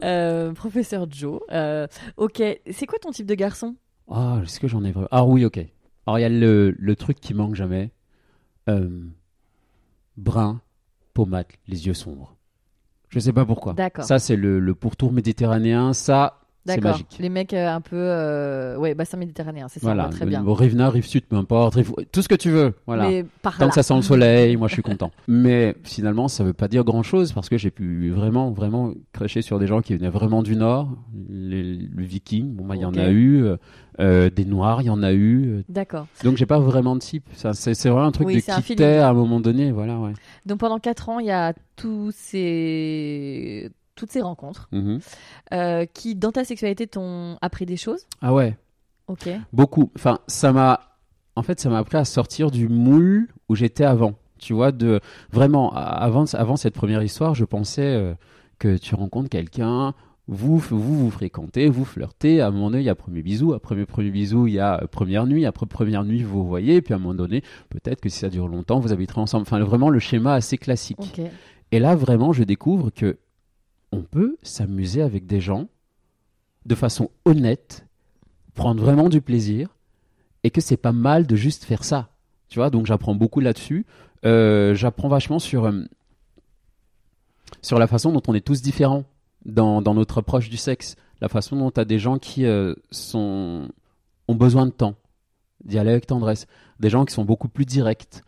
Euh, 0.03 0.51
professeur 0.51 1.07
Joe. 1.09 1.39
Euh, 1.53 1.87
ok, 2.17 2.43
c'est 2.71 2.85
quoi 2.85 2.99
ton 2.99 3.11
type 3.11 3.25
de 3.25 3.35
garçon? 3.35 3.75
Ah, 4.09 4.39
est-ce 4.43 4.59
que 4.59 4.67
j'en 4.67 4.83
ai 4.83 4.91
vraiment 4.91 5.07
Ah 5.11 5.25
oui, 5.25 5.45
ok. 5.45 5.59
Alors, 6.05 6.19
il 6.19 6.21
y 6.21 6.25
a 6.25 6.29
le, 6.29 6.75
le 6.77 6.95
truc 6.95 7.19
qui 7.19 7.33
manque 7.33 7.55
jamais. 7.55 7.91
Euh, 8.69 9.05
brun, 10.17 10.61
pommade, 11.13 11.47
les 11.67 11.87
yeux 11.87 11.93
sombres. 11.93 12.35
Je 13.09 13.19
sais 13.19 13.33
pas 13.33 13.45
pourquoi. 13.45 13.73
D'accord. 13.73 14.05
Ça, 14.05 14.19
c'est 14.19 14.35
le, 14.35 14.59
le 14.59 14.75
pourtour 14.75 15.11
méditerranéen. 15.11 15.93
Ça, 15.93 16.41
D'accord. 16.65 16.91
magique. 16.91 17.17
Les 17.19 17.29
mecs 17.29 17.53
euh, 17.53 17.69
un 17.69 17.81
peu. 17.81 17.95
Euh... 17.97 18.77
Ouais, 18.77 18.93
bassin 18.95 19.17
méditerranéen, 19.17 19.67
c'est 19.67 19.79
ça, 19.81 19.87
Voilà. 19.87 20.03
on 20.05 20.07
voit 20.07 20.15
très 20.15 20.25
bien. 20.25 20.43
Rive 20.45 20.75
nord, 20.75 20.93
rive 20.93 21.05
sud, 21.05 21.25
peu 21.25 21.35
importe. 21.35 21.75
rive- 21.75 21.91
Tout 22.11 22.21
ce 22.21 22.29
que 22.29 22.35
tu 22.35 22.49
veux. 22.49 22.73
Voilà. 22.87 23.09
Mais 23.09 23.25
par 23.41 23.57
Tant 23.57 23.65
là. 23.65 23.69
que 23.69 23.75
ça 23.75 23.83
sent 23.83 23.95
le 23.95 24.01
soleil, 24.01 24.55
moi 24.55 24.67
je 24.69 24.73
suis 24.73 24.81
content. 24.83 25.11
Mais 25.27 25.75
finalement, 25.83 26.27
ça 26.27 26.43
veut 26.43 26.53
pas 26.53 26.67
dire 26.67 26.83
grand 26.83 27.03
chose 27.03 27.33
parce 27.33 27.49
que 27.49 27.57
j'ai 27.57 27.71
pu 27.71 28.11
vraiment, 28.11 28.51
vraiment 28.51 28.93
cracher 29.11 29.41
sur 29.41 29.59
des 29.59 29.67
gens 29.67 29.81
qui 29.81 29.95
venaient 29.95 30.09
vraiment 30.09 30.41
du 30.43 30.55
Nord. 30.55 30.89
Les, 31.29 31.63
le 31.63 32.03
viking, 32.03 32.53
bon, 32.55 32.65
bah, 32.65 32.75
il 32.75 32.81
y 32.81 32.85
en 32.85 32.93
a 32.95 33.09
eu. 33.09 33.45
euh, 33.99 34.29
des 34.31 34.45
noirs, 34.45 34.81
il 34.81 34.85
y 34.85 34.89
en 34.89 35.03
a 35.03 35.13
eu. 35.13 35.63
D'accord. 35.69 36.07
Donc 36.23 36.37
j'ai 36.37 36.45
pas 36.47 36.59
vraiment 36.59 36.95
de 36.95 37.01
type. 37.01 37.25
Ça, 37.33 37.53
c'est, 37.53 37.73
c'est 37.75 37.89
vraiment 37.89 38.07
un 38.07 38.11
truc 38.11 38.25
Oui, 38.27 38.37
de 38.37 38.61
quitter 38.61 38.97
à 38.99 39.09
un 39.09 39.13
moment 39.13 39.39
donné. 39.39 39.71
Voilà, 39.71 39.99
ouais. 39.99 40.13
Donc 40.45 40.59
pendant 40.59 40.79
4 40.79 41.09
ans, 41.09 41.19
il 41.19 41.27
y 41.27 41.31
a 41.31 41.53
tous 41.75 42.11
ces... 42.11 43.69
toutes 43.95 44.11
ces 44.11 44.21
rencontres 44.21 44.69
Mhm. 44.71 44.99
euh, 45.53 45.85
qui, 45.85 46.15
dans 46.15 46.31
ta 46.31 46.43
sexualité, 46.43 46.87
t'ont 46.87 47.37
appris 47.41 47.65
des 47.65 47.77
choses? 47.77 48.05
Ah 48.21 48.33
ouais, 48.33 48.57
Ok. 49.07 49.29
beaucoup. 49.51 49.91
Enfin, 49.95 50.19
ça 50.27 50.51
m'a. 50.53 50.79
En 51.35 51.41
fait, 51.43 51.59
ça 51.59 51.69
m'a 51.69 51.79
appris 51.79 51.97
à 51.97 52.05
sortir 52.05 52.51
du 52.51 52.67
moule 52.69 53.27
où 53.49 53.55
j'étais 53.55 53.83
avant. 53.85 54.13
Tu 54.37 54.53
vois, 54.53 54.71
de 54.71 54.99
vraiment 55.31 55.73
avant, 55.73 56.25
avant 56.33 56.55
cette 56.57 56.73
première 56.75 57.01
histoire, 57.01 57.33
je 57.33 57.45
pensais 57.45 57.81
euh, 57.95 58.13
que 58.59 58.77
tu 58.77 58.93
rencontres 58.93 59.29
quelqu'un, 59.29 59.93
vous, 60.27 60.57
vous 60.57 60.79
vous 60.99 61.09
fréquentez, 61.11 61.69
vous 61.69 61.85
flirtez. 61.85 62.39
À 62.41 62.47
un 62.47 62.51
moment 62.51 62.69
donné, 62.69 62.83
il 62.83 62.85
y 62.85 62.89
a 62.89 62.95
premier 62.95 63.21
bisou. 63.21 63.53
Après 63.53 63.73
le 63.75 63.85
premier 63.85 64.09
bisou, 64.11 64.47
il 64.47 64.53
y 64.53 64.59
a 64.59 64.81
euh, 64.83 64.87
première 64.87 65.25
nuit. 65.27 65.45
Après 65.45 65.65
première 65.65 66.03
nuit, 66.03 66.23
vous 66.23 66.43
vous 66.43 66.47
voyez. 66.47 66.81
Puis 66.81 66.93
à 66.93 66.97
un 66.97 66.99
moment 66.99 67.13
donné, 67.15 67.41
peut-être 67.69 67.99
que 68.01 68.09
si 68.09 68.19
ça 68.19 68.29
dure 68.29 68.47
longtemps, 68.47 68.79
vous 68.79 68.91
habiterez 68.93 69.21
ensemble. 69.21 69.43
Enfin, 69.43 69.59
vraiment 69.59 69.89
le 69.89 69.99
schéma 69.99 70.33
assez 70.33 70.57
classique. 70.57 71.21
Et 71.71 71.79
là, 71.79 71.95
vraiment, 71.95 72.31
je 72.33 72.43
découvre 72.43 72.89
que 72.91 73.17
on 73.93 74.01
peut 74.01 74.37
s'amuser 74.41 75.01
avec 75.01 75.27
des 75.27 75.39
gens 75.39 75.67
de 76.65 76.75
façon 76.75 77.11
honnête, 77.25 77.85
prendre 78.55 78.81
vraiment 78.81 79.07
du 79.07 79.21
plaisir, 79.21 79.69
et 80.43 80.49
que 80.49 80.61
c'est 80.61 80.77
pas 80.77 80.91
mal 80.91 81.27
de 81.27 81.35
juste 81.35 81.63
faire 81.63 81.83
ça. 81.83 82.09
Tu 82.49 82.59
vois, 82.59 82.69
donc 82.69 82.85
j'apprends 82.85 83.15
beaucoup 83.15 83.39
là-dessus. 83.39 83.85
Euh, 84.25 84.73
j'apprends 84.73 85.09
vachement 85.09 85.39
sur 85.39 85.65
euh, 85.65 85.83
sur 87.61 87.77
la 87.77 87.87
façon 87.87 88.11
dont 88.11 88.21
on 88.27 88.33
est 88.33 88.45
tous 88.45 88.61
différents 88.61 89.03
dans, 89.45 89.81
notre 89.81 90.19
approche 90.19 90.49
du 90.49 90.57
sexe, 90.57 90.95
la 91.21 91.27
façon 91.29 91.55
dont 91.55 91.69
tu 91.69 91.79
as 91.79 91.85
des 91.85 91.99
gens 91.99 92.17
qui 92.17 92.45
euh, 92.45 92.73
sont 92.91 93.67
ont 94.27 94.35
besoin 94.35 94.65
de 94.65 94.71
temps, 94.71 94.95
d'y 95.65 95.77
aller 95.77 95.91
avec 95.91 96.07
tendresse, 96.07 96.47
des 96.79 96.89
gens 96.89 97.05
qui 97.05 97.13
sont 97.13 97.25
beaucoup 97.25 97.49
plus 97.49 97.65
directs. 97.65 98.21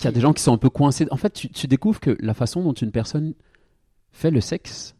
Qu'il 0.00 0.06
y 0.06 0.08
a 0.08 0.12
des 0.12 0.20
gens 0.20 0.32
qui 0.32 0.42
sont 0.42 0.54
un 0.54 0.58
peu 0.58 0.70
coincés. 0.70 1.06
En 1.10 1.18
fait, 1.18 1.30
tu, 1.34 1.50
tu 1.50 1.66
découvres 1.66 2.00
que 2.00 2.16
la 2.20 2.32
façon 2.32 2.62
dont 2.62 2.72
une 2.72 2.90
personne 2.90 3.34
fait 4.12 4.30
le 4.30 4.40
sexe 4.40 4.96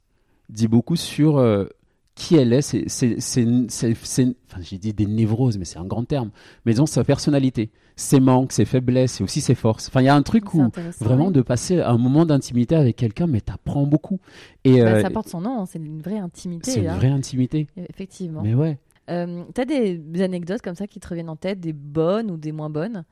dit 0.51 0.69
beaucoup 0.69 0.97
sur 0.97 1.39
euh, 1.39 1.67
qui 2.15 2.37
elle 2.37 2.53
est. 2.53 2.61
C'est, 2.61 3.17
enfin, 3.17 4.61
j'ai 4.61 4.77
dit 4.77 4.93
des 4.93 5.07
névroses, 5.07 5.57
mais 5.57 5.65
c'est 5.65 5.79
un 5.79 5.87
grand 5.87 6.05
terme. 6.05 6.31
Mais 6.67 6.73
disons 6.73 6.85
sa 6.85 7.03
personnalité, 7.03 7.71
ses 7.97 8.21
manques, 8.21 8.53
ses 8.53 8.67
faiblesses 8.67 9.21
et 9.21 9.25
aussi 9.25 9.41
ses 9.41 9.55
forces. 9.55 9.89
Enfin, 9.89 10.03
il 10.03 10.05
y 10.05 10.09
a 10.09 10.15
un 10.15 10.23
truc 10.23 10.53
où 10.53 10.71
vraiment 11.01 11.31
de 11.31 11.41
passer 11.41 11.81
un 11.81 11.97
moment 11.97 12.27
d'intimité 12.27 12.75
avec 12.75 12.97
quelqu'un, 12.97 13.27
mais 13.27 13.41
t'apprends 13.41 13.87
beaucoup. 13.87 14.21
Et 14.65 14.83
Bah, 14.83 14.89
euh, 14.89 15.03
ça 15.03 15.09
porte 15.09 15.29
son 15.29 15.41
nom, 15.41 15.63
hein, 15.63 15.67
c'est 15.67 15.79
une 15.79 16.03
vraie 16.03 16.19
intimité. 16.19 16.73
c'est 16.73 16.81
une 16.81 16.89
hein. 16.89 16.97
vraie 16.97 17.09
intimité. 17.09 17.69
Effectivement. 17.89 18.43
Mais 18.43 18.55
ouais. 18.55 18.79
Euh, 19.09 19.45
T'as 19.55 19.65
des, 19.65 19.97
des 19.97 20.23
anecdotes 20.23 20.61
comme 20.61 20.77
ça 20.77 20.87
qui 20.87 21.01
te 21.01 21.09
reviennent 21.09 21.31
en 21.31 21.37
tête, 21.37 21.59
des 21.59 21.73
bonnes 21.73 22.31
ou 22.31 22.37
des 22.37 22.53
moins 22.53 22.71
bonnes? 22.71 23.05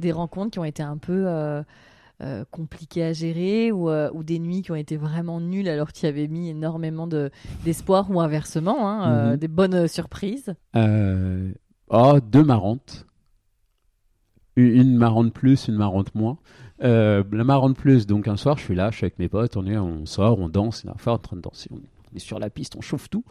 Des 0.00 0.12
rencontres 0.12 0.50
qui 0.52 0.58
ont 0.58 0.64
été 0.64 0.82
un 0.82 0.96
peu 0.98 1.24
euh, 1.26 1.62
euh, 2.22 2.44
compliquées 2.50 3.04
à 3.04 3.12
gérer 3.12 3.72
ou, 3.72 3.90
euh, 3.90 4.10
ou 4.14 4.22
des 4.22 4.38
nuits 4.38 4.62
qui 4.62 4.72
ont 4.72 4.76
été 4.76 4.96
vraiment 4.96 5.40
nulles 5.40 5.68
alors 5.68 5.92
tu 5.92 6.06
y 6.06 6.08
avais 6.08 6.28
mis 6.28 6.48
énormément 6.50 7.06
de- 7.06 7.30
d'espoir 7.64 8.10
ou 8.10 8.20
inversement, 8.20 8.88
hein, 8.88 9.30
Mhm. 9.32 9.36
des 9.36 9.48
bonnes 9.48 9.88
surprises 9.88 10.54
Oh, 11.88 12.18
deux 12.20 12.42
marrantes. 12.44 13.06
Une 14.56 14.96
marrante 14.96 15.32
plus, 15.34 15.68
une 15.68 15.76
marrante 15.76 16.14
moins. 16.14 16.38
La 16.80 17.22
marrante 17.44 17.76
plus, 17.76 18.06
donc 18.06 18.26
un 18.26 18.36
soir, 18.36 18.56
je 18.58 18.64
suis 18.64 18.74
là, 18.74 18.90
je 18.90 18.96
suis 18.96 19.04
avec 19.04 19.18
mes 19.18 19.28
potes, 19.28 19.56
on, 19.56 19.66
est, 19.66 19.76
on 19.76 20.06
sort, 20.06 20.38
on 20.40 20.48
danse, 20.48 20.82
on 20.84 20.88
est 20.88 20.94
enfin 20.94 21.12
en 21.12 21.18
train 21.18 21.36
de 21.36 21.42
danser, 21.42 21.68
on 21.72 21.76
est 21.76 21.90
sur 22.16 22.38
la 22.38 22.50
piste, 22.50 22.76
on 22.76 22.80
chauffe 22.80 23.08
tout. 23.10 23.24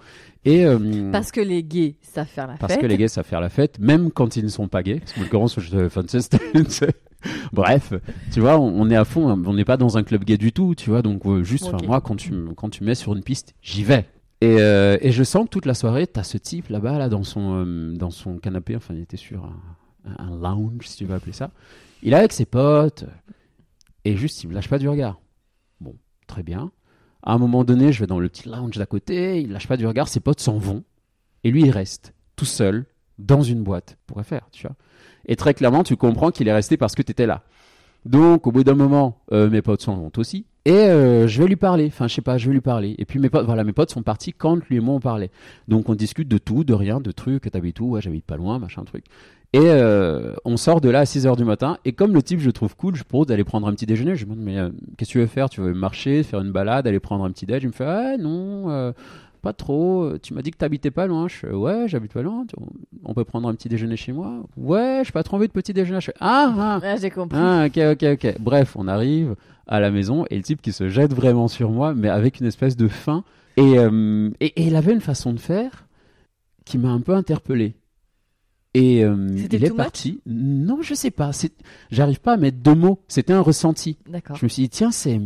Et, 0.44 0.66
euh, 0.66 1.12
Parce 1.12 1.32
que 1.32 1.42
les 1.42 1.64
gays 1.64 1.96
savent 2.02 2.28
faire 2.28 2.48
la 2.48 2.58
parce 2.58 2.74
fête. 2.74 2.82
que 2.82 2.86
les 2.88 2.98
gays 2.98 3.08
savent 3.08 3.26
faire 3.26 3.42
la 3.42 3.50
fête, 3.50 3.80
même 3.80 4.12
quand 4.12 4.36
ils 4.36 4.44
ne 4.44 4.50
sont 4.50 4.68
pas 4.68 4.84
gays. 4.84 5.00
Parce 5.00 5.14
que 5.14 5.20
le 5.20 5.26
l'occurrence, 5.26 5.60
je- 5.60 5.88
Bref, 7.54 7.94
tu 8.32 8.40
vois, 8.40 8.60
on, 8.60 8.68
on 8.82 8.90
est 8.92 8.96
à 8.96 9.06
fond, 9.06 9.30
on 9.46 9.54
n'est 9.54 9.66
pas 9.66 9.78
dans 9.78 9.98
un 9.98 10.04
club 10.04 10.24
gay 10.24 10.38
du 10.38 10.52
tout, 10.52 10.76
tu 10.76 10.90
vois, 10.92 11.02
donc 11.02 11.26
euh, 11.26 11.44
juste, 11.44 11.66
moi, 11.88 12.00
quand 12.02 12.16
tu, 12.16 12.32
quand 12.56 12.70
tu 12.70 12.84
me 12.84 12.90
mets 12.90 12.96
sur 12.96 13.16
une 13.16 13.24
piste, 13.24 13.56
j'y 13.62 13.84
vais. 13.84 14.06
Et, 14.42 14.58
euh, 14.60 14.98
et 15.02 15.12
je 15.12 15.24
sens 15.24 15.46
que 15.46 15.50
toute 15.50 15.66
la 15.66 15.74
soirée, 15.74 16.06
t'as 16.06 16.24
ce 16.24 16.38
type 16.38 16.70
là-bas, 16.70 17.00
là, 17.00 17.10
dans 17.10 17.24
son, 17.24 17.66
euh, 17.66 17.94
dans 17.96 18.12
son 18.12 18.38
canapé, 18.38 18.76
enfin, 18.76 18.94
il 18.94 19.02
était 19.02 19.18
sur 19.18 19.44
un, 19.46 19.60
un 20.20 20.36
lounge, 20.38 20.86
si 20.88 20.98
tu 20.98 21.06
veux 21.06 21.16
appeler 21.16 21.32
ça. 21.32 21.50
Il 22.04 22.14
est 22.14 22.18
avec 22.18 22.32
ses 22.32 22.46
potes, 22.46 23.06
et 24.04 24.16
juste, 24.18 24.44
il 24.44 24.50
me 24.50 24.54
lâche 24.54 24.70
pas 24.70 24.78
du 24.78 24.88
regard. 24.88 25.20
Bon, 25.82 25.96
très 26.28 26.44
bien. 26.44 26.72
À 27.26 27.34
un 27.34 27.38
moment 27.40 27.64
donné, 27.64 27.92
je 27.92 28.00
vais 28.00 28.08
dans 28.08 28.20
le 28.20 28.30
petit 28.30 28.48
lounge 28.48 28.78
d'à 28.78 28.86
côté, 28.86 29.42
il 29.42 29.52
lâche 29.52 29.68
pas 29.68 29.78
du 29.78 29.88
regard, 29.88 30.08
ses 30.08 30.20
potes 30.20 30.40
s'en 30.40 30.58
vont, 30.58 30.84
et 31.44 31.52
lui, 31.52 31.64
il 31.64 31.72
reste 31.72 32.14
tout 32.36 32.46
seul 32.46 32.86
dans 33.18 33.42
une 33.42 33.64
boîte. 33.64 33.98
Pourrait 34.08 34.24
faire, 34.24 34.48
tu 34.52 34.68
vois. 34.68 34.76
Et 35.28 35.36
très 35.36 35.54
clairement, 35.54 35.84
tu 35.84 35.96
comprends 35.96 36.32
qu'il 36.32 36.48
est 36.48 36.54
resté 36.54 36.78
parce 36.78 36.96
que 36.96 37.02
tu 37.02 37.12
étais 37.12 37.26
là. 37.26 37.44
Donc, 38.06 38.46
au 38.46 38.52
bout 38.52 38.64
d'un 38.64 38.76
moment, 38.76 39.22
euh, 39.32 39.50
mes 39.50 39.64
potes 39.64 39.82
s'en 39.82 39.96
vont 39.96 40.12
aussi. 40.18 40.46
Et 40.66 40.72
euh, 40.72 41.28
je 41.28 41.42
vais 41.42 41.48
lui 41.48 41.56
parler. 41.56 41.88
Enfin, 41.88 42.08
je 42.08 42.14
sais 42.14 42.22
pas, 42.22 42.38
je 42.38 42.48
vais 42.48 42.54
lui 42.54 42.62
parler. 42.62 42.96
Et 43.00 43.06
puis 43.06 43.20
mes 43.20 43.30
potes, 43.30 43.46
voilà, 43.46 43.64
mes 43.64 43.74
potes 43.74 43.92
sont 43.92 44.04
partis 44.04 44.34
quand 44.34 44.58
lui 44.68 44.78
et 44.78 44.80
moi 44.80 44.96
on 44.96 45.00
parlait. 45.00 45.32
Donc, 45.68 45.90
on 45.90 45.96
discute 45.96 46.28
de 46.28 46.38
tout, 46.38 46.64
de 46.64 46.74
rien, 46.74 47.00
de 47.00 47.12
trucs. 47.12 47.50
T'habites 47.50 47.80
où? 47.80 47.92
Ouais, 47.92 48.02
j'habite 48.02 48.26
pas 48.26 48.38
loin, 48.38 48.60
machin 48.60 48.84
truc. 48.84 49.06
Et 49.56 49.70
euh, 49.70 50.34
on 50.44 50.58
sort 50.58 50.82
de 50.82 50.89
là 50.89 51.00
à 51.00 51.06
6 51.06 51.28
h 51.28 51.38
du 51.38 51.46
matin. 51.46 51.78
Et 51.86 51.94
comme 51.94 52.13
le 52.13 52.22
type, 52.22 52.41
je 52.41 52.48
le 52.48 52.52
trouve 52.52 52.76
cool, 52.76 52.94
je 52.96 53.04
propose 53.06 53.28
d'aller 53.28 53.46
prendre 53.46 53.68
un 53.68 53.72
petit 53.74 53.86
déjeuner. 53.86 54.13
Je 54.15 54.26
lui 54.26 54.32
demande, 54.32 54.44
mais 54.44 54.58
euh, 54.60 54.70
qu'est-ce 54.98 55.12
que 55.12 55.13
tu 55.13 55.20
veux 55.20 55.28
faire? 55.28 55.50
Tu 55.50 55.62
veux 55.62 55.74
marcher, 55.74 56.24
faire 56.24 56.41
une 56.41 56.52
balade, 56.52 56.86
aller 56.88 57.00
prendre 57.00 57.24
un 57.24 57.32
petit 57.32 57.46
déj? 57.46 57.63
Il 57.63 57.68
me 57.68 57.72
fait, 57.72 57.86
ah 57.86 58.18
non, 58.20 58.70
euh, 58.70 58.91
pas 59.41 59.54
trop. 59.54 60.12
Tu 60.22 60.34
m'as 60.34 60.41
dit 60.41 60.52
que 60.52 60.58
t'habitais 60.58 60.91
pas 60.91 61.08
loin. 61.08 61.30
Je 61.30 61.36
fais, 61.36 61.52
ouais, 61.52 61.88
j'habite 61.88 62.12
pas 62.12 62.22
loin. 62.22 62.46
On 63.06 63.13
peut 63.13 63.24
prendre 63.24 63.48
un 63.48 63.56
petit 63.56 63.70
déjeuner 63.70 63.96
chez 63.96 64.12
moi? 64.12 64.44
Ouais, 64.58 65.04
j'ai 65.06 65.13
pas 65.13 65.24
trop 65.24 65.38
envie 65.38 65.48
de 65.48 65.54
petit 65.54 65.72
déjeuner. 65.72 66.02
Je 66.02 66.08
fais, 66.08 66.18
ah, 66.20 66.82
ah, 66.84 66.96
j'ai 67.02 67.10
compris. 67.10 67.39
ah, 67.41 67.68
ok, 67.68 67.78
ok, 67.94 68.04
ok. 68.12 68.36
Bref, 68.41 68.76
on 68.76 68.89
arrive 68.89 69.36
à 69.68 69.80
la 69.80 69.89
maison 69.89 70.26
et 70.30 70.36
le 70.36 70.44
type 70.44 70.62
qui 70.62 70.74
se 70.74 70.89
jette 70.89 71.13
vraiment 71.13 71.48
sur 71.48 71.72
moi, 71.72 71.94
mais 71.96 72.10
avec 72.10 72.41
une 72.41 72.46
espèce 72.48 72.76
de 72.76 72.89
faim. 72.89 73.24
Et, 73.56 73.76
et, 74.41 74.46
et 74.48 74.68
il 74.68 74.76
avait 74.76 74.91
une 74.91 75.00
façon 75.00 75.32
de 75.32 75.39
faire 75.39 75.86
qui 76.65 76.78
m'a 76.78 76.89
un 76.89 77.00
peu 77.00 77.13
interpellé. 77.13 77.76
Et 78.76 79.06
euh, 79.06 79.16
il 79.34 79.56
est 79.56 79.60
much 79.70 79.78
parti. 79.78 80.20
Non, 80.26 80.82
je 80.82 80.94
sais 80.94 81.10
pas. 81.10 81.32
J'arrive 81.92 82.20
pas 82.20 82.34
à 82.34 82.38
mettre 82.38 82.58
deux 82.58 82.76
mots. 82.76 83.00
C'était 83.08 83.32
un 83.32 83.40
ressenti. 83.40 83.98
Je 84.06 84.46
me 84.46 84.50
suis 84.50 84.64
dit, 84.64 84.70
tiens, 84.70 84.92
c'est 84.92 85.20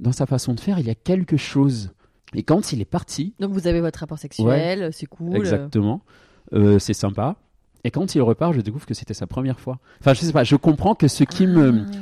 dans 0.00 0.12
sa 0.12 0.24
façon 0.24 0.54
de 0.54 0.60
faire, 0.60 0.78
il 0.78 0.86
y 0.86 0.90
a 0.90 0.94
quelque 0.94 1.36
chose. 1.36 1.90
Et 2.34 2.42
quand 2.42 2.72
il 2.72 2.80
est 2.80 2.86
parti, 2.86 3.34
Donc 3.40 3.52
vous 3.52 3.66
avez 3.66 3.82
votre 3.82 3.98
rapport 3.98 4.18
sexuel, 4.18 4.90
c'est 4.92 5.06
cool. 5.06 5.36
Exactement. 5.36 6.00
Euh, 6.54 6.78
c'est 6.78 6.94
sympa. 6.94 7.36
Et 7.84 7.90
quand 7.90 8.14
il 8.14 8.22
repart, 8.22 8.54
je 8.54 8.62
découvre 8.62 8.86
que 8.86 8.94
c'était 8.94 9.14
sa 9.14 9.26
première 9.26 9.60
fois. 9.60 9.78
Enfin, 10.00 10.14
je 10.14 10.20
sais 10.20 10.32
pas, 10.32 10.44
je 10.44 10.56
comprends 10.56 10.94
que 10.94 11.08
ce 11.08 11.24
qui 11.24 11.46
me. 11.46 11.84
Ah. 11.86 11.96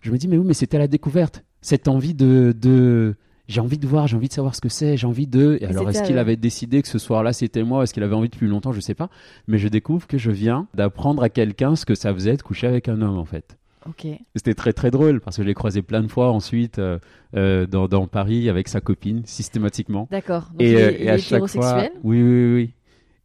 Je 0.00 0.10
me 0.10 0.18
dis, 0.18 0.26
mais 0.26 0.36
oui, 0.36 0.46
mais 0.46 0.54
c'était 0.54 0.78
la 0.78 0.88
découverte. 0.88 1.44
Cette 1.60 1.86
envie 1.86 2.14
de. 2.14 2.54
de... 2.58 3.14
J'ai 3.48 3.60
envie 3.60 3.78
de 3.78 3.86
voir, 3.86 4.06
j'ai 4.06 4.16
envie 4.16 4.28
de 4.28 4.32
savoir 4.32 4.54
ce 4.54 4.60
que 4.60 4.68
c'est, 4.68 4.96
j'ai 4.96 5.06
envie 5.06 5.26
de. 5.26 5.58
Et 5.60 5.66
alors, 5.66 5.88
est-ce 5.88 6.02
qu'il 6.02 6.18
avait 6.18 6.36
décidé 6.36 6.82
que 6.82 6.88
ce 6.88 6.98
soir-là 6.98 7.32
c'était 7.32 7.62
moi 7.62 7.84
Est-ce 7.84 7.94
qu'il 7.94 8.02
avait 8.02 8.14
envie 8.14 8.28
depuis 8.28 8.46
longtemps 8.46 8.72
Je 8.72 8.80
sais 8.80 8.94
pas. 8.94 9.08
Mais 9.46 9.58
je 9.58 9.68
découvre 9.68 10.06
que 10.06 10.18
je 10.18 10.30
viens 10.30 10.66
d'apprendre 10.74 11.22
à 11.22 11.28
quelqu'un 11.28 11.76
ce 11.76 11.86
que 11.86 11.94
ça 11.94 12.12
faisait 12.12 12.36
de 12.36 12.42
coucher 12.42 12.66
avec 12.66 12.88
un 12.88 13.00
homme, 13.02 13.18
en 13.18 13.24
fait. 13.24 13.56
Ok. 13.88 14.06
C'était 14.34 14.54
très 14.54 14.72
très 14.72 14.90
drôle 14.90 15.20
parce 15.20 15.36
que 15.36 15.42
je 15.42 15.46
l'ai 15.46 15.54
croisé 15.54 15.82
plein 15.82 16.02
de 16.02 16.08
fois 16.08 16.32
ensuite 16.32 16.78
euh, 16.78 16.98
euh, 17.36 17.66
dans, 17.66 17.86
dans 17.88 18.06
Paris 18.06 18.48
avec 18.48 18.68
sa 18.68 18.80
copine, 18.80 19.22
systématiquement. 19.26 20.08
D'accord. 20.10 20.50
Et, 20.58 20.72
il 20.72 20.76
euh, 20.76 20.90
et 20.90 21.02
il 21.04 21.08
à 21.08 21.18
chaque 21.18 21.46
fois, 21.46 21.84
oui, 22.02 22.22
oui, 22.22 22.54
oui. 22.54 22.72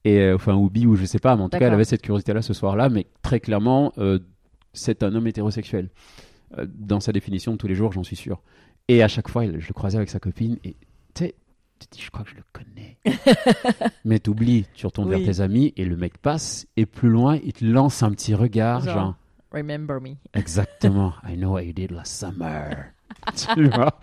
Et 0.04 0.32
enfin, 0.32 0.56
ou 0.56 0.70
bi, 0.70 0.86
ou 0.88 0.96
je 0.96 1.06
sais 1.06 1.20
pas, 1.20 1.36
mais 1.36 1.44
en 1.44 1.50
tout 1.50 1.60
cas, 1.60 1.68
elle 1.68 1.74
avait 1.74 1.84
cette 1.84 2.02
curiosité-là 2.02 2.42
ce 2.42 2.54
soir-là, 2.54 2.90
mais 2.90 3.06
très 3.22 3.40
clairement, 3.40 3.94
c'est 4.74 5.04
un 5.04 5.14
homme 5.14 5.28
hétérosexuel. 5.28 5.90
Dans 6.66 7.00
sa 7.00 7.12
définition 7.12 7.52
de 7.52 7.58
tous 7.58 7.68
les 7.68 7.76
jours, 7.76 7.92
j'en 7.92 8.02
suis 8.02 8.16
sûr. 8.16 8.42
Et 8.88 9.04
à 9.04 9.08
chaque 9.08 9.30
fois, 9.30 9.46
je 9.46 9.52
le 9.68 9.74
croisais 9.74 9.98
avec 9.98 10.10
sa 10.10 10.20
copine, 10.20 10.58
et 10.64 10.76
tu 11.14 11.24
sais, 11.26 11.36
tu 11.80 11.88
te 11.88 11.96
dis, 11.96 12.02
je 12.02 12.12
crois 12.12 12.24
que 12.26 12.32
je 12.32 12.36
le 12.36 12.44
connais. 12.54 12.98
mais 14.06 14.20
t'oublies, 14.20 14.66
tu 14.74 14.86
retournes 14.86 15.10
Oui. 15.14 15.24
vers 15.24 15.34
tes 15.36 15.42
amis, 15.42 15.74
et 15.78 15.86
le 15.86 15.96
mec 15.96 16.18
passe, 16.18 16.68
et 16.78 16.86
plus 16.86 17.10
loin, 17.10 17.38
il 17.44 17.54
te 17.54 17.64
lance 17.66 18.04
un 18.04 18.12
petit 18.12 18.36
regard, 18.36 18.82
Genre. 18.84 18.94
genre, 18.94 19.16
Remember 19.54 20.00
me. 20.02 20.16
exactement, 20.34 21.14
I 21.28 21.36
know 21.36 21.52
what 21.54 21.64
you 21.64 21.74
did 21.74 21.92
last 21.92 22.14
summer. 22.14 22.70
tu 23.36 23.68
vois? 23.70 24.00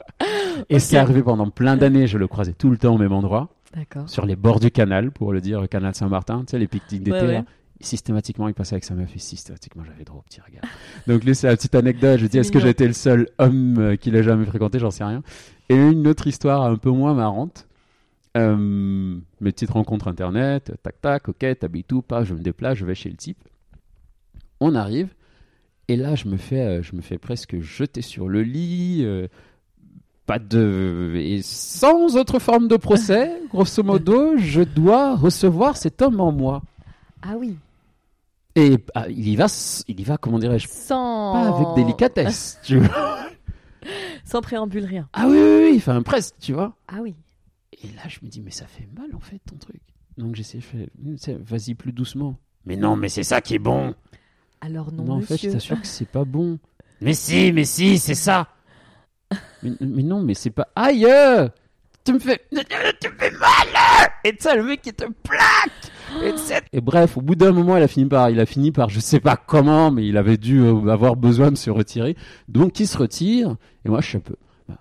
Et 0.69 0.79
ce 0.79 0.91
qui 0.91 0.95
est 0.97 0.99
arrivé 0.99 1.23
pendant 1.23 1.49
plein 1.51 1.77
d'années, 1.77 2.07
je 2.07 2.19
le 2.19 2.27
croisais 2.27 2.53
tout 2.53 2.71
le 2.71 2.77
temps 2.77 2.95
au 2.95 2.99
même 2.99 3.13
endroit. 3.13 3.49
D'accord. 3.75 4.09
sur 4.09 4.25
les 4.25 4.35
bords 4.35 4.61
du 4.61 4.71
canal, 4.71 5.11
pour 5.11 5.31
le 5.33 5.43
dire, 5.43 5.61
le 5.61 5.67
canal 5.67 5.95
Saint-Martin, 5.95 6.41
tu 6.41 6.53
sais, 6.53 6.59
les 6.59 6.67
pique-niques 6.67 7.03
d'été. 7.03 7.19
Ouais, 7.21 7.27
ouais. 7.39 7.45
Systématiquement, 7.81 8.49
il 8.49 8.55
passait 8.55 8.75
avec 8.75 8.85
sa 8.85 8.95
meuf 8.95 9.15
et 9.15 9.19
systématiquement, 9.19 9.85
j'avais 9.85 10.05
droit 10.05 10.19
au 10.19 10.23
petit 10.23 10.41
regard. 10.41 10.63
Donc, 11.07 11.25
lui, 11.25 11.35
c'est 11.35 11.47
la 11.47 11.57
petite 11.57 11.75
anecdote. 11.75 12.19
Je 12.19 12.27
dis, 12.27 12.39
est-ce 12.39 12.51
que 12.51 12.59
j'ai 12.59 12.71
été 12.71 12.87
le 12.87 12.93
seul 12.93 13.29
homme 13.39 13.79
euh, 13.79 13.97
qu'il 13.97 14.17
a 14.17 14.23
jamais 14.23 14.45
fréquenté? 14.47 14.79
J'en 14.79 14.91
sais 14.91 15.05
rien. 15.05 15.23
Et 15.69 15.77
une 15.77 16.07
autre 16.09 16.27
histoire 16.27 16.63
un 16.63 16.77
peu 16.77 16.91
moins 16.91 17.15
marrante. 17.15 17.67
Euh, 18.37 18.57
mes 19.41 19.53
petites 19.53 19.71
rencontres 19.71 20.09
internet, 20.09 20.73
tac 20.83 21.01
tac, 21.01 21.29
ok, 21.29 21.59
t'habites 21.59 21.93
où? 21.93 22.03
Pas, 22.03 22.25
je 22.25 22.35
me 22.35 22.41
déplace, 22.41 22.79
je 22.79 22.85
vais 22.85 22.95
chez 22.95 23.09
le 23.09 23.17
type. 23.17 23.39
On 24.61 24.75
arrive, 24.75 25.09
et 25.89 25.97
là, 25.97 26.15
je 26.15 26.29
me 26.29 26.37
fais, 26.37 26.61
euh, 26.61 26.83
je 26.83 26.95
me 26.95 27.01
fais 27.01 27.19
presque 27.19 27.59
jeter 27.61 28.03
sur 28.03 28.29
le 28.29 28.43
lit. 28.43 29.03
euh, 29.05 29.29
pas 30.27 30.39
de. 30.39 31.15
Et 31.17 31.41
sans 31.43 32.17
autre 32.17 32.39
forme 32.39 32.69
de 32.69 32.77
procès, 32.77 33.41
grosso 33.49 33.83
modo, 33.83 34.37
je 34.37 34.61
dois 34.61 35.17
recevoir 35.17 35.77
cet 35.79 36.03
homme 36.03 36.21
en 36.21 36.31
moi. 36.33 36.63
Ah 37.23 37.35
oui. 37.39 37.57
Et 38.59 38.77
ah, 38.97 39.09
il 39.09 39.29
y 39.29 39.37
va, 39.37 39.47
il 39.87 40.01
y 40.01 40.03
va, 40.03 40.19
comment 40.19 40.41
dirais-je, 40.41 40.67
Sans. 40.67 41.33
pas 41.33 41.49
avec 41.57 41.77
délicatesse, 41.77 42.59
tu 42.65 42.79
vois. 42.79 43.29
Sans 44.25 44.41
préambule, 44.43 44.85
rien. 44.85 45.09
Ah 45.13 45.27
oui, 45.29 45.39
oui, 45.39 45.69
oui, 45.71 45.75
enfin 45.77 46.03
presque, 46.03 46.35
tu 46.41 46.55
vois. 46.55 46.75
Ah 46.89 46.97
oui. 47.01 47.15
Et 47.81 47.87
là, 47.95 48.03
je 48.09 48.19
me 48.23 48.29
dis, 48.29 48.41
mais 48.41 48.51
ça 48.51 48.67
fait 48.67 48.89
mal 48.99 49.15
en 49.15 49.21
fait 49.21 49.39
ton 49.49 49.57
truc. 49.57 49.81
Donc 50.17 50.35
j'essaie, 50.35 50.59
je 50.59 50.67
fais, 50.67 50.89
c'est- 51.19 51.39
vas-y 51.41 51.75
plus 51.75 51.93
doucement. 51.93 52.37
Mais 52.67 52.75
non, 52.75 52.97
mais 52.97 53.09
c'est 53.09 53.23
ça 53.23 53.41
qui 53.41 53.55
est 53.55 53.61
bon. 53.61 53.95
Alors 54.61 54.91
non, 54.91 55.05
Non, 55.05 55.15
en 55.15 55.21
fait, 55.21 55.37
je 55.37 55.51
t'assure 55.51 55.81
que 55.81 55.87
c'est 55.87 56.09
pas 56.09 56.25
bon. 56.25 56.59
Mais 57.01 57.15
si, 57.15 57.53
mais 57.53 57.65
si, 57.65 57.97
c'est 57.97 58.17
ça. 58.17 58.49
mais, 59.63 59.71
mais 59.79 60.03
non, 60.03 60.21
mais 60.21 60.35
c'est 60.35 60.51
pas. 60.51 60.67
Aïe 60.75 61.05
euh, 61.07 61.49
Tu 62.05 62.13
me 62.13 62.19
fais. 62.19 62.45
Tu 62.51 63.09
me 63.09 63.17
fais 63.17 63.31
mal 63.31 64.11
Et 64.25 64.33
tu 64.33 64.43
sais, 64.43 64.57
le 64.57 64.65
mec 64.65 64.83
qui 64.83 64.93
te 64.93 65.05
plaque 65.05 65.93
et, 66.73 66.81
bref, 66.81 67.17
au 67.17 67.21
bout 67.23 67.35
d'un 67.35 67.53
moment, 67.53 67.77
il 67.77 67.83
a 67.83 67.89
fini 67.89 68.07
par, 68.07 68.31
il 68.31 68.41
a 68.41 68.47
fini 68.47 68.73
par, 68.73 68.89
je 68.89 69.01
sais 69.01 69.21
pas 69.21 69.37
comment, 69.37 69.91
mais 69.91 70.07
il 70.07 70.17
avait 70.17 70.37
dû 70.37 70.61
euh, 70.61 70.89
avoir 70.89 71.17
besoin 71.17 71.51
de 71.51 71.57
se 71.57 71.71
retirer. 71.71 72.17
Donc, 72.49 72.79
il 72.81 72.87
se 72.87 72.97
retire. 72.99 73.57
Et 73.85 73.89
moi, 73.89 74.01
je 74.01 74.07
suis 74.09 74.17
un 74.19 74.21
peu, 74.21 74.37
je 74.69 74.75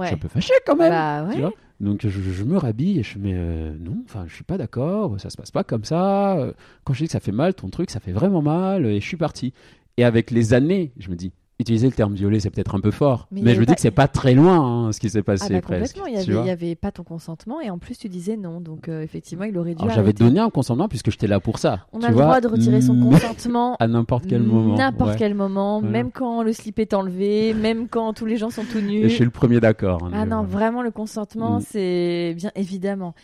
Ouais. 0.00 0.06
suis 0.06 0.14
un 0.14 0.18
peu 0.18 0.28
fâché 0.28 0.52
quand 0.66 0.76
même. 0.76 0.90
Bah 0.90 1.24
ouais. 1.24 1.34
tu 1.34 1.40
vois 1.40 1.52
Donc, 1.80 2.00
je, 2.02 2.08
je 2.08 2.44
me 2.44 2.56
rhabille 2.56 3.00
et 3.00 3.02
je 3.02 3.18
mais 3.18 3.32
euh, 3.34 3.72
non, 3.78 3.96
enfin, 4.06 4.24
je 4.28 4.34
suis 4.34 4.44
pas 4.44 4.56
d'accord, 4.56 5.20
ça 5.20 5.30
se 5.30 5.36
passe 5.36 5.50
pas 5.50 5.64
comme 5.64 5.84
ça. 5.84 6.36
Euh, 6.38 6.52
Quand 6.84 6.92
je 6.94 7.00
dis 7.00 7.06
que 7.06 7.12
ça 7.12 7.20
fait 7.20 7.32
mal, 7.32 7.54
ton 7.54 7.68
truc, 7.68 7.90
ça 7.90 8.00
fait 8.00 8.12
vraiment 8.12 8.42
mal. 8.42 8.86
Et 8.86 9.00
je 9.00 9.06
suis 9.06 9.16
parti. 9.16 9.52
Et 9.96 10.04
avec 10.04 10.30
les 10.30 10.54
années, 10.54 10.92
je 10.98 11.10
me 11.10 11.16
dis, 11.16 11.32
utiliser 11.60 11.86
le 11.86 11.92
terme 11.92 12.14
violer, 12.14 12.40
c'est 12.40 12.50
peut-être 12.50 12.74
un 12.74 12.80
peu 12.80 12.90
fort. 12.90 13.28
Mais 13.30 13.54
je 13.54 13.60
me 13.60 13.66
dis 13.66 13.74
que 13.74 13.80
c'est 13.80 13.90
pas 13.90 14.08
très 14.08 14.34
loin 14.34 14.86
hein, 14.88 14.92
ce 14.92 15.00
qui 15.00 15.08
s'est 15.10 15.20
Ah 15.20 15.22
passé 15.22 15.52
bah 15.54 15.60
presque. 15.60 15.96
complètement, 15.96 16.06
il 16.06 16.20
y 16.20 16.24
tu 16.44 16.50
avait, 16.50 16.74
pas 16.74 16.90
ton 16.90 17.02
consentement 17.04 17.60
et 17.60 17.70
en 17.70 17.78
plus 17.78 17.96
tu 17.98 18.08
disais 18.08 18.36
non, 18.36 18.60
donc 18.60 18.88
euh, 18.88 19.02
effectivement 19.02 19.44
il 19.44 19.56
aurait 19.58 19.74
dû 19.74 19.84
j'avais 19.94 20.12
donné 20.12 20.40
un 20.40 20.50
consentement 20.50 20.88
puisque 20.88 21.10
j'étais 21.10 21.26
là 21.26 21.40
pour 21.40 21.58
ça. 21.58 21.86
On 21.92 21.98
tu 22.00 22.06
a 22.06 22.08
le 22.08 22.14
droit 22.14 22.40
de 22.40 22.48
retirer 22.48 22.80
son 22.80 22.98
consentement 23.10 23.76
À 23.78 23.86
n'importe 23.88 24.26
quel 24.26 24.42
moment. 24.42 24.76
N'importe 24.76 25.10
ouais. 25.12 25.16
quel 25.18 25.34
moment, 25.34 25.80
même 25.80 26.10
quand 26.10 26.42
le 26.42 26.52
slip 26.52 26.78
est 26.78 26.94
enlevé, 26.94 27.54
même 27.54 27.88
quand 27.88 28.12
tous 28.12 28.26
les 28.26 28.36
gens 28.36 28.50
sont 28.50 28.64
tout 28.64 28.80
nus. 28.80 29.00
Et 29.04 29.08
je 29.08 29.14
suis 29.14 29.24
le 29.24 29.30
premier 29.30 29.60
d'accord. 29.60 30.04
hein, 30.04 30.10
Ah 30.14 30.24
non, 30.26 30.42
voilà. 30.42 30.48
vraiment 30.48 30.82
le 30.82 30.90
consentement, 30.90 31.58
Mm. 31.58 31.62
c'est 31.68 32.34
bien 32.36 32.50
évidemment. 32.54 33.14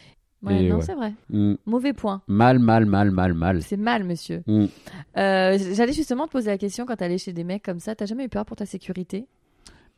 Ouais, 0.46 0.68
non, 0.68 0.76
ouais. 0.76 0.82
c'est 0.82 0.94
vrai. 0.94 1.12
Mm. 1.30 1.54
Mauvais 1.66 1.92
point. 1.92 2.22
Mal, 2.28 2.58
mal, 2.58 2.86
mal, 2.86 3.10
mal, 3.10 3.34
mal. 3.34 3.62
C'est 3.62 3.76
mal, 3.76 4.04
monsieur. 4.04 4.42
Mm. 4.46 4.66
Euh, 5.16 5.58
J'allais 5.74 5.92
justement 5.92 6.26
te 6.26 6.32
poser 6.32 6.50
la 6.50 6.58
question 6.58 6.86
quand 6.86 6.96
t'allais 6.96 7.18
chez 7.18 7.32
des 7.32 7.44
mecs 7.44 7.62
comme 7.64 7.80
ça, 7.80 7.94
t'as 7.94 8.06
jamais 8.06 8.24
eu 8.24 8.28
peur 8.28 8.44
pour 8.46 8.56
ta 8.56 8.66
sécurité? 8.66 9.26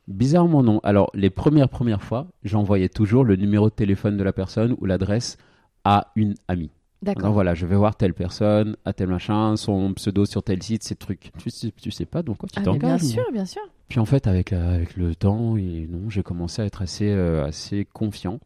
Bizarrement 0.07 0.63
non. 0.63 0.81
Alors 0.85 1.11
les 1.15 1.29
premières 1.31 1.69
premières 1.69 2.03
fois, 2.03 2.29
j'envoyais 2.43 2.89
toujours 2.89 3.25
le 3.25 3.37
numéro 3.37 3.69
de 3.69 3.75
téléphone 3.75 4.17
de 4.17 4.23
la 4.25 4.33
personne 4.33 4.75
ou 4.81 4.87
l'adresse 4.87 5.37
à 5.85 6.13
une 6.17 6.35
amie. 6.49 6.71
Donc 7.03 7.15
D'accord. 7.15 7.33
voilà, 7.33 7.55
je 7.55 7.65
vais 7.67 7.77
voir 7.77 7.95
telle 7.95 8.15
personne, 8.15 8.77
à 8.85 8.93
tel 8.93 9.07
machin, 9.09 9.55
son 9.57 9.93
pseudo 9.95 10.25
sur 10.25 10.43
tel 10.43 10.61
site, 10.63 10.83
ces 10.83 10.97
trucs. 10.97 11.31
Tu 11.39 11.51
sais, 11.51 11.71
tu 11.81 11.91
sais 11.93 12.07
pas, 12.07 12.23
donc 12.23 12.39
quoi, 12.39 12.49
tu 12.49 12.59
Ah, 12.59 12.63
mais 12.65 12.79
bien 12.79 12.89
t'engages. 12.89 13.03
sûr, 13.03 13.25
bien 13.33 13.45
sûr. 13.45 13.63
Puis 13.89 14.01
en 14.01 14.05
fait, 14.05 14.27
avec, 14.27 14.53
avec 14.53 14.97
le 14.97 15.15
temps, 15.15 15.57
et 15.57 15.87
non, 15.89 16.11
j'ai 16.11 16.23
commencé 16.25 16.61
à 16.61 16.65
être 16.65 16.83
assez, 16.83 17.09
euh, 17.09 17.45
assez 17.47 17.85
confiant. 17.93 18.41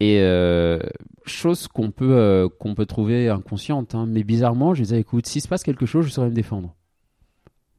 Et 0.00 0.18
euh, 0.20 0.78
chose 1.24 1.68
qu'on 1.68 1.90
peut, 1.90 2.12
euh, 2.16 2.48
qu'on 2.58 2.74
peut 2.74 2.84
trouver 2.86 3.28
inconsciente, 3.30 3.94
hein, 3.94 4.06
mais 4.06 4.24
bizarrement, 4.24 4.74
je 4.74 4.82
disais, 4.82 5.00
écoute, 5.00 5.26
s'il 5.26 5.40
se 5.40 5.48
passe 5.48 5.62
quelque 5.62 5.86
chose, 5.86 6.04
je 6.06 6.10
saurais 6.10 6.28
me 6.28 6.34
défendre. 6.34 6.74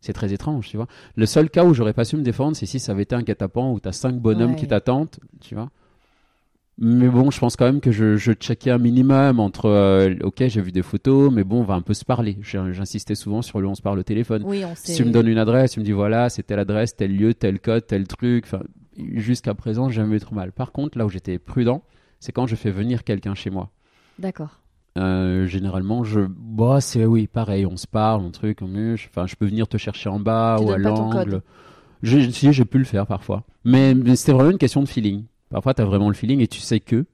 C'est 0.02 0.14
très 0.14 0.34
étrange, 0.34 0.68
tu 0.68 0.78
vois. 0.78 0.88
Le 1.16 1.26
seul 1.26 1.50
cas 1.50 1.64
où 1.64 1.74
j'aurais 1.74 1.94
pas 1.94 2.06
su 2.06 2.18
me 2.18 2.24
défendre, 2.24 2.56
c'est 2.56 2.66
si 2.66 2.80
ça 2.80 2.92
avait 2.94 3.04
été 3.04 3.14
un 3.16 3.22
guet-apens 3.22 3.72
où 3.72 3.80
t'as 3.80 3.92
cinq 3.92 4.16
bonhommes 4.16 4.52
Ouais. 4.52 4.56
qui 4.56 4.68
t'attendent, 4.68 5.10
tu 5.42 5.54
vois. 5.56 5.70
Mais 6.80 7.08
bon, 7.08 7.32
je 7.32 7.40
pense 7.40 7.56
quand 7.56 7.66
même 7.66 7.82
que 7.82 7.92
je, 7.92 8.18
je 8.18 8.32
checkais 8.34 8.70
un 8.70 8.78
minimum 8.78 9.40
entre, 9.40 9.66
euh, 9.66 10.14
ok, 10.22 10.44
j'ai 10.48 10.62
vu 10.62 10.72
des 10.72 10.84
photos, 10.84 11.32
mais 11.34 11.44
bon, 11.44 11.62
on 11.62 11.64
va 11.64 11.74
un 11.74 11.82
peu 11.82 11.96
se 11.96 12.06
parler. 12.06 12.38
J'insistais 12.42 13.16
souvent 13.16 13.42
sur 13.42 13.60
le 13.60 13.68
on 13.68 13.74
se 13.74 13.82
parle 13.82 13.98
au 13.98 14.04
téléphone. 14.04 14.44
Oui, 14.46 14.64
on 14.64 14.76
sait. 14.76 14.92
Si 14.92 14.98
tu 14.98 15.06
me 15.06 15.12
donnes 15.12 15.28
une 15.28 15.40
adresse, 15.40 15.72
tu 15.72 15.80
me 15.80 15.86
dis 15.86 15.92
voilà, 15.92 16.30
c'est 16.30 16.44
telle 16.44 16.60
adresse, 16.60 16.96
tel 16.96 17.16
lieu, 17.16 17.34
tel 17.34 17.60
code, 17.60 17.88
tel 17.88 18.08
truc. 18.08 18.46
Enfin, 18.46 18.62
jusqu'à 19.16 19.56
présent, 19.56 19.90
j'ai 19.90 19.96
jamais 19.96 20.18
eu 20.18 20.20
trop 20.20 20.36
mal. 20.36 20.52
Par 20.52 20.72
contre, 20.72 21.00
là 21.00 21.06
où 21.08 21.10
j'étais 21.10 21.40
prudent, 21.40 21.82
c'est 22.20 22.32
quand 22.32 22.48
je 22.48 22.56
fais 22.56 22.72
venir 22.72 23.04
quelqu'un 23.04 23.36
chez 23.36 23.50
moi. 23.50 23.70
D'accord. 24.20 24.60
Euh, 24.98 25.46
généralement, 25.46 26.04
je, 26.04 26.22
bah, 26.28 26.82
c'est 26.82 27.06
oui, 27.06 27.28
pareil, 27.28 27.66
on 27.66 27.78
se 27.78 27.86
parle, 27.88 28.26
un 28.26 28.32
truc, 28.32 28.62
on 28.62 28.68
muche. 28.68 29.10
Enfin, 29.12 29.28
je 29.28 29.36
peux 29.36 29.46
venir 29.46 29.68
te 29.68 29.78
chercher 29.78 30.10
en 30.10 30.20
bas 30.20 30.56
Tu 30.60 30.66
ou 30.66 30.72
à 30.72 30.78
l'angle. 30.78 31.42
si, 32.04 32.52
j'ai 32.54 32.66
pu 32.66 32.80
le 32.80 32.84
faire 32.84 33.06
parfois. 33.06 33.44
Mais, 33.64 33.94
mais 33.94 34.16
c'était 34.16 34.32
vraiment 34.32 34.50
une 34.52 34.58
question 34.58 34.82
de 34.82 34.88
feeling. 34.88 35.26
Parfois, 35.50 35.74
tu 35.74 35.82
as 35.82 35.86
vraiment 35.86 36.08
le 36.08 36.16
feeling 36.16 36.40
et 36.40 36.48
tu 36.48 36.60
sais 36.60 36.80
que. 36.80 37.06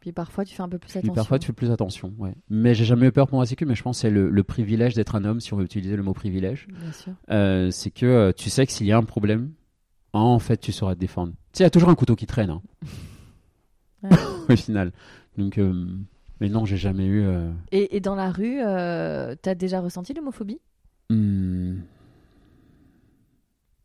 Puis 0.00 0.12
parfois, 0.12 0.44
tu 0.44 0.54
fais 0.54 0.62
un 0.62 0.68
peu 0.68 0.78
plus 0.78 0.90
Puis 0.90 0.98
attention. 0.98 1.14
parfois, 1.14 1.38
tu 1.38 1.46
fais 1.46 1.52
plus 1.54 1.70
attention. 1.70 2.12
Ouais. 2.18 2.34
Mais 2.50 2.74
j'ai 2.74 2.84
jamais 2.84 3.06
eu 3.06 3.12
peur 3.12 3.26
pour 3.26 3.38
ma 3.38 3.46
sécu, 3.46 3.64
mais 3.64 3.74
je 3.74 3.82
pense 3.82 3.96
que 3.96 4.02
c'est 4.02 4.10
le, 4.10 4.28
le 4.30 4.42
privilège 4.44 4.94
d'être 4.94 5.14
un 5.16 5.24
homme, 5.24 5.40
si 5.40 5.52
on 5.54 5.56
veut 5.56 5.64
utiliser 5.64 5.96
le 5.96 6.02
mot 6.02 6.12
privilège. 6.12 6.68
Bien 6.68 6.92
sûr. 6.92 7.12
Euh, 7.30 7.70
c'est 7.70 7.90
que 7.90 8.04
euh, 8.06 8.32
tu 8.32 8.50
sais 8.50 8.66
que 8.66 8.72
s'il 8.72 8.86
y 8.86 8.92
a 8.92 8.98
un 8.98 9.02
problème, 9.02 9.50
en 10.12 10.38
fait, 10.38 10.58
tu 10.58 10.72
sauras 10.72 10.94
te 10.94 11.00
défendre. 11.00 11.32
Tu 11.32 11.58
sais, 11.58 11.64
il 11.64 11.66
y 11.66 11.66
a 11.66 11.70
toujours 11.70 11.88
un 11.88 11.94
couteau 11.94 12.14
qui 12.16 12.26
traîne, 12.26 12.50
hein, 12.50 12.62
Ouais. 14.04 14.10
au 14.48 14.56
final. 14.56 14.92
Donc, 15.38 15.58
euh, 15.58 15.72
mais 16.40 16.48
non, 16.48 16.64
j'ai 16.64 16.76
jamais 16.76 17.06
eu. 17.06 17.22
euh, 17.24 17.50
Et, 17.72 17.96
et 17.96 18.00
dans 18.00 18.14
la 18.14 18.30
rue, 18.30 18.60
euh, 18.60 19.34
t'as 19.40 19.54
déjà 19.54 19.80
ressenti 19.80 20.14
l'homophobie? 20.14 20.60
Hmm, 21.10 21.84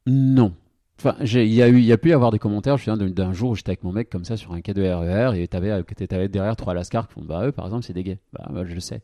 Non. 0.07 0.53
Enfin, 0.99 1.15
j'ai- 1.21 1.45
il 1.45 1.53
y 1.53 1.61
a 1.61 1.69
eu, 1.69 1.77
il 1.77 1.85
y 1.85 1.93
a 1.93 1.97
pu 1.97 2.09
y 2.09 2.13
avoir 2.13 2.31
des 2.31 2.39
commentaires. 2.39 2.77
Je 2.77 2.89
me 2.89 2.95
souviens 2.95 3.07
d'un- 3.07 3.13
d'un 3.13 3.33
jour 3.33 3.51
où 3.51 3.55
j'étais 3.55 3.69
avec 3.69 3.83
mon 3.83 3.93
mec 3.93 4.09
comme 4.09 4.25
ça 4.25 4.35
sur 4.35 4.51
un 4.53 4.59
quai 4.61 4.73
de 4.73 4.81
RER 4.83 5.41
et 5.41 5.47
t'avais, 5.47 6.27
derrière 6.27 6.55
trois 6.57 6.73
lascars 6.73 7.07
qui 7.07 7.13
font 7.13 7.21
bah 7.21 7.45
eux, 7.47 7.51
par 7.53 7.65
exemple, 7.65 7.85
c'est 7.85 7.93
des 7.93 8.03
gays. 8.03 8.19
Bah, 8.33 8.47
bah, 8.51 8.65
je 8.65 8.73
le 8.73 8.79
sais. 8.81 9.01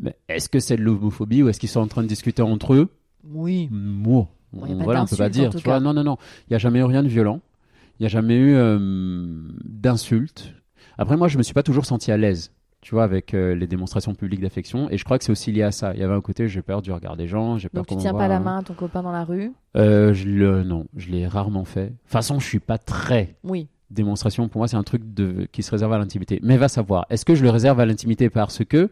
Mais 0.00 0.16
est-ce 0.28 0.48
que 0.48 0.60
c'est 0.60 0.76
de 0.76 0.82
l'homophobie 0.82 1.42
ou 1.42 1.48
est-ce 1.48 1.60
qu'ils 1.60 1.68
sont 1.68 1.80
en 1.80 1.88
train 1.88 2.02
de 2.02 2.08
discuter 2.08 2.42
entre 2.42 2.74
eux? 2.74 2.88
Oui. 3.24 3.68
Moi, 3.70 4.26
Bon, 4.52 4.66
y 4.66 4.72
a 4.72 4.76
pas 4.76 4.84
voilà, 4.84 5.02
on 5.02 5.06
peut 5.06 5.16
pas 5.16 5.28
d'insulte, 5.28 5.36
en 5.38 5.42
dire. 5.42 5.50
tout 5.52 5.58
Tu 5.58 5.64
vois, 5.64 5.74
cas. 5.76 5.80
non, 5.80 5.94
non, 5.94 6.04
non. 6.04 6.16
Il 6.48 6.52
n'y 6.52 6.56
a 6.56 6.58
jamais 6.58 6.80
eu 6.80 6.84
rien 6.84 7.02
de 7.02 7.08
violent. 7.08 7.40
Il 8.00 8.04
n'y 8.04 8.06
a 8.06 8.08
jamais 8.08 8.36
eu 8.36 8.54
euh, 8.54 8.78
d'insultes. 9.62 10.54
Après, 10.96 11.18
moi, 11.18 11.28
je 11.28 11.36
me 11.36 11.42
suis 11.42 11.52
pas 11.52 11.62
toujours 11.62 11.84
senti 11.84 12.10
à 12.10 12.16
l'aise, 12.16 12.50
tu 12.80 12.94
vois, 12.94 13.04
avec 13.04 13.34
euh, 13.34 13.54
les 13.54 13.66
démonstrations 13.66 14.14
publiques 14.14 14.40
d'affection. 14.40 14.88
Et 14.90 14.96
je 14.96 15.04
crois 15.04 15.18
que 15.18 15.24
c'est 15.24 15.32
aussi 15.32 15.52
lié 15.52 15.64
à 15.64 15.70
ça. 15.70 15.92
Il 15.92 16.00
y 16.00 16.02
avait 16.02 16.14
un 16.14 16.22
côté, 16.22 16.48
j'ai 16.48 16.62
peur 16.62 16.80
du 16.80 16.90
regard 16.92 17.18
des 17.18 17.26
gens, 17.26 17.58
j'ai 17.58 17.68
peur 17.68 17.82
Donc 17.82 17.88
tu 17.88 17.96
tiens 17.96 18.14
pas 18.14 18.26
la 18.26 18.36
hein. 18.36 18.40
main 18.40 18.58
à 18.60 18.62
ton 18.62 18.72
copain 18.72 19.02
dans 19.02 19.12
la 19.12 19.22
rue? 19.22 19.52
Euh, 19.76 20.14
je 20.14 20.26
le, 20.26 20.64
non, 20.64 20.86
je 20.96 21.10
l'ai 21.10 21.26
rarement 21.26 21.66
fait. 21.66 21.84
De 21.84 21.88
toute 21.90 21.98
façon, 22.06 22.40
je 22.40 22.46
suis 22.46 22.58
pas 22.58 22.78
très 22.78 23.36
Oui. 23.44 23.68
démonstration. 23.90 24.48
Pour 24.48 24.60
moi, 24.60 24.68
c'est 24.68 24.78
un 24.78 24.82
truc 24.82 25.12
de, 25.12 25.46
qui 25.52 25.62
se 25.62 25.70
réserve 25.70 25.92
à 25.92 25.98
l'intimité. 25.98 26.40
Mais 26.42 26.56
va 26.56 26.68
savoir. 26.68 27.04
Est-ce 27.10 27.26
que 27.26 27.34
je 27.34 27.42
le 27.42 27.50
réserve 27.50 27.80
à 27.80 27.84
l'intimité 27.84 28.30
parce 28.30 28.64
que 28.64 28.88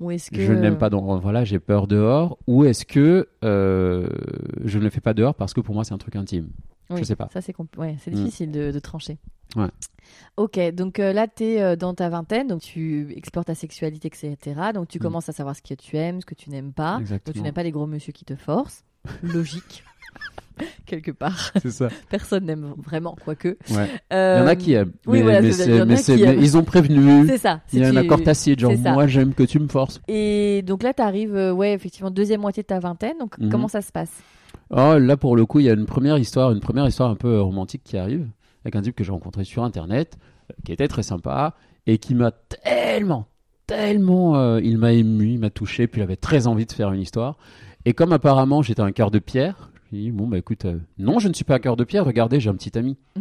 Ou 0.00 0.12
est-ce 0.12 0.30
que 0.30 0.40
je 0.40 0.54
n'aime 0.54 0.78
pas 0.78 0.88
dans, 0.88 1.18
voilà, 1.18 1.44
j'ai 1.44 1.58
peur 1.58 1.86
dehors, 1.86 2.38
ou 2.46 2.64
est-ce 2.64 2.86
que 2.86 3.28
euh, 3.44 4.08
je 4.64 4.78
ne 4.78 4.84
le 4.84 4.88
fais 4.88 5.02
pas 5.02 5.12
dehors 5.12 5.34
parce 5.34 5.52
que 5.52 5.60
pour 5.60 5.74
moi 5.74 5.84
c'est 5.84 5.92
un 5.92 5.98
truc 5.98 6.16
intime? 6.16 6.48
Oui, 6.90 6.98
Je 6.98 7.04
sais 7.04 7.16
pas. 7.16 7.28
Ça, 7.32 7.40
c'est 7.40 7.54
ouais, 7.78 7.96
Mm. 8.06 8.10
difficile 8.10 8.50
de, 8.50 8.70
de 8.72 8.78
trancher. 8.78 9.18
Ouais. 9.56 9.68
Ok, 10.36 10.58
donc 10.72 10.98
euh, 11.00 11.12
là, 11.12 11.26
tu 11.28 11.44
es 11.44 11.76
dans 11.76 11.94
ta 11.94 12.08
vingtaine, 12.08 12.46
donc 12.48 12.60
tu 12.62 13.12
explores 13.16 13.44
ta 13.44 13.54
sexualité, 13.54 14.08
etc. 14.08 14.36
Donc 14.74 14.88
tu 14.88 14.98
Mm. 14.98 15.02
commences 15.02 15.28
à 15.28 15.32
savoir 15.32 15.56
ce 15.56 15.62
que 15.62 15.74
tu 15.74 15.96
aimes, 15.96 16.20
ce 16.20 16.26
que 16.26 16.34
tu 16.34 16.50
n'aimes 16.50 16.72
pas. 16.72 16.98
Donc 16.98 17.34
tu 17.34 17.40
n'aimes 17.42 17.54
pas 17.54 17.62
les 17.62 17.70
gros 17.72 17.86
monsieur 17.86 18.12
qui 18.12 18.24
te 18.24 18.34
forcent. 18.36 18.84
Logique. 19.22 19.84
Quelque 20.86 21.10
part. 21.12 21.52
C'est 21.62 21.70
ça. 21.70 21.88
Personne 22.10 22.44
n'aime 22.44 22.74
vraiment, 22.76 23.16
quoique. 23.24 23.56
Ouais. 23.70 23.88
Euh, 24.12 24.36
Il 24.38 24.40
y 24.40 24.44
en 24.44 24.46
a 24.46 24.56
qui 24.56 24.72
aiment. 24.74 24.92
oui, 25.06 25.18
mais, 25.18 25.22
voilà, 25.22 25.40
qui 25.40 25.56
mais 25.68 26.20
aiment. 26.20 26.40
ils 26.42 26.56
ont 26.58 26.64
prévenu. 26.64 27.26
C'est 27.28 27.38
ça. 27.38 27.60
Il 27.72 27.78
y 27.78 27.82
a 27.82 27.86
c'est 27.90 27.96
un 27.96 28.00
tu- 28.00 28.06
accord 28.06 28.22
tacite, 28.22 28.58
genre 28.60 28.72
moi 28.78 29.06
j'aime 29.06 29.32
que 29.32 29.42
tu 29.44 29.58
me 29.58 29.68
forces. 29.68 30.00
Et 30.08 30.62
donc 30.66 30.82
là, 30.82 30.92
tu 30.92 31.00
arrives, 31.02 31.34
ouais, 31.54 31.72
effectivement, 31.72 32.10
deuxième 32.10 32.40
moitié 32.42 32.62
de 32.62 32.66
ta 32.66 32.78
vingtaine. 32.78 33.16
Donc 33.18 33.38
Mhm. 33.38 33.48
comment 33.50 33.68
ça 33.68 33.80
se 33.80 33.90
passe? 33.92 34.10
Oh, 34.70 34.98
là 34.98 35.16
pour 35.16 35.36
le 35.36 35.46
coup, 35.46 35.58
il 35.60 35.66
y 35.66 35.70
a 35.70 35.74
une 35.74 35.86
première 35.86 36.16
histoire, 36.18 36.52
une 36.52 36.60
première 36.60 36.86
histoire 36.86 37.10
un 37.10 37.16
peu 37.16 37.40
romantique 37.40 37.82
qui 37.84 37.96
arrive 37.96 38.28
avec 38.64 38.76
un 38.76 38.82
type 38.82 38.94
que 38.94 39.02
j'ai 39.04 39.10
rencontré 39.12 39.44
sur 39.44 39.64
internet, 39.64 40.16
euh, 40.50 40.54
qui 40.64 40.72
était 40.72 40.86
très 40.88 41.02
sympa 41.02 41.54
et 41.86 41.98
qui 41.98 42.14
m'a 42.14 42.30
tellement, 42.30 43.26
tellement, 43.66 44.36
euh, 44.36 44.60
il 44.62 44.78
m'a 44.78 44.92
ému, 44.92 45.32
il 45.32 45.38
m'a 45.38 45.50
touché, 45.50 45.86
puis 45.86 46.00
il 46.00 46.04
avait 46.04 46.16
très 46.16 46.46
envie 46.46 46.66
de 46.66 46.72
faire 46.72 46.92
une 46.92 47.00
histoire. 47.00 47.36
Et 47.84 47.94
comme 47.94 48.12
apparemment 48.12 48.62
j'étais 48.62 48.82
un 48.82 48.92
cœur 48.92 49.10
de 49.10 49.18
pierre, 49.18 49.70
je 49.90 49.96
lui 49.96 50.02
ai 50.02 50.04
dit 50.06 50.10
bon 50.12 50.28
bah 50.28 50.38
écoute, 50.38 50.66
euh, 50.66 50.78
non 50.98 51.18
je 51.18 51.26
ne 51.28 51.32
suis 51.34 51.44
pas 51.44 51.56
un 51.56 51.58
cœur 51.58 51.74
de 51.76 51.82
pierre, 51.84 52.04
regardez 52.04 52.38
j'ai 52.38 52.50
un 52.50 52.54
petit 52.54 52.76
ami. 52.78 52.96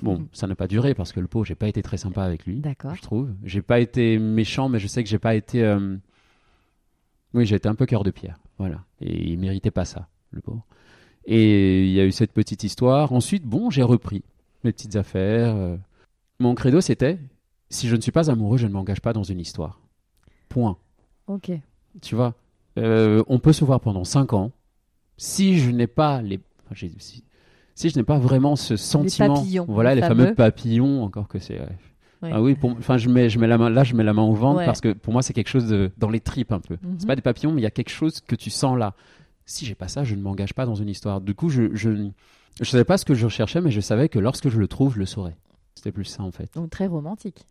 Bon, 0.00 0.22
ça 0.32 0.46
n'a 0.46 0.54
pas 0.54 0.68
duré 0.68 0.94
parce 0.94 1.12
que 1.12 1.20
le 1.20 1.26
pot, 1.26 1.44
j'ai 1.44 1.56
pas 1.56 1.68
été 1.68 1.82
très 1.82 1.98
sympa 1.98 2.22
avec 2.22 2.46
lui. 2.46 2.60
D'accord. 2.60 2.94
Je 2.94 3.02
trouve. 3.02 3.28
J'ai 3.44 3.60
pas 3.60 3.78
été 3.78 4.18
méchant, 4.18 4.70
mais 4.70 4.78
je 4.78 4.86
sais 4.86 5.02
que 5.04 5.10
j'ai 5.10 5.18
pas 5.18 5.34
été. 5.34 5.62
euh, 5.62 5.96
Oui, 7.34 7.44
j'ai 7.44 7.56
été 7.56 7.68
un 7.68 7.74
peu 7.74 7.84
cœur 7.84 8.02
de 8.02 8.10
pierre. 8.10 8.38
Voilà. 8.58 8.78
Et 9.02 9.30
il 9.32 9.38
méritait 9.38 9.70
pas 9.72 9.84
ça, 9.84 10.08
le 10.32 10.40
pauvre. 10.40 10.64
Et 11.24 11.84
il 11.84 11.92
y 11.92 12.00
a 12.00 12.04
eu 12.04 12.12
cette 12.12 12.32
petite 12.32 12.64
histoire. 12.64 13.12
Ensuite, 13.12 13.44
bon, 13.44 13.70
j'ai 13.70 13.82
repris 13.82 14.22
mes 14.64 14.72
petites 14.72 14.96
affaires. 14.96 15.54
euh. 15.54 15.76
Mon 16.40 16.54
credo, 16.54 16.80
c'était 16.80 17.18
si 17.70 17.88
je 17.88 17.96
ne 17.96 18.00
suis 18.00 18.12
pas 18.12 18.30
amoureux, 18.30 18.58
je 18.58 18.66
ne 18.66 18.72
m'engage 18.72 19.00
pas 19.00 19.12
dans 19.12 19.22
une 19.22 19.38
histoire. 19.40 19.80
Point. 20.48 20.76
Ok. 21.26 21.50
Tu 22.00 22.14
vois, 22.14 22.34
Euh, 22.78 23.22
on 23.28 23.38
peut 23.38 23.52
se 23.52 23.64
voir 23.66 23.80
pendant 23.80 24.04
5 24.04 24.32
ans. 24.32 24.50
Si 25.18 25.58
je 25.58 25.70
n'ai 25.70 25.86
pas 25.86 26.22
les, 26.22 26.40
enfin, 26.64 26.74
si, 26.98 27.22
si 27.74 27.90
je 27.90 27.96
n'ai 27.98 28.02
pas 28.02 28.18
vraiment 28.18 28.56
ce 28.56 28.76
sentiment, 28.76 29.34
papillons, 29.34 29.66
voilà, 29.68 29.94
les 29.94 30.00
les 30.00 30.06
fameux, 30.06 30.24
fameux. 30.24 30.34
papillons, 30.34 31.02
encore 31.04 31.28
que 31.28 31.38
c'est. 31.38 31.60
ouais. 31.60 31.68
Ah 32.32 32.40
oui, 32.40 32.54
pour- 32.54 32.70
enfin, 32.70 32.96
je 32.98 33.08
mets, 33.10 33.28
je 33.28 33.38
mets 33.38 33.46
la 33.48 33.58
main, 33.58 33.68
là, 33.68 33.84
je 33.84 33.94
mets 33.94 34.04
la 34.04 34.12
main 34.14 34.22
au 34.22 34.32
ventre 34.32 34.60
Ouais. 34.60 34.64
parce 34.64 34.80
que 34.80 34.92
pour 34.92 35.12
moi, 35.12 35.22
c'est 35.22 35.32
quelque 35.34 35.48
chose 35.50 35.68
de, 35.68 35.90
dans 35.98 36.08
les 36.08 36.20
tripes 36.20 36.52
un 36.52 36.60
peu. 36.60 36.78
Mhm. 36.82 36.96
C'est 36.98 37.06
pas 37.06 37.16
des 37.16 37.20
papillons, 37.22 37.52
mais 37.52 37.60
il 37.60 37.64
y 37.64 37.66
a 37.66 37.70
quelque 37.70 37.90
chose 37.90 38.20
que 38.20 38.36
tu 38.36 38.48
sens 38.48 38.78
là. 38.78 38.94
Si 39.52 39.66
j'ai 39.66 39.74
pas 39.74 39.88
ça, 39.88 40.02
je 40.02 40.14
ne 40.14 40.22
m'engage 40.22 40.54
pas 40.54 40.64
dans 40.64 40.74
une 40.74 40.88
histoire. 40.88 41.20
Du 41.20 41.34
coup, 41.34 41.50
je, 41.50 41.74
je, 41.74 42.08
je 42.58 42.64
savais 42.64 42.84
pas 42.84 42.96
ce 42.96 43.04
que 43.04 43.12
je 43.12 43.26
recherchais, 43.26 43.60
mais 43.60 43.70
je 43.70 43.82
savais 43.82 44.08
que 44.08 44.18
lorsque 44.18 44.48
je 44.48 44.58
le 44.58 44.66
trouve, 44.66 44.94
je 44.94 44.98
le 44.98 45.04
saurais. 45.04 45.36
C'était 45.74 45.92
plus 45.92 46.06
ça 46.06 46.22
en 46.22 46.30
fait. 46.30 46.48
Donc 46.54 46.70
très 46.70 46.86
romantique. 46.86 47.44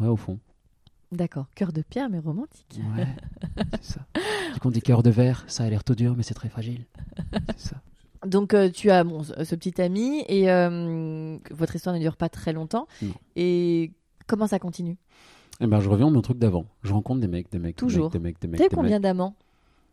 Ouais, 0.00 0.08
au 0.08 0.16
fond. 0.16 0.40
D'accord. 1.12 1.46
Cœur 1.54 1.72
de 1.72 1.82
pierre, 1.82 2.10
mais 2.10 2.18
romantique. 2.18 2.80
Ouais, 2.96 3.06
c'est 3.80 3.92
ça. 3.94 4.00
Du 4.52 4.58
coup, 4.58 4.66
on 4.66 4.70
dit 4.72 4.82
cœur 4.82 5.04
de 5.04 5.10
verre, 5.10 5.44
ça 5.46 5.62
a 5.62 5.70
l'air 5.70 5.84
tout 5.84 5.94
dur, 5.94 6.14
mais 6.16 6.24
c'est 6.24 6.34
très 6.34 6.48
fragile. 6.48 6.86
C'est 7.56 7.68
ça. 7.68 7.76
Donc 8.26 8.52
euh, 8.52 8.68
tu 8.68 8.90
as 8.90 9.04
bon, 9.04 9.22
ce 9.22 9.54
petit 9.54 9.80
ami 9.80 10.24
et 10.26 10.50
euh, 10.50 11.38
votre 11.52 11.76
histoire 11.76 11.94
ne 11.94 12.00
dure 12.00 12.16
pas 12.16 12.28
très 12.28 12.52
longtemps. 12.52 12.88
Non. 13.00 13.14
Et 13.36 13.92
comment 14.26 14.48
ça 14.48 14.58
continue? 14.58 14.96
Eh 15.60 15.68
ben, 15.68 15.78
je 15.78 15.88
reviens 15.88 16.08
à 16.08 16.10
mon 16.10 16.20
truc 16.20 16.38
d'avant. 16.38 16.66
Je 16.82 16.92
rencontre 16.92 17.20
des 17.20 17.28
mecs, 17.28 17.50
des 17.52 17.60
mecs, 17.60 17.76
Toujours. 17.76 18.10
des 18.10 18.18
mecs, 18.18 18.40
des 18.40 18.48
mecs, 18.48 18.58
T'as 18.58 18.64
des 18.64 18.70
mecs. 18.70 18.74
combien 18.74 18.98
d'amants? 18.98 19.36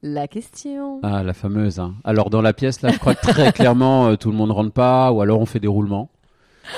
La 0.08 0.28
question. 0.28 1.00
Ah, 1.02 1.24
la 1.24 1.34
fameuse. 1.34 1.80
hein. 1.80 1.96
Alors, 2.04 2.30
dans 2.30 2.44
la 2.44 2.54
pièce, 2.54 2.84
là, 2.84 2.92
je 2.92 3.00
crois 3.00 3.16
que 3.16 3.22
très 3.26 3.52
clairement, 3.54 4.06
euh, 4.10 4.16
tout 4.18 4.30
le 4.30 4.38
monde 4.38 4.52
rentre 4.52 4.72
pas, 4.72 5.12
ou 5.12 5.20
alors 5.22 5.40
on 5.40 5.48
fait 5.48 5.60
des 5.60 5.68
roulements. 5.68 6.12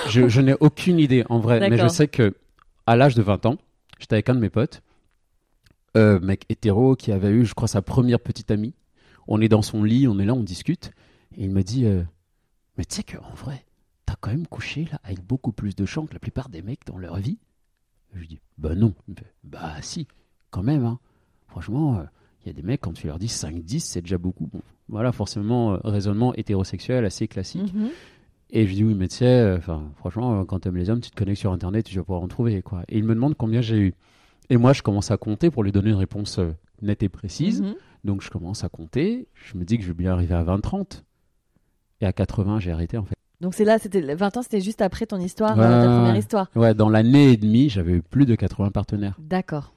Je, 0.08 0.30
je 0.30 0.40
n'ai 0.40 0.54
aucune 0.62 0.98
idée, 0.98 1.26
en 1.28 1.40
vrai. 1.40 1.60
Mais 1.70 1.78
je 1.78 1.88
sais 1.90 2.08
que, 2.08 2.36
à 2.86 2.96
l'âge 2.96 3.16
de 3.16 3.22
20 3.22 3.46
ans, 3.46 3.58
j'étais 4.00 4.14
avec 4.14 4.30
un 4.30 4.36
de 4.36 4.40
mes 4.40 4.50
potes, 4.50 4.82
euh, 5.98 6.22
mec 6.22 6.46
hétéro, 6.48 6.96
qui 6.96 7.12
avait 7.12 7.30
eu, 7.32 7.46
je 7.46 7.54
crois, 7.54 7.68
sa 7.68 7.82
première 7.82 8.22
petite 8.22 8.50
amie. 8.50 8.74
On 9.28 9.42
est 9.42 9.50
dans 9.50 9.62
son 9.62 9.84
lit, 9.84 10.08
on 10.08 10.18
est 10.20 10.26
là, 10.26 10.34
on 10.34 10.44
discute. 10.44 10.92
Et 11.36 11.44
il 11.44 11.52
me 11.52 11.64
dit, 11.64 11.86
euh, 11.86 12.04
mais 12.78 12.86
tu 12.86 12.96
sais 12.96 13.04
qu'en 13.04 13.34
vrai, 13.36 13.66
t'as 14.06 14.16
quand 14.22 14.32
même 14.32 14.48
couché, 14.48 14.88
là, 14.90 15.02
avec 15.04 15.22
beaucoup 15.22 15.52
plus 15.52 15.76
de 15.76 15.86
chance 15.86 16.08
que 16.08 16.14
la 16.14 16.20
plupart 16.22 16.48
des 16.48 16.62
mecs 16.62 16.86
dans 16.86 16.98
leur 16.98 17.18
vie. 17.18 17.40
Je 18.14 18.20
lui 18.20 18.28
dis, 18.30 18.40
bah 18.58 18.74
non. 18.74 18.94
Bah 19.44 19.74
si, 19.82 20.08
quand 20.50 20.64
même, 20.64 20.86
hein. 20.86 20.98
Franchement, 21.50 22.06
il 22.48 22.52
y 22.52 22.58
a 22.58 22.62
des 22.62 22.66
mecs, 22.66 22.82
quand 22.82 22.94
tu 22.94 23.08
leur 23.08 23.20
dis 23.20 23.28
5-10, 23.28 23.80
c'est 23.80 24.02
déjà 24.02 24.18
beaucoup. 24.18 24.48
Bon, 24.52 24.62
voilà, 24.88 25.12
forcément, 25.12 25.74
euh, 25.74 25.78
raisonnement 25.84 26.34
hétérosexuel 26.36 27.04
assez 27.04 27.28
classique. 27.28 27.74
Mhm. 27.74 27.90
Et 28.52 28.66
je 28.66 28.74
dis, 28.74 28.84
oui, 28.84 28.94
mais 28.94 29.10
tu 29.10 29.18
sais, 29.18 29.26
euh, 29.26 29.60
franchement, 29.98 30.40
euh, 30.40 30.44
quand 30.46 30.60
tu 30.62 30.70
aimes 30.70 30.78
les 30.78 30.90
hommes, 30.90 31.02
tu 31.02 31.12
te 31.12 31.16
connectes 31.16 31.40
sur 31.42 31.52
Internet, 31.52 31.86
tu 31.86 31.98
vas 31.98 32.04
pouvoir 32.04 32.22
en 32.22 32.30
trouver, 32.30 32.62
quoi. 32.62 32.84
Et 32.88 32.98
il 32.98 33.04
me 33.04 33.14
demande 33.14 33.36
combien 33.36 33.60
j'ai 33.60 33.78
eu. 33.78 33.94
Et 34.50 34.56
moi, 34.56 34.72
je 34.72 34.82
commence 34.82 35.12
à 35.12 35.18
compter 35.18 35.52
pour 35.52 35.64
lui 35.64 35.74
donner 35.74 35.90
une 35.90 35.98
réponse 35.98 36.40
euh, 36.40 36.54
nette 36.82 37.04
et 37.04 37.10
précise. 37.10 37.62
Mhm. 37.62 37.76
Donc, 38.06 38.22
je 38.22 38.30
commence 38.30 38.64
à 38.64 38.70
compter. 38.70 39.28
Je 39.34 39.58
me 39.58 39.66
dis 39.66 39.78
que 39.78 39.84
je 39.84 39.90
vais 39.90 39.94
bien 39.94 40.14
arriver 40.14 40.36
à 40.36 40.44
20-30. 40.44 41.04
Et 42.00 42.06
à 42.06 42.14
80, 42.14 42.60
j'ai 42.60 42.72
arrêté, 42.72 42.98
en 42.98 43.04
fait. 43.04 43.16
Donc 43.40 43.54
c'est 43.54 43.66
là, 43.66 43.78
c'était 43.78 44.02
20 44.16 44.38
ans, 44.38 44.42
c'était 44.42 44.62
juste 44.62 44.82
après 44.82 45.06
ton 45.06 45.20
histoire, 45.20 45.56
Ouais, 45.56 45.64
ta 45.64 45.84
première 45.84 46.16
histoire. 46.16 46.48
Ouais, 46.56 46.74
dans 46.74 46.90
l'année 46.90 47.34
et 47.34 47.38
demie, 47.38 47.70
j'avais 47.70 47.92
eu 47.92 48.02
plus 48.02 48.26
de 48.26 48.34
80 48.34 48.72
partenaires. 48.72 49.16
D'accord. 49.20 49.74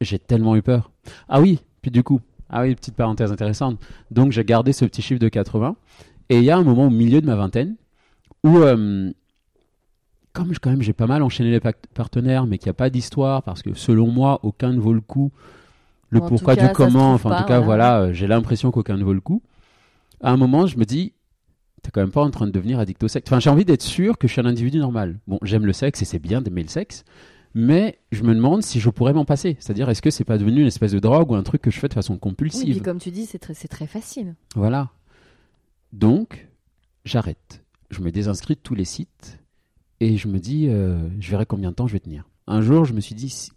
J'ai 0.00 0.18
tellement 0.18 0.56
eu 0.56 0.62
peur. 0.62 0.90
Ah 1.28 1.42
oui, 1.42 1.60
puis 1.82 1.90
du 1.90 2.02
coup, 2.02 2.20
ah 2.48 2.62
oui, 2.62 2.74
petite 2.74 2.94
parenthèse 2.94 3.30
intéressante. 3.32 3.78
Donc 4.10 4.32
j'ai 4.32 4.44
gardé 4.44 4.72
ce 4.72 4.84
petit 4.84 5.02
chiffre 5.02 5.20
de 5.20 5.28
80. 5.28 5.76
Et 6.28 6.38
il 6.38 6.44
y 6.44 6.50
a 6.50 6.56
un 6.56 6.62
moment 6.62 6.86
au 6.86 6.90
milieu 6.90 7.20
de 7.20 7.26
ma 7.26 7.34
vingtaine 7.36 7.76
où, 8.44 8.58
euh, 8.58 9.10
comme 10.32 10.54
je- 10.54 10.58
quand 10.60 10.70
même 10.70 10.82
j'ai 10.82 10.92
pas 10.94 11.06
mal 11.06 11.22
enchaîné 11.22 11.50
les 11.50 11.60
partenaires, 11.94 12.46
mais 12.46 12.58
qu'il 12.58 12.68
n'y 12.68 12.70
a 12.70 12.74
pas 12.74 12.90
d'histoire, 12.90 13.42
parce 13.42 13.62
que 13.62 13.74
selon 13.74 14.06
moi, 14.10 14.40
aucun 14.42 14.72
ne 14.72 14.80
vaut 14.80 14.94
le 14.94 15.00
coup. 15.00 15.30
Le 16.10 16.20
En 16.22 16.28
pourquoi 16.28 16.56
cas, 16.56 16.68
du 16.68 16.72
comment, 16.74 17.12
enfin 17.14 17.30
en 17.32 17.38
tout 17.42 17.44
cas, 17.48 17.60
voilà. 17.60 17.98
voilà, 17.98 18.00
euh, 18.08 18.12
j'ai 18.12 18.26
l'impression 18.26 18.70
qu'aucun 18.70 18.96
ne 18.96 19.04
vaut 19.04 19.14
le 19.14 19.20
coup. 19.20 19.42
À 20.22 20.30
un 20.30 20.36
moment, 20.36 20.66
je 20.66 20.76
me 20.78 20.84
dis, 20.84 21.12
t'es 21.82 21.90
quand 21.90 22.00
même 22.02 22.10
pas 22.10 22.22
en 22.22 22.30
train 22.30 22.46
de 22.46 22.52
devenir 22.52 22.78
addict 22.78 23.02
au 23.02 23.08
sexe. 23.08 23.28
Enfin, 23.30 23.40
j'ai 23.40 23.50
envie 23.50 23.64
d'être 23.64 23.82
sûr 23.82 24.18
que 24.18 24.28
je 24.28 24.32
suis 24.32 24.40
un 24.40 24.46
individu 24.46 24.78
normal. 24.78 25.18
Bon, 25.26 25.38
j'aime 25.42 25.64
le 25.66 25.72
sexe 25.72 26.00
et 26.02 26.04
c'est 26.04 26.18
bien 26.18 26.40
d'aimer 26.42 26.62
le 26.62 26.68
sexe, 26.68 27.04
mais 27.54 27.98
je 28.10 28.22
me 28.22 28.34
demande 28.34 28.62
si 28.62 28.80
je 28.80 28.90
pourrais 28.90 29.12
m'en 29.12 29.24
passer. 29.24 29.56
C'est-à-dire, 29.60 29.88
est-ce 29.90 30.02
que 30.02 30.10
c'est 30.10 30.24
pas 30.24 30.38
devenu 30.38 30.62
une 30.62 30.66
espèce 30.66 30.92
de 30.92 30.98
drogue 30.98 31.30
ou 31.30 31.34
un 31.34 31.42
truc 31.42 31.62
que 31.62 31.70
je 31.70 31.78
fais 31.78 31.88
de 31.88 31.94
façon 31.94 32.14
Oui, 32.14 32.20
compulsive 32.20 32.74
puis 32.74 32.82
comme 32.82 32.98
tu 32.98 33.10
dis, 33.10 33.26
c'est 33.26 33.38
très, 33.38 33.54
très 33.54 33.86
facile. 33.86 34.34
Voilà. 34.54 34.90
Donc, 35.92 36.48
j'arrête. 37.04 37.62
Je 37.90 38.00
me 38.00 38.10
désinscris 38.10 38.54
de 38.54 38.60
tous 38.60 38.74
les 38.74 38.84
sites 38.86 39.38
et 40.00 40.16
je 40.16 40.28
me 40.28 40.38
dis, 40.38 40.68
euh, 40.68 41.08
je 41.20 41.30
verrai 41.30 41.46
combien 41.46 41.70
de 41.70 41.74
temps 41.74 41.86
je 41.86 41.92
vais 41.92 42.00
tenir. 42.00 42.28
Un 42.46 42.60
jour, 42.60 42.84
je 42.84 42.92
me 42.92 43.00
suis 43.00 43.14
dit 43.14 43.50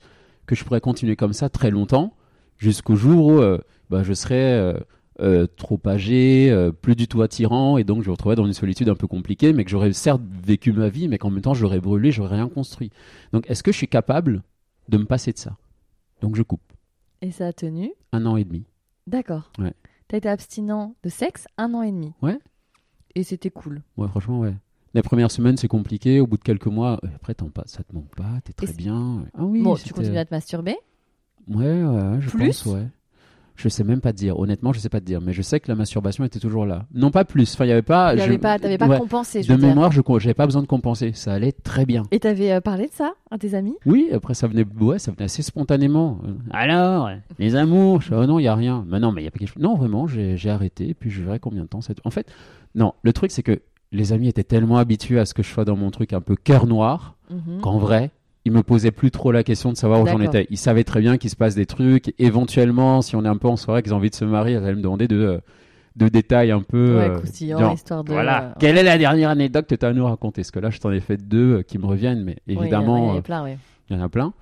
que 0.45 0.55
je 0.55 0.63
pourrais 0.63 0.81
continuer 0.81 1.15
comme 1.15 1.33
ça 1.33 1.49
très 1.49 1.71
longtemps, 1.71 2.13
jusqu'au 2.57 2.95
jour 2.95 3.27
où 3.27 3.39
euh, 3.39 3.57
bah, 3.89 4.03
je 4.03 4.13
serais 4.13 4.53
euh, 4.53 4.77
euh, 5.19 5.47
trop 5.47 5.79
âgé, 5.85 6.49
euh, 6.51 6.71
plus 6.71 6.95
du 6.95 7.07
tout 7.07 7.21
attirant, 7.21 7.77
et 7.77 7.83
donc 7.83 8.03
je 8.03 8.07
me 8.07 8.11
retrouvais 8.11 8.35
dans 8.35 8.45
une 8.45 8.53
solitude 8.53 8.89
un 8.89 8.95
peu 8.95 9.07
compliquée, 9.07 9.53
mais 9.53 9.63
que 9.63 9.69
j'aurais 9.69 9.93
certes 9.93 10.21
vécu 10.43 10.73
ma 10.73 10.89
vie, 10.89 11.07
mais 11.07 11.17
qu'en 11.17 11.29
même 11.29 11.41
temps 11.41 11.53
j'aurais 11.53 11.79
brûlé, 11.79 12.11
j'aurais 12.11 12.35
rien 12.35 12.49
construit. 12.49 12.91
Donc, 13.31 13.49
est-ce 13.49 13.63
que 13.63 13.71
je 13.71 13.77
suis 13.77 13.87
capable 13.87 14.43
de 14.89 14.97
me 14.97 15.05
passer 15.05 15.31
de 15.31 15.37
ça? 15.37 15.57
Donc, 16.21 16.35
je 16.35 16.43
coupe. 16.43 16.61
Et 17.21 17.31
ça 17.31 17.47
a 17.47 17.53
tenu? 17.53 17.91
Un 18.11 18.25
an 18.25 18.37
et 18.37 18.43
demi. 18.43 18.65
D'accord. 19.07 19.51
Ouais. 19.59 19.73
T'as 20.07 20.17
été 20.17 20.29
abstinent 20.29 20.95
de 21.03 21.09
sexe 21.09 21.47
un 21.57 21.73
an 21.73 21.81
et 21.81 21.91
demi? 21.91 22.13
Ouais. 22.21 22.37
Et 23.15 23.23
c'était 23.23 23.49
cool. 23.49 23.81
Ouais, 23.97 24.07
franchement, 24.07 24.39
ouais. 24.39 24.53
Les 24.93 25.01
premières 25.01 25.31
semaines, 25.31 25.57
c'est 25.57 25.67
compliqué. 25.67 26.19
Au 26.19 26.27
bout 26.27 26.37
de 26.37 26.43
quelques 26.43 26.67
mois, 26.67 26.99
euh, 27.03 27.07
après, 27.15 27.33
t'en 27.33 27.49
pas, 27.49 27.63
ça 27.65 27.83
te 27.83 27.93
manque 27.93 28.13
pas, 28.15 28.39
t'es 28.43 28.53
très 28.53 28.73
bien. 28.73 29.25
Ah 29.33 29.43
oui, 29.43 29.61
bon, 29.63 29.75
tu 29.75 29.93
continues 29.93 30.17
à 30.17 30.25
te 30.25 30.33
masturber? 30.33 30.77
Ouais, 31.47 31.83
ouais, 31.83 31.83
ouais, 31.83 32.21
je 32.21 32.29
Plus? 32.29 32.63
pense, 32.63 32.65
ouais. 32.65 32.87
Je 33.57 33.69
sais 33.69 33.83
même 33.85 34.01
pas 34.01 34.11
te 34.11 34.17
dire. 34.17 34.37
Honnêtement, 34.37 34.73
je 34.73 34.79
sais 34.79 34.89
pas 34.89 34.99
te 34.99 35.05
dire. 35.05 35.21
Mais 35.21 35.31
je 35.31 35.41
sais 35.41 35.59
que 35.61 35.69
la 35.69 35.75
masturbation 35.75 36.23
était 36.25 36.39
toujours 36.39 36.65
là. 36.65 36.85
Non, 36.93 37.09
pas 37.09 37.23
plus. 37.23 37.53
Enfin, 37.53 37.63
il 37.65 37.69
y 37.69 37.71
avait 37.71 37.81
pas. 37.81 38.11
Tu 38.13 38.19
je- 38.19 38.25
n'avais 38.25 38.37
pas, 38.37 38.59
t'avais 38.59 38.77
pas 38.77 38.87
ouais. 38.87 38.97
compensé, 38.99 39.43
je 39.43 39.51
De 39.53 39.57
dire. 39.57 39.69
mémoire, 39.69 39.91
je 39.93 40.01
n'avais 40.01 40.33
pas 40.33 40.45
besoin 40.45 40.61
de 40.61 40.67
compenser. 40.67 41.11
Ça 41.13 41.33
allait 41.33 41.53
très 41.53 41.85
bien. 41.85 42.03
Et 42.11 42.19
t'avais 42.19 42.51
euh, 42.51 42.59
parlé 42.61 42.87
de 42.87 42.91
ça 42.93 43.13
à 43.31 43.37
tes 43.37 43.53
amis? 43.53 43.75
Oui, 43.85 44.09
après, 44.13 44.33
ça 44.33 44.47
venait, 44.47 44.65
ouais, 44.81 44.99
ça 44.99 45.11
venait 45.11 45.23
assez 45.23 45.41
spontanément. 45.41 46.19
Euh, 46.27 46.33
Alors, 46.51 47.09
les 47.39 47.55
amours 47.55 48.01
je 48.01 48.13
Oh 48.13 48.25
non, 48.25 48.39
il 48.39 48.43
y 48.43 48.47
a 48.47 48.55
rien. 48.55 48.85
Mais 48.89 48.99
non, 48.99 49.11
mais 49.13 49.21
il 49.21 49.25
y 49.25 49.27
a 49.27 49.31
pas 49.31 49.39
quelque 49.39 49.53
chose. 49.53 49.63
Non, 49.63 49.75
vraiment, 49.75 50.05
j'ai 50.07 50.49
arrêté. 50.49 50.93
Puis 50.93 51.09
je 51.09 51.23
verrai 51.23 51.39
combien 51.39 51.61
de 51.63 51.67
temps. 51.67 51.79
En 52.03 52.11
fait, 52.11 52.31
non, 52.75 52.93
le 53.03 53.13
truc, 53.13 53.31
c'est 53.31 53.43
que 53.43 53.61
les 53.91 54.11
amis 54.11 54.27
étaient 54.27 54.43
tellement 54.43 54.77
habitués 54.77 55.19
à 55.19 55.25
ce 55.25 55.33
que 55.33 55.43
je 55.43 55.49
sois 55.49 55.63
dans 55.63 55.77
mon 55.77 55.91
truc 55.91 56.11
un 56.11 56.19
peu 56.21 56.35
cœur 56.35 56.67
noir 56.67 57.15
Mhm. 57.31 57.61
qu'en 57.61 57.77
vrai, 57.77 58.11
ils 58.45 58.51
me 58.51 58.61
posaient 58.63 58.91
plus 58.91 59.11
trop 59.11 59.31
la 59.31 59.43
question 59.43 59.71
de 59.71 59.77
savoir 59.77 60.01
où 60.01 60.05
j'en 60.07 60.19
étais. 60.21 60.47
Ils 60.51 60.57
savaient 60.57 60.83
très 60.83 61.01
bien 61.01 61.17
qu'il 61.17 61.29
se 61.29 61.35
passe 61.35 61.55
des 61.55 61.65
trucs. 61.65 62.13
Éventuellement, 62.19 63.01
si 63.01 63.15
on 63.15 63.25
est 63.25 63.27
un 63.27 63.37
peu 63.37 63.47
en 63.47 63.57
soirée, 63.57 63.81
qu'ils 63.81 63.93
ont 63.93 63.97
envie 63.97 64.09
de 64.11 64.15
se 64.15 64.25
marier, 64.25 64.53
ils 64.53 64.57
allaient 64.57 64.75
me 64.75 64.81
demander 64.81 65.07
de, 65.07 65.15
euh, 65.17 65.37
de 65.95 66.07
détails 66.09 66.51
un 66.51 66.61
peu. 66.61 66.97
Ouais, 66.97 67.09
euh, 67.09 67.15
croustillant, 67.17 67.57
genre, 67.57 67.73
histoire 67.73 68.03
de. 68.03 68.13
voilà. 68.13 68.43
euh, 68.49 68.53
Quelle 68.59 68.77
est 68.77 68.83
la 68.83 68.97
dernière 68.97 69.29
anecdote 69.29 69.65
que 69.67 69.75
tu 69.75 69.85
as 69.85 69.89
à 69.89 69.93
nous 69.93 70.05
raconter? 70.05 70.41
Parce 70.41 70.51
que 70.51 70.59
là, 70.59 70.69
je 70.69 70.79
t'en 70.79 70.91
ai 70.91 70.99
fait 70.99 71.17
deux 71.17 71.63
qui 71.63 71.77
me 71.79 71.85
reviennent, 71.85 72.23
mais 72.23 72.37
oui, 72.47 72.55
évidemment, 72.59 73.13
il 73.13 73.15
y 73.15 73.17
euh, 73.17 73.21
plein, 73.21 73.43
ouais. 73.43 73.57
il 73.89 73.95
y 73.97 73.99
en 73.99 74.03
a 74.03 74.09
plein. 74.09 74.33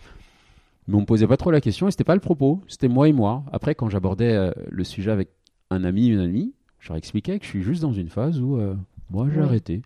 Mais 0.87 0.95
on 0.95 1.01
me 1.01 1.05
posait 1.05 1.27
pas 1.27 1.37
trop 1.37 1.51
la 1.51 1.61
question 1.61 1.87
et 1.87 1.91
c'était 1.91 2.03
pas 2.03 2.15
le 2.15 2.19
propos. 2.19 2.59
C'était 2.67 2.89
moi 2.89 3.07
et 3.07 3.13
moi. 3.13 3.43
Après, 3.53 3.73
quand 3.73 3.89
j'abordais 3.89 4.33
euh, 4.33 4.51
le 4.69 4.83
sujet 4.83 5.11
avec 5.11 5.29
un 5.71 5.85
ami, 5.85 6.07
une 6.07 6.19
amie, 6.19 6.53
je 6.79 6.89
leur 6.89 6.97
expliquais 6.97 7.39
que 7.39 7.45
je 7.45 7.49
suis 7.49 7.61
juste 7.63 7.81
dans 7.81 7.93
une 7.93 8.09
phase 8.09 8.41
où 8.41 8.57
euh, 8.57 8.75
moi 9.09 9.27
j'ai 9.33 9.39
Ouais. 9.39 9.45
arrêté. 9.45 9.81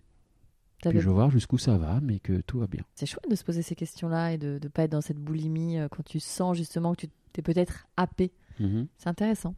Puis 0.82 1.00
je 1.00 1.08
vais 1.08 1.14
voir 1.14 1.30
jusqu'où 1.30 1.58
ça 1.58 1.76
va, 1.76 1.98
mais 2.02 2.18
que 2.20 2.40
tout 2.42 2.58
va 2.60 2.66
bien. 2.66 2.82
C'est 2.94 3.06
chouette 3.06 3.28
de 3.28 3.34
se 3.34 3.44
poser 3.44 3.62
ces 3.62 3.74
questions-là 3.74 4.32
et 4.32 4.38
de 4.38 4.58
ne 4.62 4.68
pas 4.68 4.84
être 4.84 4.92
dans 4.92 5.00
cette 5.00 5.18
boulimie 5.18 5.78
euh, 5.78 5.88
quand 5.88 6.04
tu 6.04 6.20
sens 6.20 6.56
justement 6.56 6.92
que 6.94 7.00
tu 7.02 7.08
t'es 7.32 7.42
peut-être 7.42 7.86
happé. 7.96 8.30
Mhm. 8.60 8.86
C'est 8.96 9.08
intéressant. 9.08 9.54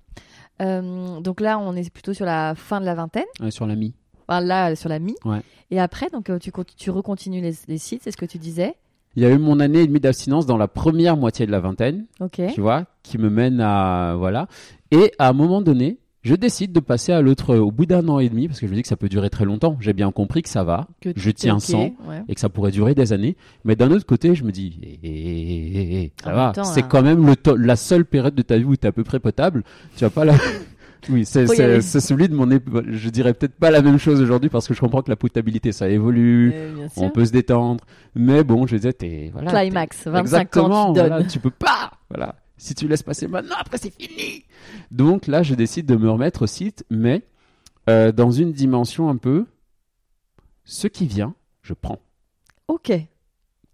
Euh, 0.63 1.21
donc 1.21 1.41
là, 1.41 1.59
on 1.59 1.75
est 1.75 1.91
plutôt 1.93 2.13
sur 2.15 2.27
la 2.27 2.55
fin 2.55 2.81
de 2.81 2.87
la 2.87 2.95
vingtaine. 2.95 3.25
Ouais, 3.41 3.51
sur 3.51 3.67
l'ami. 3.67 3.95
Enfin, 4.29 4.41
là, 4.41 4.75
sur 4.77 4.89
la 4.89 4.99
mi. 4.99 5.15
Ouais. 5.25 5.41
Et 5.71 5.81
après, 5.81 6.09
donc, 6.11 6.31
euh, 6.31 6.39
tu, 6.39 6.53
tu 6.77 6.91
recontinues 6.91 7.41
les, 7.41 7.55
les 7.69 7.79
sites, 7.79 8.03
c'est 8.05 8.11
ce 8.11 8.17
que 8.17 8.27
tu 8.27 8.39
disais. 8.39 8.75
Il 9.17 9.23
y 9.23 9.27
a 9.27 9.31
eu 9.31 9.39
mon 9.39 9.59
année 9.59 9.81
et 9.81 9.87
demie 9.87 9.99
d'abstinence 10.01 10.47
dans 10.47 10.57
la 10.57 10.69
première 10.69 11.17
moitié 11.17 11.45
de 11.47 11.51
la 11.51 11.59
vingtaine, 11.61 12.07
Ok. 12.21 12.41
tu 12.55 12.61
vois, 12.61 12.85
qui 13.03 13.19
me 13.19 13.29
mène 13.29 13.61
à 13.61 14.15
voilà. 14.17 14.47
Et 14.93 15.13
à 15.19 15.29
un 15.31 15.33
moment 15.33 15.63
donné, 15.63 15.99
je 16.23 16.35
décide 16.35 16.73
de 16.73 16.81
passer 16.81 17.13
à 17.13 17.23
l'autre 17.23 17.57
au 17.57 17.71
bout 17.71 17.87
d'un 17.87 18.07
an 18.09 18.19
et 18.19 18.29
demi 18.29 18.47
parce 18.49 18.61
que 18.61 18.67
je 18.67 18.71
me 18.71 18.77
dis 18.77 18.83
que 18.83 18.89
ça 18.89 18.97
peut 18.97 19.09
durer 19.09 19.31
très 19.31 19.45
longtemps. 19.45 19.77
J'ai 19.81 19.93
bien 19.93 20.11
compris 20.13 20.43
que 20.43 20.49
ça 20.49 20.65
va 20.65 20.87
Que 21.01 21.11
je 21.17 21.31
tiens 21.31 21.57
ok, 21.57 21.63
sans. 21.63 21.83
ouais. 22.09 22.23
et 22.29 22.35
que 22.35 22.41
ça 22.41 22.49
pourrait 22.49 22.71
durer 22.73 22.95
des 22.95 23.13
années. 23.13 23.37
Mais 23.65 23.75
d'un 23.77 23.91
autre 23.91 24.07
côté, 24.07 24.35
je 24.35 24.45
me 24.45 24.53
dis, 24.53 24.79
eh, 24.83 24.99
eh, 25.03 25.09
eh, 25.09 25.73
eh, 25.81 26.03
eh, 26.03 26.13
ça 26.23 26.31
En 26.31 26.35
va, 26.35 26.53
c'est 26.65 26.83
hein. 26.83 26.87
quand 26.91 27.03
même 27.03 27.27
le 27.27 27.57
la 27.57 27.77
seule 27.77 28.05
période 28.05 28.35
de 28.35 28.43
ta 28.43 28.59
vie 28.59 28.65
où 28.65 28.77
tu 28.77 28.85
es 28.85 28.89
à 28.89 28.93
peu 28.93 29.05
près 29.05 29.19
potable. 29.19 29.63
Tu 29.97 30.05
vas 30.05 30.11
pas 30.11 30.25
la, 30.25 30.35
Oui, 31.09 31.25
c'est 31.25 31.47
celui 31.47 32.29
de 32.29 32.35
mon 32.35 32.51
époque. 32.51 32.85
Je 32.91 33.09
dirais 33.09 33.33
peut-être 33.33 33.55
pas 33.55 33.71
la 33.71 33.81
même 33.81 33.99
chose 33.99 34.21
aujourd'hui 34.21 34.51
parce 34.51 34.69
que 34.69 34.75
je 34.75 34.81
comprends 34.81 35.03
que 35.03 35.11
la 35.11 35.17
potabilité 35.17 35.73
ça 35.73 35.89
évolue. 35.89 36.53
Euh. 36.55 36.89
On 36.97 37.11
peut 37.11 37.25
se 37.25 37.33
détendre, 37.33 37.83
mais 38.15 38.45
bon, 38.45 38.67
je 38.67 38.77
disais, 38.77 38.93
t'es 38.93 39.31
voilà, 39.33 39.51
Climax, 39.51 40.05
t'es- 40.05 40.11
25 40.11 40.21
exactement, 40.21 40.91
ans, 40.91 40.93
tu 40.93 41.01
voilà, 41.01 41.25
tu 41.25 41.39
peux 41.39 41.51
pas, 41.51 41.93
voilà. 42.11 42.35
Si 42.61 42.75
tu 42.75 42.87
laisses 42.89 43.03
passer 43.03 43.27
maintenant, 43.27 43.55
après 43.59 43.79
c'est 43.79 43.91
fini. 43.91 44.45
Donc 44.91 45.27
là, 45.27 45.43
je 45.43 45.55
décide 45.55 45.87
de 45.87 45.97
me 45.97 46.11
remettre 46.11 46.43
au 46.43 46.47
site, 46.47 46.85
mais 46.91 47.23
euh, 47.89 48.13
dans 48.13 48.31
une 48.31 48.53
dimension 48.53 49.09
un 49.09 49.17
peu, 49.17 49.47
ce 50.65 50.87
qui 50.87 51.07
vient, 51.07 51.35
je 51.63 51.73
prends. 51.73 52.01
Ok. 52.69 52.93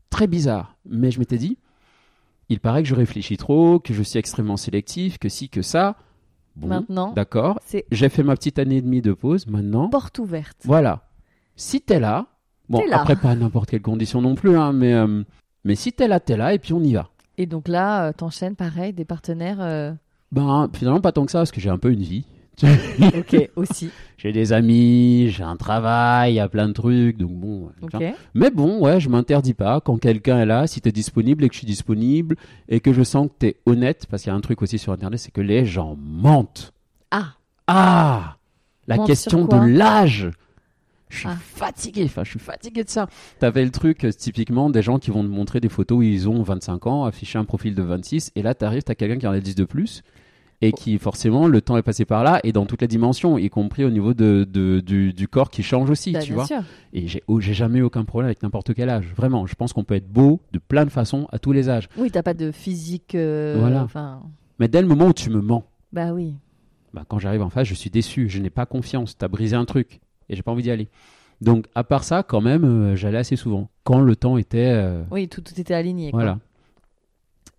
Très 0.08 0.28
bizarre, 0.28 0.76
mais 0.88 1.10
je 1.10 1.18
m'étais 1.18 1.36
dit, 1.36 1.58
il 2.48 2.60
paraît 2.60 2.84
que 2.84 2.88
je 2.88 2.94
réfléchis 2.94 3.36
trop, 3.36 3.80
que 3.80 3.92
je 3.92 4.04
suis 4.04 4.20
extrêmement 4.20 4.56
sélectif, 4.56 5.18
que 5.18 5.28
si, 5.28 5.48
que 5.48 5.62
ça. 5.62 5.96
Bon, 6.54 6.68
Maintenant, 6.68 7.12
d'accord. 7.12 7.58
J'ai 7.90 8.08
fait 8.08 8.22
ma 8.22 8.36
petite 8.36 8.60
année 8.60 8.76
et 8.76 8.82
demie 8.82 9.02
de 9.02 9.12
pause. 9.12 9.48
Maintenant, 9.48 9.88
porte 9.88 10.20
ouverte. 10.20 10.58
voilà. 10.64 11.08
Si 11.56 11.80
t'es 11.80 11.98
là, 11.98 12.26
bon, 12.68 12.78
T'es 12.78 12.86
là. 12.86 13.00
après 13.00 13.16
pas 13.16 13.34
n'importe 13.34 13.68
quelle 13.70 13.82
condition 13.82 14.22
non 14.22 14.36
plus, 14.36 14.56
hein, 14.56 14.72
mais, 14.72 14.94
euh, 14.94 15.24
mais 15.64 15.74
si 15.74 15.92
t'es 15.92 16.06
là, 16.06 16.20
t'es 16.20 16.36
là, 16.36 16.54
et 16.54 16.60
puis 16.60 16.72
on 16.72 16.80
y 16.84 16.94
va. 16.94 17.10
Et 17.38 17.46
donc 17.46 17.68
là, 17.68 18.06
euh, 18.08 18.12
t'enchaînes 18.12 18.56
pareil, 18.56 18.92
des 18.92 19.04
partenaires. 19.04 19.58
euh, 19.60 19.92
Ben, 20.32 20.68
finalement, 20.72 21.00
pas 21.00 21.12
tant 21.12 21.24
que 21.26 21.30
ça, 21.32 21.38
parce 21.40 21.50
que 21.52 21.60
j'ai 21.60 21.70
un 21.70 21.78
peu 21.78 21.90
une 21.92 22.02
vie. 22.02 22.24
Ok, 23.18 23.50
aussi. 23.56 23.90
J'ai 24.16 24.32
des 24.32 24.54
amis, 24.54 25.28
j'ai 25.28 25.42
un 25.44 25.56
travail, 25.56 26.32
il 26.32 26.36
y 26.36 26.40
a 26.40 26.48
plein 26.48 26.68
de 26.68 26.72
trucs, 26.72 27.18
donc 27.18 27.32
bon. 27.32 27.66
Ok. 27.82 27.90
enfin. 27.94 28.12
Mais 28.32 28.50
bon, 28.50 28.80
ouais, 28.80 28.98
je 28.98 29.10
m'interdis 29.10 29.52
pas. 29.52 29.82
Quand 29.82 29.98
quelqu'un 29.98 30.38
est 30.38 30.46
là, 30.46 30.66
si 30.66 30.80
t'es 30.80 30.90
disponible 30.90 31.44
et 31.44 31.48
que 31.50 31.54
je 31.54 31.58
suis 31.58 31.66
disponible, 31.66 32.36
et 32.70 32.80
que 32.80 32.94
je 32.94 33.02
sens 33.02 33.28
que 33.28 33.34
t'es 33.38 33.56
honnête, 33.66 34.06
parce 34.10 34.22
qu'il 34.22 34.30
y 34.30 34.32
a 34.32 34.36
un 34.36 34.40
truc 34.40 34.62
aussi 34.62 34.78
sur 34.78 34.92
Internet, 34.94 35.20
c'est 35.20 35.30
que 35.32 35.42
les 35.42 35.66
gens 35.66 35.96
mentent. 35.98 36.72
Ah, 37.10 37.34
Ah 37.66 38.36
La 38.86 38.96
question 38.98 39.44
de 39.44 39.56
l'âge 39.56 40.30
Je 41.08 41.18
suis 41.18 41.28
Ah. 41.28 41.36
fatigué, 41.40 42.02
enfin, 42.04 42.24
je 42.24 42.30
suis 42.30 42.38
fatigué 42.38 42.82
de 42.84 42.88
ça. 42.90 43.08
T'avais 43.38 43.64
le 43.64 43.70
truc, 43.70 44.04
euh, 44.04 44.10
typiquement, 44.10 44.70
des 44.70 44.82
gens 44.82 44.98
qui 44.98 45.10
vont 45.10 45.22
te 45.22 45.28
montrer 45.28 45.60
des 45.60 45.68
photos 45.68 45.98
où 45.98 46.02
ils 46.02 46.28
ont 46.28 46.42
25 46.42 46.86
ans, 46.86 47.04
afficher 47.04 47.38
un 47.38 47.44
profil 47.44 47.74
de 47.74 47.82
26, 47.82 48.32
et 48.34 48.42
là, 48.42 48.54
t'arrives, 48.54 48.82
t'as 48.82 48.94
quelqu'un 48.96 49.18
qui 49.18 49.26
en 49.26 49.32
a 49.32 49.38
10 49.40 49.54
de 49.54 49.64
plus, 49.64 50.02
et 50.62 50.72
qui, 50.72 50.98
forcément, 50.98 51.46
le 51.46 51.60
temps 51.60 51.76
est 51.76 51.82
passé 51.82 52.04
par 52.06 52.24
là, 52.24 52.40
et 52.42 52.50
dans 52.52 52.66
toutes 52.66 52.80
les 52.80 52.88
dimensions, 52.88 53.38
y 53.38 53.48
compris 53.50 53.84
au 53.84 53.90
niveau 53.90 54.14
de, 54.14 54.46
de- 54.50 54.80
du, 54.80 55.12
du 55.12 55.28
corps 55.28 55.50
qui 55.50 55.62
change 55.62 55.90
aussi, 55.90 56.12
bah, 56.12 56.20
tu 56.20 56.32
vois. 56.32 56.46
sûr. 56.46 56.62
Et 56.92 57.06
j'ai 57.06 57.22
oh, 57.28 57.40
j'ai 57.40 57.54
jamais 57.54 57.78
eu 57.78 57.82
aucun 57.82 58.04
problème 58.04 58.26
avec 58.26 58.42
n'importe 58.42 58.72
quel 58.74 58.88
âge. 58.88 59.06
Vraiment, 59.14 59.46
je 59.46 59.54
pense 59.54 59.72
qu'on 59.74 59.84
peut 59.84 59.94
être 59.94 60.08
beau 60.08 60.40
de 60.52 60.58
plein 60.58 60.84
de 60.86 60.90
façons 60.90 61.28
à 61.30 61.38
tous 61.38 61.52
les 61.52 61.68
âges. 61.68 61.88
Oui, 61.98 62.10
t'as 62.10 62.22
pas 62.22 62.34
de 62.34 62.50
physique. 62.52 63.14
euh, 63.14 63.56
Voilà. 63.60 63.82
Enfin, 63.82 64.22
Mais 64.58 64.66
dès 64.68 64.80
le 64.80 64.88
moment 64.88 65.08
où 65.08 65.12
tu 65.12 65.28
me 65.30 65.40
mens, 65.42 65.64
bah 65.92 66.12
oui. 66.14 66.34
bah, 66.94 67.04
quand 67.06 67.18
j'arrive 67.18 67.42
en 67.42 67.50
face, 67.50 67.68
je 67.68 67.74
suis 67.74 67.90
déçu, 67.90 68.28
je 68.30 68.40
n'ai 68.40 68.50
pas 68.50 68.64
confiance, 68.66 69.16
t'as 69.18 69.28
brisé 69.28 69.54
un 69.56 69.66
truc 69.66 70.00
et 70.28 70.36
j'ai 70.36 70.42
pas 70.42 70.52
envie 70.52 70.62
d'y 70.62 70.70
aller. 70.70 70.88
Donc, 71.40 71.66
à 71.74 71.84
part 71.84 72.02
ça, 72.04 72.22
quand 72.22 72.40
même, 72.40 72.64
euh, 72.64 72.96
j'allais 72.96 73.18
assez 73.18 73.36
souvent 73.36 73.68
quand 73.84 74.00
le 74.00 74.16
temps 74.16 74.38
était. 74.38 74.70
euh, 74.72 75.02
Oui, 75.10 75.28
tout, 75.28 75.40
tout 75.42 75.58
était 75.60 75.74
aligné. 75.74 76.10
quoi. 76.10 76.20
voilà. 76.22 76.38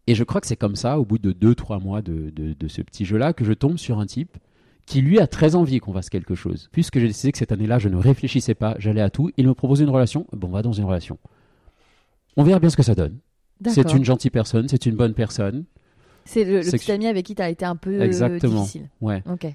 Et 0.08 0.16
je 0.16 0.24
crois 0.24 0.40
que 0.42 0.48
c'est 0.48 0.56
comme 0.56 0.76
ça, 0.76 1.00
au 1.00 1.06
bout 1.06 1.18
de 1.20 1.32
2-3 1.34 1.82
mois 1.82 2.02
de, 2.02 2.30
de- 2.30 2.54
de 2.54 2.68
ce 2.68 2.82
petit 2.82 3.06
jeu-là, 3.06 3.34
que 3.34 3.44
je 3.46 3.54
tombe 3.54 3.78
sur 3.78 4.00
un 4.00 4.06
type 4.06 4.38
qui, 4.86 5.02
lui, 5.02 5.20
a 5.20 5.28
très 5.28 5.56
envie 5.56 5.80
qu'on 5.80 5.92
fasse 5.94 6.10
quelque 6.10 6.34
chose. 6.34 6.70
Puisque 6.72 6.98
j'ai 6.98 7.08
décidé 7.08 7.32
que 7.34 7.38
cette 7.38 7.52
année-là, 7.52 7.78
je 7.78 7.90
ne 7.90 7.98
réfléchissais 7.98 8.56
pas, 8.56 8.76
j'allais 8.80 9.02
à 9.02 9.10
tout. 9.10 9.32
Il 9.38 9.46
me 9.46 9.54
proposait 9.54 9.84
une 9.84 9.90
relation, 9.90 10.26
bon, 10.32 10.48
on 10.48 10.52
va 10.52 10.62
dans 10.62 10.72
une 10.72 10.86
relation. 10.86 11.18
On 12.38 12.44
verra 12.44 12.60
bien 12.60 12.70
ce 12.70 12.78
que 12.78 12.84
ça 12.84 12.96
donne. 12.96 13.18
C'est 13.66 13.78
D'accord. 13.84 13.96
une 13.98 14.06
gentille 14.06 14.32
personne, 14.32 14.68
c'est 14.70 14.86
une 14.86 14.96
bonne 14.96 15.14
personne. 15.14 15.66
C'est 16.26 16.44
le, 16.46 16.62
le 16.62 16.72
petit 16.72 16.92
ami 16.92 17.08
avec 17.08 17.26
qui 17.26 17.36
t'as 17.36 17.50
été 17.50 17.66
un 17.66 17.76
peu 17.76 18.00
euh, 18.00 18.04
Exactement. 18.04 18.62
difficile. 18.62 18.90
Ouais. 19.02 19.24
Ok. 19.30 19.48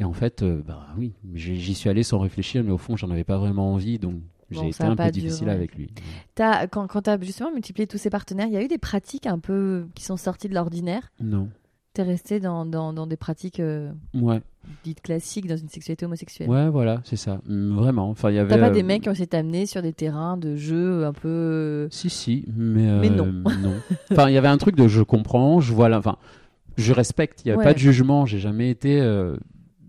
Et 0.00 0.04
en 0.04 0.12
fait, 0.14 0.42
euh, 0.42 0.62
bah 0.66 0.86
oui, 0.98 1.12
j'y 1.34 1.74
suis 1.74 1.88
allé 1.90 2.02
sans 2.02 2.18
réfléchir, 2.18 2.64
mais 2.64 2.72
au 2.72 2.78
fond, 2.78 2.96
j'en 2.96 3.10
avais 3.10 3.22
pas 3.24 3.36
vraiment 3.38 3.72
envie, 3.74 3.98
donc 3.98 4.14
j'ai 4.50 4.60
Bon, 4.62 4.68
été 4.68 4.82
un 4.82 4.96
peu 4.96 5.10
difficile 5.10 5.40
duré. 5.44 5.50
avec 5.52 5.74
lui. 5.76 5.90
Quand 6.36 6.86
quand 6.88 7.02
tu 7.02 7.10
as 7.10 7.20
justement 7.20 7.52
multiplié 7.52 7.86
tous 7.86 7.98
ces 7.98 8.10
partenaires, 8.10 8.46
il 8.46 8.52
y 8.54 8.56
a 8.56 8.62
eu 8.62 8.68
des 8.68 8.78
pratiques 8.78 9.26
un 9.26 9.38
peu 9.38 9.86
qui 9.94 10.02
sont 10.04 10.16
sorties 10.16 10.48
de 10.48 10.54
l'ordinaire? 10.54 11.12
Non. 11.20 11.48
T'es 11.92 12.02
resté 12.02 12.40
dans, 12.40 12.64
dans, 12.64 12.92
dans 12.92 13.06
des 13.06 13.16
pratiques 13.16 13.60
euh, 13.60 13.90
Ouais, 14.14 14.40
dites 14.84 15.02
classiques 15.02 15.46
dans 15.48 15.56
une 15.56 15.68
sexualité 15.68 16.06
homosexuelle? 16.06 16.48
ouais, 16.48 16.70
voilà, 16.70 17.00
c'est 17.04 17.16
ça. 17.16 17.40
Mm, 17.46 17.74
Vraiment. 17.74 18.08
Enfin, 18.08 18.30
il 18.30 18.36
y 18.36 18.38
avait. 18.38 18.54
T'as 18.54 18.60
pas 18.60 18.68
euh, 18.68 18.72
des 18.72 18.82
mecs 18.84 19.02
qui 19.02 19.08
ont 19.08 19.12
de 19.12 19.24
t'amener 19.24 19.66
sur 19.66 19.82
des 19.82 19.92
terrains 19.92 20.36
de 20.38 20.56
jeu 20.56 21.04
un 21.04 21.12
peu. 21.12 21.28
euh, 21.28 21.88
Si, 21.90 22.08
si, 22.08 22.44
mais. 22.56 22.88
euh, 22.88 23.00
Mais 23.00 23.10
non. 23.10 23.28
Enfin, 24.12 24.28
il 24.30 24.34
y 24.34 24.38
avait 24.38 24.48
un 24.48 24.56
truc 24.56 24.76
de 24.76 24.88
je 24.88 25.02
comprends, 25.02 25.60
je 25.60 25.74
vois 25.74 25.88
la. 25.88 25.98
Enfin, 25.98 26.16
je 26.78 26.92
respecte, 26.92 27.42
il 27.44 27.48
n'y 27.48 27.50
avait 27.52 27.58
Ouais. 27.58 27.64
pas 27.64 27.74
de 27.74 27.78
jugement, 27.78 28.24
j'ai 28.24 28.38
jamais 28.38 28.70
été. 28.70 28.98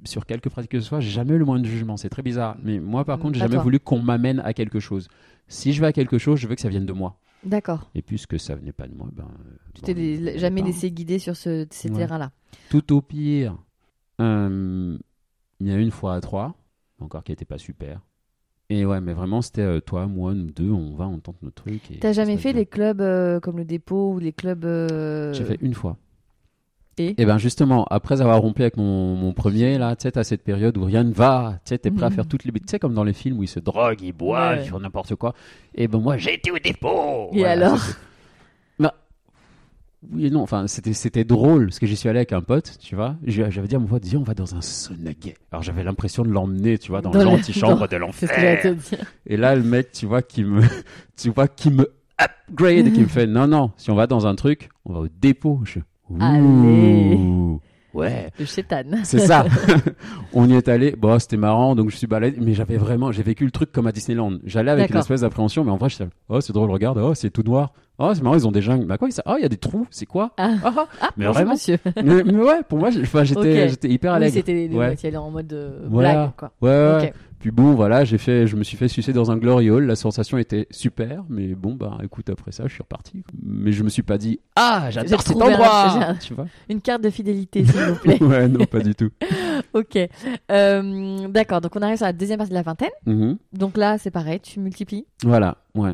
Sur 0.04 0.26
quelque 0.26 0.50
pratique 0.50 0.72
que 0.72 0.80
ce 0.80 0.88
soit, 0.88 1.00
j'ai 1.00 1.10
jamais 1.12 1.34
eu 1.34 1.38
le 1.38 1.46
moins 1.46 1.60
de 1.60 1.66
jugement, 1.66 1.98
c'est 1.98 2.10
très 2.10 2.22
bizarre. 2.24 2.58
Mais 2.64 2.80
moi, 2.80 3.06
par 3.06 3.18
Mm, 3.18 3.22
contre, 3.22 3.34
j'ai 3.36 3.40
jamais 3.42 3.56
toi. 3.56 3.64
voulu 3.64 3.80
qu'on 3.80 4.02
m'amène 4.02 4.40
à 4.40 4.54
quelque 4.54 4.80
chose. 4.80 5.08
Si 5.48 5.74
je 5.74 5.82
vais 5.82 5.88
à 5.88 5.94
quelque 5.94 6.18
chose, 6.18 6.40
je 6.40 6.48
veux 6.48 6.56
que 6.56 6.62
ça 6.62 6.70
vienne 6.70 6.86
de 6.86 6.94
moi. 6.94 7.18
D'accord. 7.44 7.90
Et 7.96 8.02
puisque 8.02 8.40
ça 8.40 8.56
venait 8.56 8.72
pas 8.72 8.88
de 8.88 8.94
moi, 8.96 9.08
ben. 9.14 9.28
Tu 9.74 9.82
t'es 9.82 10.38
jamais 10.38 10.62
laissé 10.62 10.92
guider 10.92 11.18
sur 11.20 11.36
ce, 11.36 11.66
ces 11.72 11.90
Ouais. 11.90 11.98
terrains-là. 11.98 12.32
Tout 12.70 12.94
au 12.94 13.02
pire, 13.02 13.58
euh, 14.20 14.98
il 15.60 15.68
y 15.68 15.72
a 15.72 15.78
une 15.78 15.92
fois 15.92 16.16
à 16.16 16.22
trois, 16.22 16.56
encore 17.00 17.24
qui 17.24 17.32
n'était 17.32 17.46
pas 17.46 17.58
super. 17.58 18.02
Et 18.70 18.86
ouais, 18.86 19.02
mais 19.02 19.14
vraiment, 19.14 19.42
c'était 19.42 19.62
euh, 19.62 19.80
toi, 19.82 20.08
moi, 20.08 20.34
nous 20.34 20.50
deux, 20.52 20.70
on 20.72 20.94
va, 20.96 21.08
on 21.08 21.20
tente 21.20 21.42
notre 21.42 21.64
truc. 21.64 21.82
T'as 22.00 22.14
jamais 22.14 22.38
fait 22.38 22.54
bien. 22.54 22.62
les 22.62 22.66
clubs 22.66 23.02
euh, 23.02 23.40
comme 23.40 23.58
le 23.58 23.66
dépôt 23.66 24.14
ou 24.14 24.20
les 24.20 24.32
clubs. 24.32 24.64
J'ai 25.34 25.44
fait 25.44 25.58
une 25.62 25.74
fois. 25.74 25.98
Et 26.98 27.22
Et 27.22 27.26
ben 27.26 27.38
justement, 27.38 27.86
après 27.90 28.22
avoir 28.22 28.40
rompu 28.42 28.62
avec 28.64 28.76
mon, 28.78 29.16
mon 29.16 29.34
premier, 29.34 29.78
là, 29.78 29.96
tu 29.96 30.04
sais, 30.04 30.12
t'as 30.12 30.24
cette 30.24 30.44
période 30.44 30.78
où 30.78 30.84
rien 30.84 31.04
ne 31.04 31.14
va, 31.14 31.54
tu 31.66 31.70
sais, 31.70 31.78
t'es 31.78 31.90
prêt 31.92 32.06
à 32.06 32.10
Mhm. 32.10 32.16
faire 32.16 32.28
toutes 32.28 32.44
les 32.44 32.52
tu 32.52 32.60
sais, 32.68 32.80
comme 32.80 32.94
dans 32.94 33.04
les 33.06 33.14
films 33.14 33.40
où 33.40 33.44
ils 33.44 33.48
se 33.48 33.60
droguent, 33.60 34.02
ils 34.02 34.12
boivent, 34.12 34.58
Ouais. 34.58 34.66
ils 34.66 34.70
font 34.70 34.80
n'importe 34.80 35.16
quoi. 35.16 35.34
Et 35.74 35.88
ben 35.88 36.00
moi, 36.00 36.18
j'ai 36.18 36.34
été 36.36 36.52
au 36.52 36.60
dépôt 36.60 37.30
Et 37.34 37.46
alors 37.46 37.78
c'était- 37.80 37.98
Bah, 38.80 38.94
oui 40.12 40.30
non, 40.32 40.42
enfin, 40.42 40.68
c'était, 40.68 40.94
c'était 40.94 41.24
drôle, 41.24 41.68
parce 41.68 41.80
que 41.80 41.86
j'y 41.86 41.96
suis 41.96 42.10
allé 42.10 42.20
avec 42.20 42.34
un 42.34 42.42
pote, 42.42 42.78
tu 42.80 42.96
vois. 42.96 43.16
J'avais 43.24 43.68
dit 43.68 43.76
à 43.76 43.80
mon 43.80 43.86
pote, 43.88 44.04
viens, 44.04 44.20
on 44.20 44.24
va 44.24 44.34
dans 44.34 44.56
un 44.56 44.62
sauna 44.62 45.14
gay. 45.14 45.36
Alors 45.52 45.64
j'avais 45.64 45.84
l'impression 45.84 46.24
de 46.24 46.30
l'emmener, 46.30 46.78
tu 46.78 46.92
vois, 46.92 47.02
dans, 47.02 47.14
l'antichambre 47.14 47.88
de 47.88 47.98
l'enfer. 47.98 48.66
Et 49.28 49.38
là, 49.38 49.56
le 49.56 49.64
mec, 49.64 49.92
tu 49.92 50.08
vois, 50.08 50.22
qui 50.22 50.44
me, 50.44 50.62
tu 51.16 51.30
vois, 51.30 51.48
qui 51.48 51.70
me 51.72 51.88
upgrade, 52.20 52.88
et 52.88 52.92
qui 52.92 53.02
me 53.02 53.08
fait, 53.08 53.28
non, 53.28 53.48
non, 53.48 53.72
si 53.78 53.92
on 53.92 53.96
va 53.96 54.08
dans 54.08 54.28
un 54.28 54.36
truc, 54.36 54.70
on 54.86 54.94
va 54.94 55.00
au 55.02 55.08
dépôt. 55.08 55.62
Je, 55.64 55.80
Allez. 56.20 57.20
Ouais. 57.94 58.30
Le 58.40 58.46
chétan. 58.46 58.84
C'est 59.04 59.20
ça. 59.20 59.46
on 60.34 60.48
y 60.50 60.54
est 60.54 60.70
allé. 60.70 60.96
Bon, 60.98 61.20
c'était 61.20 61.36
marrant, 61.38 61.76
donc 61.76 61.90
je 61.90 61.98
suis 61.98 62.08
baladé, 62.08 62.38
mais 62.40 62.54
j'avais 62.54 62.78
vraiment, 62.78 63.12
j'ai 63.12 63.22
vécu 63.24 63.44
le 63.44 63.52
truc 63.52 63.72
comme 63.72 63.86
à 63.88 63.92
Disneyland. 63.92 64.38
J'allais 64.46 64.72
avec 64.72 64.90
une 64.92 64.98
espèce 64.98 65.22
d'appréhension, 65.22 65.66
mais 65.66 65.72
en 65.72 65.78
vrai, 65.78 65.90
j'étais, 65.90 66.06
oh, 66.30 66.40
c'est 66.40 66.54
drôle, 66.54 66.72
regarde, 66.72 66.98
oh, 67.00 67.14
c'est 67.14 67.30
tout 67.30 67.44
noir. 67.44 67.74
Oh, 68.00 68.12
c'est 68.14 68.24
marrant, 68.24 68.36
ils 68.36 68.48
ont 68.48 68.52
des 68.52 68.62
jungles. 68.62 68.86
Bah 68.86 68.98
quoi, 68.98 69.12
ça 69.12 69.22
Oh, 69.26 69.34
il 69.38 69.42
y 69.42 69.46
a 69.46 69.50
des 69.50 69.58
trous, 69.58 69.86
c'est 69.92 70.06
quoi? 70.06 70.32
Ah. 70.38 70.54
Ah, 70.64 70.74
ah. 71.02 71.10
Mais 71.18 71.26
vraiment 71.28 71.52
monsieur. 71.52 71.78
mais, 71.98 72.24
mais 72.24 72.34
ouais, 72.34 72.62
pour 72.68 72.80
moi, 72.80 72.90
j'étais, 72.92 73.36
Ok. 73.38 73.70
j'étais 73.70 73.90
hyper 73.90 74.12
Oui, 74.14 74.18
allègre. 74.18 74.34
c'était 74.36 74.54
les, 74.54 74.68
les 74.70 74.76
Ouais. 74.76 74.90
mecs 74.90 75.00
qui 75.00 75.08
allaient 75.08 75.18
en 75.18 75.30
mode 75.30 75.52
euh, 75.54 75.86
Voilà. 75.90 76.14
blague, 76.14 76.30
quoi. 76.38 76.52
Ouais, 76.62 76.70
ouais, 76.70 76.96
ouais. 77.02 77.14
Puis 77.42 77.50
bon, 77.52 77.74
voilà, 77.74 78.04
j'ai 78.06 78.20
fait, 78.20 78.46
je 78.46 78.56
me 78.56 78.64
suis 78.64 78.78
fait 78.78 78.88
sucer 78.88 79.14
dans 79.14 79.32
un 79.32 79.38
glory 79.38 79.72
hole. 79.72 79.86
La 79.86 79.96
sensation 79.96 80.38
était 80.38 80.68
super, 80.70 81.24
mais 81.28 81.56
bon, 81.56 81.74
bah, 81.74 81.98
écoute, 82.04 82.30
après 82.30 82.52
ça, 82.52 82.66
je 82.68 82.74
suis 82.74 82.84
reparti. 82.84 83.24
Mais 83.44 83.72
je 83.72 83.84
me 83.84 83.90
suis 83.90 84.04
pas 84.04 84.20
dit, 84.20 84.40
ah, 84.56 84.88
j'adore 84.92 85.22
cet 85.24 85.36
endroit. 85.42 86.10
un- 86.10 86.16
Tu 86.16 86.36
vois 86.36 86.46
Une 86.70 86.82
carte 86.82 87.02
de 87.02 87.10
fidélité, 87.10 87.66
s'il 87.66 87.80
vous 87.82 87.96
plaît. 87.96 88.18
Ouais, 88.22 88.48
non, 88.48 88.66
pas 88.66 88.80
du 88.82 88.94
tout. 88.94 89.10
ok. 89.74 89.98
Euh, 90.52 91.28
D'accord, 91.30 91.62
donc 91.62 91.76
on 91.76 91.82
arrive 91.82 91.98
sur 91.98 92.06
la 92.06 92.14
deuxième 92.14 92.38
partie 92.38 92.52
de 92.52 92.56
la 92.56 92.62
vingtaine. 92.62 92.90
Mhm. 93.08 93.38
Donc 93.54 93.76
là, 93.76 93.98
c'est 93.98 94.12
pareil, 94.12 94.40
tu 94.40 94.60
multiplies. 94.60 95.06
Voilà, 95.24 95.58
ouais. 95.76 95.94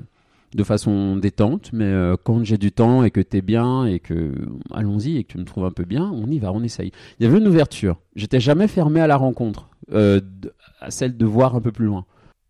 De 0.57 0.63
façon 0.63 1.15
détente, 1.17 1.69
mais 1.71 1.85
euh, 1.85 2.15
quand 2.23 2.43
j'ai 2.43 2.57
du 2.57 2.71
temps 2.71 3.03
et 3.03 3.11
que 3.11 3.21
t'es 3.21 3.41
bien 3.43 3.85
et 3.85 3.99
que 3.99 4.33
allons-y 4.73 5.17
et 5.17 5.23
que 5.23 5.33
tu 5.33 5.37
me 5.37 5.43
trouves 5.45 5.65
un 5.65 5.71
peu 5.71 5.85
bien, 5.85 6.09
on 6.11 6.25
y 6.31 6.39
va, 6.39 6.51
on 6.51 6.63
essaye. 6.63 6.91
Il 7.19 7.23
y 7.25 7.29
avait 7.29 7.37
une 7.37 7.47
ouverture. 7.47 7.97
J'étais 8.15 8.39
jamais 8.39 8.67
fermé 8.67 8.99
à 8.99 9.05
la 9.05 9.17
rencontre, 9.17 9.69
euh, 9.93 10.19
de- 10.19 10.51
à 10.81 10.89
celle 10.89 11.15
de 11.15 11.25
voir 11.27 11.55
un 11.55 11.61
peu 11.61 11.71
plus 11.71 11.85
loin. 11.85 12.05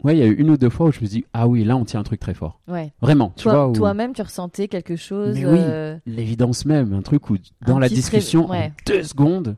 Ouais, 0.05 0.15
il 0.15 0.19
y 0.19 0.23
a 0.23 0.27
eu 0.27 0.33
une 0.35 0.49
ou 0.51 0.57
deux 0.57 0.69
fois 0.69 0.87
où 0.87 0.91
je 0.93 1.01
me 1.01 1.05
suis 1.07 1.19
dit 1.19 1.25
ah 1.33 1.49
oui, 1.49 1.65
là 1.65 1.75
on 1.75 1.83
tient 1.83 1.99
un 1.99 2.03
truc 2.03 2.19
très 2.21 2.33
fort. 2.33 2.61
Ouais. 2.69 2.93
Vraiment, 3.01 3.33
tu 3.35 3.43
vois. 3.43 3.53
Toi- 3.53 3.67
où- 3.67 3.73
Toi-même, 3.73 4.13
tu 4.13 4.21
ressentais 4.21 4.69
quelque 4.69 4.95
chose. 4.95 5.35
Mais 5.35 5.45
oui. 5.45 5.57
euh, 5.59 5.97
L'évidence 6.05 6.65
même, 6.65 6.93
un 6.93 7.01
truc 7.01 7.29
où 7.29 7.35
dans 7.65 7.75
Un 7.75 7.79
la 7.81 7.89
discussion, 7.89 8.43
stress- 8.47 8.51
ouais. 8.51 8.67
en 8.67 8.93
deux 8.93 9.03
secondes, 9.03 9.57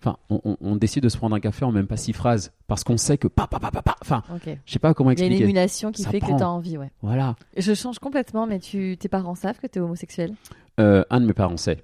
enfin, 0.00 0.16
on, 0.30 0.40
on- 0.44 0.56
on 0.60 0.76
décide 0.76 1.02
de 1.02 1.08
se 1.08 1.16
prendre 1.16 1.34
un 1.36 1.40
café 1.40 1.64
en 1.64 1.72
même 1.72 1.86
pas 1.86 1.96
six 1.96 2.12
phrases 2.12 2.52
parce 2.66 2.84
qu'on 2.84 2.96
sait 2.96 3.18
que 3.18 3.28
pa 3.28 3.46
pa 3.46 3.58
pa 3.58 3.70
pa 3.70 3.82
pa. 3.82 3.96
Enfin, 4.02 4.22
Ok. 4.34 4.56
je 4.64 4.72
sais 4.72 4.78
pas 4.78 4.94
comment 4.94 5.10
Il 5.10 5.18
y 5.18 5.22
a 5.22 5.26
une 5.26 5.32
expliquer. 5.32 5.44
émulation 5.50 5.92
qui 5.92 6.02
Ça 6.02 6.10
fait 6.10 6.18
prend. 6.20 6.32
que 6.34 6.38
tu 6.38 6.42
as 6.44 6.48
envie, 6.50 6.78
ouais. 6.78 6.90
Voilà. 7.02 7.36
Je 7.56 7.74
change 7.74 7.98
complètement, 7.98 8.46
mais 8.46 8.58
tu, 8.58 8.96
tes 8.98 9.08
parents 9.08 9.34
savent 9.34 9.58
que 9.58 9.66
tu 9.66 9.78
es 9.78 9.82
homosexuel? 9.82 10.34
Euh, 10.80 11.04
un 11.10 11.20
de 11.20 11.26
mes 11.26 11.32
parents 11.34 11.56
sait. 11.56 11.82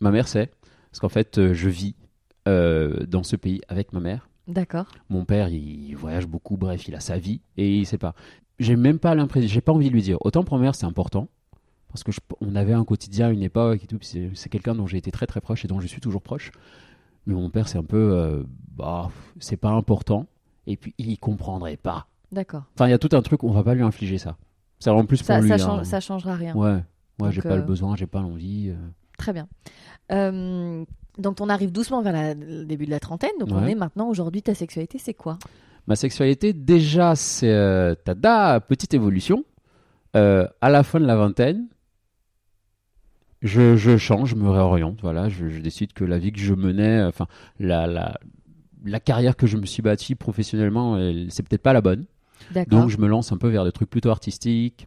Ma 0.00 0.10
mère 0.10 0.28
sait. 0.28 0.50
Parce 0.90 1.00
qu'en 1.00 1.08
fait, 1.08 1.38
euh, 1.38 1.52
je 1.54 1.68
vis 1.68 1.94
euh, 2.48 3.04
dans 3.06 3.22
ce 3.22 3.36
pays 3.36 3.60
avec 3.68 3.92
ma 3.92 4.00
mère. 4.00 4.28
D'accord. 4.48 4.86
Mon 5.08 5.24
père, 5.24 5.48
il 5.48 5.94
voyage 5.94 6.26
beaucoup, 6.26 6.56
bref, 6.56 6.86
il 6.86 6.94
a 6.94 7.00
sa 7.00 7.18
vie 7.18 7.40
et 7.56 7.76
il 7.78 7.86
sait 7.86 7.98
pas. 7.98 8.14
J'ai 8.60 8.76
même 8.76 8.98
pas 9.00 9.14
l'impression, 9.14 9.48
j'ai 9.48 9.60
pas 9.60 9.72
envie 9.72 9.88
de 9.88 9.92
lui 9.92 10.02
dire. 10.02 10.18
Autant 10.20 10.44
pour 10.44 10.56
ma 10.56 10.62
mère, 10.62 10.74
c'est 10.76 10.86
important. 10.86 11.28
Parce 11.88 12.04
que 12.04 12.12
je- 12.12 12.20
on 12.40 12.54
avait 12.54 12.72
un 12.72 12.84
quotidien, 12.84 13.30
une 13.30 13.42
époque 13.42 13.82
et 13.82 13.86
tout. 13.86 13.98
c'est 14.00 14.48
quelqu'un 14.48 14.74
dont 14.74 14.86
j'ai 14.86 14.98
été 14.98 15.10
très 15.10 15.26
très 15.26 15.40
proche 15.40 15.64
et 15.64 15.68
dont 15.68 15.80
je 15.80 15.86
suis 15.86 16.00
toujours 16.00 16.22
proche. 16.22 16.52
Mais 17.26 17.34
mon 17.34 17.50
père, 17.50 17.68
c'est 17.68 17.78
un 17.78 17.82
peu, 17.84 18.12
euh, 18.12 18.42
bah, 18.76 19.10
c'est 19.40 19.56
pas 19.56 19.70
important. 19.70 20.26
Et 20.66 20.76
puis, 20.76 20.94
il 20.98 21.18
comprendrait 21.18 21.76
pas. 21.76 22.06
D'accord. 22.32 22.64
Enfin, 22.74 22.86
il 22.86 22.90
y 22.90 22.94
a 22.94 22.98
tout 22.98 23.08
un 23.12 23.22
truc, 23.22 23.44
on 23.44 23.50
va 23.50 23.62
pas 23.62 23.74
lui 23.74 23.82
infliger 23.82 24.18
ça. 24.18 24.36
C'est 24.78 24.90
en 24.90 25.04
plus 25.06 25.18
pour 25.18 25.26
Ça, 25.26 25.40
lui. 25.40 25.48
ça, 25.48 25.54
hein. 25.54 25.58
change- 25.58 25.82
ça 25.84 26.00
changera 26.00 26.34
rien. 26.34 26.54
Ouais, 26.54 26.82
ouais, 27.20 27.32
j'ai 27.32 27.40
pas 27.42 27.50
euh, 27.50 27.56
le 27.56 27.62
besoin, 27.62 27.96
j'ai 27.96 28.06
pas 28.06 28.20
l'envie. 28.20 28.70
euh. 28.70 28.76
Très 29.18 29.32
bien. 29.32 29.48
Euh, 30.12 30.84
donc, 31.18 31.40
on 31.40 31.48
arrive 31.48 31.72
doucement 31.72 32.02
vers 32.02 32.12
la- 32.12 32.34
le 32.34 32.64
début 32.64 32.84
de 32.86 32.90
la 32.90 33.00
trentaine. 33.00 33.30
Donc, 33.40 33.48
on 33.52 33.64
est 33.66 33.74
maintenant, 33.74 34.08
aujourd'hui, 34.08 34.42
ta 34.42 34.54
sexualité, 34.54 34.98
c'est 34.98 35.14
quoi? 35.14 35.38
Ma 35.86 35.96
sexualité, 35.96 36.52
déjà, 36.52 37.14
c'est 37.14 37.50
euh, 37.52 37.94
tada, 37.94 38.60
petite 38.60 38.92
évolution. 38.92 39.44
Euh, 40.16 40.46
à 40.60 40.68
la 40.70 40.82
fin 40.82 40.98
de 41.00 41.04
la 41.06 41.16
vingtaine, 41.16 41.66
je, 43.46 43.76
je 43.76 43.96
change, 43.96 44.30
je 44.30 44.34
me 44.36 44.48
réoriente. 44.50 44.98
Voilà, 45.02 45.28
je, 45.28 45.48
je 45.48 45.60
décide 45.60 45.92
que 45.92 46.04
la 46.04 46.18
vie 46.18 46.32
que 46.32 46.40
je 46.40 46.54
menais, 46.54 47.00
euh, 47.00 47.08
enfin, 47.08 47.26
la, 47.58 47.86
la, 47.86 48.18
la 48.84 49.00
carrière 49.00 49.36
que 49.36 49.46
je 49.46 49.56
me 49.56 49.66
suis 49.66 49.82
bâtie 49.82 50.14
professionnellement, 50.14 50.98
elle- 50.98 51.26
c'est 51.30 51.42
peut-être 51.42 51.62
pas 51.62 51.72
la 51.72 51.80
bonne. 51.80 52.04
Donc, 52.66 52.90
je 52.90 52.98
me 52.98 53.06
lance 53.08 53.32
un 53.32 53.36
peu 53.38 53.48
vers 53.48 53.64
des 53.64 53.72
trucs 53.72 53.90
plutôt 53.90 54.10
artistiques, 54.10 54.86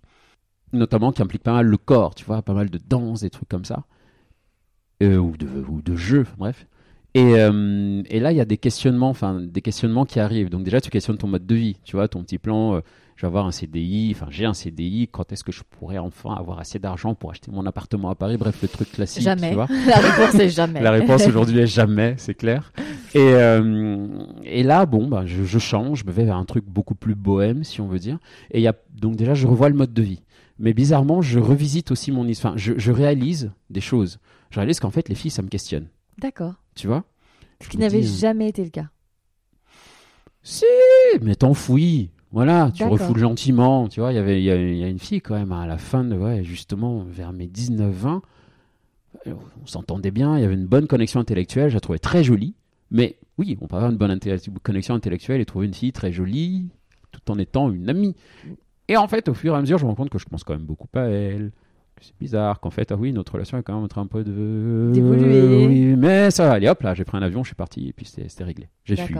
notamment 0.73 1.11
qui 1.11 1.21
impliquent 1.21 1.43
pas 1.43 1.53
mal 1.53 1.65
le 1.65 1.77
corps, 1.77 2.13
tu 2.15 2.23
vois, 2.25 2.41
pas 2.41 2.53
mal 2.53 2.69
de 2.69 2.79
danse, 2.87 3.21
des 3.21 3.29
trucs 3.31 3.49
comme 3.49 3.65
ça, 3.65 3.83
Euh, 5.01 5.17
ou, 5.17 5.37
de, 5.37 5.47
ou 5.69 5.81
de 5.81 5.95
jeux, 5.95 6.21
enfin, 6.21 6.35
bref. 6.37 6.67
Et, 7.15 7.35
euh, 7.39 8.03
et 8.09 8.19
là, 8.19 8.31
il 8.33 8.37
y 8.37 8.41
a 8.41 8.45
des 8.45 8.57
questionnements, 8.57 9.09
enfin, 9.09 9.39
des 9.41 9.61
questionnements 9.61 10.05
qui 10.05 10.19
arrivent. 10.19 10.49
Donc 10.49 10.63
déjà, 10.63 10.81
tu 10.81 10.89
questionnes 10.89 11.17
ton 11.17 11.27
mode 11.27 11.45
de 11.47 11.55
vie, 11.55 11.77
tu 11.85 11.95
vois, 11.95 12.07
ton 12.07 12.21
petit 12.23 12.37
plan. 12.37 12.75
euh, 12.75 12.81
je 13.19 13.25
vais 13.25 13.27
avoir 13.27 13.45
un 13.45 13.51
CDI, 13.51 14.13
enfin, 14.15 14.27
j'ai 14.29 14.45
un 14.45 14.53
CDI. 14.53 15.09
Quand 15.11 15.33
est-ce 15.33 15.43
que 15.43 15.51
je 15.51 15.61
pourrais 15.69 15.97
enfin 15.97 16.33
avoir 16.35 16.57
assez 16.57 16.79
d'argent 16.79 17.15
pour 17.15 17.31
acheter 17.31 17.51
mon 17.51 17.65
appartement 17.65 18.09
à 18.09 18.15
Paris? 18.15 18.37
Bref, 18.37 18.61
le 18.61 18.69
truc 18.69 18.93
classique, 18.93 19.23
Jamais. 19.23 19.49
tu 19.49 19.55
vois. 19.55 19.67
la 19.87 19.97
réponse 19.97 20.35
est 20.39 20.47
jamais. 20.47 20.79
La 20.79 20.91
réponse 20.91 21.27
aujourd'hui 21.27 21.59
est 21.59 21.67
jamais, 21.67 22.13
c'est 22.15 22.33
clair. 22.33 22.71
Et, 23.13 23.17
euh, 23.17 24.07
et 24.45 24.63
là, 24.63 24.85
bon, 24.85 25.09
bah, 25.09 25.25
je, 25.25 25.43
je 25.43 25.59
change, 25.59 25.99
je 25.99 26.05
me 26.05 26.13
vais 26.13 26.23
vers 26.23 26.37
un 26.37 26.45
truc 26.45 26.63
beaucoup 26.63 26.95
plus 26.95 27.13
bohème, 27.13 27.65
si 27.65 27.81
on 27.81 27.89
veut 27.89 27.99
dire. 27.99 28.19
Et 28.51 28.59
il 28.59 28.61
y 28.61 28.69
a, 28.69 28.75
donc 28.95 29.17
déjà, 29.17 29.33
je 29.33 29.47
revois 29.47 29.67
le 29.67 29.75
mode 29.75 29.93
de 29.93 30.01
vie. 30.01 30.23
Mais 30.57 30.71
bizarrement, 30.71 31.21
je 31.21 31.39
revisite 31.39 31.91
aussi 31.91 32.13
mon 32.13 32.25
histoire. 32.25 32.53
Enfin, 32.53 32.57
je, 32.57 32.71
je 32.77 32.91
réalise 32.93 33.51
des 33.69 33.81
choses. 33.81 34.19
Je 34.49 34.61
réalise 34.61 34.79
qu'en 34.79 34.91
fait, 34.91 35.09
les 35.09 35.15
filles, 35.15 35.31
ça 35.31 35.41
me 35.41 35.49
questionne. 35.49 35.87
D'accord. 36.19 36.53
Tu 36.73 36.87
vois? 36.87 37.03
Ce 37.61 37.67
qui 37.67 37.79
n'avait 37.79 38.01
euh, 38.01 38.17
jamais 38.21 38.47
été 38.47 38.63
le 38.63 38.69
cas. 38.69 38.87
Si, 40.41 40.63
mais 41.21 41.35
t'enfouis. 41.35 42.11
Voilà, 42.31 42.71
tu 42.73 42.83
refoules 42.83 43.17
gentiment. 43.17 43.87
Tu 43.87 43.99
vois, 44.01 44.11
il 44.11 44.15
y 44.15 44.19
avait, 44.19 44.39
il 44.41 44.45
y, 44.45 44.51
a, 44.51 44.55
il 44.55 44.77
y 44.77 44.83
a 44.83 44.87
une 44.87 44.99
fille 44.99 45.21
quand 45.21 45.35
même 45.35 45.51
à 45.51 45.65
la 45.65 45.77
fin 45.77 46.03
de, 46.03 46.15
ouais, 46.15 46.43
justement, 46.43 47.03
vers 47.03 47.33
mes 47.33 47.47
19-20. 47.47 48.21
euh, 49.27 49.33
On 49.63 49.65
s'entendait 49.65 50.11
bien, 50.11 50.37
il 50.37 50.41
y 50.41 50.45
avait 50.45 50.53
une 50.53 50.67
bonne 50.67 50.87
connexion 50.87 51.19
intellectuelle, 51.19 51.69
je 51.69 51.75
la 51.75 51.79
trouvais 51.79 51.99
très 51.99 52.23
jolie. 52.23 52.53
Mais 52.91 53.17
oui, 53.37 53.57
on 53.61 53.67
peut 53.67 53.75
avoir 53.77 53.91
une 53.91 53.97
bonne 53.97 54.19
connexion 54.63 54.93
intellectuelle 54.95 55.41
et 55.41 55.45
trouver 55.45 55.65
une 55.67 55.73
fille 55.73 55.91
très 55.91 56.11
jolie 56.11 56.67
tout 57.11 57.31
en 57.31 57.39
étant 57.39 57.71
une 57.71 57.89
amie. 57.89 58.15
Et 58.87 58.97
en 58.97 59.07
fait, 59.07 59.27
au 59.29 59.33
fur 59.33 59.53
et 59.55 59.57
à 59.57 59.61
mesure, 59.61 59.77
je 59.79 59.85
me 59.85 59.89
rends 59.89 59.95
compte 59.95 60.09
que 60.09 60.19
je 60.19 60.25
pense 60.25 60.43
quand 60.43 60.53
même 60.53 60.65
beaucoup 60.65 60.87
à 60.95 61.01
elle. 61.01 61.51
que 61.95 62.05
C'est 62.05 62.17
bizarre 62.19 62.59
qu'en 62.59 62.69
fait, 62.71 62.91
ah 62.91 62.95
oui, 62.95 63.11
notre 63.13 63.33
relation 63.33 63.57
est 63.57 63.63
quand 63.63 63.73
même 63.75 63.83
en 63.83 63.87
train 63.87 64.01
un 64.01 64.07
peu 64.07 64.23
de. 64.23 64.91
D'évoluer. 64.93 65.67
Oui, 65.67 65.95
mais 65.95 66.29
ça 66.31 66.45
va, 66.47 66.53
allez 66.53 66.67
hop 66.67 66.81
là, 66.83 66.93
j'ai 66.93 67.05
pris 67.05 67.17
un 67.17 67.21
avion, 67.23 67.43
je 67.43 67.49
suis 67.49 67.55
parti 67.55 67.87
et 67.89 67.93
puis 67.93 68.05
c'était 68.05 68.43
réglé. 68.43 68.69
J'ai 68.85 68.95
fui. 68.97 69.15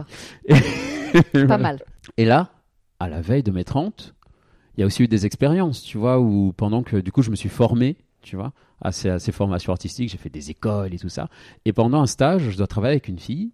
Pas 1.48 1.58
mal. 1.58 1.80
et 2.18 2.26
là, 2.26 2.52
à 3.00 3.10
la 3.10 3.22
veille 3.22 3.44
de 3.44 3.52
mes 3.52 3.64
30, 3.64 4.14
il 4.78 4.82
y 4.82 4.84
a 4.84 4.86
aussi 4.86 5.04
eu 5.04 5.08
des 5.08 5.26
expériences, 5.26 5.82
tu 5.84 5.98
vois, 5.98 6.20
où 6.20 6.54
pendant 6.56 6.84
que 6.84 6.98
du 6.98 7.12
coup 7.12 7.22
je 7.22 7.32
me 7.32 7.36
suis 7.36 7.50
formé, 7.50 7.98
tu 8.22 8.36
vois, 8.36 8.54
à 8.82 8.92
ces, 8.92 9.10
à 9.10 9.20
ces 9.20 9.32
formations 9.32 9.72
artistiques, 9.72 10.10
j'ai 10.10 10.18
fait 10.18 10.30
des 10.30 10.52
écoles 10.52 10.94
et 10.94 11.00
tout 11.00 11.10
ça. 11.10 11.30
Et 11.66 11.74
pendant 11.74 12.02
un 12.02 12.08
stage, 12.08 12.50
je 12.50 12.58
dois 12.58 12.68
travailler 12.68 12.94
avec 12.94 13.08
une 13.08 13.20
fille. 13.20 13.52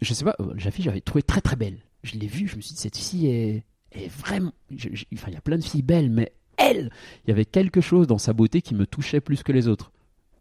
Je 0.00 0.14
sais 0.14 0.24
pas, 0.24 0.36
euh, 0.40 0.54
la 0.62 0.70
fille, 0.70 0.84
j'avais 0.84 1.00
trouvé 1.00 1.22
très 1.22 1.40
très 1.40 1.56
belle. 1.56 1.78
Je 2.04 2.16
l'ai 2.16 2.26
vue, 2.28 2.46
je 2.46 2.56
me 2.56 2.60
suis 2.60 2.74
dit, 2.74 2.80
cette 2.80 2.96
fille 2.96 3.26
est, 3.26 3.64
est 3.92 4.08
vraiment. 4.08 4.52
je- 4.70 4.88
je- 4.92 5.04
enfin, 5.14 5.28
il 5.28 5.34
y 5.34 5.36
a 5.36 5.40
plein 5.40 5.56
de 5.58 5.64
filles 5.64 5.82
belles, 5.82 6.10
mais 6.10 6.32
elle, 6.56 6.90
il 7.24 7.28
y 7.28 7.32
avait 7.32 7.44
quelque 7.44 7.80
chose 7.80 8.06
dans 8.06 8.18
sa 8.18 8.32
beauté 8.32 8.62
qui 8.62 8.74
me 8.74 8.86
touchait 8.86 9.20
plus 9.20 9.42
que 9.42 9.52
les 9.52 9.66
autres. 9.68 9.90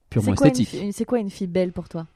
Purement 0.09 0.27
une 0.35 0.47
esthétique. 0.47 0.93
c'est 0.93 1.05
quoi 1.05 1.19
une 1.19 1.29
fille 1.29 1.47
belle 1.47 1.73
pour 1.73 1.89
toi? 1.89 2.07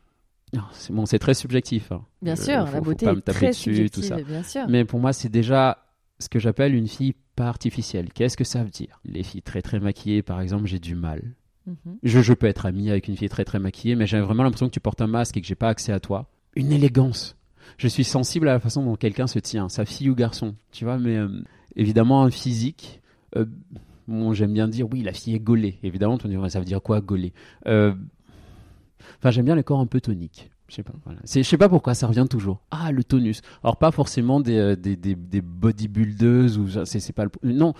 C'est 0.74 0.92
bon, 0.94 1.06
c'est 1.06 1.20
très 1.20 1.34
subjectif. 1.34 1.92
hein. 1.92 2.04
Bien 2.22 2.34
Euh, 2.34 2.36
sûr, 2.36 2.60
faut- 2.68 2.74
la 2.74 2.80
faut 2.80 2.82
beauté 2.82 3.06
me 3.08 3.22
taper 3.22 3.38
très 3.38 3.48
dessus, 3.50 3.90
tout 3.90 4.02
ça. 4.02 4.18
bien 4.22 4.44
sûr. 4.44 4.64
Mais 4.68 4.84
pour 4.86 5.00
moi, 5.00 5.14
c'est 5.14 5.30
déjà 5.30 5.86
ce 6.20 6.28
que 6.30 6.40
j'appelle 6.40 6.76
une 6.76 6.88
fille 6.88 7.16
pas 7.36 7.48
artificielle. 7.48 8.12
Qu'est-ce 8.14 8.36
que 8.38 8.44
ça 8.44 8.64
veut 8.64 8.70
dire? 8.70 9.00
Les 9.06 9.24
filles 9.24 9.42
très 9.42 9.62
très 9.62 9.80
maquillées, 9.80 10.22
par 10.24 10.42
exemple, 10.42 10.68
j'ai 10.68 10.80
du 10.80 10.96
mal. 10.96 11.22
Mhm. 11.68 11.76
Je, 12.04 12.20
je 12.22 12.34
peux 12.34 12.48
être 12.48 12.66
ami 12.66 12.90
avec 12.90 13.08
une 13.08 13.16
fille 13.16 13.30
très 13.30 13.46
très 13.46 13.60
maquillée, 13.60 13.96
mais 13.96 14.06
j'ai 14.08 14.20
vraiment 14.20 14.44
l'impression 14.44 14.68
que 14.68 14.74
tu 14.74 14.80
portes 14.80 15.02
un 15.02 15.08
masque 15.08 15.38
et 15.38 15.42
que 15.42 15.48
j'ai 15.48 15.56
pas 15.56 15.70
accès 15.70 15.94
à 15.94 16.00
toi. 16.00 16.30
Une 16.56 16.72
élégance. 16.72 17.38
Je 17.78 17.88
suis 17.88 18.04
sensible 18.04 18.50
à 18.50 18.54
la 18.54 18.60
façon 18.60 18.84
dont 18.84 18.96
quelqu'un 18.96 19.28
se 19.28 19.40
tient, 19.40 19.70
sa 19.70 19.86
fille 19.86 20.10
ou 20.10 20.16
garçon, 20.16 20.56
tu 20.72 20.84
vois, 20.84 20.98
mais 20.98 21.16
euh, 21.16 21.30
évidemment 21.76 22.24
un 22.24 22.32
physique. 22.32 23.00
euh, 23.38 23.46
bon, 24.08 24.34
j'aime 24.34 24.52
bien 24.54 24.68
dire 24.68 24.88
oui, 24.92 25.02
la 25.04 25.14
fille 25.14 25.36
est 25.36 25.40
gaulée. 25.40 25.78
Évidemment, 25.84 26.18
tu 26.18 26.28
me 26.28 26.32
diras, 26.32 26.50
ça 26.50 26.60
veut 26.60 26.66
dire 26.66 26.82
quoi 26.82 27.00
gaulée? 27.00 27.32
Enfin, 29.20 29.32
j'aime 29.32 29.46
bien 29.46 29.56
les 29.56 29.64
corps 29.64 29.80
un 29.80 29.86
peu 29.86 30.02
toniques. 30.02 30.50
Je 30.68 30.76
sais 30.76 30.84
pas. 30.84 30.94
Voilà. 31.04 31.20
C'est- 31.26 31.44
Je 31.44 31.50
sais 31.50 31.58
pas 31.58 31.68
pourquoi 31.70 31.94
ça 31.94 32.08
revient 32.08 32.26
toujours. 32.30 32.62
Ah, 32.72 32.92
le 32.92 33.04
tonus. 33.04 33.42
Alors 33.64 33.78
pas 33.78 33.92
forcément 33.92 34.40
des 34.40 34.58
euh, 34.58 34.76
des, 34.76 34.96
des, 34.96 35.16
des 35.16 35.42
bodybuildeuses 35.42 36.58
ou 36.58 36.68
c'est 36.86 37.00
c'est 37.00 37.14
pas 37.14 37.26
le 37.26 37.52
non 37.54 37.74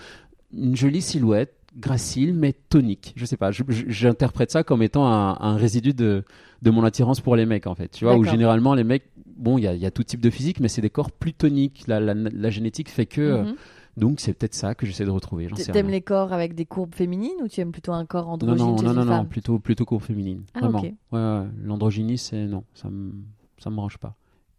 une 0.54 0.76
jolie 0.76 1.00
silhouette 1.00 1.54
gracile 1.76 2.34
mais 2.34 2.52
tonique. 2.52 3.14
Je 3.16 3.24
sais 3.24 3.38
pas. 3.38 3.50
J'interprète 3.50 4.50
ça 4.50 4.62
comme 4.62 4.82
étant 4.82 5.06
un, 5.06 5.38
un 5.40 5.56
résidu 5.56 5.94
de 5.94 6.24
de 6.60 6.70
mon 6.70 6.84
attirance 6.84 7.20
pour 7.20 7.34
les 7.34 7.46
mecs 7.46 7.66
en 7.66 7.74
fait. 7.74 7.88
Tu 7.88 8.04
vois 8.04 8.14
où 8.16 8.24
généralement 8.32 8.74
les 8.74 8.84
mecs 8.84 9.04
bon 9.36 9.56
il 9.58 9.64
y 9.64 9.66
a, 9.66 9.74
il 9.74 9.80
y 9.80 9.86
a 9.86 9.90
tout 9.90 10.02
type 10.04 10.20
de 10.20 10.28
physique 10.30 10.60
mais 10.60 10.68
c'est 10.68 10.82
des 10.82 10.90
corps 10.90 11.10
plus 11.10 11.32
toniques. 11.32 11.84
La, 11.86 11.98
la, 11.98 12.12
la 12.14 12.50
génétique 12.50 12.90
fait 12.90 13.06
que 13.06 13.20
euh, 13.22 13.42
Mhm. 13.44 13.54
Donc 13.96 14.20
c'est 14.20 14.32
peut-être 14.32 14.54
ça 14.54 14.74
que 14.74 14.86
j'essaie 14.86 15.04
de 15.04 15.10
retrouver. 15.10 15.48
T'aimes 15.48 15.88
les 15.90 16.00
corps 16.00 16.32
avec 16.32 16.54
des 16.54 16.64
courbes 16.66 16.94
féminines 16.94 17.36
ou 17.42 17.48
tu 17.48 17.60
aimes 17.60 17.72
plutôt 17.72 17.92
un 17.92 18.06
corps 18.06 18.26
Non, 18.26 18.32
androgyne 18.32 18.58
non, 18.66 18.76
chez 18.78 18.84
non, 18.84 18.90
une 18.92 18.96
non, 18.98 19.04
non, 19.04 19.12
femme 19.18 19.28
plutôt, 19.28 19.58
plutôt 19.58 19.84
courbe 19.84 20.02
féminine. 20.02 20.42
Ah, 20.54 20.60
vraiment. 20.60 20.78
ok. 20.78 20.84
Ouais, 20.84 21.18
ouais, 21.18 21.46
L'androgynie, 21.62 22.18
c'est 22.18 22.46
non, 22.46 22.64
ça 22.74 22.88
me, 22.88 23.12
ça 23.58 23.70
me 23.70 23.76
branche 23.76 23.98
pas. 23.98 24.14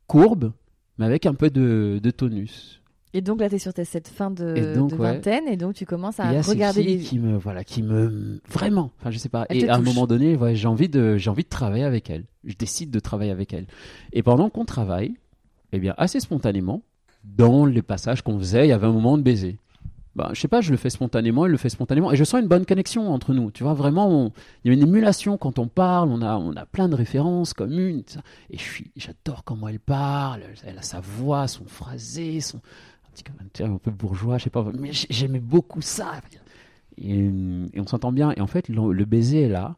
Courbe, 0.07 0.51
mais 0.97 1.05
avec 1.05 1.25
un 1.25 1.33
peu 1.33 1.49
de, 1.49 1.99
de 2.01 2.11
tonus. 2.11 2.79
Et 3.15 3.21
donc 3.21 3.39
là, 3.41 3.47
tu 3.49 3.55
es 3.55 3.59
sur 3.59 3.73
ta- 3.73 3.85
cette 3.85 4.07
fin 4.07 4.31
de, 4.31 4.55
Et 4.57 4.73
donc, 4.75 4.89
de 4.89 4.95
ouais. 4.95 5.13
vingtaine 5.13 5.47
et 5.47 5.55
donc 5.55 5.75
tu 5.75 5.85
commences 5.85 6.19
à 6.19 6.29
regarder 6.41 6.81
les. 6.81 6.97
qui 6.97 7.19
me, 7.19 7.37
voilà, 7.37 7.63
qui 7.63 7.83
me, 7.83 8.39
vraiment, 8.49 8.91
enfin, 8.99 9.11
je 9.11 9.19
sais 9.19 9.29
pas. 9.29 9.45
Elles 9.49 9.65
Et 9.65 9.69
à 9.69 9.75
un 9.75 9.81
moment 9.81 10.07
donné, 10.07 10.35
ouais, 10.35 10.55
j'ai 10.55 10.67
envie 10.67 10.89
de, 10.89 11.17
j'ai 11.17 11.29
envie 11.29 11.43
de 11.43 11.49
travailler 11.49 11.83
avec 11.83 12.09
elles. 12.09 12.25
Je 12.43 12.55
décide 12.55 12.89
de 12.89 12.99
travailler 12.99 13.29
avec 13.31 13.53
elles. 13.53 13.67
Et 14.13 14.23
pendant 14.23 14.49
qu'on 14.49 14.65
travaille, 14.65 15.13
eh 15.73 15.79
bien, 15.79 15.93
assez 15.97 16.19
spontanément, 16.19 16.81
dans 17.23 17.65
les 17.65 17.81
passages 17.81 18.21
qu'on 18.21 18.37
faisait, 18.37 18.65
il 18.65 18.69
y 18.69 18.73
avait 18.73 18.87
un 18.87 18.91
moment 18.91 19.17
de 19.17 19.23
baiser. 19.23 19.57
Bah, 20.15 20.29
je 20.33 20.39
sais 20.41 20.47
pas, 20.47 20.61
je 20.61 20.69
le 20.69 20.77
fais 20.77 20.91
spontanément, 20.91 21.45
elle 21.45 21.51
le 21.51 21.57
fait 21.57 21.69
spontanément, 21.69 22.11
et 22.11 22.15
je 22.15 22.23
sens 22.23 22.39
une 22.39 22.47
bonne 22.47 22.67
connexion 22.67 23.11
entre 23.11 23.33
nous. 23.33 23.49
Tu 23.49 23.63
vois, 23.63 23.73
vraiment, 23.73 24.31
il 24.63 24.67
y 24.67 24.71
a 24.71 24.73
une 24.77 24.83
émulation 24.87 25.37
quand 25.39 25.57
on 25.57 25.67
parle, 25.67 26.09
on 26.09 26.21
a, 26.21 26.37
on 26.37 26.55
a 26.55 26.67
plein 26.67 26.87
de 26.87 26.95
références 26.95 27.53
communes, 27.55 28.03
et 28.51 28.57
je 28.57 28.61
suis, 28.63 28.91
j'adore 28.95 29.43
comment 29.43 29.67
elle 29.67 29.79
parle, 29.79 30.41
elle 30.65 30.77
a 30.77 30.83
sa 30.83 30.99
voix, 30.99 31.47
son 31.47 31.65
phrasé, 31.65 32.41
son 32.41 32.57
un 32.57 33.11
petit 33.11 33.23
commentaire 33.23 33.71
un 33.71 33.77
peu 33.77 33.89
bourgeois, 33.89 34.37
je 34.37 34.43
sais 34.43 34.49
pas, 34.51 34.63
mais 34.79 34.91
j'ai- 34.93 35.07
j'aimais 35.09 35.39
beaucoup 35.39 35.81
ça. 35.81 36.11
Et, 36.99 37.25
et 37.73 37.79
on 37.79 37.87
s'entend 37.87 38.11
bien, 38.11 38.33
et 38.37 38.41
en 38.41 38.47
fait, 38.47 38.69
le, 38.69 38.93
le 38.93 39.05
baiser 39.05 39.41
est 39.43 39.49
là, 39.49 39.77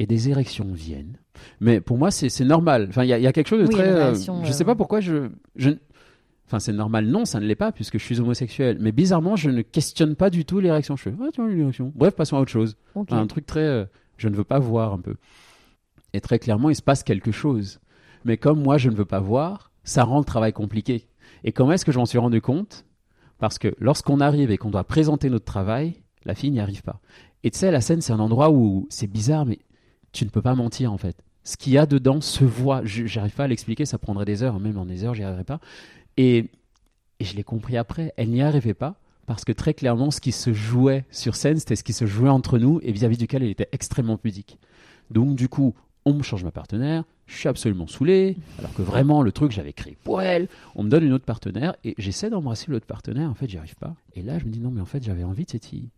et 0.00 0.06
des 0.06 0.30
érections 0.30 0.66
viennent. 0.72 1.16
Mais 1.60 1.80
pour 1.80 1.96
moi, 1.96 2.10
c'est 2.10 2.44
normal. 2.44 2.86
Enfin, 2.88 3.04
il 3.04 3.08
y, 3.08 3.12
a- 3.12 3.18
il 3.18 3.22
y 3.22 3.26
a 3.26 3.32
quelque 3.32 3.48
chose 3.48 3.60
de 3.62 3.68
Oui, 3.68 3.74
très. 3.74 3.88
euh, 3.88 4.14
je 4.14 4.30
euh, 4.30 4.52
sais 4.52 4.64
pas 4.64 4.74
pourquoi 4.74 5.00
je. 5.00 5.28
je 5.54 5.70
Enfin, 6.50 6.58
c'est 6.58 6.72
normal. 6.72 7.06
Non, 7.06 7.26
ça 7.26 7.38
ne 7.38 7.46
l'est 7.46 7.54
pas 7.54 7.70
puisque 7.70 7.96
je 7.96 8.02
suis 8.04 8.18
homosexuel. 8.18 8.78
Mais 8.80 8.90
bizarrement, 8.90 9.36
je 9.36 9.50
ne 9.50 9.62
questionne 9.62 10.16
pas 10.16 10.30
du 10.30 10.44
tout 10.44 10.58
les 10.58 10.68
réactions. 10.68 10.96
Je 10.96 11.04
fais, 11.04 11.12
ah, 11.22 11.28
tu 11.32 11.40
vois, 11.40 11.48
une 11.48 11.60
érection. 11.60 11.92
Bref, 11.94 12.16
passons 12.16 12.38
à 12.38 12.40
autre 12.40 12.50
chose. 12.50 12.76
Ok. 12.96 13.12
Un 13.12 13.28
truc 13.28 13.46
très. 13.46 13.60
euh, 13.60 13.84
je 14.16 14.28
ne 14.28 14.34
veux 14.34 14.42
pas 14.42 14.58
voir 14.58 14.92
un 14.92 14.98
peu. 14.98 15.14
Et 16.12 16.20
très 16.20 16.40
clairement, 16.40 16.68
il 16.68 16.74
se 16.74 16.82
passe 16.82 17.04
quelque 17.04 17.30
chose. 17.30 17.78
Mais 18.24 18.36
comme 18.36 18.60
moi, 18.60 18.78
je 18.78 18.90
ne 18.90 18.96
veux 18.96 19.04
pas 19.04 19.20
voir, 19.20 19.70
ça 19.84 20.02
rend 20.02 20.18
le 20.18 20.24
travail 20.24 20.52
compliqué. 20.52 21.06
Et 21.44 21.52
comment 21.52 21.70
est-ce 21.70 21.84
que 21.84 21.92
je 21.92 21.98
m'en 21.98 22.04
suis 22.04 22.18
rendu 22.18 22.40
compte? 22.40 22.84
Parce 23.38 23.60
que 23.60 23.72
lorsqu'on 23.78 24.18
arrive 24.18 24.50
et 24.50 24.58
qu'on 24.58 24.70
doit 24.70 24.82
présenter 24.82 25.30
notre 25.30 25.44
travail, 25.44 26.02
la 26.24 26.34
fille 26.34 26.50
n'y 26.50 26.58
arrive 26.58 26.82
pas. 26.82 27.00
Et 27.44 27.52
tu 27.52 27.58
sais, 27.58 27.70
la 27.70 27.80
scène, 27.80 28.00
c'est 28.00 28.12
un 28.12 28.18
endroit 28.18 28.50
où 28.50 28.88
c'est 28.90 29.06
bizarre, 29.06 29.46
mais 29.46 29.60
tu 30.10 30.24
ne 30.24 30.30
peux 30.30 30.42
pas 30.42 30.56
mentir 30.56 30.92
en 30.92 30.98
fait. 30.98 31.16
Ce 31.44 31.56
qu'il 31.56 31.72
y 31.72 31.78
a 31.78 31.86
dedans 31.86 32.20
se 32.20 32.44
voit. 32.44 32.82
Je 32.84 33.06
J'arrive 33.06 33.34
pas 33.34 33.44
à 33.44 33.48
l'expliquer, 33.48 33.86
ça 33.86 33.98
prendrait 33.98 34.26
des 34.26 34.42
heures, 34.42 34.60
même 34.60 34.76
en 34.76 34.84
des 34.84 35.04
heures, 35.04 35.14
j'y 35.14 35.22
arriverai 35.22 35.44
pas. 35.44 35.60
Et, 36.16 36.46
et 37.18 37.24
je 37.24 37.36
l'ai 37.36 37.42
compris 37.44 37.76
après, 37.76 38.12
elle 38.16 38.30
n'y 38.30 38.42
arrivait 38.42 38.74
pas 38.74 38.96
parce 39.26 39.44
que 39.44 39.52
très 39.52 39.74
clairement, 39.74 40.10
ce 40.10 40.20
qui 40.20 40.32
se 40.32 40.52
jouait 40.52 41.04
sur 41.10 41.36
scène, 41.36 41.58
c'était 41.58 41.76
ce 41.76 41.84
qui 41.84 41.92
se 41.92 42.04
jouait 42.06 42.28
entre 42.30 42.58
nous 42.58 42.80
et 42.82 42.90
vis-à-vis 42.92 43.16
duquel 43.16 43.42
elle 43.44 43.50
était 43.50 43.68
extrêmement 43.72 44.16
pudique. 44.16 44.58
Donc 45.10 45.36
du 45.36 45.48
coup, 45.48 45.74
on 46.04 46.14
me 46.14 46.22
change 46.22 46.42
ma 46.42 46.50
partenaire, 46.50 47.04
je 47.26 47.36
suis 47.36 47.48
absolument 47.48 47.86
saoulé, 47.86 48.36
alors 48.58 48.72
que 48.74 48.82
vraiment 48.82 49.22
le 49.22 49.30
truc 49.30 49.52
j'avais 49.52 49.72
créé 49.72 49.96
pour 50.02 50.20
elle, 50.20 50.48
on 50.74 50.82
me 50.82 50.88
donne 50.88 51.04
une 51.04 51.12
autre 51.12 51.24
partenaire 51.26 51.76
et 51.84 51.94
j'essaie 51.98 52.28
d'embrasser 52.30 52.70
l'autre 52.72 52.86
partenaire, 52.86 53.30
en 53.30 53.34
fait 53.34 53.48
j'y 53.48 53.58
arrive 53.58 53.76
pas. 53.76 53.94
Et 54.14 54.22
là 54.22 54.38
je 54.40 54.46
me 54.46 54.50
dis 54.50 54.58
non 54.60 54.70
mais 54.70 54.80
en 54.80 54.86
fait 54.86 55.02
j'avais 55.04 55.22
envie 55.24 55.44
de 55.44 55.50
cette 55.50 55.66
fille. 55.66 55.90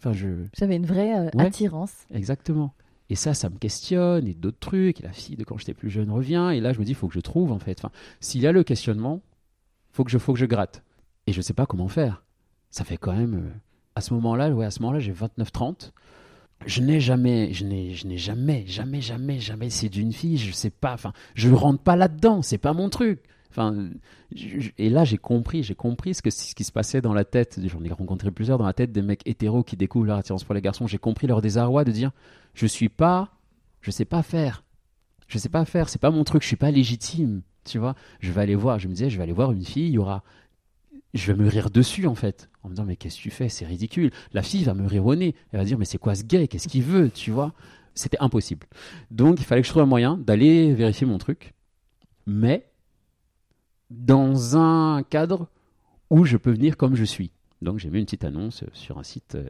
Enfin 0.00 0.12
je... 0.12 0.28
J'avais 0.58 0.76
une 0.76 0.84
vraie 0.86 1.16
euh, 1.18 1.30
Ouais. 1.34 1.46
attirance. 1.46 1.92
Exactement. 2.12 2.74
Et 3.08 3.14
ça, 3.14 3.34
ça 3.34 3.48
me 3.48 3.56
questionne, 3.56 4.26
et 4.26 4.34
d'autres 4.34 4.58
trucs. 4.58 5.00
Et 5.00 5.04
la 5.04 5.12
fille 5.12 5.36
de 5.36 5.44
quand 5.44 5.56
j'étais 5.58 5.74
plus 5.74 5.90
jeune 5.90 6.10
revient, 6.10 6.50
et 6.52 6.60
là, 6.60 6.72
je 6.72 6.80
me 6.80 6.84
dis, 6.84 6.90
il 6.90 6.94
faut 6.96 7.06
que 7.06 7.14
je 7.14 7.20
trouve, 7.20 7.52
en 7.52 7.60
fait. 7.60 7.78
Enfin, 7.78 7.92
s'il 8.18 8.42
y 8.42 8.48
a 8.48 8.52
le 8.52 8.64
questionnement, 8.64 9.20
faut 9.96 10.04
que 10.04 10.10
je, 10.10 10.18
faut 10.18 10.34
que 10.34 10.38
je 10.38 10.44
gratte. 10.46 10.82
Et 11.26 11.32
je 11.32 11.40
sais 11.40 11.54
pas 11.54 11.64
comment 11.64 11.88
faire. 11.88 12.22
Ça 12.70 12.84
fait 12.84 12.98
quand 12.98 13.14
même. 13.14 13.34
euh, 13.34 13.50
à 13.94 14.02
ce 14.02 14.12
moment-là, 14.14 14.50
ouais, 14.50 14.66
à 14.66 14.70
ce 14.70 14.80
moment-là, 14.82 15.00
j'ai 15.00 15.12
29-30. 15.12 15.92
Je 16.66 16.82
n'ai 16.82 17.00
jamais, 17.00 17.52
je 17.54 17.64
n'ai, 17.64 17.94
je 17.94 18.06
n'ai 18.06 18.18
jamais, 18.18 18.64
jamais, 18.66 19.00
jamais, 19.00 19.40
jamais 19.40 19.70
séduit 19.70 20.02
une 20.02 20.12
fille. 20.12 20.36
Je 20.36 20.52
sais 20.52 20.68
pas. 20.70 20.92
Enfin, 20.92 21.14
je 21.34 21.48
rentre 21.50 21.82
pas 21.82 21.96
là-dedans. 21.96 22.42
C'est 22.42 22.58
pas 22.58 22.74
mon 22.74 22.90
truc. 22.90 23.22
Enfin, 23.50 23.88
et 24.76 24.90
là, 24.90 25.04
j'ai 25.04 25.16
compris, 25.16 25.62
j'ai 25.62 25.74
compris 25.74 26.12
ce, 26.12 26.20
que, 26.20 26.28
ce 26.28 26.54
qui 26.54 26.64
se 26.64 26.72
passait 26.72 27.00
dans 27.00 27.14
la 27.14 27.24
tête. 27.24 27.58
J'en 27.66 27.82
ai 27.82 27.88
rencontré 27.90 28.30
plusieurs 28.30 28.58
dans 28.58 28.66
la 28.66 28.74
tête 28.74 28.92
des 28.92 29.00
mecs 29.00 29.26
hétéros 29.26 29.64
qui 29.64 29.78
découvrent 29.78 30.06
leur 30.06 30.18
attirance 30.18 30.44
pour 30.44 30.54
les 30.54 30.60
garçons. 30.60 30.86
J'ai 30.86 30.98
compris 30.98 31.26
leur 31.26 31.40
désarroi 31.40 31.84
de 31.84 31.92
dire, 31.92 32.10
je 32.52 32.66
suis 32.66 32.90
pas, 32.90 33.30
je 33.80 33.90
sais 33.90 34.04
pas 34.04 34.22
faire, 34.22 34.62
je 35.26 35.38
sais 35.38 35.48
pas 35.48 35.64
faire. 35.64 35.88
C'est 35.88 36.00
pas 36.00 36.10
mon 36.10 36.24
truc. 36.24 36.42
Je 36.42 36.48
suis 36.48 36.56
pas 36.56 36.70
légitime. 36.70 37.40
Tu 37.66 37.78
vois, 37.78 37.94
je 38.20 38.32
vais 38.32 38.40
aller 38.40 38.54
voir. 38.54 38.78
Je 38.78 38.88
me 38.88 38.92
disais, 38.94 39.10
je 39.10 39.16
vais 39.16 39.22
aller 39.22 39.32
voir 39.32 39.52
une 39.52 39.64
fille. 39.64 39.86
Il 39.88 39.92
y 39.92 39.98
aura, 39.98 40.22
je 41.14 41.32
vais 41.32 41.42
me 41.42 41.48
rire 41.48 41.70
dessus 41.70 42.06
en 42.06 42.14
fait, 42.14 42.48
en 42.62 42.68
me 42.68 42.74
disant 42.74 42.84
mais 42.86 42.96
qu'est-ce 42.96 43.16
que 43.18 43.22
tu 43.22 43.30
fais, 43.30 43.48
c'est 43.48 43.66
ridicule. 43.66 44.10
La 44.32 44.42
fille 44.42 44.64
va 44.64 44.74
me 44.74 44.86
rire 44.86 45.04
au 45.06 45.14
nez. 45.14 45.34
Elle 45.52 45.58
va 45.60 45.64
dire 45.64 45.78
mais 45.78 45.84
c'est 45.84 45.98
quoi 45.98 46.14
ce 46.14 46.24
gay, 46.24 46.48
qu'est-ce 46.48 46.68
qu'il 46.68 46.82
veut, 46.82 47.10
tu 47.10 47.30
vois. 47.30 47.52
C'était 47.94 48.18
impossible. 48.20 48.66
Donc 49.10 49.40
il 49.40 49.44
fallait 49.44 49.62
que 49.62 49.66
je 49.66 49.72
trouve 49.72 49.82
un 49.82 49.86
moyen 49.86 50.18
d'aller 50.18 50.74
vérifier 50.74 51.06
mon 51.06 51.18
truc, 51.18 51.54
mais 52.26 52.70
dans 53.90 54.56
un 54.56 55.02
cadre 55.02 55.48
où 56.10 56.24
je 56.24 56.36
peux 56.36 56.52
venir 56.52 56.76
comme 56.76 56.94
je 56.94 57.04
suis. 57.04 57.30
Donc 57.62 57.78
j'ai 57.78 57.90
mis 57.90 57.98
une 58.00 58.04
petite 58.04 58.24
annonce 58.24 58.64
sur 58.72 58.98
un 58.98 59.02
site. 59.02 59.36
euh, 59.36 59.48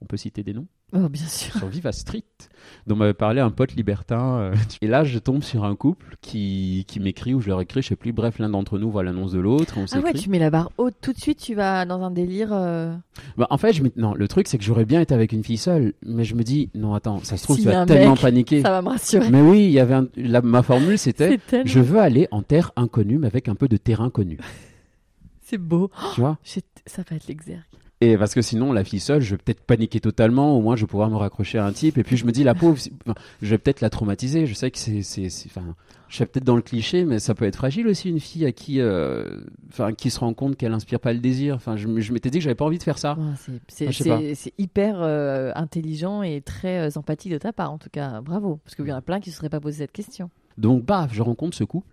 On 0.00 0.06
peut 0.06 0.16
citer 0.16 0.42
des 0.42 0.54
noms? 0.54 0.66
Oh, 0.94 1.08
bien 1.08 1.26
sûr. 1.26 1.54
sur 1.56 1.68
Viva 1.68 1.90
Street, 1.90 2.22
dont 2.86 2.96
m'avait 2.96 3.14
parlé 3.14 3.40
un 3.40 3.50
pote 3.50 3.72
libertin. 3.74 4.36
euh, 4.38 4.54
Et 4.82 4.86
là, 4.86 5.04
je 5.04 5.18
tombe 5.18 5.42
sur 5.42 5.64
un 5.64 5.74
couple 5.74 6.16
qui, 6.20 6.84
qui 6.86 7.00
m'écrit, 7.00 7.32
ou 7.32 7.40
je 7.40 7.48
leur 7.48 7.60
écris, 7.62 7.80
je 7.80 7.88
sais 7.88 7.96
plus, 7.96 8.12
bref, 8.12 8.38
l'un 8.38 8.50
d'entre 8.50 8.78
nous 8.78 8.90
voit 8.90 9.02
l'annonce 9.02 9.32
de 9.32 9.40
l'autre, 9.40 9.74
on 9.78 9.86
Ah 9.90 10.00
ouais, 10.00 10.12
tu 10.12 10.28
mets 10.28 10.38
la 10.38 10.50
barre 10.50 10.70
haute 10.76 10.94
tout 11.00 11.12
de 11.14 11.18
suite, 11.18 11.38
tu 11.38 11.54
vas 11.54 11.86
dans 11.86 12.02
un 12.02 12.10
délire. 12.10 12.50
euh, 12.52 12.94
Bah, 13.38 13.46
en 13.48 13.56
fait, 13.56 13.72
je 13.72 13.82
non, 13.96 14.12
le 14.14 14.28
truc, 14.28 14.48
c'est 14.48 14.58
que 14.58 14.64
j'aurais 14.64 14.84
bien 14.84 15.00
été 15.00 15.14
avec 15.14 15.32
une 15.32 15.42
fille 15.42 15.56
seule, 15.56 15.94
mais 16.04 16.24
je 16.24 16.34
me 16.34 16.42
dis, 16.42 16.68
non, 16.74 16.92
attends, 16.92 17.20
ça 17.22 17.36
se 17.38 17.44
trouve, 17.44 17.56
S'il 17.56 17.64
tu 17.64 17.70
vas 17.70 17.86
tellement 17.86 18.16
paniquer. 18.16 18.60
Ça 18.60 18.70
va 18.70 18.82
me 18.82 18.88
rassurer. 18.90 19.30
Mais 19.30 19.40
oui, 19.40 19.64
il 19.64 19.70
y 19.72 19.80
avait 19.80 19.94
un- 19.94 20.08
la- 20.16 20.42
ma 20.42 20.62
formule, 20.62 20.98
c'était, 20.98 21.38
tellement- 21.38 21.64
je 21.70 21.80
veux 21.80 22.00
aller 22.00 22.28
en 22.32 22.42
terre 22.42 22.70
inconnue, 22.76 23.16
mais 23.18 23.28
avec 23.28 23.48
un 23.48 23.54
peu 23.54 23.66
de 23.68 23.78
terrain 23.78 24.10
connu. 24.10 24.38
C'est 25.42 25.58
beau. 25.58 25.90
tu 26.14 26.20
vois? 26.20 26.38
Ça 26.86 27.02
va 27.08 27.16
être 27.16 27.26
l'exergue. 27.28 27.60
Et 28.04 28.16
parce 28.18 28.34
que 28.34 28.42
sinon, 28.42 28.72
la 28.72 28.82
fille 28.82 28.98
seule, 28.98 29.20
je 29.20 29.30
vais 29.30 29.36
peut-être 29.38 29.60
paniquer 29.60 30.00
totalement, 30.00 30.56
au 30.56 30.60
moins 30.60 30.74
je 30.74 30.80
vais 30.80 30.86
pouvoir 30.88 31.08
me 31.08 31.16
raccrocher 31.16 31.58
à 31.58 31.64
un 31.66 31.72
type. 31.72 31.98
Et 31.98 32.02
puis 32.02 32.16
je 32.16 32.26
me 32.26 32.32
dis, 32.32 32.42
la 32.42 32.54
pauvre, 32.54 32.76
je 33.40 33.48
vais 33.48 33.58
peut-être 33.58 33.80
la 33.80 33.90
traumatiser. 33.90 34.46
Je 34.46 34.54
sais 34.54 34.70
que 34.72 34.78
c'est. 34.78 35.02
c'est- 35.02 35.28
Enfin, 35.46 35.76
je 36.08 36.16
suis 36.16 36.26
peut-être 36.26 36.44
dans 36.44 36.56
le 36.56 36.62
cliché, 36.62 37.04
mais 37.04 37.18
ça 37.20 37.34
peut 37.34 37.44
être 37.44 37.54
fragile 37.56 37.86
aussi, 37.86 38.08
une 38.10 38.18
fille 38.18 38.44
à 38.44 38.50
qui. 38.52 38.80
euh, 38.80 39.40
Enfin, 39.70 39.92
qui 39.92 40.10
se 40.10 40.18
rend 40.20 40.34
compte 40.34 40.56
qu'elle 40.56 40.72
inspire 40.72 40.98
pas 41.00 41.12
le 41.12 41.20
désir. 41.20 41.54
Enfin, 41.54 41.76
je, 41.76 41.86
m'étais 41.86 42.28
dit 42.28 42.38
que 42.38 42.44
j'avais 42.44 42.54
pas 42.56 42.64
envie 42.64 42.76
de 42.78 42.82
faire 42.82 42.98
ça. 42.98 43.16
Ouais, 43.86 44.34
c'est- 44.34 44.52
hyper 44.58 44.96
euh, 45.00 45.52
intelligent 45.54 46.22
et 46.22 46.40
très 46.42 46.78
euh, 46.80 46.90
empathique 46.96 47.32
de 47.32 47.38
ta 47.38 47.52
part, 47.52 47.72
en 47.72 47.78
tout 47.78 47.88
cas. 47.90 48.20
Bravo. 48.20 48.58
Parce 48.64 48.74
qu'il 48.74 48.86
y 48.86 48.92
en 48.92 48.96
a 48.96 49.00
plein 49.00 49.20
qui 49.20 49.30
ne 49.30 49.32
se 49.32 49.38
seraient 49.38 49.48
pas 49.48 49.60
posé 49.60 49.78
cette 49.78 49.92
question. 49.92 50.28
Donc, 50.58 50.84
baf, 50.84 51.14
je 51.14 51.22
rencontre 51.22 51.56
ce 51.56 51.64
couple. 51.64 51.86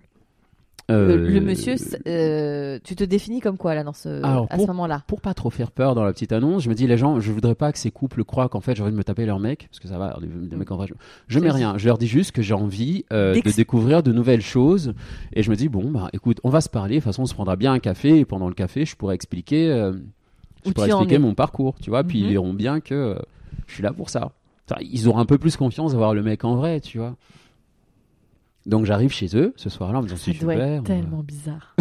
Le, 0.89 0.95
Euh, 0.95 1.29
le 1.29 1.39
monsieur, 1.39 1.75
euh, 2.07 2.79
tu 2.83 2.95
te 2.95 3.03
définis 3.03 3.39
comme 3.41 3.57
quoi 3.57 3.75
là 3.75 3.83
dans 3.83 3.93
ce, 3.93 4.21
Alors, 4.23 4.47
à 4.49 4.57
ce 4.57 4.65
moment-là? 4.65 5.03
Pour 5.07 5.21
pas 5.21 5.33
trop 5.33 5.49
faire 5.49 5.71
peur 5.71 5.93
dans 5.95 6.03
la 6.03 6.11
petite 6.11 6.31
annonce, 6.31 6.63
je 6.63 6.69
me 6.69 6.73
dis 6.73 6.87
les 6.87 6.97
gens, 6.97 7.19
je 7.19 7.31
voudrais 7.31 7.55
pas 7.55 7.71
que 7.71 7.77
ces 7.77 7.91
couples 7.91 8.23
croient 8.23 8.49
qu'en 8.49 8.59
fait 8.59 8.75
j'ai 8.75 8.81
envie 8.81 8.91
de 8.91 8.97
me 8.97 9.03
taper 9.03 9.25
leur 9.25 9.39
mec, 9.39 9.67
parce 9.69 9.79
que 9.79 9.87
ça 9.87 9.97
va, 9.97 10.17
des, 10.19 10.27
des 10.27 10.55
mecs 10.55 10.71
en 10.71 10.77
vrai. 10.77 10.87
Je, 10.87 10.93
je 11.27 11.39
mets 11.39 11.51
rien, 11.51 11.77
je 11.77 11.85
leur 11.87 11.97
dis 11.99 12.07
juste 12.07 12.31
que 12.31 12.41
j'ai 12.41 12.55
envie 12.55 13.05
euh, 13.13 13.39
de 13.39 13.51
découvrir 13.55 14.01
de 14.03 14.11
nouvelles 14.11 14.41
choses, 14.41 14.93
et 15.33 15.43
je 15.43 15.49
me 15.51 15.55
dis 15.55 15.69
bon 15.69 15.91
bah 15.91 16.09
écoute, 16.11 16.39
on 16.43 16.49
va 16.49 16.59
se 16.61 16.69
parler, 16.69 16.95
de 16.95 16.99
toute 16.99 17.05
façon 17.05 17.21
on 17.21 17.27
se 17.27 17.35
prendra 17.35 17.55
bien 17.55 17.71
un 17.73 17.79
café, 17.79 18.17
et 18.19 18.25
pendant 18.25 18.47
le 18.47 18.55
café 18.55 18.85
je 18.85 18.95
pourrais 18.95 19.15
expliquer, 19.15 19.67
je 20.65 20.71
pourrais 20.71 20.87
expliquer 20.87 21.19
mon 21.19 21.35
parcours, 21.35 21.75
tu 21.81 21.91
vois, 21.91 22.03
puis 22.03 22.19
ils 22.21 22.29
verront 22.29 22.53
bien 22.53 22.79
que 22.79 23.15
je 23.67 23.73
suis 23.75 23.83
là 23.83 23.93
pour 23.93 24.09
ça. 24.09 24.31
Enfin, 24.69 24.81
ils 24.83 25.07
auront 25.07 25.19
un 25.19 25.25
peu 25.25 25.37
plus 25.37 25.55
confiance 25.57 25.91
d'avoir 25.91 26.13
le 26.13 26.21
mec 26.23 26.43
en 26.45 26.55
vrai, 26.55 26.79
tu 26.79 26.97
vois. 26.99 27.15
Donc 28.69 28.85
j'arrive 28.85 29.11
chez 29.11 29.35
eux 29.35 29.51
ce 29.55 29.67
soir-là 29.67 29.97
en 29.97 30.01
me 30.03 30.07
disant 30.07 30.19
c'est 30.19 30.33
super. 30.33 30.83
tellement 30.83 31.23
bizarre. 31.23 31.75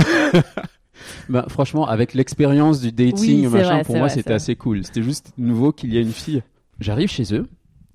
bah, 1.28 1.44
franchement, 1.50 1.86
avec 1.86 2.14
l'expérience 2.14 2.80
du 2.80 2.92
dating, 2.92 3.46
Oui, 3.46 3.52
machin, 3.52 3.74
vrai, 3.74 3.84
pour 3.84 3.96
moi, 3.98 4.08
c'était 4.08 4.32
assez 4.32 4.56
cool. 4.56 4.82
C'était 4.84 5.02
juste 5.02 5.32
nouveau 5.36 5.70
qu'il 5.70 5.92
y 5.92 5.98
ait 5.98 6.02
une 6.02 6.12
fille. 6.12 6.42
J'arrive 6.80 7.10
chez 7.10 7.34
eux. 7.34 7.46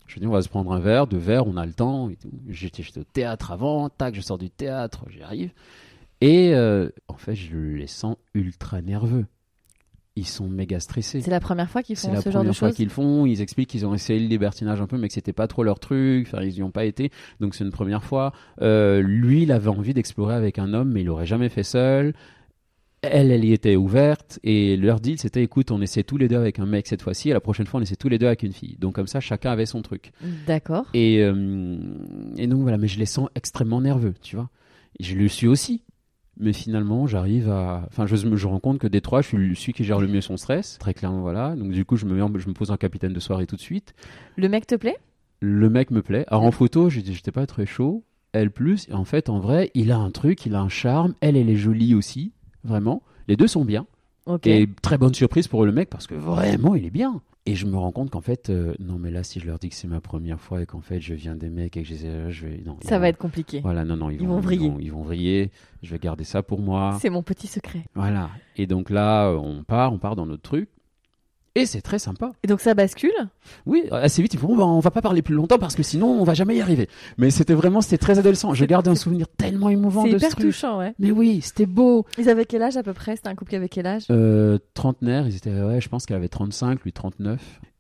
Je 0.06 0.20
dis, 0.20 0.28
on 0.28 0.32
va 0.32 0.44
se 0.44 0.50
prendre 0.50 0.72
un 0.72 0.80
verre, 0.80 1.08
deux 1.08 1.18
verres, 1.18 1.48
on 1.48 1.58
a 1.58 1.66
le 1.66 1.74
temps. 1.74 2.08
j'étais 2.50 2.84
au 3.00 3.04
théâtre 3.04 3.52
avant, 3.52 3.90
tac, 3.90 4.14
je 4.14 4.22
sors 4.22 4.38
du 4.38 4.52
théâtre, 4.52 5.06
j'y 5.10 5.24
arrive. 5.24 5.52
Et 6.22 6.54
euh, 6.54 6.90
en 7.08 7.16
fait, 7.16 7.34
je 7.34 7.58
les 7.58 7.88
sens 7.88 8.18
ultra 8.36 8.84
nerveux. 8.84 9.26
Ils 10.16 10.28
sont 10.28 10.48
méga 10.48 10.80
stressés. 10.80 11.22
C'est 11.22 11.32
la 11.32 11.40
première 11.40 11.70
fois 11.70 11.82
qu'ils 11.82 11.98
C'est 11.98 12.08
font 12.08 12.14
la 12.14 12.22
ce 12.22 12.30
genre 12.30 12.44
de 12.44 12.50
première 12.50 12.56
fois 12.56 12.68
choses 12.70 12.76
qu'ils 12.76 12.86
le 12.86 12.92
font. 12.92 13.26
Ils 13.26 13.42
expliquent 13.42 13.70
qu'ils 13.70 13.86
ont 13.86 13.96
essayé 13.96 14.20
le 14.20 14.28
libertinage 14.28 14.80
un 14.80 14.86
peu, 14.86 14.98
mais 14.98 15.08
que 15.08 15.14
c'était 15.14 15.34
pas 15.34 15.48
trop 15.48 15.64
leur 15.64 15.80
truc. 15.80 16.28
Enfin, 16.28 16.44
ils 16.44 16.54
y 16.54 16.62
ont 16.62 16.70
pas 16.70 16.86
été. 16.86 17.12
Donc 17.40 17.56
c'est 17.56 17.64
une 17.64 17.72
première 17.72 18.04
fois. 18.04 18.32
Euh, 18.62 19.02
lui, 19.02 19.44
il 19.44 19.52
avait 19.52 19.70
envie 19.70 19.96
d'explorer 19.96 20.36
avec 20.36 20.60
un 20.60 20.74
homme, 20.76 20.92
mais 20.92 21.02
il 21.02 21.08
l'aurait 21.08 21.26
jamais 21.26 21.50
fait 21.50 21.64
seul. 21.64 22.14
Elle, 23.02 23.32
elle 23.32 23.44
y 23.44 23.54
était 23.54 23.76
ouverte. 23.76 24.40
Et 24.44 24.78
leur 24.78 25.00
deal, 25.00 25.18
c'était 25.20 25.42
écoute, 25.42 25.72
on 25.72 25.82
essaie 25.82 26.04
tous 26.04 26.18
les 26.18 26.28
deux 26.28 26.38
avec 26.38 26.60
un 26.60 26.68
mec 26.68 26.86
cette 26.86 27.02
fois-ci. 27.02 27.32
Et 27.32 27.34
la 27.34 27.42
prochaine 27.42 27.66
fois, 27.66 27.80
on 27.80 27.84
essaie 27.84 27.96
tous 27.96 28.08
les 28.08 28.20
deux 28.20 28.28
avec 28.28 28.44
une 28.44 28.54
fille. 28.54 28.78
Donc 28.80 28.94
comme 28.94 29.08
ça, 29.08 29.20
chacun 29.20 29.52
avait 29.52 29.66
son 29.66 29.82
truc. 29.82 30.12
D'accord. 30.46 30.86
Et, 30.94 31.22
euh, 31.22 31.76
et 32.38 32.46
donc 32.46 32.62
voilà, 32.62 32.78
mais 32.78 32.88
je 32.88 33.00
les 33.00 33.08
sens 33.08 33.30
extrêmement 33.36 33.82
nerveux, 33.82 34.14
tu 34.22 34.36
vois. 34.36 34.50
Et 35.00 35.04
je 35.04 35.16
le 35.16 35.28
suis 35.28 35.48
aussi. 35.48 35.82
Mais 36.40 36.52
finalement, 36.54 37.06
j'arrive 37.06 37.50
à. 37.50 37.84
Enfin, 37.88 38.06
je 38.08 38.16
me 38.28 38.36
je 38.36 38.48
rends 38.48 38.60
compte 38.60 38.80
que 38.80 38.88
des 38.88 39.02
trois, 39.02 39.22
je 39.22 39.28
suis 39.28 39.56
celui 39.56 39.74
qui 39.74 39.84
gère 39.84 40.00
le 40.00 40.08
mieux 40.08 40.22
son 40.22 40.36
stress. 40.38 40.78
Très 40.80 40.94
clairement, 40.96 41.22
voilà. 41.22 41.56
Donc, 41.56 41.72
du 41.72 41.86
coup, 41.86 41.96
je 41.96 42.06
me, 42.06 42.16
mets 42.16 42.22
en- 42.22 42.32
je 42.40 42.48
me 42.50 42.54
pose 42.54 42.72
en 42.72 42.78
capitaine 42.78 43.14
de 43.14 43.20
soirée 43.20 43.46
tout 43.46 43.56
de 43.56 43.62
suite. 43.62 43.94
Le 44.36 44.50
mec 44.50 44.66
te 44.66 44.76
plaît? 44.76 44.98
Le 45.42 45.70
mec 45.70 45.92
me 45.92 46.02
plaît. 46.02 46.26
Alors, 46.30 46.44
en 46.44 46.52
photo, 46.52 46.90
j'étais 46.90 47.32
pas 47.32 47.46
très 47.46 47.66
chaud. 47.68 48.04
Elle 48.32 48.50
plus. 48.50 48.88
Et 48.90 48.94
en 48.94 49.06
fait, 49.06 49.30
en 49.30 49.40
vrai, 49.40 49.70
il 49.76 49.92
a 49.92 49.98
un 49.98 50.10
truc, 50.10 50.46
il 50.48 50.56
a 50.56 50.62
un 50.62 50.70
charme. 50.70 51.14
Elle, 51.22 51.38
elle 51.38 51.50
est 51.50 51.56
jolie 51.56 51.94
aussi. 51.94 52.32
Vraiment. 52.64 53.04
Les 53.28 53.36
deux 53.36 53.48
sont 53.48 53.64
bien. 53.64 53.86
Et 54.50 54.68
très 54.82 54.98
bonne 54.98 55.14
surprise 55.14 55.48
pour 55.48 55.66
le 55.66 55.72
mec 55.72 55.90
parce 55.90 56.08
que 56.08 56.16
vraiment, 56.16 56.74
il 56.76 56.86
est 56.86 56.90
bien. 56.90 57.22
Et 57.46 57.56
je 57.56 57.66
me 57.66 57.76
rends 57.76 57.92
compte 57.92 58.10
qu'en 58.10 58.22
fait, 58.22 58.50
euh, 58.50 58.74
non, 58.80 58.98
mais 58.98 59.12
là, 59.12 59.22
si 59.24 59.42
je 59.42 59.46
leur 59.48 59.60
dis 59.60 59.68
que 59.68 59.76
c'est 59.76 59.88
ma 59.88 60.00
première 60.00 60.40
fois 60.40 60.62
et 60.62 60.66
qu'en 60.66 60.80
fait, 60.80 61.02
je 61.02 61.14
viens 61.14 61.36
des 61.36 61.50
mecs 61.50 61.76
et 61.76 61.82
que 61.82 61.88
j'essaie, 61.88 62.32
je 62.32 62.48
vais. 62.48 62.64
Non, 62.66 62.78
Ça 62.84 63.00
va 63.00 63.10
être 63.10 63.18
compliqué. 63.18 63.60
Voilà, 63.60 63.84
non, 63.84 63.98
non, 63.98 64.10
ils, 64.10 64.22
Ils 64.22 64.28
vont 64.28 64.40
vriller. 64.40 64.66
Ils 64.68 64.72
vont, 64.72 64.80
ils 64.80 64.92
vont 64.92 65.02
vriller. 65.02 65.52
Je 65.82 65.92
vais 65.92 66.00
garder 66.00 66.24
ça 66.24 66.42
pour 66.42 66.62
moi. 66.62 66.98
C'est 67.02 67.10
mon 67.10 67.22
petit 67.22 67.48
secret. 67.48 67.84
Voilà. 67.96 68.30
Et 68.56 68.66
donc 68.66 68.90
là, 68.90 69.32
on 69.32 69.64
part, 69.66 69.92
on 69.92 69.98
part 70.00 70.16
dans 70.16 70.26
notre 70.26 70.42
truc. 70.42 70.70
Et 71.56 71.68
c'est 71.68 71.82
très 71.82 72.00
sympa. 72.00 72.32
Et 72.44 72.48
donc 72.48 72.62
ça 72.62 72.74
bascule 72.74 73.12
Oui, 73.68 73.84
assez 73.92 74.24
vite, 74.24 74.34
ils 74.34 74.40
font, 74.40 74.48
bon, 74.48 74.56
bah, 74.58 74.66
on 74.66 74.80
va 74.80 74.90
pas 74.90 75.02
parler 75.04 75.22
plus 75.22 75.36
longtemps 75.36 75.60
parce 75.60 75.76
que 75.76 75.84
sinon, 75.84 76.08
on 76.08 76.24
va 76.24 76.34
jamais 76.34 76.56
y 76.56 76.62
arriver. 76.62 76.90
Mais 77.20 77.30
c'était 77.30 77.54
vraiment, 77.54 77.82
c'était 77.82 78.00
très 78.00 78.18
adolescent. 78.18 78.56
Je 78.56 78.66
garde 78.66 78.88
un 78.88 78.96
souvenir 78.96 79.28
tellement 79.28 79.70
émouvant 79.70 80.04
C'est 80.04 80.14
de 80.14 80.18
ce 80.18 80.26
hyper 80.26 80.36
truc. 80.36 80.46
touchant, 80.48 80.80
ouais. 80.80 80.96
Mais 80.98 81.12
oui, 81.12 81.42
c'était 81.42 81.68
beau. 81.68 82.06
Ils 82.18 82.28
avaient 82.30 82.46
quel 82.46 82.64
âge 82.64 82.76
à 82.76 82.82
peu 82.82 82.94
près? 82.94 83.16
C'était 83.16 83.30
un 83.30 83.36
couple 83.36 83.52
qui 83.52 83.56
avait 83.56 83.70
quel 83.70 83.86
âge? 83.86 84.06
Euh, 84.10 84.58
trentenaire, 84.74 85.28
ils 85.28 85.36
étaient, 85.36 85.52
ouais, 85.62 85.80
je 85.80 85.90
pense 85.90 86.08
qu'elle 86.08 86.18
avait 86.18 86.28
35, 86.28 86.82
lui 86.84 86.92
39. 86.92 87.40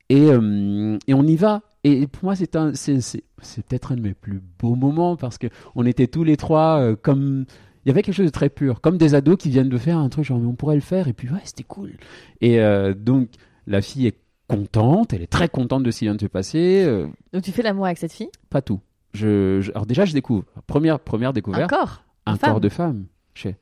Et, 0.09 0.21
euh, 0.29 0.97
et 1.07 1.15
on 1.15 1.23
y 1.23 1.35
va. 1.35 1.61
Et 1.83 2.05
pour 2.05 2.25
moi, 2.25 2.35
c'est 2.35 2.55
un, 2.55 2.75
c'est, 2.75 3.01
c'est, 3.01 3.23
c'est 3.41 3.65
peut-être 3.65 3.91
un 3.91 3.95
de 3.95 4.01
mes 4.01 4.13
plus 4.13 4.39
beaux 4.59 4.75
moments 4.75 5.15
parce 5.17 5.39
que 5.39 5.47
on 5.75 5.85
était 5.85 6.07
tous 6.07 6.23
les 6.23 6.37
trois 6.37 6.79
euh, 6.79 6.95
comme, 6.95 7.45
il 7.85 7.89
y 7.89 7.91
avait 7.91 8.03
quelque 8.03 8.15
chose 8.15 8.27
de 8.27 8.31
très 8.31 8.49
pur, 8.49 8.81
comme 8.81 8.97
des 8.97 9.15
ados 9.15 9.37
qui 9.37 9.49
viennent 9.49 9.67
de 9.69 9.77
faire 9.79 9.97
un 9.97 10.09
truc 10.09 10.25
genre, 10.25 10.37
mais 10.39 10.47
on 10.47 10.53
pourrait 10.53 10.75
le 10.75 10.81
faire. 10.81 11.07
Et 11.07 11.13
puis 11.13 11.27
ouais, 11.29 11.41
c'était 11.43 11.63
cool. 11.63 11.93
Et 12.39 12.59
euh, 12.61 12.93
donc 12.93 13.29
la 13.67 13.81
fille 13.81 14.07
est 14.07 14.17
contente, 14.47 15.13
elle 15.13 15.21
est 15.21 15.27
très 15.27 15.47
contente 15.49 15.83
de 15.83 15.91
ce 15.91 15.99
qui 15.99 16.05
vient 16.05 16.15
de 16.15 16.21
se 16.21 16.25
passer. 16.27 16.83
euh, 16.85 17.07
Donc 17.31 17.43
tu 17.43 17.51
fais 17.51 17.61
l'amour 17.63 17.85
avec 17.85 17.97
cette 17.97 18.13
fille? 18.13 18.29
pas 18.49 18.61
tout. 18.61 18.79
Je, 19.13 19.61
je- 19.61 19.71
alors 19.71 19.85
déjà, 19.85 20.05
je 20.05 20.13
découvre. 20.13 20.43
Première, 20.67 20.99
première 20.99 21.29
Un 21.29 21.33
découverte, 21.33 21.69
corps 21.69 22.03
un 22.25 22.35
femme. 22.37 22.51
corps 22.51 22.61
de 22.61 22.69
femme. 22.69 23.05
Je 23.35 23.41
sais. 23.43 23.57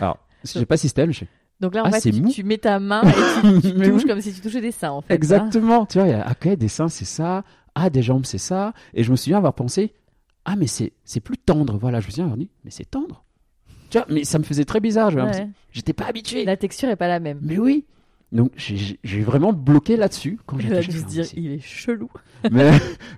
Alors, 0.00 0.18
je 0.44 0.48
sais 0.50 0.66
pas 0.66 0.76
elle, 0.96 1.12
je 1.12 1.20
sais. 1.20 1.28
Donc 1.60 1.74
là, 1.74 1.82
en 1.82 1.86
Ah, 1.86 1.92
fait, 1.92 2.00
c'est 2.00 2.10
tu, 2.12 2.20
mou. 2.22 2.30
tu 2.30 2.44
mets 2.44 2.58
ta 2.58 2.78
main 2.78 3.02
et 3.44 3.60
tu, 3.60 3.70
tu 3.72 3.74
Mais 3.78 3.88
touches 3.88 4.02
oui. 4.02 4.08
comme 4.08 4.20
si 4.20 4.32
tu 4.34 4.40
touchais 4.40 4.60
des 4.60 4.72
seins, 4.72 4.90
en 4.90 5.00
fait. 5.00 5.12
hein. 5.12 5.16
Exactement. 5.16 5.86
Tu 5.86 5.98
vois, 5.98 6.06
il 6.06 6.10
y 6.10 6.14
a, 6.14 6.30
ok, 6.30 6.48
des 6.56 6.68
seins, 6.68 6.88
c'est 6.88 7.04
ça. 7.06 7.44
Ah, 7.74 7.88
des 7.90 8.02
jambes, 8.02 8.24
c'est 8.26 8.38
ça. 8.38 8.72
Et 8.94 9.02
je 9.02 9.10
me 9.10 9.16
souviens 9.16 9.38
avoir 9.38 9.54
pensé, 9.54 9.92
ah, 10.44 10.54
mais 10.56 10.66
c'est, 10.66 10.92
c'est 11.04 11.20
plus 11.20 11.38
tendre. 11.38 11.78
Voilà, 11.78 12.00
je 12.00 12.06
me 12.06 12.10
souviens 12.10 12.24
avoir 12.24 12.36
dit, 12.38 12.50
mais 12.64 12.70
c'est 12.70 12.84
tendre. 12.90 13.24
Tu 13.90 13.98
vois, 13.98 14.06
mais 14.10 14.24
ça 14.24 14.38
me 14.38 14.44
faisait 14.44 14.64
très 14.64 14.80
bizarre. 14.80 15.08
Ouais. 15.08 15.16
l'impression- 15.16 15.52
J'étais 15.72 15.92
pas 15.94 16.04
habitué. 16.06 16.44
La 16.44 16.56
texture 16.56 16.88
est 16.90 16.96
pas 16.96 17.08
la 17.08 17.20
même. 17.20 17.38
Mais 17.42 17.58
oui. 17.58 17.84
Donc, 18.32 18.50
j'ai- 18.56 18.98
vraiment 19.22 19.52
bloqué 19.52 19.96
là-dessus. 19.96 20.38
Quand 20.46 20.56
dû 20.56 20.92
je 20.92 20.98
se 20.98 21.04
dire, 21.06 21.24
il 21.36 21.52
est 21.52 21.60
chelou. 21.60 22.10
mais 22.50 22.70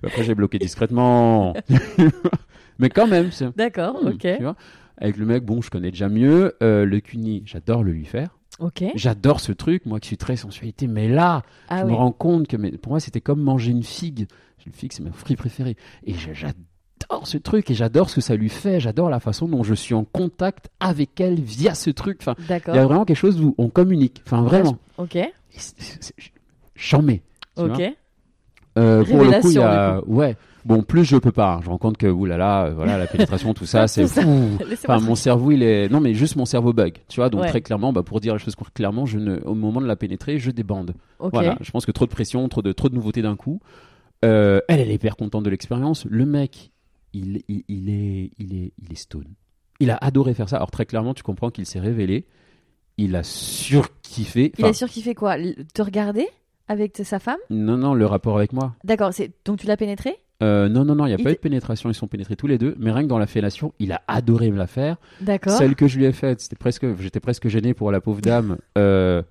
après, 0.03 0.23
j'ai 0.23 0.35
bloqué 0.35 0.59
discrètement. 0.59 1.55
mais 2.79 2.89
quand 2.89 3.07
même, 3.07 3.31
c'est. 3.31 3.55
D'accord, 3.57 4.01
Hmm, 4.03 4.07
ok. 4.09 4.19
tu 4.37 4.43
vois. 4.43 4.55
Avec 4.97 5.17
le 5.17 5.25
mec, 5.25 5.43
bon, 5.45 5.61
je 5.61 5.69
connais 5.69 5.91
déjà 5.91 6.09
mieux. 6.09 6.55
Euh, 6.61 6.85
le 6.85 6.99
cuni, 6.99 7.43
j'adore 7.45 7.83
le 7.83 7.91
lui 7.91 8.05
faire. 8.05 8.37
Ok. 8.59 8.83
J'adore 8.95 9.39
ce 9.39 9.51
truc, 9.53 9.85
moi 9.85 9.99
qui 10.01 10.07
suis 10.07 10.17
très 10.17 10.35
sensualité, 10.35 10.87
mais 10.87 11.07
là, 11.07 11.43
Ah 11.69 11.79
je 11.79 11.85
oui. 11.85 11.91
me 11.91 11.95
rends 11.95 12.11
compte 12.11 12.47
que 12.47 12.57
mais, 12.57 12.71
pour 12.71 12.91
moi, 12.91 12.99
c'était 12.99 13.21
comme 13.21 13.41
manger 13.41 13.71
une 13.71 13.83
figue. 13.83 14.27
Une 14.65 14.73
figue, 14.73 14.91
c'est 14.91 15.01
mon 15.03 15.13
fruit 15.13 15.37
préféré. 15.37 15.77
Et 16.03 16.13
je- 16.13 16.33
j'adore 17.01 17.27
ce 17.27 17.37
truc 17.37 17.71
et 17.71 17.73
j'adore 17.73 18.09
ce 18.09 18.15
que 18.15 18.21
ça 18.21 18.35
lui 18.35 18.49
fait. 18.49 18.79
J'adore 18.79 19.09
la 19.09 19.19
façon 19.19 19.47
dont 19.47 19.63
je 19.63 19.73
suis 19.73 19.93
en 19.93 20.03
contact 20.03 20.69
avec 20.79 21.19
elle 21.19 21.39
via 21.39 21.73
ce 21.75 21.89
truc. 21.89 22.17
Enfin, 22.21 22.35
il 22.39 22.75
y 22.75 22.77
a 22.77 22.85
vraiment 22.85 23.05
quelque 23.05 23.17
chose 23.17 23.41
où 23.41 23.55
on 23.57 23.69
communique. 23.69 24.21
Enfin, 24.25 24.41
vraiment. 24.41 24.77
Ok. 24.97 25.17
C'est- 25.49 25.75
c'est- 26.01 26.13
J'en 26.75 27.01
mets. 27.01 27.21
Ok. 27.57 27.81
Euh, 28.77 29.03
pour 29.03 29.23
le 29.23 29.41
coup, 29.41 29.49
il 29.49 29.55
y 29.55 29.59
a... 29.59 30.01
ouais. 30.07 30.37
Bon, 30.65 30.83
plus 30.83 31.03
je 31.05 31.15
peux 31.17 31.31
pas. 31.31 31.53
hein. 31.55 31.59
Je 31.61 31.67
me 31.67 31.71
rends 31.71 31.77
compte 31.77 31.97
que 31.97 32.05
oulala, 32.07 32.65
euh, 32.65 32.73
voilà, 32.73 32.97
la 32.97 33.07
pénétration, 33.07 33.53
tout 33.53 33.65
ça, 33.65 33.87
c'est 33.87 34.05
fou. 34.07 34.49
Enfin, 34.71 34.99
mon 34.99 35.15
cerveau, 35.15 35.51
il 35.51 35.63
est. 35.63 35.89
Non, 35.89 35.99
mais 36.01 36.13
juste 36.13 36.35
mon 36.35 36.45
cerveau 36.45 36.73
bug. 36.73 36.97
Tu 37.07 37.19
vois, 37.19 37.29
donc 37.29 37.41
Ouais. 37.41 37.47
très 37.49 37.61
clairement, 37.61 37.91
bah, 37.93 38.03
pour 38.03 38.19
dire 38.19 38.33
les 38.33 38.39
choses 38.39 38.55
clairement, 38.73 39.05
je 39.05 39.17
ne... 39.19 39.39
au 39.45 39.55
moment 39.55 39.81
de 39.81 39.87
la 39.87 39.95
pénétrer, 39.95 40.37
je 40.37 40.51
débande. 40.51 40.93
Ok. 41.19 41.31
Voilà, 41.33 41.57
je 41.61 41.71
pense 41.71 41.85
que 41.85 41.91
trop 41.91 42.05
de 42.05 42.11
pression, 42.11 42.47
trop 42.49 42.61
de, 42.61 42.71
trop 42.73 42.89
de 42.89 42.95
nouveautés 42.95 43.21
d'un 43.21 43.35
coup. 43.35 43.59
Euh, 44.25 44.59
elle, 44.67 44.81
elle 44.81 44.91
est 44.91 44.95
hyper 44.95 45.15
contente 45.15 45.43
de 45.43 45.49
l'expérience. 45.49 46.05
Le 46.09 46.25
mec, 46.25 46.71
il, 47.13 47.41
il, 47.47 47.63
il 47.67 47.89
est, 47.89 48.31
il, 48.37 48.55
est, 48.55 48.73
il 48.77 48.91
est 48.91 48.95
stone. 48.99 49.25
Il 49.79 49.91
a 49.91 49.97
adoré 50.01 50.33
faire 50.33 50.49
ça. 50.49 50.57
Alors, 50.57 50.71
très 50.71 50.85
clairement, 50.85 51.13
tu 51.13 51.23
comprends 51.23 51.49
qu'il 51.49 51.65
s'est 51.65 51.79
révélé. 51.79 52.25
Il 52.97 53.15
a 53.15 53.23
surkiffé. 53.23 54.51
Il 54.57 54.65
a 54.65 54.73
surkiffé 54.73 55.15
quoi? 55.15 55.37
Te 55.73 55.81
regarder 55.81 56.27
avec 56.67 56.99
sa 57.03 57.19
femme? 57.19 57.37
Non, 57.49 57.77
non, 57.77 57.93
le 57.93 58.05
rapport 58.05 58.37
avec 58.37 58.51
moi. 58.53 58.75
D'accord. 58.83 59.13
C'est 59.13 59.31
donc 59.45 59.59
tu 59.59 59.67
l'as 59.67 59.77
pénétré? 59.77 60.17
Euh, 60.41 60.69
non, 60.69 60.85
non, 60.85 60.95
non, 60.95 61.05
il 61.05 61.09
n'y 61.09 61.15
a 61.15 61.17
Il 61.17 61.23
pas 61.23 61.31
eu 61.31 61.35
de 61.35 61.39
pénétration. 61.39 61.89
Ils 61.89 61.93
sont 61.93 62.07
pénétrés 62.07 62.35
tous 62.35 62.47
les 62.47 62.57
deux. 62.57 62.75
Mais 62.77 62.91
rien 62.91 63.03
que 63.03 63.07
dans 63.07 63.17
la 63.17 63.27
fellation, 63.27 63.73
il 63.79 63.91
a 63.91 64.01
adoré 64.07 64.51
me 64.51 64.57
la 64.57 64.67
faire. 64.67 64.97
D'accord. 65.21 65.53
Celle 65.53 65.75
que 65.75 65.87
je 65.87 65.97
lui 65.97 66.05
ai 66.05 66.11
faite, 66.11 66.41
c'était 66.41 66.55
presque, 66.57 66.85
j'étais 66.99 67.19
presque 67.19 67.47
gêné 67.47 67.73
pour 67.73 67.91
la 67.91 68.01
pauvre 68.01 68.21
dame. 68.21 68.57
Euh, 68.77 69.21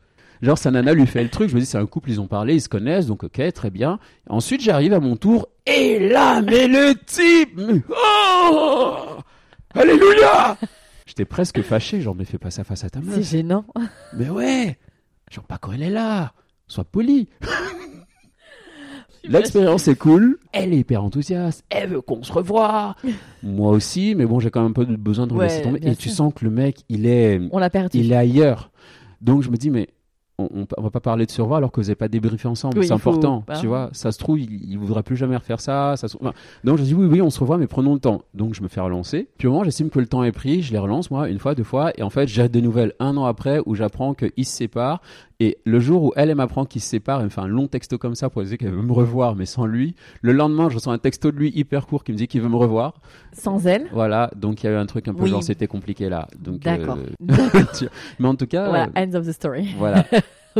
genre, 0.43 0.59
sa 0.59 0.71
nana 0.71 0.93
lui 0.93 1.07
fait 1.07 1.23
le 1.23 1.31
truc. 1.31 1.49
Je 1.51 1.55
me 1.55 1.61
dis, 1.61 1.67
c'est 1.67 1.79
un 1.79 1.87
couple, 1.87 2.11
ils 2.11 2.21
ont 2.21 2.27
parlé, 2.27 2.55
ils 2.55 2.61
se 2.61 2.69
connaissent, 2.69 3.07
donc 3.07 3.25
ok, 3.25 3.53
très 3.53 3.71
bien. 3.71 3.99
Ensuite, 4.29 4.61
j'arrive 4.63 4.93
à 4.93 5.01
mon 5.01 5.17
tour. 5.17 5.49
Et 5.71 6.09
là, 6.09 6.41
mais 6.41 6.67
le 6.67 6.95
type 7.05 7.61
Oh 7.91 8.97
Alléluia 9.75 10.57
J'étais 11.07 11.25
presque 11.25 11.63
fâché, 11.63 12.01
genre, 12.01 12.15
mais 12.15 12.25
fais 12.25 12.39
pas 12.39 12.51
ça 12.51 12.65
face 12.65 12.85
à 12.85 12.91
ta 12.91 13.01
C'est 13.01 13.07
meuf. 13.07 13.31
gênant. 13.31 13.65
Mais 14.15 14.29
ouais 14.31 14.79
Genre, 15.31 15.45
pas 15.45 15.59
quand 15.59 15.73
elle 15.73 15.83
est 15.83 15.91
là. 15.91 16.33
Sois 16.67 16.85
poli. 16.85 17.29
L'expérience 19.25 19.89
est 19.89 19.97
cool, 19.97 20.39
elle 20.53 20.73
est 20.73 20.79
hyper 20.79 21.03
enthousiaste, 21.05 21.63
elle 21.71 21.91
veut 21.91 22.01
qu'on 22.01 22.23
se 22.23 22.33
revoie. 22.33 22.95
Moi 23.43 23.73
aussi, 23.73 24.15
mais 24.15 24.25
bon, 24.25 24.41
j'ai 24.41 24.51
quand 24.51 24.63
même 24.63 24.71
un 24.71 24.73
peu 24.73 24.85
besoin 24.87 25.27
de 25.27 25.35
Ouais, 25.35 25.49
laisser 25.49 25.63
tomber. 25.63 25.81
Et 25.83 25.97
tu 25.97 26.09
sens 26.09 26.33
que 26.35 26.45
le 26.45 26.51
mec, 26.51 26.79
il 26.89 27.05
est, 27.07 27.41
On 27.51 27.59
l'a 27.59 27.69
perdu. 27.69 27.99
il 27.99 28.13
est 28.13 28.17
ailleurs. 28.17 28.71
Donc 29.21 29.43
je 29.43 29.51
me 29.51 29.57
dis, 29.57 29.71
mais 29.71 29.89
on, 30.39 30.49
on, 30.55 30.67
on 30.77 30.83
va 30.83 30.91
pas 30.91 31.01
parler 31.01 31.27
de 31.27 31.31
se 31.31 31.43
revoir 31.43 31.59
alors 31.59 31.73
que 31.73 31.81
vous 31.81 31.87
n'avez 31.87 31.95
pas 31.97 32.09
débriefé 32.09 32.47
ensemble. 32.49 32.79
Oui, 32.79 32.87
c'est 32.87 32.97
faut- 32.99 33.11
important, 33.11 33.45
tu 33.61 33.67
vois. 33.67 33.91
Ça 33.93 34.13
se 34.13 34.19
trouve, 34.19 34.39
il, 34.41 34.71
il 34.71 34.79
voudra 34.79 35.03
plus 35.03 35.17
jamais 35.17 35.37
refaire 35.37 35.61
ça. 35.61 35.97
ça 35.97 36.09
se- 36.09 36.17
enfin, 36.21 36.33
donc 36.65 36.79
je 36.79 36.85
dis, 36.85 36.95
oui, 36.95 37.07
oui, 37.07 37.21
on 37.23 37.31
se 37.31 37.41
revoit, 37.41 37.59
mais 37.59 37.67
prenons 37.67 37.95
le 37.95 38.01
temps. 38.01 38.23
Donc 38.35 38.55
je 38.55 38.63
me 38.63 38.69
fais 38.69 38.81
relancer. 38.81 39.29
Puis 39.39 39.49
au 39.49 39.53
moment, 39.53 39.65
j'estime 39.65 39.91
que 39.91 39.99
le 39.99 40.07
temps 40.07 40.23
est 40.25 40.33
pris. 40.33 40.63
Je 40.63 40.73
les 40.73 40.79
relance, 40.79 41.11
moi, 41.11 41.29
une 41.29 41.39
fois, 41.39 41.55
deux 41.55 41.65
fois. 41.65 41.93
Et 41.99 42.03
en 42.03 42.11
fait, 42.11 42.29
j'ai 42.29 42.49
des 42.49 42.63
nouvelles 42.63 42.93
un 43.01 43.17
an 43.17 43.25
après 43.25 43.61
où 43.67 43.75
j'apprends 43.75 44.15
qu'ils 44.15 44.47
se 44.47 44.53
séparent. 44.57 45.01
Et 45.41 45.59
le 45.65 45.79
jour 45.79 46.03
où 46.03 46.13
elle, 46.17 46.31
elle 46.31 46.37
m'apprend 46.37 46.65
qu'ils 46.65 46.81
se 46.83 46.89
séparent, 46.89 47.19
elle 47.21 47.27
me 47.27 47.31
fait 47.31 47.41
un 47.41 47.47
long 47.47 47.69
texto 47.69 47.97
comme 47.97 48.17
ça 48.17 48.29
pour 48.29 48.43
dire 48.43 48.59
qu'elle 48.59 48.73
veut 48.73 48.83
me 48.83 48.93
revoir, 48.93 49.37
mais 49.37 49.47
sans 49.47 49.67
lui. 49.67 49.95
Le 50.21 50.33
lendemain, 50.33 50.69
je 50.69 50.75
reçois 50.75 50.93
un 50.93 50.99
texto 50.99 51.31
de 51.31 51.37
lui 51.37 51.53
hyper 51.55 51.87
court 51.87 52.03
qui 52.03 52.11
me 52.11 52.17
dit 52.17 52.27
qu'il 52.27 52.41
veut 52.43 52.49
me 52.49 52.57
revoir. 52.57 52.95
Sans 53.33 53.65
elle? 53.67 53.87
Voilà, 53.93 54.33
donc 54.35 54.63
il 54.63 54.67
y 54.67 54.69
a 54.69 54.73
eu 54.73 54.77
un 54.77 54.87
truc 54.87 55.07
un 55.07 55.15
peu 55.15 55.23
Oui. 55.25 55.31
genre 55.31 55.43
c'était 55.45 55.69
compliqué 55.69 56.09
là. 56.09 56.27
Donc, 56.41 56.59
D'accord. 56.61 56.99
euh, 57.31 57.63
tu- 57.79 57.87
mais 58.19 58.27
en 58.27 58.35
tout 58.35 58.49
cas, 58.49 58.69
Voilà. 58.69 58.89
End 58.97 59.15
of 59.15 59.27
the 59.29 59.33
story. 59.33 59.69
voilà. 59.79 60.05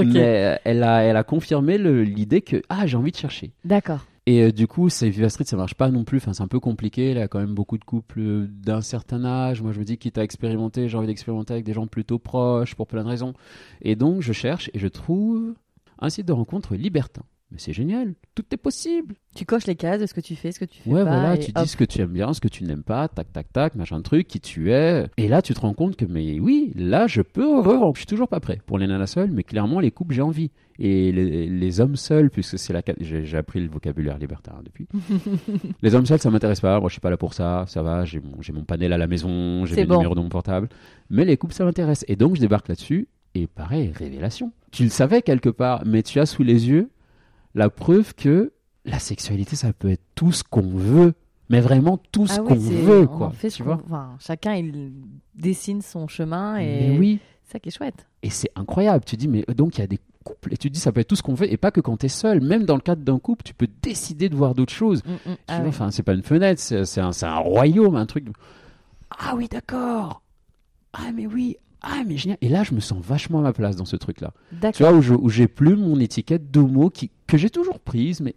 Mais 0.05 0.45
euh, 0.45 0.57
elle 0.65 0.83
a, 0.83 1.03
elle 1.03 1.17
a 1.17 1.25
confirmé 1.25 1.79
l'idée 1.79 2.43
que 2.43 2.63
ah 2.69 2.87
j'ai 2.87 2.97
envie 2.97 3.13
de 3.13 3.17
chercher. 3.17 3.53
D'accord. 3.65 4.05
Et 4.29 4.43
euh, 4.43 4.53
du 4.53 4.67
coup, 4.67 4.91
c'est 4.91 5.09
Viva 5.09 5.31
Street, 5.31 5.47
ça 5.47 5.57
marche 5.57 5.73
pas 5.73 5.91
non 5.91 6.05
plus. 6.05 6.19
Enfin, 6.19 6.35
c'est 6.35 6.43
un 6.43 6.49
peu 6.49 6.61
compliqué. 6.61 7.13
Il 7.13 7.17
y 7.17 7.21
a 7.21 7.29
quand 7.29 7.39
même 7.39 7.55
beaucoup 7.55 7.79
de 7.79 7.85
couples 7.85 8.21
euh, 8.21 8.47
d'un 8.47 8.83
certain 8.83 9.25
âge. 9.25 9.63
Moi, 9.63 9.73
je 9.73 9.79
me 9.79 9.85
dis, 9.85 9.97
quitte 9.97 10.19
à 10.19 10.23
expérimenter, 10.23 10.87
j'ai 10.87 10.99
envie 10.99 11.07
d'expérimenter 11.07 11.55
avec 11.55 11.65
des 11.65 11.73
gens 11.73 11.87
plutôt 11.87 12.19
proches 12.19 12.75
pour 12.75 12.87
plein 12.87 13.05
de 13.05 13.09
raisons. 13.09 13.33
Et 13.81 13.97
donc, 13.97 14.21
je 14.21 14.35
cherche 14.35 14.71
et 14.75 14.79
je 14.79 14.87
trouve 14.87 15.55
un 15.99 16.11
site 16.11 16.27
de 16.27 16.33
rencontre 16.33 16.75
libertin. 16.75 17.23
Mais 17.51 17.59
c'est 17.59 17.73
génial, 17.73 18.15
tout 18.35 18.45
est 18.53 18.59
possible. 18.59 19.15
Tu 19.35 19.47
coches 19.47 19.67
les 19.67 19.75
cases 19.75 20.01
de 20.01 20.07
ce 20.07 20.13
que 20.13 20.21
tu 20.21 20.37
fais, 20.37 20.53
ce 20.53 20.61
que 20.61 20.67
tu 20.67 20.83
fais 20.83 20.91
Ouais, 20.91 21.03
pas. 21.03 21.11
voilà, 21.11 21.35
et 21.35 21.39
tu 21.39 21.51
hop. 21.55 21.63
dis 21.63 21.69
ce 21.69 21.79
que 21.79 21.85
tu 21.85 22.03
aimes 22.03 22.13
bien, 22.13 22.35
ce 22.35 22.43
que 22.43 22.49
tu 22.49 22.63
n'aimes 22.65 22.83
pas, 22.83 23.09
tac, 23.09 23.33
tac, 23.33 23.51
tac, 23.51 23.75
machin 23.75 24.03
truc, 24.03 24.29
qui 24.29 24.39
tu 24.39 24.71
es. 24.71 25.07
Et 25.17 25.29
là, 25.29 25.41
tu 25.41 25.55
te 25.55 25.61
rends 25.61 25.73
compte 25.73 25.97
que, 25.97 26.05
mais 26.05 26.39
oui, 26.41 26.73
là, 26.75 27.07
je 27.07 27.23
peux. 27.23 27.63
Je 27.95 27.99
suis 27.99 28.07
toujours 28.07 28.29
pas 28.29 28.41
prêt 28.41 28.61
pour 28.67 28.77
les 28.77 28.87
nanas 28.87 29.07
seules, 29.07 29.31
mais 29.31 29.45
clairement, 29.45 29.81
les 29.81 29.91
couples, 29.91 30.15
j'ai 30.15 30.21
envie. 30.21 30.51
Et 30.79 31.11
les, 31.11 31.47
les 31.47 31.81
hommes 31.81 31.97
seuls, 31.97 32.31
puisque 32.31 32.59
c'est 32.59 32.75
la. 32.75 32.83
J'ai 33.01 33.37
appris 33.39 33.61
le 33.61 33.69
vocabulaire 33.69 34.19
libertin 34.19 34.53
hein, 34.59 34.63
depuis. 34.63 34.87
les 35.83 35.95
hommes 35.95 36.07
seuls, 36.07 36.21
ça 36.21 36.31
m'intéresse 36.31 36.61
pas. 36.61 36.79
Moi, 36.81 36.91
je 36.91 36.95
suis 36.95 37.01
pas 37.01 37.11
là 37.11 37.17
pour 37.17 37.33
ça. 37.33 37.65
Ça 37.67 37.83
va, 37.83 38.05
j'ai 38.05 38.21
mon, 38.53 38.65
panel 38.65 38.93
à 38.93 38.99
la 38.99 39.07
maison, 39.07 39.65
j'ai 39.65 39.75
mes 39.75 39.87
bon. 39.87 39.97
numéros 39.97 40.15
de 40.15 40.21
mon 40.21 40.29
portable. 40.29 40.69
Mais 41.09 41.25
les 41.25 41.39
couples, 41.39 41.55
ça 41.55 41.65
m'intéresse. 41.65 42.05
Et 42.09 42.17
donc, 42.17 42.37
je 42.37 42.41
débarque 42.41 42.69
là-dessus. 42.69 43.09
Et 43.35 43.47
pareil, 43.47 43.91
révélation. 43.95 44.53
Tu 44.71 44.85
le 44.85 44.91
savais 44.91 45.23
quelque 45.23 45.49
part, 45.49 45.83
mais 45.87 46.03
tu 46.03 46.21
as 46.21 46.27
sous 46.27 46.43
les 46.43 46.69
yeux 46.69 46.91
la 47.55 47.71
preuve 47.71 48.15
que 48.15 48.53
la 48.85 48.99
sexualité, 48.99 49.57
ça 49.57 49.73
peut 49.73 49.91
être 49.91 50.03
tout 50.15 50.33
ce 50.33 50.43
qu'on 50.45 50.69
veut. 50.77 51.15
Mais 51.51 51.61
vraiment 51.61 51.97
tout 52.13 52.27
ce 52.27 52.41
Ah 52.41 52.43
oui, 52.43 52.49
qu'on 52.49 52.55
veut, 52.57 53.07
quoi. 53.07 53.29
en 53.29 53.31
fait 53.31 53.49
ce 53.49 53.57
tu 53.57 53.63
qu'on- 53.63 53.77
vois 53.77 53.83
enfin, 53.87 54.17
chacun 54.21 54.55
il 54.55 54.93
dessine 55.35 55.81
son 55.81 56.07
chemin 56.07 56.57
et 56.59 56.91
Mais 56.91 56.99
oui. 56.99 57.21
c'est 57.45 57.53
ça 57.53 57.59
qui 57.59 57.71
est 57.71 57.73
chouette. 57.77 58.07
Et 58.23 58.29
c'est 58.29 58.51
incroyable. 58.55 59.03
Tu 59.07 59.17
dis, 59.17 59.29
mais 59.29 59.45
euh, 59.49 59.55
donc 59.55 59.79
il 59.79 59.81
y 59.81 59.85
a 59.85 59.87
des 59.87 59.99
couples. 60.25 60.53
Et 60.53 60.59
tu 60.59 60.69
dis, 60.69 60.79
ça 60.79 60.93
peut 60.93 61.01
être 61.01 61.09
tout 61.09 61.17
ce 61.17 61.23
qu'on 61.23 61.33
veut. 61.33 61.51
Et 61.51 61.57
pas 61.57 61.71
que 61.71 61.81
quand 61.81 61.97
tu 61.97 62.05
es 62.07 62.11
seul. 62.11 62.43
Même 62.43 62.65
dans 62.67 62.75
le 62.75 62.83
cadre 62.83 63.03
d'un 63.03 63.19
couple, 63.19 63.45
tu 63.45 63.55
peux 63.55 63.69
décider 63.83 64.29
de 64.29 64.37
voir 64.37 64.55
d'autres 64.55 64.75
choses. 64.75 65.03
Mm, 65.07 65.31
mm. 65.31 65.37
Ah 65.49 65.61
oui. 65.63 65.69
Enfin, 65.69 65.91
c'est 65.91 66.03
pas 66.03 66.13
une 66.13 66.23
fenêtre, 66.23 66.61
c'est 66.61 67.01
un, 67.01 67.11
un 67.23 67.39
royaume, 67.39 67.97
un 67.97 68.05
truc. 68.05 68.27
Ah 69.19 69.35
oui, 69.35 69.49
d'accord. 69.49 70.21
Ah 70.93 71.11
mais 71.15 71.27
oui. 71.27 71.57
Ah 71.81 72.03
mais 72.07 72.17
génial. 72.19 72.37
Et 72.43 72.49
là, 72.51 72.63
je 72.65 72.75
me 72.75 72.81
sens 72.81 73.03
vachement 73.03 73.39
à 73.39 73.43
ma 73.43 73.53
place 73.55 73.77
dans 73.77 73.85
ce 73.87 73.97
truc-là. 73.97 74.33
Tu 74.75 74.83
vois, 74.83 74.93
où 74.93 75.29
j'ai 75.31 75.49
plus 75.49 75.77
mon 75.77 75.99
étiquette 76.01 76.51
d'homo 76.51 76.91
qui, 76.91 77.11
que 77.29 77.37
j'ai 77.37 77.51
toujours 77.51 77.79
prise, 77.79 78.21
mais 78.21 78.35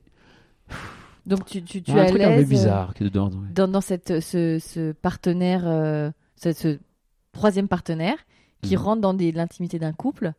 Donc 1.26 1.46
tu, 1.46 1.62
tu, 1.64 1.82
tu 1.82 1.92
y 1.92 1.96
es 1.96 2.00
a 2.00 2.04
un 2.04 2.06
truc 2.08 2.22
un 2.22 2.36
peu 2.36 2.42
euh, 2.42 2.46
bizarre 2.46 2.94
que 2.94 3.04
dedans. 3.04 3.30
ouais. 3.30 3.48
dans, 3.54 3.68
dans 3.68 3.82
cette, 3.82 4.20
ce, 4.22 4.60
ce 4.60 4.92
partenaire, 4.92 5.64
euh, 5.66 6.12
ce, 6.36 6.52
ce 6.54 6.80
troisième 7.32 7.68
partenaire 7.68 8.16
qui 8.62 8.76
Mhm. 8.76 8.82
rentre 8.82 9.02
dans 9.02 9.14
des- 9.14 9.32
l'intimité 9.32 9.80
d'un 9.80 9.94
couple 9.94 10.34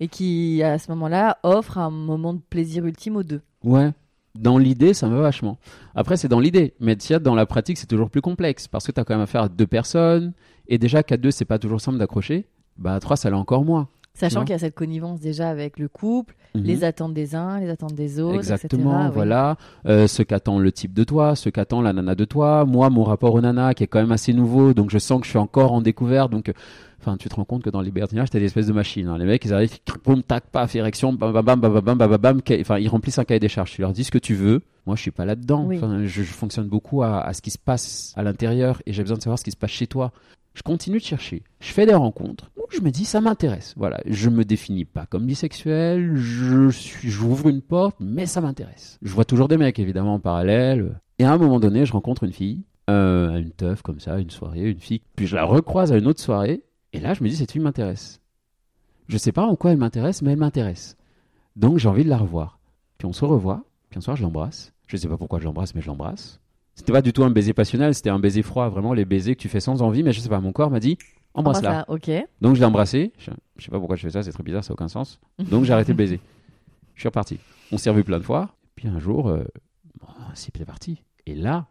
et 0.00 0.08
qui, 0.08 0.62
à 0.62 0.78
ce 0.78 0.90
moment-là, 0.92 1.38
offre 1.42 1.78
un 1.78 1.90
moment 1.90 2.34
de 2.34 2.40
plaisir 2.50 2.84
ultime 2.86 3.16
aux 3.16 3.22
deux. 3.22 3.40
Ouais. 3.64 3.90
Dans 4.38 4.58
l'idée, 4.58 4.92
ça 4.92 5.08
me 5.08 5.14
va 5.14 5.22
vachement. 5.22 5.56
Après, 5.94 6.18
c'est 6.18 6.28
dans 6.28 6.40
l'idée. 6.40 6.74
Mais 6.78 6.94
tiens, 6.96 7.18
dans 7.18 7.34
la 7.34 7.46
pratique, 7.46 7.78
c'est 7.78 7.86
toujours 7.86 8.10
plus 8.10 8.20
complexe. 8.20 8.68
Parce 8.68 8.86
que 8.86 8.92
tu 8.92 9.00
as 9.00 9.04
quand 9.04 9.14
même 9.14 9.22
affaire 9.22 9.42
à 9.44 9.48
deux 9.48 9.66
personnes. 9.66 10.34
Et 10.68 10.76
déjà 10.76 11.02
qu'à 11.02 11.16
deux, 11.16 11.30
c'est 11.30 11.46
pas 11.46 11.58
toujours 11.58 11.80
simple 11.80 11.96
d'accrocher. 11.98 12.44
Bah, 12.76 12.94
à 12.94 13.00
trois, 13.00 13.16
ça 13.16 13.30
l'est 13.30 13.36
encore 13.36 13.64
moins. 13.64 13.88
Sachant 14.16 14.40
qu'il 14.40 14.52
y 14.52 14.54
a 14.54 14.58
cette 14.58 14.74
connivence 14.74 15.20
déjà 15.20 15.50
avec 15.50 15.78
le 15.78 15.88
couple, 15.88 16.34
mhm. 16.54 16.62
les 16.62 16.84
attentes 16.84 17.12
des 17.12 17.34
uns, 17.34 17.60
les 17.60 17.68
attentes 17.68 17.94
des 17.94 18.18
autres. 18.18 18.36
Exactement, 18.36 19.10
voilà. 19.10 19.56
Euh, 19.86 20.06
ce 20.06 20.22
qu'attend 20.22 20.58
le 20.58 20.72
type 20.72 20.94
de 20.94 21.04
toi, 21.04 21.36
ce 21.36 21.50
qu'attend 21.50 21.82
la 21.82 21.92
nana 21.92 22.14
de 22.14 22.24
toi. 22.24 22.64
Moi, 22.64 22.88
mon 22.88 23.04
rapport 23.04 23.34
aux 23.34 23.40
nanas 23.42 23.74
qui 23.74 23.84
est 23.84 23.86
quand 23.86 24.00
même 24.00 24.12
assez 24.12 24.32
nouveau, 24.32 24.72
donc 24.72 24.90
je 24.90 24.98
sens 24.98 25.20
que 25.20 25.26
je 25.26 25.30
suis 25.30 25.38
encore 25.38 25.72
en 25.72 25.82
découverte. 25.82 26.32
Donc, 26.32 26.48
euh, 26.48 26.54
enfin, 26.98 27.18
tu 27.18 27.28
te 27.28 27.34
rends 27.34 27.44
compte 27.44 27.62
que 27.62 27.68
dans 27.68 27.80
les 27.80 27.86
libertinages, 27.86 28.30
t'as 28.30 28.38
des 28.38 28.46
espèces 28.46 28.68
de 28.68 28.72
machines. 28.72 29.06
Hein. 29.06 29.18
Les 29.18 29.26
mecs, 29.26 29.44
ils 29.44 29.52
arrivent, 29.52 29.76
boum, 30.02 30.22
tac, 30.22 30.44
paf, 30.50 30.74
érection, 30.74 31.12
bam, 31.12 31.32
bam, 31.32 31.44
bam, 31.44 31.60
bam, 31.60 31.80
bam, 31.80 31.98
bam, 31.98 32.16
bam, 32.16 32.40
Enfin, 32.60 32.78
ils 32.78 32.88
remplissent 32.88 33.18
un 33.18 33.24
cahier 33.24 33.40
des 33.40 33.48
charges. 33.48 33.72
Tu 33.72 33.82
leur 33.82 33.92
dis 33.92 34.04
ce 34.04 34.10
que 34.10 34.18
tu 34.18 34.34
veux. 34.34 34.62
Moi, 34.86 34.96
je 34.96 35.02
suis 35.02 35.10
pas 35.10 35.26
là-dedans. 35.26 35.64
Oui. 35.66 35.76
Enfin, 35.76 36.04
je, 36.04 36.22
je, 36.22 36.32
fonctionne 36.32 36.68
beaucoup 36.68 37.02
à, 37.02 37.20
à, 37.20 37.34
ce 37.34 37.42
qui 37.42 37.50
se 37.50 37.58
passe 37.58 38.14
à 38.16 38.22
l'intérieur 38.22 38.80
et 38.86 38.94
j'ai 38.94 39.02
besoin 39.02 39.18
de 39.18 39.22
savoir 39.22 39.38
ce 39.38 39.44
qui 39.44 39.50
se 39.50 39.56
passe 39.56 39.72
chez 39.72 39.86
toi. 39.86 40.12
Je 40.56 40.62
continue 40.62 40.96
de 40.96 41.04
chercher. 41.04 41.42
Je 41.60 41.70
fais 41.70 41.84
des 41.84 41.92
rencontres 41.92 42.50
où 42.56 42.62
je 42.70 42.80
me 42.80 42.90
dis 42.90 43.04
ça 43.04 43.20
m'intéresse. 43.20 43.74
Voilà, 43.76 44.00
je 44.06 44.30
me 44.30 44.42
définis 44.42 44.86
pas 44.86 45.04
comme 45.04 45.26
bisexuel. 45.26 46.16
Je 46.16 46.70
suis, 46.70 47.10
j'ouvre 47.10 47.48
une 47.48 47.60
porte, 47.60 47.96
mais 48.00 48.24
ça 48.24 48.40
m'intéresse. 48.40 48.98
Je 49.02 49.12
vois 49.12 49.26
toujours 49.26 49.48
des 49.48 49.58
mecs 49.58 49.78
évidemment 49.78 50.14
en 50.14 50.18
parallèle. 50.18 50.98
Et 51.18 51.24
à 51.24 51.32
un 51.32 51.36
moment 51.36 51.60
donné, 51.60 51.84
je 51.84 51.92
rencontre 51.92 52.24
une 52.24 52.32
fille, 52.32 52.62
euh, 52.88 53.36
une 53.36 53.50
teuf 53.50 53.82
comme 53.82 54.00
ça, 54.00 54.18
une 54.18 54.30
soirée, 54.30 54.70
une 54.70 54.80
fille. 54.80 55.02
Puis 55.14 55.26
je 55.26 55.36
la 55.36 55.44
recroise 55.44 55.92
à 55.92 55.98
une 55.98 56.06
autre 56.06 56.22
soirée. 56.22 56.62
Et 56.94 57.00
là, 57.00 57.12
je 57.12 57.22
me 57.22 57.28
dis 57.28 57.36
cette 57.36 57.52
fille 57.52 57.60
m'intéresse. 57.60 58.22
Je 59.08 59.18
sais 59.18 59.32
pas 59.32 59.44
en 59.44 59.56
quoi 59.56 59.72
elle 59.72 59.78
m'intéresse, 59.78 60.22
mais 60.22 60.32
elle 60.32 60.38
m'intéresse. 60.38 60.96
Donc 61.56 61.76
j'ai 61.76 61.88
envie 61.90 62.04
de 62.04 62.08
la 62.08 62.16
revoir. 62.16 62.58
Puis 62.96 63.06
on 63.06 63.12
se 63.12 63.26
revoit. 63.26 63.62
Puis 63.90 63.98
un 63.98 64.00
soir, 64.00 64.16
je 64.16 64.22
l'embrasse. 64.22 64.72
Je 64.86 64.96
sais 64.96 65.08
pas 65.08 65.18
pourquoi 65.18 65.38
je 65.38 65.44
l'embrasse, 65.44 65.74
mais 65.74 65.82
je 65.82 65.88
l'embrasse. 65.88 66.40
C'était 66.76 66.92
pas 66.92 67.02
du 67.02 67.12
tout 67.12 67.24
un 67.24 67.30
baiser 67.30 67.52
passionnel, 67.54 67.94
c'était 67.94 68.10
un 68.10 68.18
baiser 68.20 68.42
froid, 68.42 68.68
vraiment 68.68 68.92
les 68.92 69.04
baisers 69.04 69.34
que 69.34 69.40
tu 69.40 69.48
fais 69.48 69.58
sans 69.60 69.82
envie, 69.82 70.02
mais 70.04 70.12
je 70.12 70.20
sais 70.20 70.28
pas, 70.28 70.40
mon 70.40 70.52
corps 70.52 70.70
m'a 70.70 70.78
dit 70.78 70.96
embrasse-la. 71.34 71.84
Ok. 71.88 72.08
Donc 72.40 72.54
je 72.54 72.60
l'ai 72.60 72.66
embrassé, 72.66 73.12
je, 73.18 73.30
je 73.56 73.64
sais 73.64 73.70
pas 73.70 73.78
pourquoi 73.78 73.96
je 73.96 74.02
fais 74.02 74.10
ça, 74.10 74.22
c'est 74.22 74.30
très 74.30 74.42
bizarre, 74.44 74.62
ça 74.62 74.72
n'a 74.72 74.74
aucun 74.74 74.88
sens. 74.88 75.18
Donc 75.50 75.64
j'ai 75.64 75.72
arrêté 75.72 75.92
de 75.92 75.98
baiser. 75.98 76.20
Je 76.94 77.00
suis 77.00 77.08
reparti. 77.08 77.38
On 77.72 77.76
s'est 77.76 77.90
revu 77.90 78.04
plein 78.04 78.16
de 78.18 78.22
fois, 78.24 78.54
puis 78.74 78.88
un 78.88 78.98
jour, 78.98 79.28
euh, 79.28 79.44
bon, 80.00 80.06
c'est 80.32 80.50
parti. 80.64 81.02
Et 81.26 81.34
là, 81.34 81.66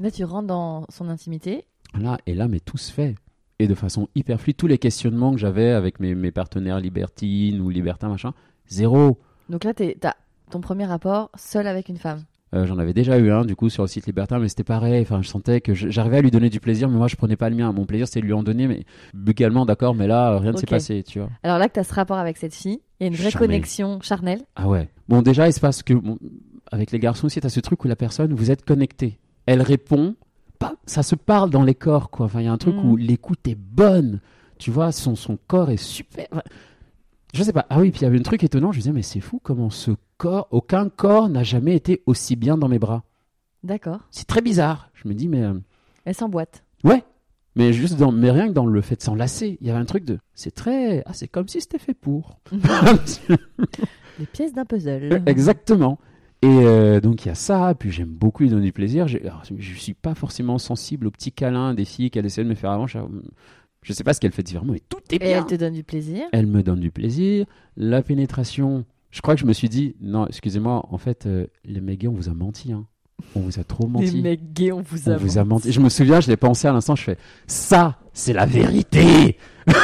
Là, 0.00 0.10
tu 0.10 0.24
rentres 0.24 0.48
dans 0.48 0.84
son 0.88 1.08
intimité. 1.08 1.64
là, 1.96 2.18
et 2.26 2.34
là, 2.34 2.48
mais 2.48 2.58
tout 2.58 2.76
se 2.76 2.92
fait. 2.92 3.14
et 3.60 3.68
de 3.68 3.74
façon 3.76 4.08
hyper 4.16 4.40
fluide. 4.40 4.56
Tous 4.56 4.66
les 4.66 4.78
questionnements 4.78 5.30
que 5.30 5.38
j'avais 5.38 5.70
avec 5.70 6.00
mes, 6.00 6.16
mes 6.16 6.32
partenaires 6.32 6.80
libertines 6.80 7.60
ou 7.60 7.70
libertins, 7.70 8.08
machin, 8.08 8.32
zéro. 8.66 9.20
Donc 9.48 9.62
là, 9.62 9.72
t'as 9.74 10.14
ton 10.50 10.60
premier 10.60 10.86
rapport 10.86 11.30
seul 11.36 11.68
avec 11.68 11.88
une 11.88 11.98
femme. 11.98 12.24
Euh, 12.54 12.66
J'en 12.66 12.78
avais 12.78 12.92
déjà 12.92 13.18
eu 13.18 13.30
un 13.30 13.44
du 13.44 13.56
coup 13.56 13.68
sur 13.68 13.82
le 13.82 13.88
site 13.88 14.06
libertin, 14.06 14.38
mais 14.38 14.48
c'était 14.48 14.64
pareil. 14.64 15.02
Enfin, 15.02 15.20
je 15.22 15.28
sentais 15.28 15.60
que 15.60 15.74
j'arrivais 15.74 16.18
à 16.18 16.20
lui 16.22 16.30
donner 16.30 16.50
du 16.50 16.60
plaisir, 16.60 16.88
mais 16.88 16.96
moi 16.96 17.08
je 17.08 17.16
prenais 17.16 17.36
pas 17.36 17.50
le 17.50 17.56
mien. 17.56 17.72
Mon 17.72 17.84
plaisir 17.84 18.06
c'était 18.06 18.20
de 18.20 18.26
lui 18.26 18.32
en 18.32 18.42
donner, 18.42 18.66
mais 18.68 18.84
buccalement 19.12 19.66
d'accord, 19.66 19.94
mais 19.94 20.06
là 20.06 20.38
rien 20.38 20.52
ne 20.52 20.56
s'est 20.56 20.66
passé, 20.66 21.02
tu 21.02 21.18
vois. 21.18 21.30
Alors 21.42 21.58
là 21.58 21.68
que 21.68 21.72
t'as 21.74 21.84
ce 21.84 21.92
rapport 21.94 22.18
avec 22.18 22.36
cette 22.36 22.54
fille, 22.54 22.80
il 23.00 23.04
y 23.04 23.04
a 23.04 23.08
une 23.08 23.14
vraie 23.16 23.30
Jamais. 23.30 23.46
connexion 23.46 23.98
charnelle. 24.02 24.42
Ah 24.56 24.68
ouais. 24.68 24.88
Bon, 25.08 25.20
déjà, 25.22 25.48
il 25.48 25.52
se 25.52 25.60
passe 25.60 25.82
que 25.82 25.94
bon, 25.94 26.18
avec 26.70 26.92
les 26.92 26.98
garçons 26.98 27.26
aussi, 27.26 27.40
t'as 27.40 27.48
ce 27.48 27.60
truc 27.60 27.84
où 27.84 27.88
la 27.88 27.96
personne, 27.96 28.32
vous 28.34 28.50
êtes 28.50 28.64
connecté. 28.64 29.18
Elle 29.46 29.60
répond, 29.60 30.14
pas, 30.58 30.74
ça 30.86 31.02
se 31.02 31.14
parle 31.16 31.50
dans 31.50 31.62
les 31.62 31.74
corps, 31.74 32.08
quoi. 32.10 32.26
Enfin, 32.26 32.40
il 32.40 32.44
y 32.44 32.48
a 32.48 32.52
un 32.52 32.56
truc 32.58 32.76
Mhm. 32.76 32.90
où 32.90 32.96
l'écoute 32.96 33.46
est 33.48 33.58
bonne. 33.58 34.20
Tu 34.58 34.70
vois, 34.70 34.92
son, 34.92 35.16
son 35.16 35.36
corps 35.48 35.70
est 35.70 35.76
super. 35.76 36.26
Enfin, 36.32 36.42
Je 37.34 37.42
sais 37.42 37.52
pas. 37.52 37.66
Ah 37.68 37.80
oui, 37.80 37.90
puis 37.90 38.00
il 38.00 38.04
y 38.04 38.06
avait 38.06 38.18
un 38.18 38.22
truc 38.22 38.42
étonnant. 38.44 38.70
Je 38.72 38.78
me 38.78 38.82
disais, 38.82 38.92
mais 38.92 39.02
c'est 39.02 39.20
fou 39.20 39.40
comment 39.42 39.68
ce 39.68 39.90
corps, 40.18 40.46
aucun 40.52 40.88
corps 40.88 41.28
n'a 41.28 41.42
jamais 41.42 41.74
été 41.74 42.02
aussi 42.06 42.36
bien 42.36 42.56
dans 42.56 42.68
mes 42.68 42.78
bras. 42.78 43.02
D'accord. 43.64 44.00
C'est 44.10 44.26
très 44.26 44.40
bizarre. 44.40 44.90
Je 44.94 45.08
me 45.08 45.14
dis, 45.14 45.26
mais. 45.28 45.42
euh, 45.42 45.54
Elle 46.04 46.14
s'emboîte. 46.14 46.64
Ouais. 46.84 47.02
Mais 47.56 47.72
juste 47.72 47.96
dans, 47.98 48.10
mais 48.12 48.30
rien 48.30 48.48
que 48.48 48.52
dans 48.52 48.66
le 48.66 48.80
fait 48.80 48.96
de 48.96 49.02
s'enlacer, 49.02 49.58
il 49.60 49.66
y 49.66 49.70
avait 49.70 49.78
un 49.78 49.84
truc 49.84 50.04
de, 50.04 50.18
c'est 50.34 50.52
très, 50.54 51.02
ah, 51.06 51.12
c'est 51.12 51.28
comme 51.28 51.46
si 51.48 51.60
c'était 51.60 51.78
fait 51.78 51.94
pour. 51.94 52.40
Les 54.18 54.26
pièces 54.26 54.52
d'un 54.52 54.64
puzzle. 54.64 55.22
Exactement. 55.26 55.98
Et 56.42 56.46
euh, 56.48 57.00
donc 57.00 57.24
il 57.24 57.28
y 57.28 57.30
a 57.30 57.34
ça, 57.34 57.74
puis 57.78 57.90
j'aime 57.90 58.10
beaucoup 58.10 58.42
lui 58.42 58.50
donner 58.50 58.66
du 58.66 58.72
plaisir. 58.72 59.08
J'ai- 59.08 59.22
alors, 59.22 59.42
je 59.44 59.54
ne 59.54 59.76
suis 59.78 59.94
pas 59.94 60.14
forcément 60.14 60.58
sensible 60.58 61.06
aux 61.06 61.10
petits 61.10 61.32
câlins 61.32 61.74
des 61.74 61.84
filles 61.84 62.10
qu'elle 62.10 62.26
essaie 62.26 62.44
de 62.44 62.48
me 62.48 62.54
faire 62.54 62.70
avant. 62.70 62.86
Je 62.86 62.98
je 63.84 63.92
sais 63.92 64.02
pas 64.02 64.12
ce 64.14 64.18
qu'elle 64.20 64.32
fait 64.32 64.42
différemment, 64.42 64.72
mais 64.72 64.80
tout 64.88 64.98
est 65.10 65.16
Et 65.16 65.18
bien. 65.20 65.38
elle 65.38 65.46
te 65.46 65.54
donne 65.54 65.74
du 65.74 65.84
plaisir. 65.84 66.24
Elle 66.32 66.46
me 66.48 66.62
donne 66.64 66.80
du 66.80 66.90
plaisir. 66.90 67.46
La 67.76 68.02
pénétration, 68.02 68.84
je 69.12 69.20
crois 69.20 69.34
que 69.36 69.40
je 69.40 69.46
me 69.46 69.52
suis 69.52 69.68
dit, 69.68 69.94
non, 70.00 70.26
excusez-moi, 70.26 70.84
en 70.90 70.98
fait, 70.98 71.26
euh, 71.26 71.46
les 71.64 71.80
mecs 71.80 72.00
gays, 72.00 72.08
on 72.08 72.14
vous 72.14 72.28
a 72.28 72.34
menti. 72.34 72.72
hein. 72.72 72.86
On 73.36 73.40
vous 73.40 73.60
a 73.60 73.64
trop 73.64 73.86
menti. 73.86 74.10
Les 74.10 74.22
mecs 74.22 74.52
gays, 74.52 74.72
on 74.72 74.80
vous 74.82 75.08
on 75.08 75.12
a 75.12 75.16
vous 75.16 75.38
a 75.38 75.44
menti. 75.44 75.70
Je 75.70 75.80
me 75.80 75.88
souviens, 75.88 76.20
je 76.20 76.28
l'ai 76.28 76.36
pensé 76.36 76.66
à 76.66 76.72
l'instant, 76.72 76.96
je 76.96 77.02
fais, 77.04 77.16
ça, 77.46 77.98
c'est 78.12 78.32
la 78.32 78.44
vérité. 78.46 79.38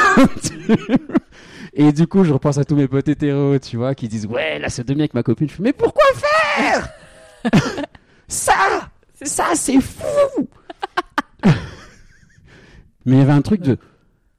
Et 1.73 1.93
du 1.93 2.05
coup, 2.07 2.23
je 2.25 2.33
repense 2.33 2.57
à 2.57 2.65
tous 2.65 2.75
mes 2.75 2.87
potes 2.89 3.07
hétéros, 3.07 3.57
tu 3.59 3.77
vois, 3.77 3.95
qui 3.95 4.09
disent, 4.09 4.25
ouais, 4.25 4.59
là, 4.59 4.67
c'est 4.69 4.85
demi 4.85 5.01
avec 5.01 5.13
ma 5.13 5.23
copine. 5.23 5.47
Je 5.47 5.53
fais, 5.53 5.63
mais 5.63 5.73
pourquoi 5.73 6.03
faire? 6.15 6.89
Ça 8.27 8.89
Ça, 9.23 9.45
c'est 9.55 9.79
fou 9.79 10.47
Mais 13.05 13.15
il 13.15 13.17
y 13.17 13.21
avait 13.21 13.31
un 13.31 13.41
truc 13.41 13.61
de, 13.61 13.77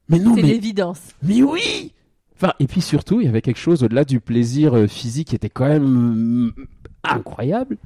mais 0.08 0.18
non, 0.18 0.34
C'est 0.34 0.42
mais 0.42 0.48
l'évidence. 0.48 1.00
mais 1.22 1.42
oui 1.42 1.92
Enfin, 2.36 2.54
et 2.58 2.66
puis 2.66 2.80
surtout, 2.80 3.20
il 3.20 3.26
y 3.26 3.28
avait 3.28 3.40
quelque 3.42 3.58
chose 3.60 3.84
au-delà 3.84 4.04
du 4.04 4.18
plaisir 4.18 4.74
euh, 4.74 4.88
physique 4.88 5.28
qui 5.28 5.36
était 5.36 5.48
quand 5.48 5.68
même 5.68 6.52
euh, 6.58 6.66
incroyable. 7.04 7.78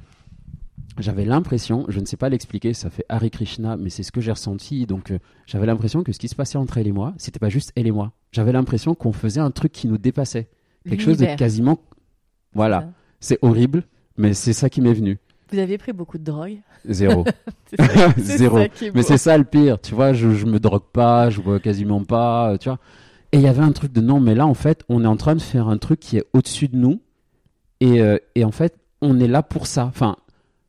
J'avais 0.97 1.25
l'impression, 1.25 1.85
je 1.89 1.99
ne 1.99 2.05
sais 2.05 2.17
pas 2.17 2.27
l'expliquer, 2.27 2.73
ça 2.73 2.89
fait 2.89 3.05
Hare 3.07 3.29
Krishna, 3.31 3.77
mais 3.77 3.91
c'est 3.91 4.01
ce 4.01 4.11
que 4.11 4.19
j'ai 4.19 4.31
ressenti. 4.31 4.87
Donc, 4.87 5.11
euh, 5.11 5.19
j'avais 5.45 5.67
l'impression 5.67 6.01
que 6.01 6.11
ce 6.11 6.17
qui 6.17 6.27
se 6.27 6.33
passait 6.33 6.57
entre 6.57 6.79
elle 6.79 6.87
et 6.87 6.91
moi, 6.91 7.13
c'était 7.17 7.37
pas 7.37 7.49
juste 7.49 7.71
elle 7.75 7.85
et 7.85 7.91
moi. 7.91 8.13
J'avais 8.31 8.51
l'impression 8.51 8.95
qu'on 8.95 9.13
faisait 9.13 9.39
un 9.41 9.51
truc 9.51 9.71
qui 9.71 9.87
nous 9.87 9.99
dépassait. 9.99 10.49
Quelque 10.89 11.03
chose 11.03 11.17
de 11.17 11.25
quasiment. 11.35 11.79
Voilà. 12.53 12.89
C'est 13.19 13.37
horrible, 13.43 13.83
mais 14.17 14.33
c'est 14.33 14.53
ça 14.53 14.71
qui 14.71 14.81
m'est 14.81 14.93
venu. 14.93 15.19
Vous 15.51 15.59
avez 15.59 15.77
pris 15.77 15.93
beaucoup 15.93 16.17
de 16.17 16.23
drogue. 16.23 16.57
Zéro. 16.87 17.23
C'est 17.69 17.81
ça- 17.81 18.13
Zéro. 18.17 18.57
Mais 18.93 19.03
c'est 19.03 19.17
ça 19.17 19.37
le 19.37 19.43
pire, 19.43 19.79
tu 19.81 19.93
vois, 19.95 20.13
je, 20.13 20.31
je 20.33 20.45
me 20.45 20.59
drogue 20.59 20.83
pas, 20.93 21.29
je 21.29 21.41
bois 21.41 21.59
quasiment 21.59 22.03
pas, 22.03 22.51
euh, 22.53 22.57
tu 22.57 22.69
vois. 22.69 22.79
Et 23.33 23.37
il 23.37 23.43
y 23.43 23.47
avait 23.47 23.61
un 23.63 23.73
truc 23.73 23.91
de 23.91 23.99
non, 24.01 24.19
mais 24.21 24.35
là, 24.35 24.47
en 24.47 24.53
fait, 24.53 24.83
on 24.87 25.03
est 25.03 25.07
en 25.07 25.17
train 25.17 25.35
de 25.35 25.41
faire 25.41 25.67
un 25.67 25.77
truc 25.77 25.99
qui 25.99 26.17
est 26.17 26.25
au-dessus 26.33 26.69
de 26.69 26.77
nous. 26.77 27.01
Et, 27.81 28.01
euh, 28.01 28.17
et 28.35 28.45
en 28.45 28.51
fait, 28.51 28.77
on 29.01 29.19
est 29.19 29.27
là 29.27 29.43
pour 29.43 29.67
ça. 29.67 29.85
Enfin, 29.85 30.15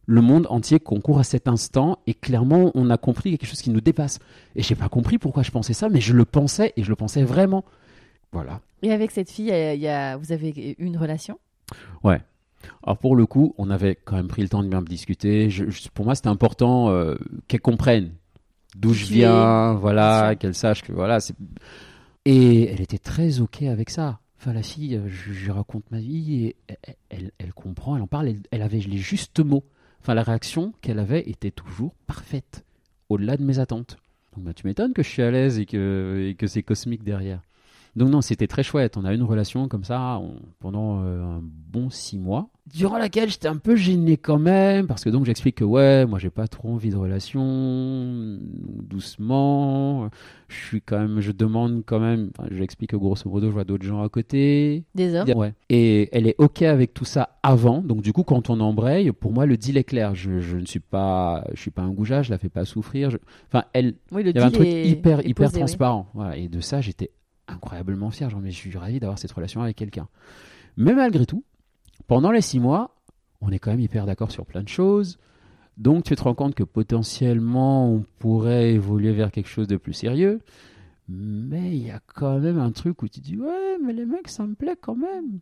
le 0.07 0.21
monde 0.23 0.47
entier 0.51 0.81
concourt 0.81 1.21
à 1.21 1.25
cet 1.25 1.47
instant 1.47 1.99
et 2.09 2.15
clairement, 2.15 2.73
on 2.75 2.91
a 2.91 2.97
compris 2.97 3.31
quelque 3.31 3.47
chose 3.47 3.63
qui 3.63 3.71
nous 3.71 3.81
dépasse. 3.81 4.19
Et 4.57 4.63
j'ai 4.63 4.75
pas 4.75 4.89
compris 4.89 5.19
pourquoi 5.19 5.43
je 5.45 5.51
pensais 5.53 5.73
ça, 5.73 5.89
mais 5.89 6.01
je 6.01 6.15
le 6.15 6.25
pensais 6.25 6.73
et 6.77 6.83
je 6.83 6.89
le 6.89 6.97
pensais 6.97 7.23
vraiment. 7.23 7.65
Voilà. 8.33 8.61
Et 8.83 8.91
avec 8.93 9.11
cette 9.13 9.31
fille, 9.31 9.47
il 9.47 9.51
y 9.51 9.53
a- 9.53 9.75
y 9.75 9.87
a- 9.89 10.17
vous 10.17 10.33
avez 10.33 10.49
eu 10.73 10.75
une 10.85 10.97
relation? 10.97 11.39
Alors 12.83 12.99
pour 12.99 13.17
le 13.17 13.27
coup, 13.27 13.55
on 13.59 13.71
avait 13.71 13.97
quand 14.05 14.17
même 14.17 14.29
pris 14.29 14.43
le 14.43 14.49
temps 14.49 14.63
de 14.63 14.69
bien 14.69 14.83
discuter. 14.83 15.51
Je- 15.51 15.71
je- 15.71 15.89
pour 15.91 16.05
moi, 16.05 16.15
c'était 16.15 16.29
important 16.29 16.91
euh, 16.91 17.17
qu'elle 17.47 17.61
comprenne 17.61 18.13
d'où 18.77 18.93
je 18.93 19.05
viens, 19.07 19.75
voilà, 19.75 20.35
qu'elle 20.37 20.55
sache 20.55 20.83
que 20.83 20.93
voilà. 20.93 21.21
c'est- 21.21 21.35
Et 22.25 22.69
elle 22.71 22.81
était 22.81 22.99
très 22.99 23.41
ok 23.41 23.63
avec 23.63 23.91
ça. 23.91 24.21
Enfin, 24.41 24.53
la 24.53 24.63
fille, 24.63 24.97
euh, 24.97 25.09
je, 25.09 25.51
raconte 25.51 25.91
ma 25.91 25.99
vie 25.99 26.45
et 26.45 26.57
elle, 26.69 26.77
elle- 27.11 27.33
elle 27.39 27.53
comprend, 27.53 27.97
elle 27.97 28.03
en 28.03 28.07
parle. 28.07 28.29
Elle, 28.29 28.43
elle 28.51 28.63
avait 28.63 28.79
les 28.79 28.99
justes 28.99 29.41
mots. 29.41 29.65
Enfin, 30.01 30.15
la 30.15 30.23
réaction 30.23 30.73
qu'elle 30.81 30.99
avait 31.01 31.29
était 31.29 31.51
toujours 31.51 31.95
parfaite, 32.07 32.65
au-delà 33.09 33.37
de 33.37 33.43
mes 33.43 33.59
attentes. 33.59 33.97
Donc, 34.37 34.45
bah, 34.45 34.53
tu 34.55 34.67
m'étonnes 34.67 34.93
que 34.93 35.03
je 35.03 35.09
suis 35.09 35.23
à 35.23 35.31
l'aise 35.33 35.59
et 35.59 35.67
que, 35.67 36.29
et 36.29 36.35
que 36.35 36.47
c'est 36.47 36.63
cosmique 36.63 37.03
derrière. 37.03 37.41
Donc 37.99 38.09
non, 38.11 38.21
c'était 38.23 38.47
très 38.47 38.63
chouette. 38.63 38.97
On 38.97 39.05
a 39.05 39.13
eu 39.13 39.17
une 39.17 39.23
relation 39.23 39.69
comme 39.69 39.85
ça 39.85 40.19
on- 40.23 40.37
pendant 40.61 41.03
euh, 41.03 41.23
un 41.23 41.41
bon 41.43 41.91
six 41.91 42.19
mois, 42.19 42.49
durant 42.75 42.97
laquelle 42.99 43.29
j'étais 43.31 43.49
un 43.49 43.57
peu 43.57 43.77
gêné 43.77 44.17
quand 44.17 44.39
même, 44.39 44.87
parce 44.87 45.05
que 45.05 45.11
donc 45.11 45.25
j'explique 45.27 45.57
que 45.57 45.65
ouais, 45.65 46.07
moi 46.07 46.19
j'ai 46.19 46.31
pas 46.31 46.49
trop 46.49 46.71
envie 46.71 46.91
de 46.91 46.97
relation, 46.97 48.39
doucement. 48.89 50.09
Je 50.49 50.57
suis 50.57 50.81
quand 50.81 50.99
même, 50.99 51.21
je 51.21 51.33
demande 51.33 51.83
quand 51.85 52.01
même. 52.01 52.31
Enfin, 52.39 52.49
j'explique 52.51 52.91
que 52.91 52.97
grosso 52.97 53.29
modo, 53.29 53.49
je 53.49 53.53
vois 53.53 53.65
d'autres 53.65 53.85
gens 53.85 54.03
à 54.03 54.09
côté. 54.09 54.85
Des 54.95 55.15
hommes 55.15 55.29
Ouais. 55.37 55.53
Et 55.69 56.09
elle 56.13 56.27
est 56.27 56.35
ok 56.39 56.63
avec 56.63 56.95
tout 56.95 57.05
ça 57.05 57.39
avant. 57.43 57.83
Donc 57.83 58.01
du 58.03 58.13
coup, 58.13 58.23
quand 58.23 58.49
on 58.51 58.61
embraye, 58.61 59.13
pour 59.13 59.33
moi, 59.33 59.45
le 59.47 59.57
deal 59.57 59.77
est 59.77 59.85
clair. 59.85 60.15
Je, 60.15 60.41
je 60.41 60.57
ne 60.57 60.65
suis 60.65 60.81
pas, 60.81 61.45
je 61.55 61.61
suis 61.61 61.71
pas 61.71 61.83
un 61.83 61.91
goujat, 61.91 62.23
je 62.23 62.31
la 62.31 62.39
fais 62.39 62.49
pas 62.49 62.65
souffrir. 62.65 63.11
Je- 63.11 63.19
Enfin, 63.49 63.65
elle, 63.73 63.95
Oui, 64.13 64.23
le 64.23 64.31
il 64.31 64.37
y 64.37 64.39
avait 64.39 64.47
un 64.47 64.51
truc 64.51 64.67
est- 64.67 64.89
hyper, 64.89 65.21
est 65.21 65.29
hyper 65.29 65.47
posé, 65.49 65.57
oui. 65.57 65.61
transparent. 65.67 66.09
Voilà. 66.15 66.37
Et 66.37 66.49
de 66.49 66.61
ça, 66.61 66.81
j'étais 66.81 67.11
incroyablement 67.49 68.11
fier. 68.11 68.31
Genre, 68.31 68.41
mais 68.41 68.51
je 68.51 68.57
suis 68.57 68.77
ravi 68.77 69.01
d'avoir 69.01 69.19
cette 69.19 69.33
relation 69.33 69.63
avec 69.63 69.77
quelqu'un. 69.77 70.09
Mais 70.77 70.95
malgré 70.95 71.27
tout, 71.27 71.45
pendant 72.07 72.31
les 72.31 72.41
six 72.41 72.61
mois, 72.61 72.95
on 73.41 73.51
est 73.51 73.59
quand 73.59 73.71
même 73.71 73.81
hyper 73.81 74.07
d'accord 74.07 74.31
sur 74.31 74.47
plein 74.47 74.63
de 74.63 74.69
choses. 74.69 75.19
Donc, 75.77 76.05
tu 76.05 76.17
te 76.17 76.23
rends 76.23 76.35
compte 76.35 76.55
que 76.55 76.65
potentiellement, 76.65 77.89
on 77.89 78.05
pourrait 78.19 78.73
évoluer 78.73 79.13
vers 79.13 79.31
quelque 79.31 79.49
chose 79.49 79.69
de 79.69 79.77
plus 79.77 79.93
sérieux. 79.93 80.41
Mais 81.09 81.75
il 81.77 81.87
y 81.87 81.91
a 81.91 82.01
quand 82.15 82.39
même 82.39 82.59
un 82.59 82.71
truc 82.71 83.03
où 83.03 83.09
tu 83.09 83.21
dis, 83.21 83.37
ouais, 83.37 83.79
mais 83.83 83.93
les 83.93 84.05
mecs, 84.05 84.29
ça 84.29 84.47
me 84.47 84.55
plaît 84.55 84.77
quand 84.79 84.97
même. 84.97 85.39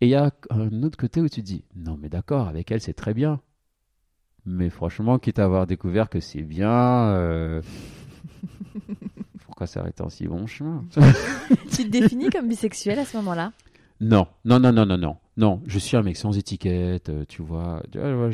Et 0.00 0.06
il 0.06 0.10
y 0.10 0.14
a 0.14 0.32
un 0.50 0.82
autre 0.82 0.96
côté 0.96 1.20
où 1.20 1.28
tu 1.28 1.42
dis, 1.42 1.64
non, 1.76 1.98
mais 2.00 2.08
d'accord, 2.08 2.48
avec 2.48 2.70
elle, 2.70 2.80
c'est 2.80 2.94
très 2.94 3.12
bien. 3.12 3.40
Mais 4.46 4.70
franchement, 4.70 5.18
quitte 5.18 5.38
à 5.38 5.44
avoir 5.44 5.66
découvert 5.66 6.08
que 6.08 6.20
c'est 6.20 6.42
bien, 6.42 7.10
euh, 7.10 7.60
pourquoi 9.60 9.66
s'arrêter 9.66 10.02
en 10.02 10.08
si 10.08 10.26
bon 10.26 10.46
chemin? 10.46 10.84
Tu 11.70 11.84
te 11.84 11.88
définis 11.90 12.30
comme 12.30 12.48
bisexuel 12.48 12.98
à 12.98 13.04
ce 13.04 13.16
moment-là? 13.18 13.52
Non, 14.00 14.26
non, 14.46 14.58
non, 14.58 14.72
non, 14.72 14.86
non, 14.86 14.96
non. 14.96 15.16
Non, 15.36 15.60
je 15.66 15.78
suis 15.78 15.96
un 15.98 16.02
mec 16.02 16.16
sans 16.16 16.36
étiquette, 16.38 17.10
euh, 17.10 17.24
tu 17.28 17.42
vois. 17.42 17.82
Euh, 17.96 18.30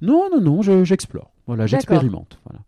Non, 0.00 0.28
non, 0.30 0.40
non, 0.40 0.62
je- 0.62 0.84
j'explore. 0.84 1.30
Voilà, 1.48 1.66
j'expérimente. 1.66 2.38
Voilà. 2.44 2.60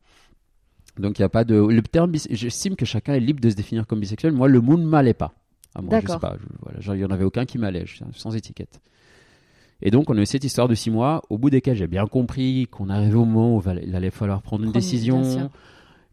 Donc 0.99 1.19
il 1.19 1.23
n'y 1.23 1.27
a 1.27 1.29
pas 1.29 1.45
de. 1.45 1.55
Le 1.55 1.83
terme 1.83 2.11
bis- 2.11 2.27
j'estime 2.31 2.75
que 2.75 2.85
chacun 2.85 3.15
est 3.15 3.21
libre 3.21 3.41
de 3.41 3.49
se 3.51 3.55
définir 3.55 3.87
comme 3.87 4.01
bisexuel. 4.01 4.33
Moi, 4.33 4.49
le 4.49 4.61
mot 4.61 4.77
ne 4.77 4.85
m'allait 4.85 5.15
pas. 5.15 5.33
Ah, 5.77 5.83
moi, 5.83 6.01
je 6.01 6.01
sais 6.01 6.07
D'accord. 6.15 6.21
pas. 6.21 6.37
je- 6.41 6.47
voilà, 6.63 6.81
genre, 6.81 6.97
il 6.97 6.99
n'y 6.99 7.05
en 7.05 7.11
avait 7.11 7.25
aucun 7.25 7.45
qui 7.45 7.59
m'allait, 7.59 7.87
je- 7.87 8.03
sans 8.15 8.35
étiquette. 8.35 8.81
Et 9.83 9.93
donc, 9.93 10.11
on 10.11 10.17
a 10.19 10.21
eu 10.21 10.27
cette 10.27 10.43
histoire 10.45 10.67
de 10.67 10.75
six 10.75 10.91
mois, 10.91 11.23
au 11.31 11.39
bout 11.39 11.49
desquels 11.51 11.77
j'ai 11.77 11.87
bien 11.87 12.07
compris 12.07 12.67
qu'on 12.73 12.89
arrivait 12.89 13.15
au 13.15 13.25
moment 13.25 13.57
où 13.57 13.63
il 13.83 13.95
allait 13.95 14.11
falloir 14.11 14.43
prendre 14.43 14.65
une 14.65 14.73
Prendre- 14.73 14.85
décision. 14.85 15.49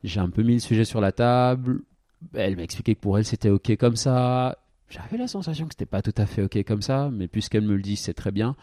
J'ai 0.04 0.20
un 0.20 0.30
peu 0.30 0.44
mis 0.44 0.54
le 0.54 0.60
sujet 0.60 0.86
sur 0.86 1.02
la 1.02 1.12
table. 1.12 1.82
Elle 2.34 2.56
m'a 2.56 2.64
expliqué 2.64 2.96
que 2.96 3.00
pour 3.00 3.18
elle, 3.18 3.26
c'était 3.26 3.50
OK 3.50 3.76
comme 3.78 3.96
ça. 3.96 4.58
J'avais 4.90 5.18
la 5.18 5.28
sensation 5.28 5.66
que 5.66 5.74
c'était 5.74 5.86
pas 5.86 6.02
tout 6.02 6.14
à 6.18 6.26
fait 6.26 6.42
OK 6.44 6.64
comme 6.64 6.82
ça, 6.82 7.10
mais 7.12 7.28
puisqu'elle 7.28 7.64
me 7.64 7.76
le 7.76 7.82
dit, 7.82 7.96
c'est 7.96 8.14
très 8.14 8.32
bien. 8.32 8.56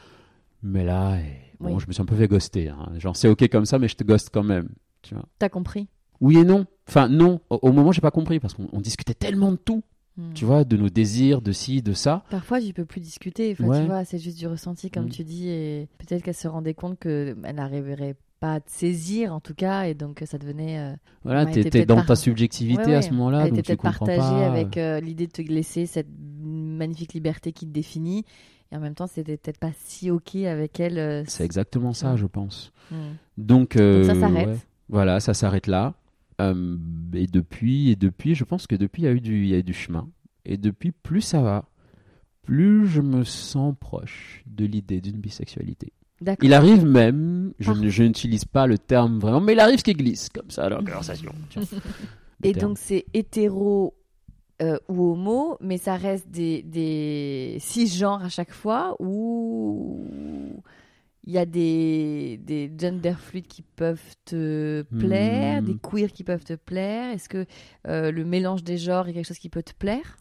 Mais 0.63 0.85
là, 0.85 1.19
eh, 1.21 1.53
bon, 1.61 1.75
Oui. 1.75 1.81
je 1.83 1.87
me 1.87 1.93
suis 1.93 2.03
un 2.03 2.07
peu 2.07 2.17
fait 2.17 2.29
ghoster. 2.29 2.69
hein. 2.71 2.93
Genre, 2.99 3.15
c'est 3.17 3.29
OK 3.29 3.47
comme 3.49 3.67
ça, 3.67 3.79
mais 3.79 3.89
je 3.89 3.97
te 3.97 4.05
ghoste 4.05 4.31
quand 4.33 4.43
même. 4.43 4.69
Tu 5.03 5.15
vois. 5.15 5.25
T'as 5.39 5.51
compris? 5.51 5.89
Oui 6.21 6.39
et 6.39 6.45
non. 6.45 6.67
Enfin, 6.89 7.09
non. 7.09 7.41
Au, 7.51 7.59
au 7.63 7.73
moment, 7.73 7.93
j'ai 7.93 8.01
pas 8.01 8.11
compris 8.11 8.41
parce 8.41 8.55
qu'on 8.55 8.69
on 8.73 8.81
discutait 8.81 9.15
tellement 9.15 9.53
de 9.53 9.57
tout. 9.57 9.83
Hmm. 10.17 10.33
Tu 10.33 10.45
vois, 10.45 10.65
de 10.65 10.77
nos 10.77 10.89
désirs, 10.89 11.43
de 11.43 11.51
ci, 11.53 11.83
de 11.83 11.93
ça. 11.93 12.23
Parfois, 12.31 12.61
tu 12.61 12.73
peux 12.73 12.85
plus 12.85 13.01
discuter. 13.01 13.53
Enfin, 13.53 13.65
Ouais. 13.67 13.81
tu 13.81 13.87
vois, 13.87 14.05
c'est 14.05 14.19
juste 14.21 14.39
du 14.39 14.47
ressenti, 14.47 14.89
comme 14.91 15.07
Mm. 15.07 15.11
tu 15.11 15.25
dis. 15.25 15.49
Et 15.49 15.89
peut-être 15.99 16.23
qu'elle 16.23 16.35
se 16.35 16.47
rendait 16.49 16.73
compte 16.75 16.99
qu'elle 17.01 17.37
n'arriverait 17.55 18.15
pas 18.45 18.55
à 18.55 18.61
te 18.61 18.71
saisir, 18.71 19.33
en 19.33 19.41
tout 19.41 19.55
cas. 19.55 19.85
Et 19.85 19.95
donc, 19.95 20.23
ça 20.27 20.37
devenait. 20.39 20.79
euh, 20.79 20.95
Voilà, 21.25 21.47
t'étais 21.47 21.87
dans 21.87 21.97
par- 21.97 22.07
ta 22.07 22.17
subjectivité 22.17 22.85
Ouais, 22.87 22.95
à 22.97 23.03
ce 23.03 23.11
moment-là, 23.13 23.49
donc 23.49 23.57
tu 23.59 23.63
peut-être 23.63 23.79
comprends 23.81 24.05
partagée 24.07 24.19
pas. 24.21 24.47
avec 24.51 24.77
euh, 24.77 25.01
l'idée 25.01 25.27
de 25.27 25.33
te 25.33 25.41
laisser 25.43 25.87
cette 25.87 26.09
magnifique 26.43 27.15
liberté 27.15 27.53
qui 27.53 27.67
te 27.67 27.73
définit. 27.73 28.25
Et 28.73 28.77
en 28.77 28.81
même 28.81 28.95
temps, 28.95 29.07
c'était 29.07 29.37
peut-être 29.37 29.59
pas 29.59 29.71
si 29.85 30.11
OK 30.11 30.35
avec 30.37 30.79
elle. 30.81 30.99
euh, 30.99 31.23
C'est 31.27 31.45
exactement 31.45 31.93
ça, 31.93 32.13
Ouais. 32.13 32.17
je 32.19 32.27
pense. 32.27 32.73
Hmm. 32.91 32.97
Donc, 33.39 33.77
euh, 33.77 34.07
Donc 34.07 34.15
ça 34.17 34.21
s'arrête. 34.21 34.67
Voilà, 34.89 35.21
ça 35.21 35.33
s'arrête 35.35 35.67
là. 35.67 35.95
Euh, 36.41 36.77
et 37.15 37.27
depuis, 37.27 37.91
et 37.91 37.97
depuis, 37.97 38.35
je 38.35 38.45
pense 38.45 38.67
que 38.67 38.75
depuis, 38.77 39.03
il 39.03 39.05
y 39.07 39.09
a 39.09 39.13
eu 39.13 39.21
du, 39.21 39.45
il 39.45 39.49
y 39.49 39.55
a 39.55 39.59
eu 39.59 39.63
du 39.63 39.73
chemin. 39.73 40.09
Et 40.45 40.57
depuis, 40.59 40.93
plus 40.93 41.21
ça 41.23 41.41
va, 41.41 41.65
plus 42.43 42.87
je 42.87 43.01
me 43.01 43.25
sens 43.25 43.75
proche 43.81 44.43
de 44.47 44.67
l'idée 44.67 45.01
d'une 45.01 45.19
bisexualité. 45.21 45.93
Il 46.43 46.55
arrive 46.55 46.85
même, 46.87 47.53
je, 47.59 47.71
Ah. 47.71 47.75
je 47.83 48.03
n'utilise 48.03 48.45
pas 48.45 48.67
le 48.67 48.79
terme 48.79 49.19
vraiment, 49.19 49.41
mais 49.41 49.53
il 49.55 49.61
arrive 49.61 49.83
qu'il 49.83 49.97
glisse 49.97 50.29
comme 50.29 50.51
ça 50.51 50.69
dans 50.69 50.77
la 50.77 50.83
conversation. 50.85 51.33
Et 52.43 52.53
terme. 52.53 52.69
donc 52.69 52.79
c'est 52.79 53.05
hétéro 53.13 53.95
euh, 54.63 54.79
ou 54.89 55.13
homo, 55.13 55.57
mais 55.61 55.77
ça 55.79 55.97
reste 55.97 56.31
des, 56.31 56.63
des 56.63 57.57
cisgenres 57.61 58.23
à 58.25 58.29
chaque 58.29 58.53
fois 58.53 58.97
ou 59.01 60.07
il 61.27 61.33
y 61.33 61.39
a 61.39 61.47
des, 61.47 62.39
des 62.45 62.71
gender 62.79 63.15
fluides 63.19 63.47
qui 63.47 63.63
peuvent 63.63 64.01
te 64.27 64.83
plaire, 64.99 65.63
Hmm. 65.63 65.65
des 65.65 65.77
queers 65.79 66.13
qui 66.13 66.23
peuvent 66.23 66.45
te 66.45 66.53
plaire. 66.55 67.13
Est-ce 67.15 67.29
que 67.29 67.47
euh, 67.89 68.11
le 68.13 68.25
mélange 68.25 68.63
des 68.63 68.77
genres 68.77 69.09
est 69.09 69.15
quelque 69.15 69.27
chose 69.27 69.39
qui 69.39 69.49
peut 69.49 69.63
te 69.63 69.73
plaire? 69.73 70.17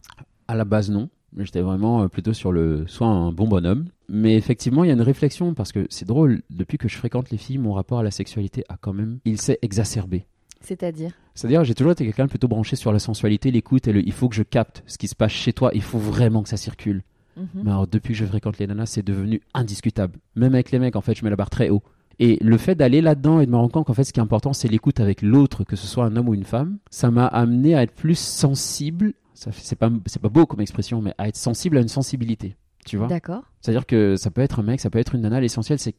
À 0.48 0.54
la 0.54 0.64
base, 0.64 0.90
non. 0.90 1.08
J'étais 1.38 1.60
vraiment 1.60 2.02
euh, 2.02 2.08
plutôt 2.08 2.32
sur 2.32 2.52
le 2.52 2.86
soit 2.86 3.06
un 3.06 3.32
bon 3.32 3.46
bonhomme. 3.48 3.86
Mais 4.08 4.36
effectivement, 4.36 4.84
il 4.84 4.88
y 4.88 4.90
a 4.90 4.94
une 4.94 5.02
réflexion 5.02 5.54
parce 5.54 5.72
que 5.72 5.86
c'est 5.90 6.06
drôle. 6.06 6.42
Depuis 6.50 6.78
que 6.78 6.88
je 6.88 6.96
fréquente 6.96 7.30
les 7.30 7.38
filles, 7.38 7.58
mon 7.58 7.72
rapport 7.72 7.98
à 7.98 8.02
la 8.02 8.10
sexualité 8.10 8.64
a 8.68 8.76
quand 8.76 8.92
même, 8.92 9.18
il 9.24 9.40
s'est 9.40 9.58
exacerbé. 9.62 10.26
C'est-à-dire? 10.60 11.12
C'est-à-dire, 11.34 11.64
j'ai 11.64 11.74
toujours 11.74 11.92
été 11.92 12.04
quelqu'un 12.04 12.26
plutôt 12.26 12.48
branché 12.48 12.76
sur 12.76 12.92
la 12.92 12.98
sensualité, 12.98 13.50
l'écoute 13.50 13.86
et 13.88 13.92
le 13.92 14.06
il 14.06 14.12
faut 14.12 14.28
que 14.28 14.34
je 14.34 14.42
capte 14.42 14.82
ce 14.86 14.98
qui 14.98 15.08
se 15.08 15.14
passe 15.14 15.32
chez 15.32 15.52
toi, 15.52 15.70
il 15.74 15.82
faut 15.82 15.98
vraiment 15.98 16.42
que 16.42 16.48
ça 16.48 16.56
circule. 16.56 17.02
Mhm. 17.36 17.46
Mais 17.64 17.70
alors, 17.70 17.86
depuis 17.86 18.14
que 18.14 18.18
je 18.18 18.26
fréquente 18.26 18.58
les 18.58 18.66
nanas, 18.66 18.86
c'est 18.86 19.02
devenu 19.02 19.40
indiscutable. 19.52 20.18
Même 20.36 20.54
avec 20.54 20.70
les 20.70 20.78
mecs, 20.78 20.96
en 20.96 21.00
fait, 21.00 21.14
je 21.16 21.24
mets 21.24 21.30
la 21.30 21.36
barre 21.36 21.50
très 21.50 21.70
haut. 21.70 21.82
Et 22.18 22.38
le 22.40 22.56
fait 22.56 22.76
d'aller 22.76 23.00
là-dedans 23.00 23.40
et 23.40 23.46
de 23.46 23.50
me 23.50 23.56
rendre 23.56 23.72
compte 23.72 23.86
qu'en 23.86 23.94
fait, 23.94 24.04
ce 24.04 24.12
qui 24.12 24.20
est 24.20 24.22
important, 24.22 24.52
c'est 24.52 24.68
l'écoute 24.68 25.00
avec 25.00 25.20
l'autre, 25.20 25.64
que 25.64 25.74
ce 25.74 25.86
soit 25.86 26.04
un 26.04 26.14
homme 26.16 26.28
ou 26.28 26.34
une 26.34 26.44
femme, 26.44 26.78
ça 26.90 27.10
m'a 27.10 27.26
amené 27.26 27.74
à 27.74 27.82
être 27.82 27.94
plus 27.94 28.18
sensible. 28.18 29.14
C'est 29.34 29.76
pas, 29.76 29.90
c'est 30.06 30.22
pas 30.22 30.28
beau 30.28 30.46
comme 30.46 30.60
expression, 30.60 31.02
mais 31.02 31.12
à 31.18 31.28
être 31.28 31.36
sensible 31.36 31.76
à 31.76 31.80
une 31.80 31.88
sensibilité. 31.88 32.54
Tu 32.84 32.96
vois 32.96 33.06
D'accord. 33.06 33.42
C'est-à-dire 33.60 33.86
que 33.86 34.16
ça 34.16 34.30
peut 34.30 34.42
être 34.42 34.60
un 34.60 34.62
mec, 34.62 34.80
ça 34.80 34.90
peut 34.90 34.98
être 34.98 35.14
une 35.14 35.22
nana. 35.22 35.40
L'essentiel, 35.40 35.78
c'est 35.78 35.94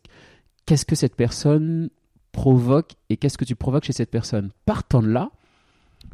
qu'est-ce 0.65 0.85
que 0.85 0.95
cette 0.95 1.15
personne 1.15 1.89
provoque 2.31 2.91
et 3.09 3.17
qu'est-ce 3.17 3.37
que 3.37 3.45
tu 3.45 3.55
provoques 3.55 3.85
chez 3.85 3.93
cette 3.93 4.11
personne. 4.11 4.51
Partant 4.65 5.01
de 5.01 5.07
là, 5.07 5.31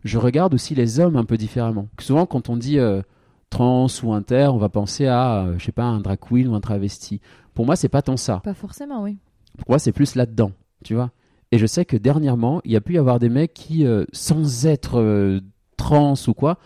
je 0.03 0.17
regarde 0.17 0.53
aussi 0.53 0.75
les 0.75 0.99
hommes 0.99 1.15
un 1.15 1.25
peu 1.25 1.37
différemment. 1.37 1.87
Souvent, 1.99 2.25
quand 2.25 2.49
on 2.49 2.57
dit 2.57 2.79
euh, 2.79 3.01
trans 3.49 3.87
ou 4.03 4.13
inter, 4.13 4.49
on 4.53 4.57
va 4.57 4.69
penser 4.69 5.07
à, 5.07 5.43
euh, 5.43 5.55
je 5.57 5.65
sais 5.65 5.71
pas, 5.71 5.83
un 5.83 5.99
drag 5.99 6.19
queen 6.19 6.47
ou 6.47 6.55
un 6.55 6.61
travesti. 6.61 7.21
Pour 7.53 7.65
moi, 7.65 7.75
c'est 7.75 7.89
pas 7.89 8.01
tant 8.01 8.17
ça. 8.17 8.39
Pas 8.43 8.53
forcément, 8.53 9.03
oui. 9.03 9.17
Pour 9.57 9.69
moi, 9.69 9.79
c'est 9.79 9.91
plus 9.91 10.15
là-dedans, 10.15 10.51
tu 10.83 10.95
vois. 10.95 11.11
Et 11.51 11.57
je 11.57 11.65
sais 11.65 11.85
que 11.85 11.97
dernièrement, 11.97 12.61
il 12.63 12.71
y 12.71 12.75
a 12.77 12.81
pu 12.81 12.93
y 12.93 12.97
avoir 12.97 13.19
des 13.19 13.29
mecs 13.29 13.53
qui, 13.53 13.85
euh, 13.85 14.05
sans 14.13 14.65
être 14.65 14.99
euh, 14.99 15.41
trans 15.75 16.13
ou 16.27 16.33
quoi, 16.33 16.57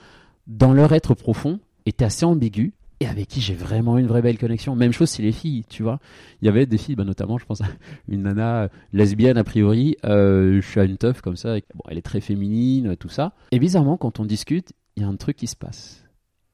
dans 0.47 0.73
leur 0.73 0.93
être 0.93 1.15
profond, 1.15 1.59
étaient 1.85 2.05
assez 2.05 2.25
ambigus 2.25 2.71
et 2.99 3.07
avec 3.07 3.27
qui 3.27 3.41
j'ai 3.41 3.53
vraiment 3.53 3.97
une 3.97 4.07
vraie 4.07 4.21
belle 4.21 4.37
connexion. 4.37 4.75
Même 4.75 4.93
chose 4.93 5.09
si 5.09 5.21
les 5.21 5.31
filles, 5.31 5.65
tu 5.69 5.83
vois. 5.83 5.99
Il 6.41 6.45
y 6.45 6.49
avait 6.49 6.65
des 6.65 6.77
filles, 6.77 6.95
bah, 6.95 7.03
notamment, 7.03 7.37
je 7.37 7.45
pense 7.45 7.61
à 7.61 7.65
une 8.07 8.23
nana 8.23 8.63
euh, 8.63 8.67
lesbienne 8.93 9.37
a 9.37 9.43
priori. 9.43 9.97
Euh, 10.05 10.61
je 10.61 10.67
suis 10.67 10.79
à 10.79 10.85
une 10.85 10.97
teuf 10.97 11.21
comme 11.21 11.35
ça. 11.35 11.55
Bon, 11.73 11.83
elle 11.89 11.97
est 11.97 12.03
très 12.03 12.21
féminine, 12.21 12.95
tout 12.97 13.09
ça. 13.09 13.33
Et 13.51 13.59
bizarrement, 13.59 13.97
quand 13.97 14.19
on 14.19 14.25
discute, 14.25 14.73
il 14.95 15.03
y 15.03 15.05
a 15.05 15.09
un 15.09 15.15
truc 15.15 15.37
qui 15.37 15.47
se 15.47 15.55
passe. 15.55 16.03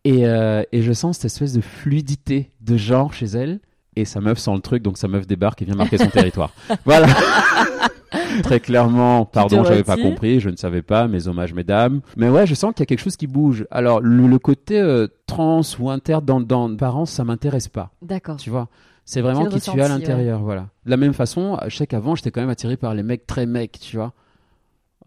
Et, 0.04 0.26
euh, 0.26 0.64
et 0.72 0.82
je 0.82 0.94
sens 0.94 1.18
cette 1.18 1.26
espèce 1.26 1.54
de 1.54 1.62
fluidité 1.62 2.52
de 2.62 2.76
genre 2.76 3.14
chez 3.14 3.28
elle. 3.28 3.60
Et 3.96 4.06
sa 4.06 4.22
meuf 4.22 4.40
sent 4.40 4.54
le 4.54 4.62
truc, 4.62 4.84
donc 4.84 4.98
sa 4.98 5.08
meuf 5.08 5.28
débarque 5.28 5.62
et 5.62 5.66
vient 5.66 5.76
marquer 5.76 5.98
son 5.98 6.08
territoire. 6.10 6.54
Voilà. 6.86 7.08
Très 8.44 8.60
clairement, 8.60 9.26
pardon, 9.26 9.64
j'avais 9.64 9.84
pas 9.84 9.98
compris, 9.98 10.40
je 10.40 10.50
ne 10.50 10.56
savais 10.56 10.82
pas, 10.82 11.08
mes 11.08 11.28
hommages, 11.28 11.54
mesdames. 11.54 12.02
Mais 12.18 12.30
ouais, 12.30 12.46
je 12.46 12.54
sens 12.56 12.74
qu'il 12.74 12.82
y 12.82 12.84
a 12.84 12.86
quelque 12.88 13.00
chose 13.04 13.16
qui 13.16 13.28
bouge. 13.28 13.66
Alors, 13.72 14.02
le, 14.02 14.28
le 14.28 14.40
côté 14.40 14.80
euh, 14.80 15.08
trans 15.28 15.62
ou 15.80 15.90
inter 15.90 16.20
dans, 16.24 16.42
dans 16.42 16.68
l'apparence, 16.68 17.12
ça 17.12 17.24
m'intéresse 17.24 17.70
pas, 17.70 17.92
D'accord. 18.02 18.38
tu 18.38 18.50
vois? 18.50 18.68
C'est 19.06 19.22
vraiment 19.22 19.46
qui 19.46 19.60
tu 19.60 19.78
es 19.78 19.82
à 19.82 19.88
l'intérieur, 19.88 20.42
voilà. 20.42 20.70
De 20.86 20.92
la 20.92 20.98
même 20.98 21.14
façon, 21.14 21.58
je 21.68 21.76
sais 21.76 21.88
qu'avant, 21.88 22.16
j'étais 22.16 22.32
quand 22.32 22.42
même 22.42 22.50
attiré 22.50 22.78
par 22.78 22.94
les 22.94 23.04
mecs 23.04 23.26
très 23.28 23.46
mecs, 23.46 23.80
tu 23.80 23.98
vois. 23.98 24.14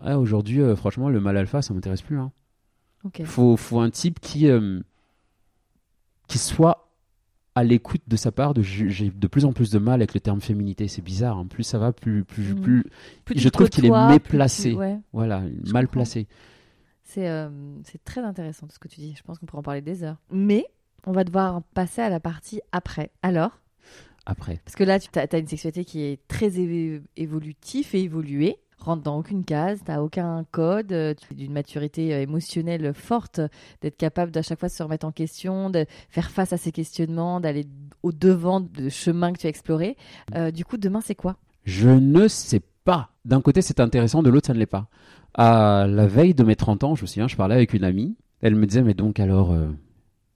Ouais, 0.05 0.15
Aujourd'hui, 0.15 0.61
euh, 0.61 0.75
franchement, 0.75 1.09
le 1.09 1.21
mal 1.21 1.37
alpha, 1.37 1.63
ça 1.63 1.73
m'intéresse 1.75 2.03
plus. 2.03 2.19
Hein. 2.19 2.33
Faut, 3.25 3.57
faut 3.57 3.81
un 3.81 3.91
type 3.91 4.19
qui, 4.21 4.49
euh, 4.49 4.81
qui 6.27 6.39
soit 6.39 6.84
à 7.55 7.65
l'écoute 7.65 8.03
de 8.09 8.17
sa 8.17 8.33
part. 8.33 8.55
De, 8.55 8.63
j'ai 8.63 9.11
de 9.11 9.27
plus 9.27 9.45
en 9.45 9.53
plus 9.53 9.71
de 9.71 9.79
mal 9.79 10.01
avec 10.01 10.15
le 10.15 10.21
terme 10.21 10.41
féminité. 10.41 10.89
C'est 10.89 11.03
bizarre. 11.03 11.39
hein. 11.39 11.47
Plus 11.47 11.63
ça 11.63 11.79
va, 11.79 11.93
plus, 11.93 12.25
plus, 12.25 12.55
plus 12.55 12.85
Plus 13.25 13.39
je 13.39 13.49
trouve 13.49 13.69
qu'il 13.69 13.87
est 13.87 13.91
plus 13.91 14.09
méplacé. 14.09 14.73
ouais. 14.75 14.99
voilà, 15.13 15.43
Je 15.65 15.73
mal 15.73 15.87
comprends. 15.87 16.01
placé. 16.01 16.27
C'est 17.05 17.29
euh, 17.29 17.51
c'est 17.85 18.03
très 18.03 18.23
intéressant 18.23 18.67
tout 18.67 18.75
ce 18.75 18.79
que 18.79 18.89
tu 18.89 19.01
dis. 19.01 19.15
Je 19.17 19.23
pense 19.23 19.39
qu'on 19.39 19.47
pourra 19.47 19.61
en 19.61 19.63
parler 19.63 19.83
des 19.83 20.03
heures. 20.05 20.17
Mais 20.31 20.67
on 21.07 21.13
va 21.13 21.23
devoir 21.25 21.63
passer 21.75 22.01
à 22.03 22.09
la 22.09 22.19
partie 22.19 22.61
après. 22.73 23.11
Alors, 23.23 23.61
Après, 24.27 24.59
parce 24.65 24.75
que 24.75 24.85
là, 24.85 24.99
tu 24.99 25.09
as, 25.19 25.39
une 25.39 25.47
sexualité 25.47 25.85
qui 25.85 26.01
est 26.03 26.27
très 26.29 26.49
évo- 26.59 27.03
évolutive 27.17 27.91
et 27.95 28.03
évoluée. 28.05 28.57
Rentre 28.85 29.03
dans 29.03 29.17
aucune 29.17 29.45
case, 29.45 29.81
t'as 29.83 30.03
aucun 30.03 30.45
code, 30.51 30.93
euh, 30.93 31.15
tu 31.15 31.33
es 31.33 31.37
d'une 31.37 31.55
maturité 31.55 32.13
euh, 32.13 32.21
émotionnelle 32.21 32.93
forte, 32.93 33.41
d'être 33.81 33.97
capable 33.97 34.31
d'à 34.31 34.43
chaque 34.43 34.61
fois 34.61 34.69
se 34.69 34.83
remettre 34.83 35.07
en 35.07 35.11
question, 35.11 35.71
de 35.71 35.87
faire 36.11 36.31
face 36.31 36.53
à 36.53 36.59
ces 36.59 36.71
questionnements, 36.71 37.41
d'aller 37.41 37.65
au 38.03 38.13
devant 38.13 38.61
de 38.61 38.91
chemin 38.91 39.33
que 39.33 39.39
tu 39.39 39.47
as 39.47 39.49
exploré. 39.49 39.97
Euh, 40.35 40.51
du 40.51 40.67
coup, 40.67 40.77
demain, 40.77 41.01
c'est 41.01 41.15
quoi? 41.15 41.39
Je 41.65 41.89
ne 41.89 42.29
sais 42.29 42.61
pas. 42.85 43.09
D'un 43.25 43.41
côté, 43.41 43.63
c'est 43.63 43.81
intéressant, 43.81 44.23
de 44.23 44.29
l'autre, 44.29 44.49
ça 44.49 44.53
ne 44.53 44.59
l'est 44.59 44.67
pas. 44.67 44.89
À 45.33 45.87
la 45.89 46.07
veille 46.07 46.35
de 46.35 46.45
mes 46.45 46.55
30 46.55 46.85
ans, 46.85 46.95
je 46.95 47.03
me 47.03 47.07
souviens, 47.07 47.27
je 47.27 47.37
parlais 47.37 47.55
avec 47.55 47.73
une 47.73 47.85
amie. 47.85 48.19
Elle 48.43 48.55
me 48.55 48.67
disait, 48.67 48.83
mais 48.83 48.93
donc 48.93 49.19
alors, 49.19 49.53
euh, 49.53 49.69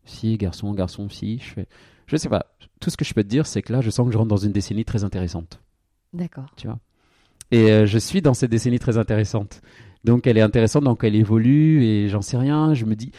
fille, 0.04 0.38
garçon, 0.38 0.72
garçon, 0.72 1.10
fille, 1.10 1.38
je 1.40 1.52
fais, 1.52 1.68
je 2.06 2.16
sais 2.16 2.30
pas. 2.30 2.46
Tout 2.80 2.88
ce 2.88 2.96
que 2.96 3.04
je 3.04 3.12
peux 3.12 3.22
te 3.22 3.28
dire, 3.28 3.46
c'est 3.46 3.60
que 3.60 3.74
là, 3.74 3.82
je 3.82 3.90
sens 3.90 4.06
que 4.06 4.12
je 4.12 4.16
rentre 4.16 4.30
dans 4.30 4.38
une 4.38 4.52
décennie 4.52 4.86
très 4.86 5.04
intéressante. 5.04 5.60
D'accord. 6.14 6.46
tu 6.56 6.66
vois? 6.66 6.78
Et 7.50 7.70
euh, 7.70 7.86
je 7.86 7.98
suis 7.98 8.22
dans 8.22 8.34
cette 8.34 8.50
décennie 8.50 8.78
très 8.78 8.98
intéressante. 8.98 9.60
Donc 10.04 10.26
elle 10.26 10.38
est 10.38 10.42
intéressante, 10.42 10.84
donc 10.84 11.02
elle 11.04 11.16
évolue 11.16 11.82
et 11.82 12.08
j'en 12.08 12.22
sais 12.22 12.36
rien. 12.36 12.74
Je 12.74 12.84
me 12.84 12.94
dis, 12.94 13.10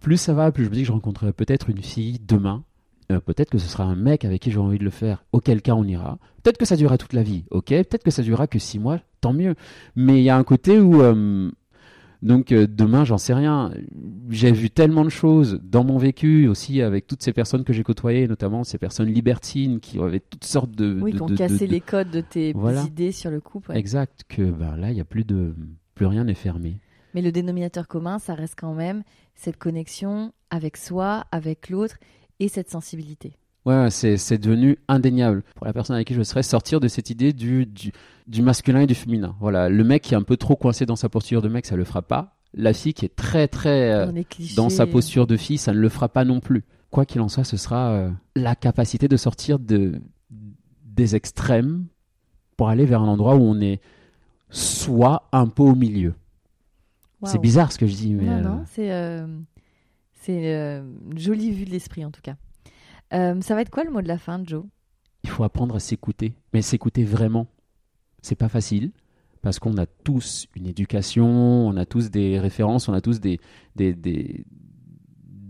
plus 0.00 0.16
ça 0.16 0.34
va, 0.34 0.50
plus 0.52 0.64
je 0.64 0.70
me 0.70 0.74
dis 0.74 0.80
que 0.82 0.86
je 0.88 0.92
rencontrerai 0.92 1.32
peut-être 1.32 1.70
une 1.70 1.82
fille 1.82 2.18
demain. 2.26 2.64
Euh, 3.12 3.20
peut-être 3.20 3.50
que 3.50 3.58
ce 3.58 3.68
sera 3.68 3.84
un 3.84 3.96
mec 3.96 4.24
avec 4.24 4.40
qui 4.42 4.50
j'ai 4.50 4.58
envie 4.58 4.78
de 4.78 4.84
le 4.84 4.90
faire. 4.90 5.24
Auquel 5.32 5.62
cas 5.62 5.74
on 5.74 5.84
ira. 5.84 6.18
Peut-être 6.42 6.58
que 6.58 6.64
ça 6.64 6.76
durera 6.76 6.98
toute 6.98 7.12
la 7.12 7.22
vie. 7.22 7.44
Ok. 7.50 7.68
Peut-être 7.68 8.02
que 8.02 8.10
ça 8.10 8.22
durera 8.22 8.46
que 8.46 8.58
six 8.58 8.78
mois. 8.78 9.00
Tant 9.20 9.32
mieux. 9.32 9.54
Mais 9.94 10.20
il 10.20 10.24
y 10.24 10.30
a 10.30 10.36
un 10.36 10.44
côté 10.44 10.78
où 10.78 11.02
euh, 11.02 11.50
donc 12.24 12.50
euh, 12.50 12.66
demain, 12.68 13.04
j'en 13.04 13.18
sais 13.18 13.34
rien. 13.34 13.70
J'ai 14.30 14.50
vu 14.50 14.70
tellement 14.70 15.04
de 15.04 15.10
choses 15.10 15.60
dans 15.62 15.84
mon 15.84 15.98
vécu 15.98 16.48
aussi 16.48 16.82
avec 16.82 17.06
toutes 17.06 17.22
ces 17.22 17.32
personnes 17.32 17.62
que 17.62 17.72
j'ai 17.72 17.82
côtoyées, 17.84 18.26
notamment 18.26 18.64
ces 18.64 18.78
personnes 18.78 19.08
libertines 19.08 19.78
qui 19.78 20.00
avaient 20.00 20.18
toutes 20.20 20.44
sortes 20.44 20.72
de 20.72 20.98
Oui, 21.00 21.12
de- 21.12 21.16
qui 21.18 21.22
ont 21.22 21.26
de- 21.26 21.36
cassé 21.36 21.66
de- 21.66 21.72
les 21.72 21.80
codes 21.80 22.10
de 22.10 22.20
tes 22.22 22.52
Voilà. 22.54 22.82
idées 22.82 23.12
sur 23.12 23.30
le 23.30 23.40
couple. 23.40 23.70
ouais. 23.70 23.78
Exact, 23.78 24.24
que 24.28 24.42
ben, 24.42 24.76
là, 24.76 24.90
il 24.90 24.94
n'y 24.94 25.00
a 25.00 25.04
plus 25.04 25.24
de. 25.24 25.54
Plus 25.94 26.06
rien 26.06 26.24
n'est 26.24 26.34
fermé. 26.34 26.80
Mais 27.14 27.22
le 27.22 27.30
dénominateur 27.30 27.86
commun, 27.86 28.18
ça 28.18 28.34
reste 28.34 28.54
quand 28.58 28.74
même 28.74 29.04
cette 29.36 29.58
connexion 29.58 30.32
avec 30.50 30.76
soi, 30.76 31.26
avec 31.30 31.68
l'autre 31.68 31.96
et 32.40 32.48
cette 32.48 32.68
sensibilité. 32.70 33.36
Ouais, 33.66 33.88
c'est 33.90 34.38
devenu 34.38 34.76
indéniable. 34.88 35.42
Pour 35.54 35.66
la 35.66 35.72
personne 35.72 35.96
avec 35.96 36.06
qui 36.08 36.14
je 36.14 36.22
serais, 36.22 36.42
sortir 36.42 36.80
de 36.80 36.88
cette 36.88 37.08
idée 37.10 37.32
du, 37.32 37.64
du, 37.66 37.92
du 38.26 38.42
masculin 38.42 38.80
et 38.80 38.86
du 38.86 38.94
féminin. 38.94 39.34
Voilà, 39.40 39.68
le 39.68 39.84
mec 39.84 40.02
qui 40.02 40.14
est 40.14 40.16
un 40.16 40.22
peu 40.22 40.36
trop 40.36 40.54
coincé 40.56 40.84
dans 40.86 40.96
sa 40.96 41.08
posture 41.08 41.40
de 41.40 41.48
mec, 41.48 41.64
ça 41.66 41.76
le 41.76 41.84
fera 41.84 42.02
pas. 42.02 42.36
La 42.52 42.72
fille 42.72 42.92
qui 42.94 43.04
est 43.04 43.16
très, 43.16 43.48
très. 43.48 43.90
euh, 43.92 44.06
Dans 44.54 44.68
sa 44.68 44.86
posture 44.92 45.26
de 45.26 45.36
fille, 45.36 45.58
ça 45.58 45.72
ne 45.72 45.78
le 45.78 45.88
fera 45.88 46.08
pas 46.08 46.24
non 46.24 46.40
plus. 46.40 46.64
Quoi 46.90 47.04
qu'il 47.06 47.20
en 47.20 47.28
soit, 47.28 47.42
ce 47.44 47.56
sera 47.56 47.90
euh, 47.92 48.10
la 48.36 48.54
capacité 48.54 49.08
de 49.08 49.16
sortir 49.16 49.58
de, 49.58 50.00
des 50.84 51.16
extrêmes 51.16 51.86
pour 52.56 52.68
aller 52.68 52.84
vers 52.84 53.00
un 53.02 53.08
endroit 53.08 53.34
où 53.34 53.40
on 53.42 53.60
est 53.60 53.80
soit 54.50 55.28
un 55.32 55.46
peu 55.48 55.62
au 55.64 55.74
milieu. 55.74 56.14
C'est 57.24 57.40
bizarre 57.40 57.72
ce 57.72 57.78
que 57.78 57.86
je 57.86 57.94
dis, 57.96 58.12
mais. 58.12 58.24
Non, 58.24 58.32
euh, 58.32 58.42
non, 58.42 58.64
c'est 58.66 59.24
c'est 60.20 60.54
euh, 60.54 60.82
une 61.10 61.18
jolie 61.18 61.50
vue 61.52 61.64
de 61.64 61.70
l'esprit 61.70 62.04
en 62.04 62.10
tout 62.10 62.20
cas. 62.22 62.36
Euh, 63.14 63.40
ça 63.40 63.54
va 63.54 63.62
être 63.62 63.70
quoi 63.70 63.84
le 63.84 63.90
mot 63.90 64.02
de 64.02 64.08
la 64.08 64.18
fin, 64.18 64.42
Joe? 64.44 64.64
Il 65.22 65.30
faut 65.30 65.44
apprendre 65.44 65.76
à 65.76 65.80
s'écouter, 65.80 66.34
mais 66.52 66.62
s'écouter 66.62 67.04
vraiment. 67.04 67.46
C'est 68.22 68.34
pas 68.34 68.48
facile 68.48 68.90
parce 69.42 69.58
qu'on 69.58 69.76
a 69.76 69.86
tous 69.86 70.46
une 70.56 70.66
éducation, 70.66 71.26
on 71.26 71.76
a 71.76 71.84
tous 71.84 72.10
des 72.10 72.38
références, 72.38 72.88
on 72.88 72.94
a 72.94 73.00
tous 73.00 73.20
des, 73.20 73.38
des, 73.76 73.94
des- 73.94 74.44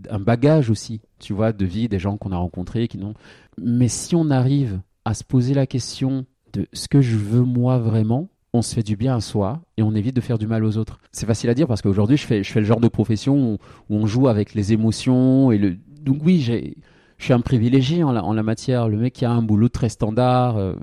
un 0.09 0.19
bagage 0.19 0.69
aussi, 0.69 1.01
tu 1.19 1.33
vois, 1.33 1.53
de 1.53 1.65
vie, 1.65 1.87
des 1.87 1.99
gens 1.99 2.17
qu'on 2.17 2.31
a 2.31 2.37
rencontrés, 2.37 2.87
qui 2.87 2.97
n'ont. 2.97 3.13
Mais 3.57 3.87
si 3.87 4.15
on 4.15 4.29
arrive 4.29 4.81
à 5.05 5.13
se 5.13 5.23
poser 5.23 5.53
la 5.53 5.65
question 5.65 6.25
de 6.53 6.67
ce 6.73 6.87
que 6.87 7.01
je 7.01 7.15
veux 7.17 7.41
moi 7.43 7.77
vraiment, 7.79 8.29
on 8.53 8.61
se 8.61 8.75
fait 8.75 8.83
du 8.83 8.95
bien 8.97 9.15
à 9.15 9.21
soi 9.21 9.61
et 9.77 9.83
on 9.83 9.95
évite 9.95 10.15
de 10.15 10.21
faire 10.21 10.37
du 10.37 10.47
mal 10.47 10.63
aux 10.63 10.77
autres. 10.77 10.99
C'est 11.11 11.25
facile 11.25 11.49
à 11.49 11.53
dire 11.53 11.67
parce 11.67 11.81
qu'aujourd'hui, 11.81 12.17
je 12.17 12.25
fais, 12.25 12.43
je 12.43 12.51
fais 12.51 12.59
le 12.61 12.65
genre 12.65 12.79
de 12.79 12.87
profession 12.87 13.53
où, 13.53 13.57
où 13.89 13.95
on 13.95 14.05
joue 14.05 14.27
avec 14.27 14.53
les 14.53 14.73
émotions 14.73 15.51
et 15.51 15.57
le. 15.57 15.77
Donc 16.01 16.21
oui, 16.23 16.39
j'ai 16.41 16.77
je 17.17 17.25
suis 17.25 17.33
un 17.33 17.41
privilégié 17.41 18.03
en 18.03 18.11
la, 18.11 18.23
en 18.23 18.33
la 18.33 18.43
matière. 18.43 18.87
Le 18.89 18.97
mec 18.97 19.13
qui 19.13 19.25
a 19.25 19.31
un 19.31 19.41
boulot 19.41 19.69
très 19.69 19.89
standard, 19.89 20.57
euh, 20.57 20.75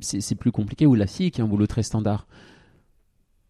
c'est 0.00 0.34
plus 0.34 0.52
compliqué, 0.52 0.86
ou 0.86 0.94
la 0.94 1.06
fille 1.06 1.30
qui 1.30 1.40
a 1.40 1.44
un 1.44 1.48
boulot 1.48 1.66
très 1.66 1.82
standard. 1.82 2.26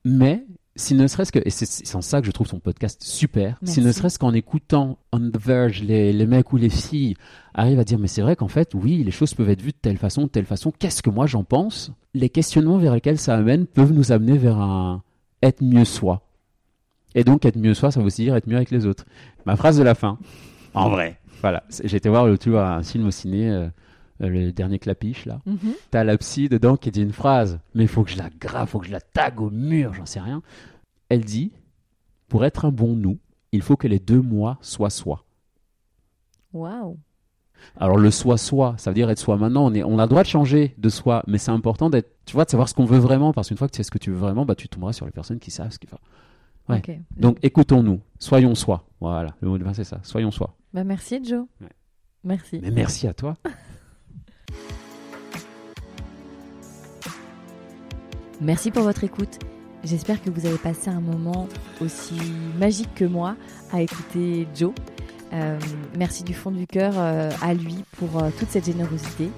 Mais 0.04 0.44
si 0.76 0.94
ne 0.94 1.06
serait-ce 1.06 1.30
que, 1.32 1.40
et 1.44 1.50
c'est 1.50 1.94
en 1.94 2.00
ça 2.00 2.20
que 2.20 2.26
je 2.26 2.32
trouve 2.32 2.48
ton 2.48 2.58
podcast 2.58 3.02
super, 3.02 3.58
si 3.64 3.80
ne 3.80 3.84
Merci. 3.84 3.98
serait-ce 3.98 4.18
qu'en 4.18 4.32
écoutant 4.32 4.98
On 5.12 5.18
the 5.18 5.36
Verge, 5.36 5.82
les, 5.82 6.12
les 6.12 6.26
mecs 6.26 6.52
ou 6.52 6.56
les 6.56 6.70
filles 6.70 7.16
arrivent 7.52 7.80
à 7.80 7.84
dire, 7.84 7.98
mais 7.98 8.06
c'est 8.08 8.22
vrai 8.22 8.34
qu'en 8.36 8.48
fait, 8.48 8.72
oui, 8.74 9.02
les 9.04 9.10
choses 9.10 9.34
peuvent 9.34 9.50
être 9.50 9.60
vues 9.60 9.72
de 9.72 9.76
telle 9.80 9.98
façon, 9.98 10.22
de 10.22 10.28
telle 10.28 10.46
façon, 10.46 10.72
qu'est-ce 10.76 11.02
que 11.02 11.10
moi 11.10 11.26
j'en 11.26 11.44
pense? 11.44 11.92
Les 12.14 12.30
questionnements 12.30 12.78
vers 12.78 12.94
lesquels 12.94 13.18
ça 13.18 13.36
amène 13.36 13.66
peuvent 13.66 13.92
nous 13.92 14.10
amener 14.12 14.38
vers 14.38 14.58
un 14.58 15.02
être 15.42 15.62
mieux 15.62 15.84
soi. 15.84 16.22
Et 17.14 17.24
donc, 17.24 17.44
être 17.44 17.58
mieux 17.58 17.74
soi, 17.74 17.90
ça 17.90 18.00
veut 18.00 18.06
aussi 18.06 18.22
dire 18.22 18.36
être 18.36 18.46
mieux 18.46 18.56
avec 18.56 18.70
les 18.70 18.86
autres. 18.86 19.04
Ma 19.44 19.56
phrase 19.56 19.76
de 19.76 19.82
la 19.82 19.94
fin, 19.94 20.18
en 20.74 20.88
vrai, 20.90 21.18
voilà, 21.40 21.64
j'ai 21.84 21.96
été 21.96 22.08
voir 22.08 22.26
l'autre 22.26 22.44
jour 22.44 22.60
un 22.60 22.82
film 22.82 23.06
au 23.06 23.10
ciné, 23.10 23.50
euh, 23.50 23.68
euh, 24.22 24.28
le 24.28 24.52
dernier 24.52 24.78
clapiche, 24.78 25.24
là. 25.26 25.40
Mhm. 25.46 25.72
T'as 25.90 26.04
la 26.04 26.16
psy 26.18 26.48
dedans 26.48 26.76
qui 26.76 26.90
dit 26.90 27.02
une 27.02 27.12
phrase, 27.12 27.58
mais 27.74 27.84
il 27.84 27.88
faut 27.88 28.04
que 28.04 28.10
je 28.10 28.18
la 28.18 28.30
grave, 28.30 28.68
faut 28.68 28.78
que 28.78 28.86
je 28.86 28.92
la 28.92 29.00
tague 29.00 29.40
au 29.40 29.50
mur, 29.50 29.94
j'en 29.94 30.06
sais 30.06 30.20
rien. 30.20 30.42
Elle 31.08 31.24
dit 31.24 31.52
Pour 32.28 32.44
être 32.44 32.64
un 32.64 32.70
bon 32.70 32.94
nous, 32.94 33.18
il 33.52 33.62
faut 33.62 33.76
que 33.76 33.88
les 33.88 33.98
deux 33.98 34.20
moi 34.20 34.58
soient 34.60 34.90
soi. 34.90 35.24
Waouh. 36.52 36.98
Alors 37.76 37.98
le 37.98 38.10
soi-soi, 38.10 38.74
ça 38.78 38.90
veut 38.90 38.94
dire 38.94 39.10
être 39.10 39.18
soi 39.18 39.36
maintenant. 39.36 39.66
On, 39.66 39.74
est, 39.74 39.82
on 39.82 39.98
a 39.98 40.02
le 40.02 40.08
droit 40.08 40.22
de 40.22 40.28
changer 40.28 40.74
de 40.78 40.88
soi, 40.88 41.22
mais 41.26 41.38
c'est 41.38 41.50
important 41.50 41.90
d'être, 41.90 42.10
tu 42.24 42.34
vois, 42.34 42.44
de 42.44 42.50
savoir 42.50 42.68
ce 42.68 42.74
qu'on 42.74 42.86
veut 42.86 42.98
vraiment, 42.98 43.32
parce 43.32 43.48
qu'une 43.48 43.56
fois 43.56 43.68
que 43.68 43.72
tu 43.72 43.76
sais 43.78 43.82
ce 43.82 43.90
que 43.90 43.98
tu 43.98 44.10
veux 44.10 44.16
vraiment, 44.16 44.46
bah, 44.46 44.54
tu 44.54 44.68
tomberas 44.68 44.92
sur 44.92 45.04
les 45.06 45.12
personnes 45.12 45.38
qui 45.38 45.50
savent 45.50 45.70
ce 45.70 45.78
qu'il 45.78 45.90
faut. 45.90 45.98
Ouais. 46.68 46.82
Donc 47.16 47.38
écoutons-nous, 47.42 48.00
soyons 48.18 48.54
soi. 48.54 48.84
Voilà, 49.00 49.34
le 49.40 49.48
mot 49.48 49.58
de 49.58 49.64
fin 49.64 49.72
c'est 49.72 49.84
ça, 49.84 50.00
soyons 50.02 50.30
soi. 50.30 50.56
Bah, 50.72 50.84
merci 50.84 51.24
Joe. 51.24 51.46
Ouais. 51.60 51.68
Merci. 52.22 52.60
Mais 52.62 52.70
merci 52.70 53.06
à 53.06 53.14
toi. 53.14 53.36
Merci 58.42 58.70
pour 58.70 58.84
votre 58.84 59.04
écoute. 59.04 59.38
J'espère 59.84 60.22
que 60.22 60.30
vous 60.30 60.46
avez 60.46 60.56
passé 60.56 60.88
un 60.88 61.00
moment 61.00 61.46
aussi 61.82 62.14
magique 62.58 62.94
que 62.94 63.04
moi 63.04 63.36
à 63.70 63.82
écouter 63.82 64.48
Joe. 64.54 64.72
Euh, 65.34 65.58
merci 65.96 66.24
du 66.24 66.32
fond 66.32 66.50
du 66.50 66.66
cœur 66.66 66.94
euh, 66.96 67.30
à 67.42 67.52
lui 67.52 67.84
pour 67.98 68.22
euh, 68.22 68.30
toute 68.38 68.48
cette 68.48 68.64
générosité. 68.64 69.30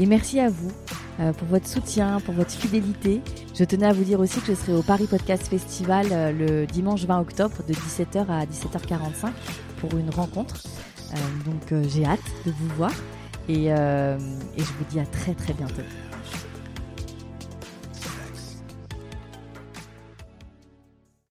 Et 0.00 0.06
merci 0.06 0.40
à 0.40 0.50
vous 0.50 0.72
euh, 1.20 1.32
pour 1.32 1.46
votre 1.46 1.68
soutien, 1.68 2.20
pour 2.20 2.34
votre 2.34 2.50
fidélité. 2.50 3.20
Je 3.54 3.64
tenais 3.64 3.86
à 3.86 3.92
vous 3.92 4.02
dire 4.02 4.18
aussi 4.18 4.40
que 4.40 4.46
je 4.46 4.54
serai 4.54 4.74
au 4.74 4.82
Paris 4.82 5.06
Podcast 5.06 5.46
Festival 5.46 6.06
euh, 6.10 6.32
le 6.32 6.66
dimanche 6.66 7.04
20 7.04 7.20
octobre 7.20 7.56
de 7.66 7.72
17h 7.74 8.26
à 8.28 8.44
17h45 8.44 9.30
pour 9.78 9.96
une 9.96 10.10
rencontre. 10.10 10.56
Euh, 11.12 11.16
donc 11.44 11.88
j'ai 11.88 12.04
hâte 12.04 12.18
de 12.44 12.50
vous 12.50 12.68
voir 12.76 12.92
et, 13.48 13.66
et 13.66 13.68
je 13.68 14.64
vous 14.64 14.84
dis 14.90 14.98
à 14.98 15.06
très 15.06 15.34
très 15.34 15.52
bientôt. 15.52 15.82